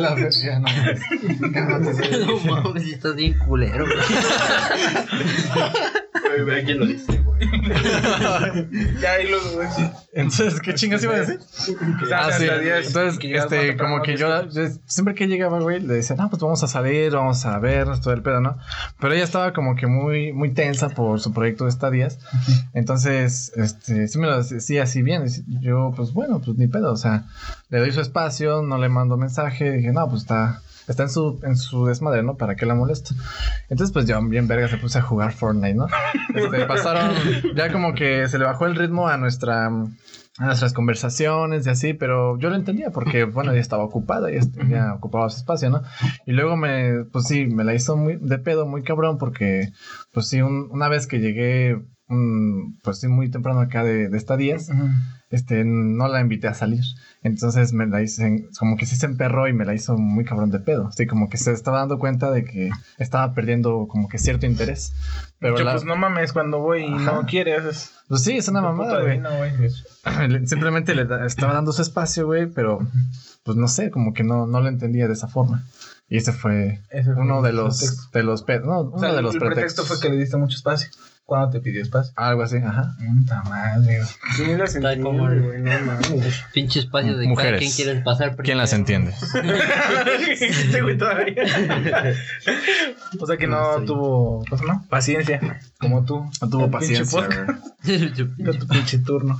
La 0.00 0.14
verga, 0.14 0.60
no 0.60 0.68
mames. 0.68 1.00
No 2.26 2.38
mames, 2.38 2.86
estás 2.86 3.16
bien 3.16 3.36
culero, 3.38 3.84
güey. 3.84 3.98
Güey, 6.28 6.44
ve 6.44 6.64
quién 6.64 6.78
lo 6.78 6.86
dice, 6.86 7.18
güey. 7.18 7.36
Ya. 9.00 9.16
Entonces, 10.12 10.60
¿qué 10.60 10.74
chingas 10.74 11.02
iba 11.02 11.14
a 11.14 11.20
decir? 11.20 11.38
Ah, 12.14 12.30
sí. 12.32 12.46
Entonces, 12.48 13.18
este, 13.22 13.76
como 13.76 14.00
que 14.02 14.16
yo, 14.16 14.28
siempre 14.86 15.14
que 15.14 15.26
llegaba, 15.26 15.60
güey, 15.60 15.80
le 15.80 15.94
decía, 15.94 16.16
no, 16.16 16.30
pues 16.30 16.40
vamos 16.40 16.62
a 16.62 16.68
salir, 16.68 17.12
vamos 17.12 17.44
a 17.44 17.58
ver 17.58 17.86
todo 18.00 18.14
el 18.14 18.22
pedo, 18.22 18.40
¿no? 18.40 18.56
Pero 19.00 19.14
ella 19.14 19.24
estaba 19.24 19.52
como 19.52 19.76
que 19.76 19.86
muy, 19.86 20.32
muy 20.32 20.52
tensa 20.52 20.88
por 20.88 21.20
su 21.20 21.32
proyecto 21.32 21.64
de 21.64 21.70
estadías. 21.70 22.18
Entonces, 22.72 23.52
este, 23.56 24.08
sí 24.08 24.18
me 24.18 24.26
lo 24.26 24.42
decía 24.42 24.84
así 24.84 25.02
bien. 25.02 25.26
Yo, 25.60 25.92
pues 25.94 26.12
bueno, 26.12 26.40
pues 26.40 26.56
ni 26.56 26.66
pedo, 26.68 26.92
o 26.92 26.96
sea, 26.96 27.26
le 27.68 27.78
doy 27.78 27.92
su 27.92 28.00
espacio, 28.00 28.62
no 28.62 28.78
le 28.78 28.88
mando 28.88 29.16
mensaje, 29.16 29.70
dije, 29.72 29.92
no, 29.92 30.08
pues 30.08 30.22
está. 30.22 30.62
Está 30.88 31.02
en 31.04 31.10
su, 31.10 31.40
en 31.42 31.56
su 31.56 31.86
desmadre, 31.86 32.22
¿no? 32.22 32.36
¿Para 32.36 32.54
qué 32.54 32.64
la 32.66 32.74
molesto? 32.74 33.14
Entonces, 33.68 33.92
pues 33.92 34.06
yo 34.06 34.20
bien 34.22 34.46
verga 34.46 34.68
se 34.68 34.76
puse 34.76 34.98
a 34.98 35.02
jugar 35.02 35.32
Fortnite, 35.32 35.74
¿no? 35.74 35.86
Este, 36.34 36.64
pasaron, 36.66 37.12
ya 37.56 37.72
como 37.72 37.94
que 37.94 38.28
se 38.28 38.38
le 38.38 38.44
bajó 38.44 38.66
el 38.66 38.76
ritmo 38.76 39.08
a 39.08 39.16
nuestra, 39.16 39.66
a 39.66 40.44
nuestras 40.44 40.72
conversaciones 40.72 41.66
y 41.66 41.70
así, 41.70 41.92
pero 41.94 42.38
yo 42.38 42.50
lo 42.50 42.56
entendía 42.56 42.90
porque, 42.90 43.24
bueno, 43.24 43.52
ella 43.52 43.60
estaba 43.60 43.82
ocupada, 43.84 44.30
ya, 44.30 44.40
ya 44.68 44.94
ocupaba 44.94 45.28
su 45.30 45.38
espacio, 45.38 45.70
¿no? 45.70 45.82
Y 46.26 46.32
luego 46.32 46.56
me, 46.56 47.04
pues 47.12 47.24
sí, 47.26 47.46
me 47.46 47.64
la 47.64 47.74
hizo 47.74 47.96
muy 47.96 48.16
de 48.20 48.38
pedo, 48.38 48.66
muy 48.66 48.82
cabrón, 48.82 49.18
porque, 49.18 49.68
pues 50.12 50.28
sí, 50.28 50.40
un- 50.42 50.68
una 50.70 50.88
vez 50.88 51.06
que 51.06 51.18
llegué, 51.18 51.80
mm, 52.08 52.78
pues 52.84 53.00
sí, 53.00 53.08
muy 53.08 53.30
temprano 53.30 53.60
acá 53.60 53.82
de, 53.82 54.08
de 54.08 54.16
estadías, 54.18 54.68
este, 55.30 55.64
no 55.64 56.06
la 56.06 56.20
invité 56.20 56.46
a 56.48 56.54
salir. 56.54 56.82
Entonces 57.26 57.72
me 57.72 57.86
la 57.86 58.02
hice, 58.02 58.48
como 58.58 58.76
que 58.76 58.86
sí 58.86 58.94
se 58.96 59.06
emperró 59.06 59.48
y 59.48 59.52
me 59.52 59.64
la 59.64 59.74
hizo 59.74 59.96
muy 59.98 60.24
cabrón 60.24 60.50
de 60.50 60.60
pedo. 60.60 60.90
Sí, 60.92 61.06
como 61.06 61.28
que 61.28 61.36
se 61.38 61.52
estaba 61.52 61.78
dando 61.80 61.98
cuenta 61.98 62.30
de 62.30 62.44
que 62.44 62.70
estaba 62.98 63.34
perdiendo 63.34 63.86
como 63.88 64.08
que 64.08 64.18
cierto 64.18 64.46
interés. 64.46 64.92
Pero 65.38 65.58
Yo, 65.58 65.64
la- 65.64 65.72
pues 65.72 65.84
no 65.84 65.96
mames, 65.96 66.32
cuando 66.32 66.60
voy 66.60 66.84
y 66.84 66.90
no 66.90 67.26
quieres. 67.26 67.64
Es 67.64 67.90
pues 68.08 68.22
sí, 68.22 68.36
es 68.36 68.46
una 68.48 68.60
mamada, 68.62 69.00
güey. 69.02 69.18
No, 69.18 69.30
Simplemente 70.46 70.94
le 70.94 71.04
da- 71.04 71.26
estaba 71.26 71.52
dando 71.54 71.72
su 71.72 71.82
espacio, 71.82 72.26
güey, 72.26 72.46
pero 72.46 72.78
pues 73.42 73.56
no 73.56 73.68
sé, 73.68 73.90
como 73.90 74.12
que 74.14 74.24
no, 74.24 74.46
no 74.46 74.60
lo 74.60 74.68
entendía 74.68 75.06
de 75.08 75.14
esa 75.14 75.28
forma. 75.28 75.64
Y 76.08 76.18
ese 76.18 76.32
fue 76.32 76.80
Ese 76.90 77.12
fue 77.14 77.22
uno 77.22 77.42
de 77.42 77.52
los, 77.52 77.78
pretexto. 77.78 78.18
de 78.18 78.22
los, 78.22 78.44
no, 78.64 78.80
uno 78.82 78.90
O 78.94 78.98
sea, 79.00 79.12
de 79.12 79.22
los 79.22 79.34
el 79.34 79.40
pretexto 79.40 79.82
pretextos. 79.82 79.88
fue 79.88 80.00
que 80.00 80.08
le 80.14 80.20
diste 80.20 80.36
mucho 80.36 80.56
espacio. 80.56 80.88
¿Cuándo 81.26 81.50
te 81.50 81.60
pidió 81.60 81.82
espacio? 81.82 82.12
Algo 82.14 82.44
así, 82.44 82.58
ajá. 82.58 82.94
Puta 83.18 83.42
madre, 83.50 83.96
güey. 83.98 84.08
Sí, 84.36 84.44
las 84.56 84.76
Está 84.76 84.92
entiendo, 84.92 85.10
como 85.10 85.28
el- 85.28 85.42
güey, 85.42 85.58
no 85.60 85.70
mames. 85.80 86.44
Pinche 86.52 86.78
espacio 86.78 87.12
de 87.16 87.24
cada 87.24 87.28
Mujeres. 87.30 87.58
quien 87.58 87.72
quieres 87.72 88.02
pasar 88.04 88.28
primero. 88.28 88.44
¿Quién 88.44 88.58
las 88.58 88.72
entiende? 88.72 89.12
Este 90.40 90.82
güey 90.82 90.96
todavía. 90.96 91.42
o 93.18 93.26
sea 93.26 93.36
que 93.36 93.46
no 93.48 93.80
tuvo, 93.84 94.44
¿cómo 94.48 94.56
se 94.56 94.66
llama? 94.66 94.84
Paciencia, 94.88 95.60
como 95.80 96.04
tú. 96.04 96.30
No 96.40 96.48
tuvo 96.48 96.64
El 96.66 96.70
pinche 96.70 97.04
paciencia, 97.04 97.20
podcast. 97.20 97.50
güey. 97.84 98.12
Era 98.38 98.52
tu 98.58 98.66
pinche 98.68 98.98
turno. 98.98 99.38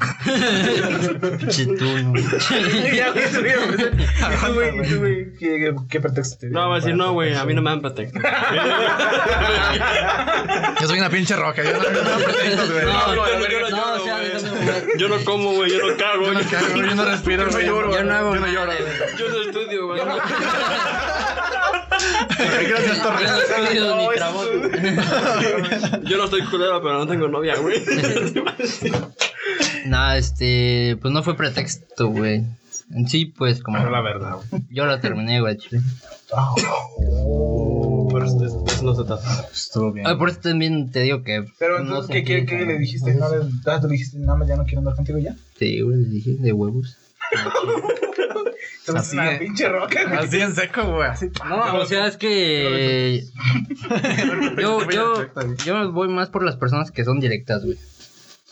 Pinche 1.38 1.66
turno. 1.66 2.12
ya, 2.96 3.10
güey, 3.12 3.30
tú, 3.32 3.40
güey. 3.40 3.54
Y 4.32 4.44
tú, 4.44 4.54
güey, 4.54 4.78
y 4.78 4.88
tú, 4.90 4.98
güey, 4.98 5.32
¿qué, 5.38 5.74
qué 5.88 6.00
pretexto 6.00 6.38
te 6.38 6.46
dio? 6.48 6.54
No, 6.58 6.68
va 6.68 6.76
a 6.76 6.80
decir, 6.80 6.96
no, 6.96 7.12
güey, 7.12 7.34
a 7.36 7.44
mí 7.44 7.54
no 7.54 7.62
me 7.62 7.70
dan 7.70 7.80
pretexto. 7.80 8.18
Yo 10.80 10.86
soy 10.88 10.98
una 10.98 11.10
pinche 11.10 11.36
roca, 11.36 11.62
yo 11.62 11.75
yo 11.82 11.90
no 11.90 12.72
güey. 12.72 12.86
Yo 14.98 15.08
lloro, 15.08 15.18
Yo 15.18 15.24
como, 15.24 15.52
güey, 15.52 15.70
yo 15.70 15.86
no 15.86 15.96
cago, 15.96 16.26
Yo 16.26 16.32
no 16.34 16.40
cago, 16.50 16.76
yo 16.76 16.94
no 16.94 17.04
respiro, 17.04 17.50
güey. 17.50 17.66
Yo 17.66 17.82
no 18.04 18.14
hago 18.14 18.34
yo 18.34 18.40
no 18.40 18.46
lloro. 18.46 18.72
yo 19.18 19.28
no 19.28 19.40
estudio, 19.42 19.86
güey. 19.86 20.00
Gracias, 22.68 23.02
Torres. 23.02 23.30
Yo 26.04 26.16
no 26.16 26.24
estoy 26.24 26.44
culero, 26.44 26.82
pero 26.82 26.98
no 26.98 27.06
tengo 27.06 27.28
novia, 27.28 27.56
güey. 27.56 27.82
Nah, 29.86 30.16
este, 30.16 30.98
pues 31.00 31.14
no 31.14 31.22
fue 31.22 31.36
pretexto, 31.36 32.08
güey. 32.08 32.42
En 32.92 33.08
sí, 33.08 33.26
pues 33.26 33.62
como 33.62 33.78
la 33.78 34.00
verdad, 34.00 34.38
güey. 34.50 34.62
yo 34.70 34.84
la 34.86 35.00
terminé, 35.00 35.40
güey, 35.40 35.56
chile. 35.56 35.80
Pero 38.34 38.46
eso, 38.46 38.64
eso 38.66 38.82
no 38.84 38.94
se 38.94 39.04
trata. 39.04 39.48
Estuvo 39.52 39.92
bien. 39.92 40.06
Ah, 40.06 40.16
por 40.18 40.28
eso 40.28 40.40
también 40.40 40.90
te 40.90 41.00
digo 41.00 41.22
que. 41.22 41.44
Pero 41.58 41.78
no 41.78 41.84
entonces, 41.84 42.16
¿qué, 42.16 42.24
qué, 42.24 42.46
qué 42.46 42.54
nada. 42.56 42.66
le 42.66 42.78
dijiste? 42.78 43.14
¿No 43.14 43.28
le, 43.28 43.44
ah, 43.66 43.80
tú 43.80 43.86
le 43.86 43.92
dijiste, 43.92 44.18
nada 44.18 44.38
más 44.38 44.48
ya 44.48 44.56
no 44.56 44.64
quiero 44.64 44.78
andar 44.80 44.94
contigo 44.94 45.18
ya? 45.18 45.36
Sí, 45.58 45.80
güey, 45.80 45.96
le 45.98 46.08
dije 46.08 46.34
de 46.38 46.52
huevos. 46.52 46.96
Así 48.94 49.16
una 49.16 49.38
pinche 49.38 49.68
roca, 49.68 50.04
güey. 50.04 50.18
Así 50.18 50.40
en 50.40 50.54
seco, 50.54 50.84
güey. 50.92 51.08
Así. 51.08 51.26
No, 51.48 51.80
o 51.80 51.86
sea, 51.86 52.06
es 52.06 52.16
que. 52.16 53.24
yo, 54.60 54.88
yo, 54.90 55.26
yo 55.64 55.92
voy 55.92 56.08
más 56.08 56.28
por 56.28 56.44
las 56.44 56.56
personas 56.56 56.90
que 56.90 57.04
son 57.04 57.18
directas, 57.18 57.64
güey. 57.64 57.78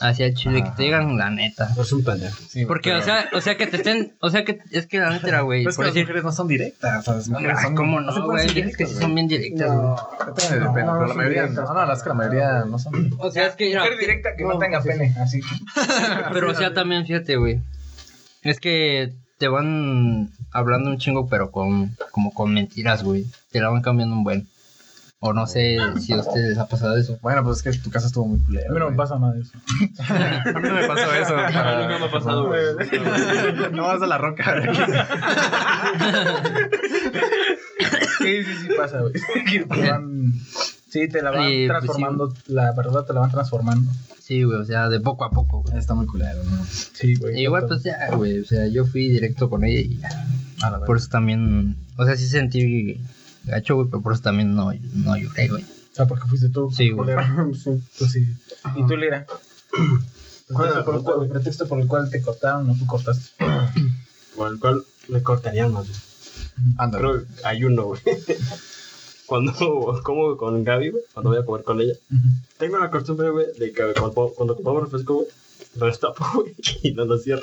Hacia 0.00 0.26
el 0.26 0.34
chile, 0.34 0.64
que 0.64 0.70
te 0.70 0.82
digan 0.82 1.16
la 1.16 1.30
neta. 1.30 1.70
Es 1.80 1.92
un 1.92 2.02
pendejo. 2.02 2.36
Sí, 2.48 2.66
Porque, 2.66 2.90
pero- 2.90 2.98
o 3.00 3.04
sea, 3.04 3.28
o 3.32 3.40
sea, 3.40 3.56
que 3.56 3.68
te 3.68 3.76
estén. 3.76 4.12
O 4.20 4.28
sea, 4.28 4.44
que 4.44 4.58
es 4.72 4.86
que 4.88 4.98
la 4.98 5.10
neta 5.10 5.28
era, 5.28 5.40
güey. 5.42 5.60
Pero 5.64 5.70
es 5.70 5.76
que 5.76 5.78
Por 5.78 5.84
las 5.86 5.94
decir. 5.94 6.04
mujeres 6.06 6.24
no 6.24 6.32
son 6.32 6.48
directas. 6.48 7.06
Las 7.06 7.28
mujeres 7.28 7.60
son. 7.62 7.74
¿Cómo 7.76 8.00
no, 8.00 8.26
güey? 8.26 8.48
ser 8.48 8.66
Es 8.66 8.76
que 8.76 8.86
sí 8.86 8.94
son 8.96 9.14
bien 9.14 9.28
directas, 9.28 9.72
güey. 9.72 9.94
Depende, 10.26 10.58
depende, 10.66 10.92
pero 10.92 11.06
la 11.06 11.14
mayoría 11.14 11.42
directas. 11.42 11.68
no, 11.68 11.74
no, 11.74 11.86
las 11.86 12.02
que 12.02 12.08
la 12.08 12.14
mayoría 12.16 12.64
no 12.64 12.78
son. 12.78 13.14
O 13.18 13.30
sea, 13.30 13.46
es 13.46 13.54
que. 13.54 13.72
Mujer 13.76 13.98
directa 13.98 14.30
que 14.36 14.42
no 14.44 14.58
tenga 14.58 14.82
pene, 14.82 15.14
así. 15.20 15.40
Pero, 16.32 16.50
o 16.50 16.54
sea, 16.54 16.74
también, 16.74 17.06
fíjate, 17.06 17.36
güey. 17.36 17.60
Es 18.42 18.58
que 18.60 19.12
te 19.38 19.46
van 19.48 20.30
hablando 20.52 20.90
un 20.90 20.98
chingo, 20.98 21.28
pero 21.28 21.50
con 21.50 21.96
como 22.10 22.32
con 22.34 22.52
mentiras, 22.52 23.02
güey. 23.04 23.26
Te 23.52 23.60
la 23.60 23.68
van 23.70 23.80
cambiando 23.82 24.14
un 24.16 24.24
buen. 24.24 24.48
O 25.26 25.32
no 25.32 25.46
sé 25.46 25.78
si 26.00 26.12
a 26.12 26.18
ustedes 26.18 26.50
les 26.50 26.58
ha 26.58 26.68
pasado 26.68 26.98
eso. 26.98 27.18
Bueno, 27.22 27.42
pues 27.42 27.56
es 27.56 27.62
que 27.62 27.82
tu 27.82 27.88
casa 27.90 28.08
estuvo 28.08 28.26
muy 28.26 28.40
A 28.42 28.44
culera. 28.44 28.68
mí 28.70 28.78
no 28.78 28.90
me 28.90 28.94
güey. 28.94 28.96
pasa 28.98 29.18
nada 29.18 29.32
de 29.32 29.40
eso. 29.40 29.52
A 30.54 30.60
mí 30.60 30.68
no 30.68 30.74
me 30.74 30.86
pasó 30.86 31.14
eso. 31.14 31.34
para- 31.34 31.80
Nunca 31.80 31.98
me 31.98 32.04
ha 32.04 32.10
pasado, 32.10 32.46
güey. 32.46 32.62
No 33.72 33.84
vas 33.84 34.02
a 34.02 34.06
la 34.06 34.18
roca. 34.18 34.54
Sí, 38.18 38.42
sí, 38.44 38.54
sí 38.62 38.68
pasa, 38.76 39.00
güey. 39.00 39.14
Sí, 40.88 41.08
te 41.08 41.22
la 41.22 41.30
van 41.30 41.48
Sí, 41.48 41.66
pues 41.66 41.68
transformando, 41.68 42.34
la 42.46 42.72
verdad 42.72 43.04
te 43.04 43.12
la 43.12 43.20
van 43.20 43.30
transformando. 43.30 43.90
Sí, 44.20 44.42
güey, 44.44 44.58
o 44.58 44.64
sea, 44.64 44.88
de 44.88 45.00
poco 45.00 45.24
a 45.24 45.30
poco, 45.30 45.62
güey. 45.62 45.76
Está 45.78 45.94
muy 45.94 46.06
culero, 46.06 46.42
¿no? 46.44 46.64
Sí, 46.66 47.14
güey. 47.16 47.40
Igual, 47.42 47.64
pues 47.66 47.82
ya, 47.82 48.10
güey, 48.14 48.40
o 48.40 48.44
sea, 48.44 48.66
yo 48.68 48.84
fui 48.86 49.08
directo 49.08 49.50
con 49.50 49.64
ella 49.64 49.80
y 49.80 49.98
ya. 49.98 50.08
A 50.62 50.70
la 50.70 50.80
Por 50.80 50.96
eso 50.98 51.08
también, 51.08 51.76
o 51.96 52.04
sea, 52.04 52.16
sí 52.16 52.26
sentí 52.26 53.00
gacho, 53.44 53.76
güey, 53.76 53.88
pero 53.88 54.02
por 54.02 54.12
eso 54.12 54.22
también 54.22 54.54
no, 54.54 54.72
no 54.72 55.16
lloré, 55.16 55.48
güey. 55.48 55.62
O 55.62 55.94
sea, 55.94 56.06
porque 56.06 56.28
fuiste 56.28 56.48
tú. 56.48 56.70
Sí, 56.70 56.90
güey. 56.90 57.14
Sí. 57.54 57.82
Tú 57.98 58.06
sí. 58.06 58.26
¿Y 58.76 58.86
tú, 58.86 58.96
Lira? 58.96 59.26
Pretexto 60.48 60.84
por, 60.84 61.24
el 61.24 61.30
pretexto 61.30 61.68
por 61.68 61.80
el 61.80 61.86
cual 61.86 62.10
te 62.10 62.20
cortaron 62.20 62.68
o 62.68 62.74
tú 62.76 62.86
cortaste. 62.86 63.30
Por 64.36 64.52
el 64.52 64.58
cual 64.58 64.82
me 65.08 65.22
cortarían 65.22 65.72
más. 65.72 65.86
güey. 65.86 66.00
Ándale. 66.78 67.02
Creo 67.02 67.20
que 67.20 67.46
hay 67.46 67.64
uno, 67.64 67.84
güey. 67.84 68.00
Cuando 69.26 69.52
como 70.02 70.36
con 70.36 70.62
Gaby, 70.64 70.90
güey, 70.90 71.04
cuando 71.14 71.30
voy 71.30 71.38
a 71.38 71.44
comer 71.46 71.64
con 71.64 71.80
ella, 71.80 71.94
tengo 72.58 72.78
la 72.78 72.90
costumbre, 72.90 73.30
güey, 73.30 73.46
de 73.58 73.72
que 73.72 73.94
cuando, 73.98 74.32
cuando 74.36 74.54
compramos 74.54 74.82
refresco, 74.82 75.14
güey, 75.14 75.28
lo 75.76 75.86
destapo, 75.86 76.24
güey, 76.34 76.54
y 76.82 76.92
no 76.92 77.06
lo 77.06 77.16
cierro. 77.16 77.42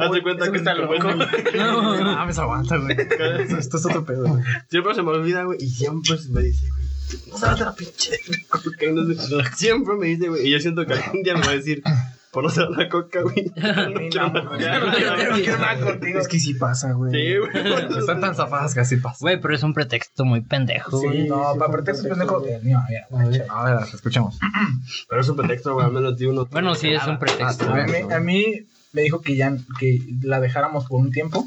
Hazte 0.00 0.22
cuenta 0.22 0.50
que 0.50 0.58
está 0.58 0.74
loco. 0.74 0.94
es- 0.94 1.54
No 1.54 1.82
mames, 2.16 2.38
aguanta, 2.38 2.76
güey. 2.76 2.96
Esto, 3.58 3.76
es 3.76 3.86
otro 3.86 4.04
pedo, 4.04 4.26
güey. 4.28 4.42
Siempre 4.68 4.94
se 4.94 5.02
me 5.02 5.10
olvida, 5.10 5.44
güey, 5.44 5.58
y 5.60 5.68
siempre 5.68 6.18
se 6.18 6.30
me 6.30 6.42
dice, 6.42 6.68
güey, 6.70 6.82
no 7.30 7.36
sabes 7.38 7.60
la 7.60 7.74
pinche 7.74 8.18
coca, 8.48 8.86
no 8.92 9.04
sé. 9.14 9.56
Siempre 9.56 9.94
me 9.96 10.06
dice, 10.06 10.28
güey, 10.28 10.46
y 10.46 10.50
yo 10.50 10.58
siento 10.60 10.86
que 10.86 10.94
algún 10.94 11.22
día 11.22 11.34
me 11.34 11.40
va 11.42 11.50
a 11.50 11.54
decir, 11.56 11.82
por 12.30 12.44
no 12.44 12.48
ser 12.48 12.70
la 12.70 12.88
coca, 12.88 13.20
güey. 13.20 13.52
No 13.56 13.94
quiero. 14.08 14.58
Ya 14.58 14.78
no 14.78 15.36
quiero- 15.36 15.58
no 15.58 15.84
contigo. 15.86 16.18
Es 16.18 16.28
que 16.28 16.40
sí 16.40 16.54
pasa, 16.54 16.92
güey. 16.92 17.12
Sí, 17.12 17.36
güey. 17.36 17.98
Están 17.98 18.22
tan 18.22 18.34
zafadas 18.34 18.72
que 18.72 18.80
así 18.80 18.96
pasa. 18.96 19.18
Güey, 19.20 19.38
pero 19.38 19.54
es 19.54 19.62
un 19.62 19.74
pretexto 19.74 20.24
muy 20.24 20.40
pendejo, 20.40 20.98
Sí, 20.98 21.24
no, 21.28 21.54
para 21.58 21.70
pretexto 21.70 22.08
pendejo. 22.08 22.42
no, 22.62 23.22
mira. 23.28 23.46
A 23.50 23.64
ver, 23.64 23.78
escuchemos. 23.92 24.38
Pero 25.10 25.20
es 25.20 25.28
un 25.28 25.36
pretexto, 25.36 25.74
güey, 25.74 25.84
al 25.86 25.92
menos 25.92 26.16
de 26.16 26.26
uno. 26.28 26.46
Bueno, 26.46 26.74
sí, 26.74 26.88
es 26.90 27.06
un 27.06 27.18
pretexto. 27.18 27.66
A 27.70 28.18
mí, 28.20 28.66
me 28.92 29.02
dijo 29.02 29.20
que 29.20 29.36
ya 29.36 29.56
que 29.78 30.00
la 30.22 30.40
dejáramos 30.40 30.86
por 30.86 31.00
un 31.00 31.12
tiempo, 31.12 31.46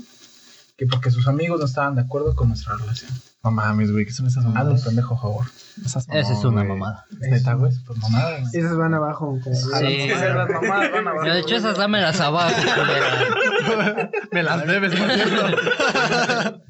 que 0.77 0.85
porque 0.87 1.11
sus 1.11 1.27
amigos 1.27 1.59
no 1.59 1.65
estaban 1.65 1.95
de 1.95 2.01
acuerdo 2.01 2.35
con 2.35 2.47
nuestra 2.49 2.75
relación. 2.77 3.11
No 3.43 3.51
mames, 3.51 3.91
güey, 3.91 4.05
¿qué 4.05 4.11
son 4.11 4.25
esas 4.27 4.43
mamadas? 4.43 4.81
pendejo 4.83 5.13
a 5.13 5.21
favor. 5.21 5.45
Esas 5.85 6.07
Esa 6.09 6.19
es 6.19 6.25
mamadas, 6.27 6.45
una 6.45 6.55
güey. 6.63 6.67
mamada. 6.67 7.05
Neta, 7.19 7.53
güey. 7.53 7.71
Pues 7.85 7.99
mamada, 7.99 8.39
güey. 8.39 8.43
Esas 8.53 8.75
van 8.75 8.93
abajo. 8.95 9.39
como- 9.43 9.55
Sí. 9.55 10.01
esas 10.01 10.35
las 10.35 10.49
mamadas 10.49 10.91
van 10.91 11.07
abajo, 11.07 11.25
de 11.29 11.39
hecho, 11.39 11.55
esas 11.55 11.77
dámelas 11.77 12.19
abajo, 12.19 12.55
culera. 12.75 14.09
Me 14.31 14.41
las 14.43 14.65
debes, 14.65 14.95
por 14.95 15.11
cierto. 15.11 16.61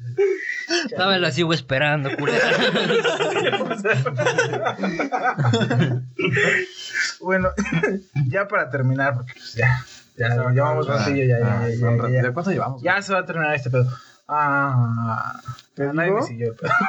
Dámelas 0.98 1.34
sigo 1.34 1.54
esperando, 1.54 2.10
culera. 2.16 2.50
Bueno, 7.20 7.48
ya 8.28 8.46
para 8.48 8.70
terminar, 8.70 9.14
porque 9.14 9.32
pues 9.34 9.54
ya, 9.54 9.84
ya, 10.16 10.52
ya 10.54 10.62
vamos 10.62 10.86
ratillo, 10.86 11.24
ya, 11.24 11.38
ya, 11.38 11.64
Ah, 11.64 11.68
ya, 12.08 12.22
¿De 12.22 12.32
cuánto 12.32 12.50
llevamos? 12.50 12.82
Ya 12.82 13.00
se 13.02 13.12
va 13.12 13.20
a 13.20 13.26
terminar 13.26 13.54
este 13.54 13.70
pedo. 13.70 13.86
Ah, 14.28 15.40
¿Te 15.74 15.92
nadie 15.92 16.10
me 16.12 16.22
siguió 16.22 16.50
el 16.50 16.56
pedo. 16.56 16.72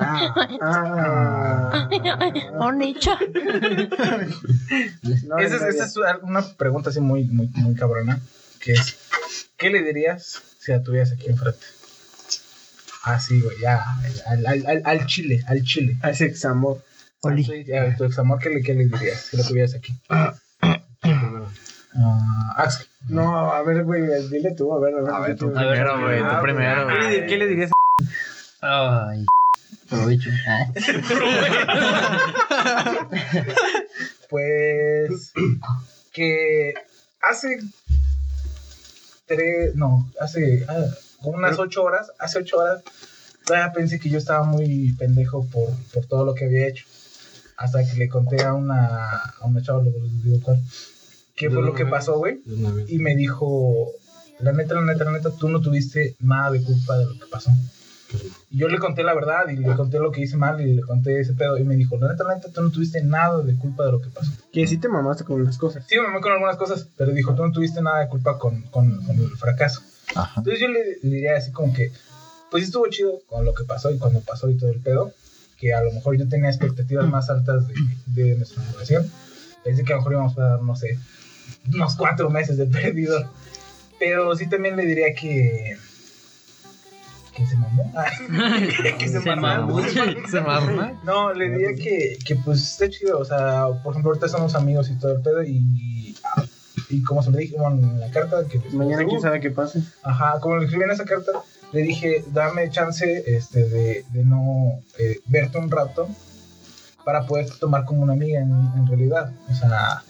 Ah. 0.00 1.88
Onicha. 2.60 3.18
No, 5.26 5.38
Esa 5.40 5.56
es, 5.56 5.62
esa 5.74 5.84
es 5.86 5.96
una 6.22 6.42
pregunta 6.56 6.90
así 6.90 7.00
muy, 7.00 7.24
muy, 7.24 7.48
muy 7.56 7.74
cabrona, 7.74 8.20
que 8.60 8.74
es, 8.74 8.96
¿qué 9.56 9.70
le 9.70 9.82
dirías 9.82 10.40
si 10.60 10.70
la 10.70 10.82
tuvieras 10.84 11.10
aquí 11.10 11.26
enfrente? 11.26 11.66
Así, 13.02 13.40
güey, 13.40 13.58
ya, 13.60 13.84
al, 14.26 14.46
al, 14.46 14.66
al, 14.66 14.82
al 14.84 15.06
chile, 15.06 15.42
al 15.48 15.62
chile. 15.64 15.96
A 16.02 16.10
ese 16.10 16.26
examor. 16.26 16.80
Ya, 17.66 17.96
tu 17.96 18.04
ex 18.04 18.16
amor, 18.20 18.38
¿qué 18.38 18.50
le, 18.50 18.62
¿qué 18.62 18.74
le 18.74 18.86
dirías 18.86 19.20
si 19.20 19.36
la 19.36 19.42
tuvieras 19.44 19.74
aquí? 19.74 19.92
Ah, 22.00 22.54
Axel. 22.56 22.86
No, 23.08 23.52
a 23.52 23.62
ver, 23.62 23.84
güey, 23.84 24.02
dile 24.30 24.54
tú, 24.54 24.72
a 24.74 24.80
ver, 24.80 24.94
a 24.94 25.00
ver. 25.02 25.14
A 25.14 25.20
ver, 25.20 25.36
tú 25.36 25.48
A 25.48 25.52
primero, 25.52 26.00
güey. 26.00 26.20
ah, 26.22 26.36
Tú 26.36 26.42
primero, 26.42 26.86
¿Qué 26.86 26.94
le, 26.94 27.00
güey. 27.16 27.26
qué 27.26 27.36
le 27.38 27.46
dirías? 27.46 27.70
Ay, 28.60 29.24
provecho. 29.88 30.30
Ah. 30.46 30.66
Pues 34.30 35.32
que 36.12 36.74
hace 37.22 37.58
tres, 39.26 39.74
no, 39.74 40.06
hace 40.20 40.64
ah, 40.68 40.84
como 41.22 41.38
unas 41.38 41.58
ocho 41.58 41.82
horas, 41.82 42.12
hace 42.18 42.40
ocho 42.40 42.58
horas, 42.58 42.82
todavía 43.46 43.72
pensé 43.72 43.98
que 43.98 44.10
yo 44.10 44.18
estaba 44.18 44.44
muy 44.44 44.92
pendejo 44.98 45.46
por, 45.46 45.70
por 45.94 46.04
todo 46.06 46.24
lo 46.26 46.34
que 46.34 46.44
había 46.44 46.68
hecho. 46.68 46.84
Hasta 47.56 47.84
que 47.84 47.94
le 47.96 48.08
conté 48.08 48.44
a 48.44 48.52
una, 48.54 49.16
a 49.16 49.44
una 49.46 49.60
chava, 49.62 49.82
les 49.82 49.94
digo 50.22 50.38
cuál, 50.42 50.60
qué 51.38 51.50
fue 51.50 51.62
lo 51.62 51.74
que 51.74 51.86
pasó, 51.86 52.18
güey. 52.18 52.40
Y 52.88 52.98
me 52.98 53.14
dijo, 53.14 53.86
la 54.40 54.52
neta, 54.52 54.74
la 54.74 54.82
neta, 54.82 55.04
la 55.04 55.12
neta, 55.12 55.30
tú 55.30 55.48
no 55.48 55.60
tuviste 55.60 56.16
nada 56.20 56.50
de 56.50 56.62
culpa 56.62 56.98
de 56.98 57.06
lo 57.06 57.12
que 57.12 57.26
pasó. 57.30 57.50
Y 58.50 58.58
yo 58.58 58.68
le 58.68 58.78
conté 58.78 59.02
la 59.02 59.14
verdad 59.14 59.48
y 59.50 59.56
le 59.56 59.74
conté 59.76 59.98
lo 59.98 60.10
que 60.10 60.22
hice 60.22 60.36
mal 60.36 60.60
y 60.60 60.74
le 60.74 60.82
conté 60.82 61.20
ese 61.20 61.34
pedo. 61.34 61.58
Y 61.58 61.64
me 61.64 61.76
dijo, 61.76 61.96
la 61.98 62.12
neta, 62.12 62.24
la 62.24 62.36
neta, 62.36 62.48
tú 62.50 62.62
no 62.62 62.70
tuviste 62.70 63.02
nada 63.02 63.42
de 63.42 63.56
culpa 63.56 63.84
de 63.84 63.92
lo 63.92 64.00
que 64.00 64.08
pasó. 64.08 64.32
Que 64.52 64.66
sí 64.66 64.78
te 64.78 64.88
mamaste 64.88 65.24
con 65.24 65.40
unas 65.40 65.58
cosas. 65.58 65.84
Sí, 65.86 65.96
me 65.96 66.02
mamé 66.02 66.20
con 66.20 66.32
algunas 66.32 66.56
cosas, 66.56 66.88
pero 66.96 67.12
dijo, 67.12 67.34
tú 67.34 67.44
no 67.44 67.52
tuviste 67.52 67.82
nada 67.82 68.00
de 68.00 68.08
culpa 68.08 68.38
con, 68.38 68.62
con, 68.62 69.04
con 69.04 69.16
el 69.16 69.30
fracaso. 69.36 69.82
Ajá. 70.14 70.40
Entonces 70.40 70.60
yo 70.60 70.68
le, 70.68 70.98
le 71.02 71.16
diría 71.16 71.36
así 71.36 71.52
como 71.52 71.72
que, 71.74 71.92
pues 72.50 72.64
estuvo 72.64 72.86
chido 72.88 73.20
con 73.26 73.44
lo 73.44 73.52
que 73.52 73.64
pasó 73.64 73.90
y 73.90 73.98
cuando 73.98 74.20
pasó 74.20 74.48
y 74.48 74.56
todo 74.56 74.70
el 74.70 74.80
pedo, 74.80 75.12
que 75.58 75.74
a 75.74 75.82
lo 75.82 75.92
mejor 75.92 76.16
yo 76.16 76.26
tenía 76.28 76.48
expectativas 76.48 77.06
más 77.08 77.28
altas 77.28 77.68
de, 77.68 77.74
de 78.06 78.36
nuestra 78.36 78.62
relación. 78.72 79.10
Pensé 79.64 79.84
que 79.84 79.92
a 79.92 79.96
lo 79.96 80.00
mejor 80.00 80.12
íbamos 80.14 80.38
a 80.38 80.42
dar, 80.42 80.62
no 80.62 80.76
sé, 80.76 80.98
unos 81.74 81.96
cuatro 81.96 82.30
meses 82.30 82.56
de 82.56 82.66
perdido. 82.66 83.30
Pero 83.98 84.34
sí 84.36 84.48
también 84.48 84.76
le 84.76 84.84
diría 84.84 85.14
que... 85.14 85.76
Que 87.34 87.46
se 87.46 87.56
mamó. 87.56 87.92
que 88.98 89.08
Se 89.08 89.36
mamó. 89.36 89.80
Se 90.28 90.40
mama. 90.40 91.00
No, 91.04 91.32
le 91.32 91.50
diría 91.50 91.74
que, 91.74 92.18
que 92.24 92.34
pues 92.36 92.62
está 92.62 92.88
chido, 92.88 93.18
o 93.18 93.24
sea, 93.24 93.66
por 93.84 93.92
ejemplo, 93.92 94.10
ahorita 94.10 94.28
somos 94.28 94.56
amigos 94.56 94.90
y 94.90 94.98
todo 94.98 95.12
el 95.12 95.22
pedo 95.22 95.44
y, 95.44 96.16
y 96.88 97.02
como 97.02 97.22
se 97.22 97.30
le 97.30 97.38
dije 97.38 97.56
bueno, 97.56 97.76
en 97.76 98.00
la 98.00 98.10
carta 98.10 98.44
que 98.48 98.58
Mañana 98.72 99.04
quién 99.04 99.20
sabe 99.20 99.40
qué 99.40 99.50
pase. 99.50 99.82
Ajá, 100.02 100.40
como 100.40 100.56
le 100.56 100.64
escribí 100.64 100.82
en 100.82 100.90
esa 100.90 101.04
carta, 101.04 101.30
le 101.72 101.82
dije, 101.82 102.24
dame 102.32 102.70
chance 102.70 103.22
este, 103.26 103.68
de, 103.68 104.04
de 104.10 104.24
no 104.24 104.80
eh, 104.98 105.20
verte 105.26 105.58
un 105.58 105.70
rato 105.70 106.08
para 107.04 107.26
poder 107.26 107.48
tomar 107.58 107.84
como 107.84 108.02
una 108.02 108.14
amiga 108.14 108.40
en, 108.40 108.50
en 108.50 108.86
realidad. 108.86 109.32
O 109.50 109.54
sea, 109.54 110.02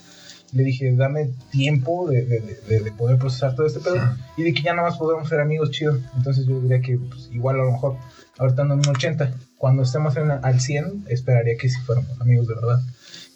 le 0.53 0.63
dije, 0.63 0.93
dame 0.95 1.29
tiempo 1.51 2.09
de, 2.09 2.23
de, 2.25 2.39
de- 2.67 2.79
de 2.81 2.91
poder 2.91 3.17
procesar 3.17 3.55
todo 3.55 3.67
este 3.67 3.79
pedo 3.79 3.95
y 4.37 4.43
de 4.43 4.53
que 4.53 4.61
ya 4.63 4.73
nada 4.73 4.89
más 4.89 4.97
podemos 4.97 5.27
ser 5.29 5.39
amigos 5.39 5.71
chido. 5.71 5.97
Entonces 6.17 6.45
yo 6.45 6.59
diría 6.59 6.81
que 6.81 6.97
pues, 6.97 7.29
igual 7.31 7.59
a 7.59 7.63
lo 7.63 7.71
mejor, 7.71 7.97
ahorita 8.37 8.61
ando 8.63 8.73
en 8.75 8.79
un 8.81 8.89
80, 8.89 9.31
cuando 9.57 9.83
estemos 9.83 10.15
en, 10.17 10.31
al 10.31 10.59
100, 10.59 11.05
esperaría 11.09 11.55
que 11.57 11.69
si 11.69 11.79
fuéramos 11.81 12.19
amigos 12.21 12.47
de 12.47 12.55
verdad. 12.55 12.79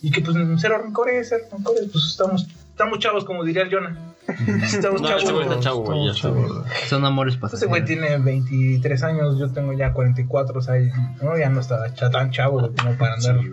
Y 0.02 0.12
que 0.12 0.22
pues 0.22 0.36
cero 0.60 0.80
rencores, 0.84 1.28
cero 1.30 1.46
rencores, 1.52 1.88
pues 1.92 2.06
estamos, 2.06 2.48
estamos 2.70 3.00
chavos, 3.00 3.24
como 3.26 3.44
diría 3.44 3.64
el 3.64 3.72
Jonah. 3.74 4.13
Estamos 4.64 5.02
No, 5.02 5.08
chavos. 5.08 5.24
este 5.24 5.34
güey 5.34 5.48
está 5.48 5.60
chavo, 5.60 5.82
güey. 5.84 6.14
Ya 6.14 6.30
güey. 6.30 6.46
Son 6.88 7.06
amores 7.06 7.36
Ese 7.36 7.66
güey 7.68 7.82
pasajeros. 7.82 7.86
tiene 7.88 8.18
23 8.18 9.04
años, 9.04 9.38
yo 9.40 9.52
tengo 9.52 9.74
ya 9.74 9.94
44, 9.94 10.60
o 10.60 10.62
sea, 10.62 10.76
no, 11.22 11.38
ya 11.38 11.50
no 11.50 11.60
está 11.62 11.94
tan 12.12 12.32
chavo 12.32 12.60
güey, 12.60 12.72
como 12.76 12.98
para 12.98 13.16
andar 13.16 13.40
Sí, 13.42 13.50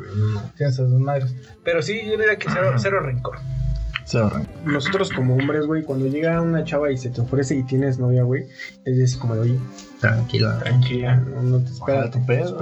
haciendo 0.65 0.69
esas 0.69 0.91
madres. 0.91 1.35
Pero 1.65 1.83
sí, 1.83 2.01
yo 2.05 2.13
diría 2.19 2.37
que 2.37 2.49
cero, 2.53 2.73
cero 2.77 3.01
rencor. 3.01 3.39
Nosotros 4.65 5.11
como 5.13 5.37
hombres, 5.37 5.67
güey, 5.67 5.85
cuando 5.85 6.07
llega 6.09 6.41
una 6.41 6.65
chava 6.65 6.91
y 6.91 6.97
se 6.97 7.11
te 7.11 7.21
ofrece 7.21 7.55
y 7.55 7.63
tienes 7.63 8.01
novia, 8.01 8.25
güey, 8.25 8.45
es 8.85 9.17
como 9.17 9.37
de, 9.37 9.41
oye, 9.43 9.59
Tranquila. 10.01 10.59
Tranquila. 10.59 11.15
no, 11.17 11.43
no 11.43 11.59
te 11.61 11.71
esperas. 11.71 12.11
tu 12.11 12.27
pedo. 12.27 12.57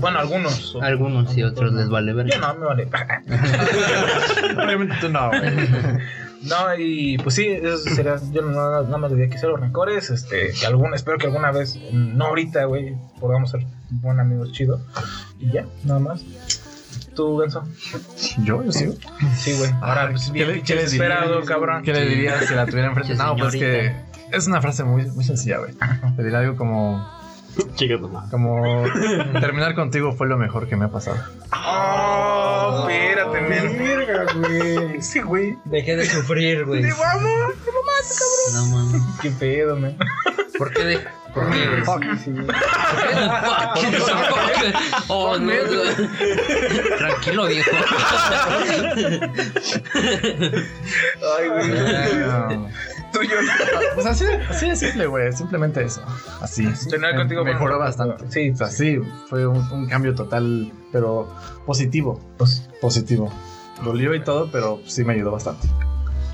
Bueno, 0.00 0.18
algunos. 0.18 0.76
Algunos 0.82 1.34
y 1.36 1.44
otros 1.44 1.72
les 1.72 1.88
vale 1.88 2.12
ver. 2.12 2.26
Yo 2.26 2.38
no, 2.40 2.54
me 2.56 2.66
vale. 2.66 2.88
Obviamente 4.64 4.96
tú 5.00 5.08
no, 5.08 5.28
güey. 5.28 5.40
No, 6.42 6.74
y 6.78 7.18
pues 7.18 7.34
sí, 7.34 7.46
eso 7.46 7.78
sería, 7.78 8.16
yo 8.32 8.42
no, 8.42 8.50
no, 8.50 8.82
nada 8.82 8.98
más 8.98 9.10
diría 9.10 9.28
que 9.28 9.38
cero 9.38 9.56
rencores, 9.56 10.10
este, 10.10 10.52
que 10.52 10.66
algún, 10.66 10.94
espero 10.94 11.18
que 11.18 11.26
alguna 11.26 11.50
vez, 11.50 11.78
no 11.92 12.26
ahorita, 12.26 12.64
güey, 12.64 12.94
podamos 13.20 13.50
ser 13.50 13.66
buen 13.90 14.20
amigos 14.20 14.52
chido. 14.52 14.80
Y 15.38 15.50
ya, 15.50 15.66
nada 15.84 16.00
más. 16.00 16.22
¿Tú, 17.14 17.38
Benzo? 17.38 17.64
¿Yo? 18.44 18.62
¿Yo 18.62 18.72
sigo? 18.72 18.92
Sí, 19.36 19.56
güey. 19.56 19.70
Ahora, 19.80 20.10
pues, 20.10 20.30
¿Qué 20.30 20.44
bien 20.44 20.62
qué 20.62 20.74
le 20.74 20.82
desesperado, 20.82 21.28
dirías? 21.28 21.48
cabrón. 21.48 21.82
¿Qué 21.82 21.92
le 21.94 22.06
dirías 22.06 22.44
si 22.44 22.54
la 22.54 22.66
tuviera 22.66 22.88
enfrente? 22.88 23.14
No, 23.14 23.34
pues 23.36 23.54
que 23.54 23.94
es 24.32 24.46
una 24.46 24.60
frase 24.60 24.84
muy, 24.84 25.06
muy 25.06 25.24
sencilla, 25.24 25.58
güey. 25.58 25.72
Le 26.18 26.24
diría 26.24 26.40
algo 26.40 26.56
como, 26.56 27.08
Nomás. 28.00 28.30
Como 28.30 28.84
terminar 29.40 29.74
contigo 29.74 30.12
fue 30.12 30.26
lo 30.26 30.36
mejor 30.36 30.68
que 30.68 30.76
me 30.76 30.86
ha 30.86 30.88
pasado. 30.88 31.18
Oh, 31.52 32.86
espérate, 32.88 33.40
men. 33.40 33.78
Verga, 33.78 34.32
güey. 34.34 35.02
Sí, 35.02 35.20
güey. 35.20 35.56
Dejé 35.64 35.96
de 35.96 36.06
sufrir, 36.06 36.64
güey. 36.64 36.82
Te 36.82 36.92
vamos. 36.92 37.54
No 38.54 38.66
mames. 38.66 39.02
Qué 39.20 39.30
pedo, 39.30 39.76
men. 39.76 39.96
¿Por 40.58 40.72
qué 40.72 40.84
de.? 40.84 41.00
¿Por 41.34 41.50
qué, 41.50 41.66
güey? 41.68 41.82
Fuck, 41.82 42.04
sí. 42.24 42.32
Oh, 45.08 45.36
no. 45.38 45.52
Tranquilo, 46.96 47.46
viejo. 47.46 47.70
Ay, 51.38 51.48
güey. 51.48 51.70
Pues 53.94 54.06
así, 54.06 54.24
así 54.50 54.68
de 54.68 54.76
simple, 54.76 55.06
güey. 55.06 55.32
Simplemente 55.32 55.82
eso. 55.82 56.02
Así. 56.40 56.66
Tener 56.90 57.12
Me- 57.12 57.18
contigo 57.18 57.44
mejoró 57.44 57.78
bastante. 57.78 58.24
Sí, 58.30 58.50
O 58.50 58.56
sea, 58.56 58.68
sí, 58.68 58.98
fue 59.28 59.46
un, 59.46 59.58
un 59.72 59.86
cambio 59.86 60.14
total, 60.14 60.70
pero 60.92 61.32
positivo. 61.64 62.20
Pues, 62.36 62.68
positivo. 62.80 63.32
Dolió 63.84 64.14
y 64.14 64.20
todo, 64.22 64.50
pero 64.50 64.80
sí 64.86 65.04
me 65.04 65.14
ayudó 65.14 65.30
bastante. 65.32 65.66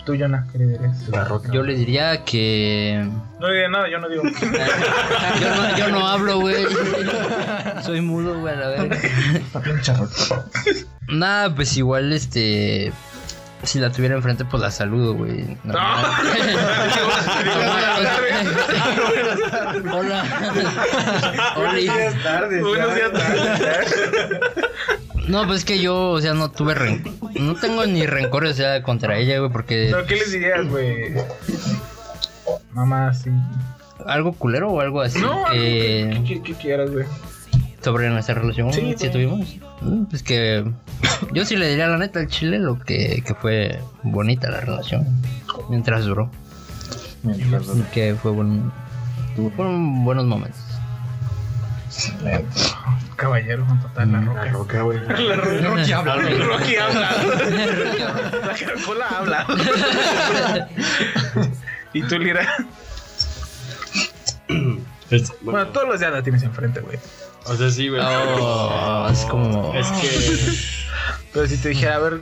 Tú, 0.04 0.16
Jonah, 0.18 0.48
¿qué 0.50 0.58
le 0.58 0.66
dirías? 0.66 1.08
La 1.10 1.22
roca. 1.24 1.48
Yo 1.52 1.62
le 1.62 1.76
diría 1.76 2.24
que. 2.24 3.08
No 3.38 3.46
le 3.46 3.54
diría 3.54 3.68
nada, 3.68 3.88
yo 3.88 3.98
no 4.00 4.08
digo. 4.08 4.22
Yo 5.40 5.54
no, 5.54 5.78
yo 5.78 5.88
no 5.90 6.08
hablo, 6.08 6.40
güey. 6.40 6.64
Soy 7.84 8.00
mudo, 8.00 8.40
güey, 8.40 8.52
a 8.54 8.56
la 8.58 8.68
verga. 8.68 8.98
Nada, 11.08 11.54
pues 11.54 11.76
igual, 11.76 12.12
este. 12.12 12.92
Si 13.64 13.78
la 13.78 13.90
tuviera 13.92 14.16
enfrente, 14.16 14.44
pues 14.44 14.60
la 14.62 14.70
saludo, 14.70 15.14
güey. 15.14 15.56
No, 15.64 15.72
Hola. 19.92 20.24
Hola. 21.56 22.12
Tarde. 22.22 22.62
Buenos 22.62 22.94
días, 22.94 23.12
tarde. 23.12 24.40
No, 25.28 25.46
pues 25.46 25.60
es 25.60 25.64
que 25.64 25.78
yo, 25.78 26.10
o 26.10 26.20
sea, 26.20 26.34
no 26.34 26.50
tuve 26.50 26.74
rencor. 26.74 27.12
No 27.40 27.54
tengo 27.54 27.86
ni 27.86 28.04
rencor, 28.06 28.44
o 28.44 28.52
sea, 28.52 28.82
contra 28.82 29.16
ella, 29.18 29.38
güey, 29.38 29.52
porque. 29.52 29.88
¿Pero 29.92 30.04
qué 30.04 30.16
les 30.16 30.32
dirías, 30.32 30.66
güey? 30.68 31.14
Mamá, 32.72 33.14
sí. 33.14 33.30
¿Algo 34.04 34.32
culero 34.32 34.70
o 34.70 34.80
algo 34.80 35.00
así? 35.00 35.20
No, 35.20 35.46
algo 35.46 35.52
que- 35.52 36.20
que, 36.26 36.34
que- 36.34 36.42
que 36.42 36.54
quieras, 36.54 36.90
güey. 36.90 37.06
Sobre 37.82 38.08
nuestra 38.10 38.34
relación 38.36 38.72
Sí, 38.72 38.94
que 38.98 39.08
tuvimos. 39.10 39.56
Mm, 39.80 40.04
Pues 40.04 40.22
que 40.22 40.64
yo 41.32 41.44
sí 41.44 41.56
le 41.56 41.68
diría 41.68 41.86
la 41.88 41.98
neta 41.98 42.20
al 42.20 42.28
chile 42.28 42.58
lo 42.58 42.78
que, 42.78 43.22
que 43.26 43.34
fue 43.34 43.80
bonita 44.02 44.50
la 44.50 44.60
relación 44.60 45.06
mientras 45.68 46.04
duró. 46.04 46.30
Y 47.24 47.82
que 47.92 48.14
fue 48.20 48.30
buen, 48.32 48.72
fueron 49.56 50.04
buenos 50.04 50.24
momentos. 50.26 50.60
Caballero, 53.16 53.64
con 53.66 53.80
total, 53.80 54.12
la 54.12 54.20
roca. 54.22 54.44
La 54.44 54.52
roca, 54.52 54.82
güey. 54.82 54.98
La 55.06 55.36
roca. 55.36 55.68
Rocky 55.68 55.92
habla. 55.92 56.14
Rocky 56.16 56.76
habla. 56.76 57.10
La 58.46 58.54
caracola 58.58 59.06
habla. 59.08 59.46
¿Y 61.92 62.02
tú, 62.02 62.18
Lira? 62.18 62.46
Bueno, 65.12 65.28
bueno, 65.42 65.66
todos 65.68 65.86
los 65.88 66.00
días 66.00 66.10
la 66.10 66.22
tienes 66.22 66.42
enfrente, 66.42 66.80
güey. 66.80 66.98
O 67.46 67.54
sea, 67.56 67.70
sí, 67.70 67.88
güey. 67.88 68.00
Oh, 68.02 69.08
es 69.10 69.24
como 69.26 69.74
Es 69.74 69.86
que 69.92 70.08
Pero 71.32 71.46
si 71.46 71.56
te 71.58 71.70
dijera, 71.70 71.96
a 71.96 71.98
ver, 71.98 72.20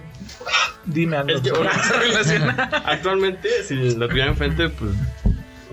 dime 0.87 1.17
algo 1.17 1.31
Es 1.37 1.41
que- 1.43 1.51
relación. 1.99 2.51
actualmente, 2.85 3.49
si 3.67 3.75
la 3.97 4.09
tuviera 4.09 4.29
enfrente, 4.31 4.69
pues, 4.69 4.93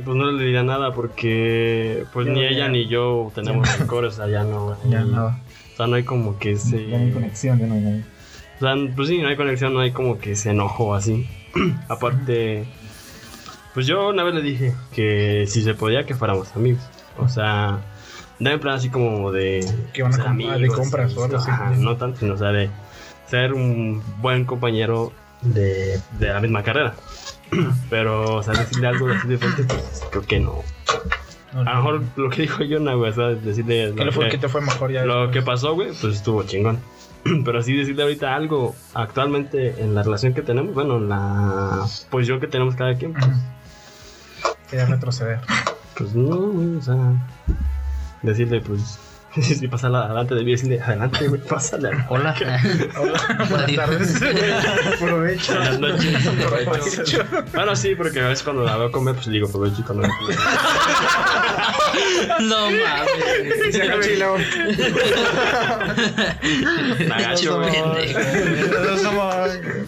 pues 0.04 0.16
no 0.18 0.32
le 0.32 0.44
diría 0.44 0.64
nada 0.64 0.94
porque 0.94 2.04
pues 2.14 2.28
Ya, 2.28 2.34
ni 2.34 2.42
ya. 2.42 2.48
ella 2.50 2.68
ni 2.70 2.88
yo 2.88 3.32
tenemos 3.34 3.78
rencor, 3.78 4.06
o 4.06 4.12
sea, 4.12 4.28
ya 4.28 4.44
no. 4.44 4.78
Ya 4.90 5.02
no. 5.02 5.28
O 5.28 5.78
sea, 5.78 5.88
no 5.88 5.96
hay 5.96 6.04
como 6.04 6.38
que 6.40 6.52
ese... 6.54 6.88
Ya 6.88 6.98
no 6.98 7.06
hay 7.06 7.12
conexión, 7.12 7.60
ya 7.60 7.68
no 7.68 7.76
hay. 7.76 8.04
O 8.58 8.60
sea, 8.60 8.76
pues 8.96 9.08
sí, 9.10 9.20
no 9.20 9.28
hay 9.28 9.36
conexión, 9.36 9.74
no 9.74 9.80
hay 9.82 9.92
como 9.92 10.18
que 10.20 10.32
ese 10.32 10.50
enojo 10.50 10.96
así. 10.96 11.28
Aparte, 11.88 12.66
pues 13.76 13.86
yo 13.86 14.10
una 14.10 14.24
vez 14.24 14.34
le 14.34 14.42
dije 14.42 14.74
que 14.94 15.46
si 15.48 15.62
se 15.64 15.76
podía 15.76 16.06
que 16.06 16.16
fuéramos 16.16 16.56
amigos. 16.56 16.82
O 17.20 17.28
sea, 17.30 17.80
no 18.40 18.50
en 18.50 18.60
plan 18.60 18.76
así 18.76 18.90
como 18.90 19.32
de... 19.32 19.66
Que 19.94 20.04
van 20.04 20.14
a 20.14 20.16
ser 20.16 20.26
comprar 20.26 20.60
de 20.60 20.68
compras 20.68 21.18
o 21.18 21.24
algo 21.24 21.38
así. 21.38 21.50
ajá, 21.50 21.72
No 21.78 21.98
tanto, 21.98 22.20
sino 22.20 22.34
o 22.34 22.38
sea, 22.38 22.50
de 22.50 22.70
ser 23.30 23.54
un 23.54 24.02
buen 24.22 24.46
compañero 24.46 25.12
de, 25.42 26.00
de 26.20 26.28
la 26.28 26.40
misma 26.40 26.64
carrera. 26.64 26.94
Pero, 27.90 28.36
o 28.36 28.44
sea, 28.44 28.54
decirle 28.54 28.88
algo 28.88 29.10
así 29.10 29.28
de 29.28 29.38
frente, 29.38 29.64
pues 29.64 30.04
creo 30.12 30.24
que 30.24 30.40
no. 30.40 30.62
A 31.54 31.64
lo 31.64 31.76
mejor 31.76 32.02
lo 32.18 32.30
que 32.30 32.44
dijo 32.44 32.64
Jonah, 32.70 32.94
güey, 32.94 33.12
o 33.12 33.16
sea, 33.16 33.28
decirle... 33.30 33.94
¿Qué 33.96 34.06
le 34.06 34.12
fue 34.12 34.30
que 34.30 34.38
te 34.38 34.50
fue 34.50 34.62
mejor 34.62 34.92
ya? 34.92 35.06
Lo 35.06 35.32
que 35.32 35.42
pasó, 35.42 35.74
güey, 35.74 35.90
pues 36.00 36.16
estuvo 36.16 36.44
chingón. 36.44 36.80
Pero 37.46 37.60
así 37.60 37.76
decirle 37.76 38.04
ahorita 38.04 38.36
algo 38.36 38.76
actualmente 38.94 39.82
en 39.82 39.96
la 39.96 40.04
relación 40.04 40.34
que 40.34 40.42
tenemos, 40.42 40.74
bueno, 40.74 40.98
en 40.98 41.10
la 41.10 41.86
posición 42.10 42.40
que 42.40 42.48
tenemos 42.48 42.76
cada 42.76 42.96
quien, 42.96 43.14
pues. 43.14 43.26
Quería 44.70 44.86
retroceder. 44.86 45.40
pues 45.98 46.14
no, 46.14 46.36
güey, 46.38 46.76
o 46.76 46.82
sea, 46.82 46.96
decirle, 48.22 48.62
pues, 48.62 49.00
si 49.42 49.68
pasa 49.68 49.88
adelante 49.88 50.36
de 50.36 50.44
mí, 50.44 50.52
decirle, 50.52 50.82
adelante, 50.82 51.28
güey, 51.28 51.42
pásale. 51.42 51.92
hola. 52.10 52.36
Buenas 53.50 53.64
Adiós. 53.64 53.76
tardes. 53.76 54.22
Aprovecho. 54.96 55.54
Buenas 55.54 55.80
noches. 55.80 57.22
Bueno, 57.54 57.76
sí, 57.76 57.96
porque 57.96 58.20
a 58.22 58.28
veces 58.30 58.44
cuando 58.44 58.64
la 58.64 58.78
veo 58.78 58.92
comer, 58.92 59.16
pues 59.16 59.28
le 59.28 59.34
digo, 59.34 59.50
provecho 59.50 59.82
y 59.82 59.84
cuando 59.84 60.08
No 62.42 62.70
mames. 62.72 63.72
Se 63.72 63.84
acabó 63.84 64.02
chilo. 64.02 64.38
me 67.00 67.14
agacho, 67.14 67.58
güey. 67.58 67.72
Pendejo. 67.72 68.20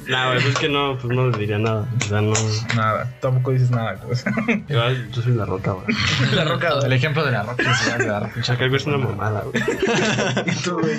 No, 0.08 0.32
pues 0.34 0.46
es 0.46 0.58
que 0.58 0.70
no, 0.70 0.98
pues 0.98 1.14
no 1.16 1.30
le 1.30 1.38
diría 1.38 1.60
nada. 1.60 1.88
O 2.00 2.04
sea, 2.04 2.22
no. 2.22 2.34
Nada, 2.76 3.12
tampoco 3.22 3.52
dices 3.52 3.72
nada. 3.72 3.96
Pues. 4.06 4.24
Igual 4.68 5.12
yo 5.12 5.22
soy 5.22 5.34
la 5.34 5.46
roca, 5.46 5.72
güey. 5.72 5.88
La 6.36 6.46
roca. 6.46 6.80
El 6.84 6.94
ejemplo 6.94 7.26
de 7.26 7.32
la 7.32 7.44
roca. 7.44 7.64
de 7.98 8.06
la 8.06 8.20
roca. 8.20 8.42
Algo 8.60 8.76
es 8.76 8.86
una 8.86 8.98
mamada, 8.98 9.42
güey. 9.42 9.64
¿Y 10.46 10.56
tú, 10.62 10.80
güey? 10.80 10.98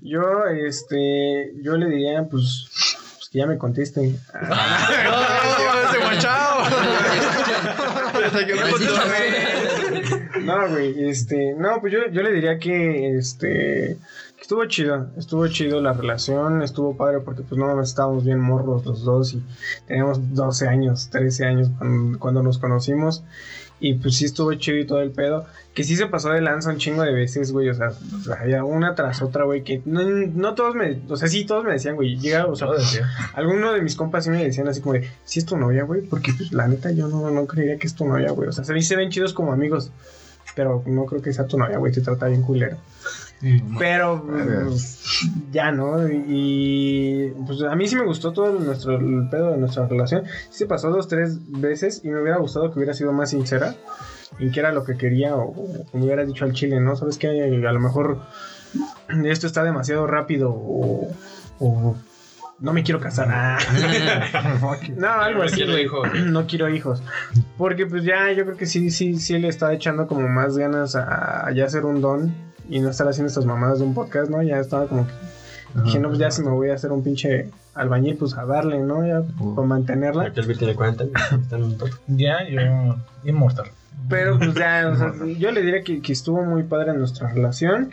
Yo, 0.00 0.22
este, 0.66 1.52
yo 1.62 1.76
le 1.76 1.86
diría, 1.86 2.24
pues, 2.30 2.68
pues 3.16 3.28
que 3.30 3.38
ya 3.38 3.46
me 3.46 3.56
contesten. 3.58 4.18
¡Se 5.92 5.98
guachao! 5.98 6.64
No, 8.10 8.98
güey, 10.68 11.08
este, 11.08 11.54
no, 11.54 11.80
pues 11.80 11.92
yo, 11.92 11.98
yo 12.10 12.22
le 12.22 12.32
diría 12.32 12.58
que, 12.58 13.16
este, 13.16 13.98
que 14.36 14.42
estuvo 14.42 14.64
chido, 14.66 15.10
estuvo 15.16 15.46
chido 15.48 15.80
la 15.80 15.92
relación, 15.92 16.62
estuvo 16.62 16.96
padre 16.96 17.20
porque 17.20 17.42
pues 17.42 17.58
no 17.58 17.80
estábamos 17.82 18.24
bien 18.24 18.40
morros 18.40 18.84
los 18.86 19.04
dos 19.04 19.34
y 19.34 19.42
teníamos 19.86 20.34
12 20.34 20.68
años, 20.68 21.10
13 21.10 21.44
años 21.44 21.70
cuando, 21.78 22.18
cuando 22.18 22.42
nos 22.42 22.58
conocimos 22.58 23.24
y 23.80 23.94
pues 23.94 24.16
sí 24.16 24.24
estuvo 24.24 24.52
chido 24.54 24.78
y 24.78 24.86
todo 24.86 25.00
el 25.00 25.10
pedo, 25.10 25.46
que 25.74 25.84
sí 25.84 25.96
se 25.96 26.06
pasó 26.06 26.30
de 26.30 26.40
lanza 26.40 26.70
un 26.70 26.78
chingo 26.78 27.02
de 27.02 27.12
veces, 27.12 27.52
güey, 27.52 27.68
o 27.68 27.74
sea, 27.74 27.90
o 27.90 28.22
sea, 28.24 28.36
había 28.40 28.64
una 28.64 28.94
tras 28.94 29.22
otra, 29.22 29.44
güey, 29.44 29.62
que 29.62 29.82
no, 29.84 30.02
no 30.02 30.54
todos 30.54 30.74
me, 30.74 31.00
o 31.08 31.16
sea, 31.16 31.28
sí 31.28 31.44
todos 31.44 31.64
me 31.64 31.72
decían, 31.72 31.94
güey, 31.94 32.18
llega, 32.18 32.46
o 32.46 32.56
sea, 32.56 32.68
algunos 33.34 33.74
de 33.74 33.82
mis 33.82 33.94
compas 33.94 34.24
sí 34.24 34.30
me 34.30 34.44
decían 34.44 34.68
así 34.68 34.80
como 34.80 34.94
de, 34.94 35.08
si 35.24 35.38
es 35.38 35.46
tu 35.46 35.56
novia, 35.56 35.84
güey, 35.84 36.02
porque 36.02 36.32
pues 36.36 36.52
la 36.52 36.66
neta 36.66 36.90
yo 36.90 37.08
no, 37.08 37.30
no 37.30 37.46
creería 37.46 37.78
que 37.78 37.86
es 37.86 37.94
tu 37.94 38.04
novia, 38.04 38.32
güey. 38.32 38.48
O 38.48 38.52
sea, 38.52 38.64
se 38.64 38.96
ven 38.96 39.10
chidos 39.10 39.32
como 39.32 39.52
amigos, 39.52 39.92
pero 40.58 40.82
no 40.86 41.06
creo 41.06 41.22
que 41.22 41.32
sea 41.32 41.46
tu 41.46 41.56
novia, 41.56 41.78
güey, 41.78 41.92
te 41.92 42.00
trata 42.00 42.26
bien 42.26 42.42
culero. 42.42 42.78
Pero 43.78 44.26
pues, 44.26 45.08
ya, 45.52 45.70
¿no? 45.70 46.08
Y 46.08 47.32
pues 47.46 47.62
a 47.62 47.76
mí 47.76 47.86
sí 47.86 47.94
me 47.94 48.04
gustó 48.04 48.32
todo 48.32 48.58
nuestro, 48.58 48.96
el 48.96 49.28
pedo 49.30 49.52
de 49.52 49.58
nuestra 49.58 49.86
relación. 49.86 50.24
Sí 50.50 50.58
se 50.58 50.66
pasó 50.66 50.90
dos, 50.90 51.06
tres 51.06 51.38
veces 51.48 52.00
y 52.02 52.08
me 52.08 52.20
hubiera 52.20 52.38
gustado 52.38 52.72
que 52.72 52.78
hubiera 52.80 52.92
sido 52.92 53.12
más 53.12 53.30
sincera 53.30 53.76
en 54.40 54.50
qué 54.50 54.58
era 54.58 54.72
lo 54.72 54.82
que 54.82 54.96
quería 54.96 55.36
o, 55.36 55.52
o 55.52 55.86
me 55.96 56.06
hubiera 56.06 56.24
dicho 56.24 56.44
al 56.44 56.54
chile, 56.54 56.80
¿no? 56.80 56.96
Sabes 56.96 57.18
que 57.18 57.28
a 57.28 57.72
lo 57.72 57.78
mejor 57.80 58.18
esto 59.26 59.46
está 59.46 59.62
demasiado 59.62 60.08
rápido 60.08 60.50
o, 60.50 61.08
o 61.60 61.94
no 62.60 62.72
me 62.72 62.82
quiero 62.82 63.00
casar. 63.00 63.28
Ah. 63.30 63.58
no, 64.96 65.08
algo 65.08 65.42
así. 65.42 65.56
quiero 65.56 65.72
güey. 65.72 65.84
hijos. 65.84 66.08
No 66.26 66.46
quiero 66.46 66.68
hijos. 66.68 67.02
Porque 67.56 67.86
pues 67.86 68.04
ya 68.04 68.32
yo 68.32 68.44
creo 68.44 68.56
que 68.56 68.66
sí, 68.66 68.90
sí, 68.90 69.18
sí 69.18 69.38
le 69.38 69.48
está 69.48 69.72
echando 69.72 70.06
como 70.06 70.28
más 70.28 70.56
ganas 70.56 70.96
a, 70.96 71.46
a 71.46 71.52
ya 71.52 71.68
ser 71.68 71.84
un 71.84 72.00
don 72.00 72.34
y 72.68 72.80
no 72.80 72.90
estar 72.90 73.08
haciendo 73.08 73.28
estas 73.28 73.46
mamadas 73.46 73.78
de 73.78 73.84
un 73.84 73.94
podcast, 73.94 74.30
¿no? 74.30 74.42
Ya 74.42 74.58
estaba 74.58 74.86
como 74.86 75.06
que 75.06 75.12
dije, 75.84 75.98
no, 75.98 76.08
pues 76.08 76.18
ya 76.18 76.30
si 76.30 76.42
me 76.42 76.50
voy 76.50 76.70
a 76.70 76.74
hacer 76.74 76.92
un 76.92 77.02
pinche 77.02 77.50
albañil, 77.74 78.16
pues 78.16 78.36
a 78.36 78.44
darle, 78.44 78.78
¿no? 78.80 79.06
Ya 79.06 79.22
para 79.54 79.66
mantenerla. 79.66 80.32
El 80.34 80.46
Bill 80.46 80.58
tiene 80.58 80.74
40 80.74 81.04
años. 81.04 81.14
está 81.42 81.56
en 81.56 81.62
un 81.62 81.78
top. 81.78 81.90
Ya, 82.08 82.48
yo. 82.48 82.96
Inmortal. 83.24 83.66
Pero 84.08 84.38
pues 84.38 84.54
ya, 84.54 84.88
o 84.92 84.96
sea, 84.96 85.12
yo 85.38 85.50
le 85.50 85.60
diría 85.62 85.82
que, 85.82 86.00
que 86.00 86.12
estuvo 86.12 86.42
muy 86.44 86.62
padre 86.62 86.94
nuestra 86.94 87.28
relación. 87.28 87.90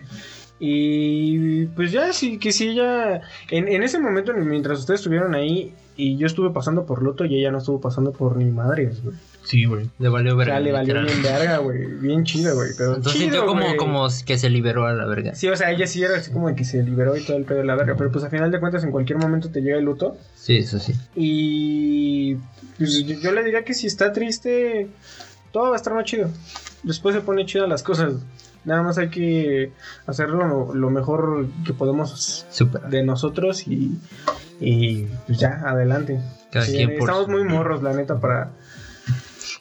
Y 0.60 1.65
pues 1.68 1.91
ya, 1.91 2.14
sí, 2.14 2.38
que 2.38 2.52
sí, 2.52 2.69
ella. 2.69 3.22
En, 3.49 3.68
en 3.68 3.84
ese 3.84 3.99
momento, 3.99 4.34
mientras 4.34 4.80
ustedes 4.80 5.02
estuvieron 5.02 5.36
ahí 5.36 5.73
y 5.98 6.18
yo 6.18 6.27
estuve 6.27 6.49
pasando 6.52 6.86
por 6.86 7.02
luto 7.02 7.26
y 7.26 7.38
ella 7.40 7.52
no 7.52 7.57
estuvo 7.60 7.80
pasando 7.82 8.11
por 8.11 8.38
ni 8.38 8.52
madres, 8.52 9.03
güey. 9.03 9.15
Sí, 9.44 9.65
güey. 9.65 9.90
Le 9.99 10.10
valió 10.10 10.34
O 10.34 10.38
ver. 10.38 10.48
sea, 10.48 10.60
le 10.60 10.72
valió 10.72 11.02
bien 11.03 11.22
verga, 11.22 11.57
güey. 11.60 11.86
Bien 11.86 12.23
chida, 12.23 12.53
güey. 12.53 12.69
Pero 12.77 12.95
Entonces 12.95 13.14
chido, 13.22 13.32
sintió 13.32 13.45
como, 13.45 13.76
como 13.77 14.07
que 14.26 14.38
se 14.38 14.49
liberó 14.49 14.88
a 14.88 14.94
la 14.94 15.06
verga. 15.06 15.36
Sí, 15.36 15.48
o 15.49 15.56
sea, 15.56 15.72
ella 15.72 15.86
sí 15.88 16.02
era 16.02 16.18
así 16.18 16.32
como 16.32 16.48
de 16.48 16.56
que 16.56 16.64
se 16.65 16.82
liberó 16.84 17.15
y 17.15 17.23
todo 17.23 17.38
el 17.38 17.44
pedo 17.44 17.60
de 17.60 17.65
la 17.65 17.76
verga. 17.76 17.95
Pero 17.98 18.11
pues 18.11 18.23
a 18.26 18.30
final 18.30 18.49
de 18.52 18.60
cuentas, 18.60 18.84
en 18.84 18.91
cualquier 18.91 19.19
momento 19.19 19.49
te 19.52 19.61
llega 19.61 19.77
el 19.77 19.86
luto. 19.86 20.18
Sí, 20.36 20.57
eso 20.57 20.80
sí. 20.80 20.94
Y 21.15 22.36
pues 22.77 23.06
yo, 23.06 23.15
yo 23.19 23.32
le 23.34 23.44
diría 23.44 23.64
que 23.64 23.73
si 23.73 23.88
está 23.88 24.11
triste, 24.14 24.88
todo 25.52 25.65
va 25.69 25.73
a 25.73 25.77
estar 25.77 25.94
más 25.94 26.06
chido. 26.06 26.30
Después 26.84 27.14
se 27.14 27.22
pone 27.22 27.45
chidas 27.45 27.69
las 27.69 27.84
cosas. 27.84 28.14
Nada 28.66 28.82
más 28.82 28.98
hay 28.98 29.10
que 29.10 29.72
hacerlo 30.08 30.74
lo, 30.74 30.90
mejor 30.90 31.48
que 31.66 31.74
podemos 31.74 32.46
de 32.90 33.04
nosotros 33.04 33.68
y, 33.68 34.00
y 34.60 35.06
pues 35.28 35.40
ya, 35.40 35.62
adelante. 35.66 36.20
Sí, 36.62 36.82
estamos 36.82 37.28
muy 37.28 37.44
morros, 37.44 37.84
la 37.84 37.94
neta, 37.94 38.20
para, 38.20 38.52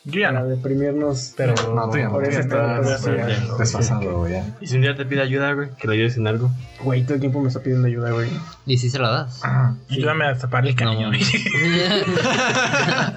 Yo 0.06 0.20
ya 0.20 0.28
para 0.28 0.40
no. 0.40 0.48
deprimirnos. 0.48 1.32
Pero 1.34 1.54
No, 1.74 1.88
tú 1.90 1.96
ya 1.96 2.04
no. 2.04 2.10
Por 2.12 2.24
pero 2.24 2.38
Estás 2.38 3.00
sí, 3.02 3.10
ya. 3.16 3.26
desfasado, 3.56 4.18
güey. 4.18 4.34
Y 4.60 4.66
si 4.66 4.76
un 4.76 4.82
día 4.82 4.94
te 4.94 5.06
pide 5.06 5.22
ayuda, 5.22 5.54
güey, 5.54 5.70
que 5.78 5.88
le 5.88 5.94
ayudes 5.94 6.18
en 6.18 6.26
algo. 6.26 6.50
Güey, 6.82 7.04
todo 7.04 7.14
el 7.14 7.20
tiempo 7.20 7.40
me 7.40 7.48
está 7.48 7.60
pidiendo 7.60 7.86
ayuda, 7.88 8.10
güey. 8.10 8.28
¿Y 8.66 8.76
si 8.76 8.90
se 8.90 8.98
la 8.98 9.08
das? 9.10 9.40
Ayúdame 9.90 10.26
a 10.26 10.36
tapar 10.36 10.66
el 10.66 10.74
caño. 10.74 11.10
No. 11.10 11.18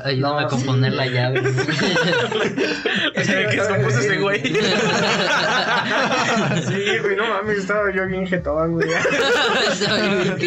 Ayúdame 0.05 0.43
a 0.43 0.47
componer 0.47 0.93
la 0.93 1.07
llave. 1.07 1.39
es 3.15 3.27
que 3.27 3.47
que 3.47 3.61
se 3.61 3.73
puso 3.83 3.99
ese 3.99 4.17
güey. 4.19 4.41
sí, 4.47 4.57
güey, 7.01 7.15
no 7.17 7.27
mames, 7.27 7.57
estaba 7.59 7.91
yo 7.93 8.07
bien 8.07 8.25
jetón, 8.27 8.73
güey. 8.73 8.87
Yo 8.89 8.95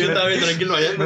estaba 0.05 0.27
bien 0.29 0.41
tranquilo 0.41 0.75
allá, 0.77 0.97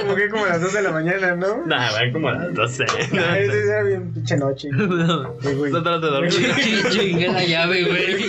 como 0.00 0.14
que 0.14 0.28
como 0.30 0.44
a 0.44 0.48
las 0.48 0.60
2 0.62 0.72
de 0.72 0.82
la 0.82 0.90
mañana, 0.92 1.34
¿no? 1.36 1.66
Nah, 1.66 1.90
güey, 1.90 2.12
como 2.12 2.28
a 2.28 2.32
las 2.32 2.54
12. 2.54 2.84
Ese 3.38 3.62
era 3.68 3.82
bien 3.82 4.12
pinche 4.12 4.36
noche. 4.36 4.68
Sí, 5.42 5.52
güey. 5.54 5.72
No. 5.72 5.82
Chingué 6.90 7.28
la 7.28 7.44
llave, 7.44 7.84
güey. 7.84 8.22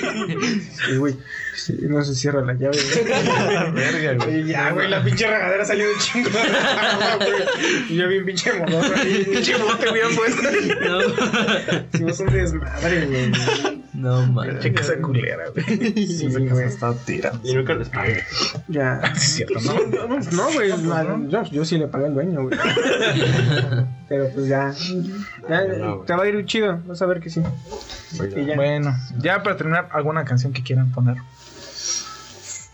Sí, 0.87 0.97
güey. 0.97 1.15
Sí, 1.55 1.73
no 1.83 2.03
se 2.03 2.13
cierra 2.13 2.41
la 2.41 2.53
llave, 2.53 2.77
güey. 4.17 4.41
Y 4.41 4.45
ya, 4.47 4.71
güey, 4.71 4.89
la 4.89 5.03
pinche 5.03 5.25
regadera 5.27 5.63
salió 5.65 5.87
de 5.87 5.93
chingo. 5.99 6.29
güey. 6.29 7.33
y 7.89 7.95
yo 7.95 8.07
bien 8.07 8.25
pinche 8.25 8.53
modorro. 8.53 8.93
Pinche 9.31 9.55
bote 9.57 9.91
bien 9.93 10.15
puesto. 10.15 10.41
No, 10.81 10.99
Hicimos 11.93 12.19
un 12.19 12.33
desmadre, 12.33 13.05
güey. 13.05 13.31
No 13.95 14.25
man. 14.27 14.59
Checa 14.59 14.81
esa 14.81 14.97
culera, 14.97 15.45
güey. 15.49 15.93
Sí, 16.07 16.27
güey. 16.27 16.65
Está 16.65 16.93
tirando. 16.93 17.39
Y 17.47 17.53
nunca 17.53 17.73
les 17.73 17.89
pagué. 17.89 18.23
Ya. 18.67 19.01
Es 19.15 19.21
cierto, 19.23 19.59
¿no? 19.61 19.73
No, 20.07 20.07
no, 20.07 20.31
no, 20.31 20.53
güey. 20.53 20.71
no, 20.77 21.29
Yo, 21.29 21.43
yo 21.45 21.65
sí 21.65 21.77
le 21.77 21.87
pagué 21.87 22.05
al 22.07 22.13
dueño, 22.13 22.43
güey. 22.43 22.57
Pero 24.09 24.29
pues 24.33 24.47
ya. 24.47 24.73
ya 25.49 25.65
te 26.05 26.13
va 26.15 26.23
a 26.23 26.27
ir 26.27 26.45
chido. 26.45 26.79
Vas 26.85 27.01
a 27.01 27.05
ver 27.05 27.19
que 27.19 27.29
sí. 27.29 27.41
Y 28.35 28.45
ya. 28.45 28.55
Bueno, 28.55 28.95
ya 29.19 29.41
para 29.43 29.57
terminar, 29.57 29.89
¿alguna 29.91 30.25
canción 30.25 30.53
que 30.53 30.63
quieran 30.63 30.91
poner? 30.91 31.17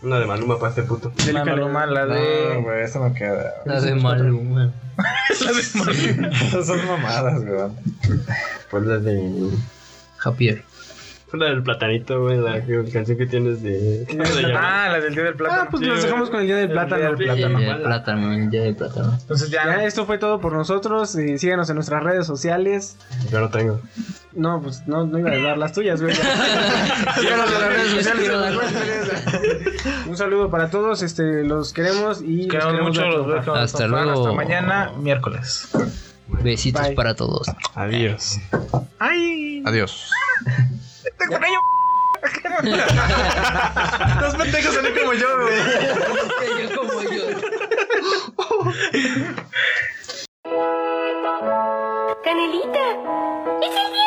Una 0.02 0.18
de 0.18 0.26
Maluma 0.26 0.58
para 0.58 0.70
este 0.70 0.82
puto. 0.82 1.12
La 1.32 1.44
Maluma, 1.44 1.86
la 1.86 2.06
No, 2.06 2.14
de. 2.14 2.60
güey, 2.62 2.82
eso 2.82 2.98
no 2.98 3.14
queda. 3.14 3.52
La 3.64 3.80
de 3.80 3.94
Maluma. 3.94 4.72
La 4.96 5.52
de 5.52 5.62
Maluma. 5.78 6.28
Esas 6.28 6.66
son 6.66 6.84
mamadas, 6.86 7.44
güey. 7.44 7.70
Pues 8.70 8.84
la 8.84 8.98
de. 8.98 9.48
Javier. 10.16 10.64
La 11.32 11.46
del 11.46 11.62
platanito, 11.62 12.20
güey, 12.20 12.38
la 12.38 12.60
que- 12.64 12.84
canción 12.92 13.16
que 13.16 13.26
tienes 13.26 13.62
de. 13.62 14.06
Ah, 14.54 14.88
la 14.92 15.00
del 15.00 15.14
Día 15.14 15.24
del 15.24 15.34
Plátano. 15.34 15.62
Ah, 15.62 15.68
pues 15.70 15.80
Sí, 15.82 15.86
nos 15.88 15.96
güey. 15.98 16.06
dejamos 16.06 16.30
con 16.30 16.40
el 16.40 16.46
día 16.46 16.56
del 16.56 16.64
El 16.66 16.72
plátano. 16.72 16.96
día 16.96 17.06
del 17.08 17.16
plátano. 17.16 17.60
Ya 17.60 17.76
de 17.78 17.82
plátano, 17.84 18.50
ya 18.50 18.60
de 18.62 18.74
plátano. 18.74 19.18
Entonces 19.20 19.50
ya. 19.50 19.64
Ya, 19.64 19.84
esto 19.84 20.04
fue 20.04 20.18
todo 20.18 20.40
por 20.40 20.52
nosotros. 20.52 21.14
eh, 21.16 21.38
síganos 21.38 21.68
en 21.70 21.76
nuestras 21.76 22.02
redes 22.02 22.26
sociales. 22.26 22.98
Yo 23.30 23.40
no 23.40 23.48
tengo. 23.48 23.80
No, 24.34 24.60
pues 24.62 24.86
no, 24.86 25.06
no 25.06 25.18
iba 25.18 25.30
a 25.30 25.36
dar 25.38 25.58
las 25.58 25.72
tuyas, 25.72 26.00
güey. 26.02 26.14
síganos 27.20 27.46
en 27.50 27.60
las 27.60 27.68
redes 27.68 27.90
sociales. 27.92 28.32
Un 30.08 30.16
saludo 30.16 30.50
para 30.50 30.68
todos. 30.70 31.02
Este, 31.02 31.44
los 31.44 31.72
queremos 31.72 32.20
y 32.22 32.46
los 32.46 32.50
Queremos 32.64 32.82
mucho. 32.82 33.04
Los. 33.08 33.48
Hasta 33.48 33.86
luego. 33.86 34.20
Hasta 34.22 34.32
mañana, 34.32 34.92
miércoles. 34.98 35.68
Besitos 36.42 36.82
Bye. 36.88 36.94
para 36.94 37.14
todos. 37.14 37.46
Adiós. 37.74 38.38
¡Ay! 38.98 39.62
Adiós. 39.66 40.10
Tengo 41.02 41.14
Te 41.18 41.34
extraño. 41.34 41.60
Dos 44.20 44.34
pendejos 44.36 44.74
salen 44.74 44.94
como 44.94 45.12
yo, 45.14 45.40
güey. 45.42 45.56
Dos 45.56 46.32
pendejos 46.40 46.88
como 46.88 47.02
yo. 47.02 47.24
Canelita. 52.24 52.86
Es 53.62 53.74
el 53.76 54.01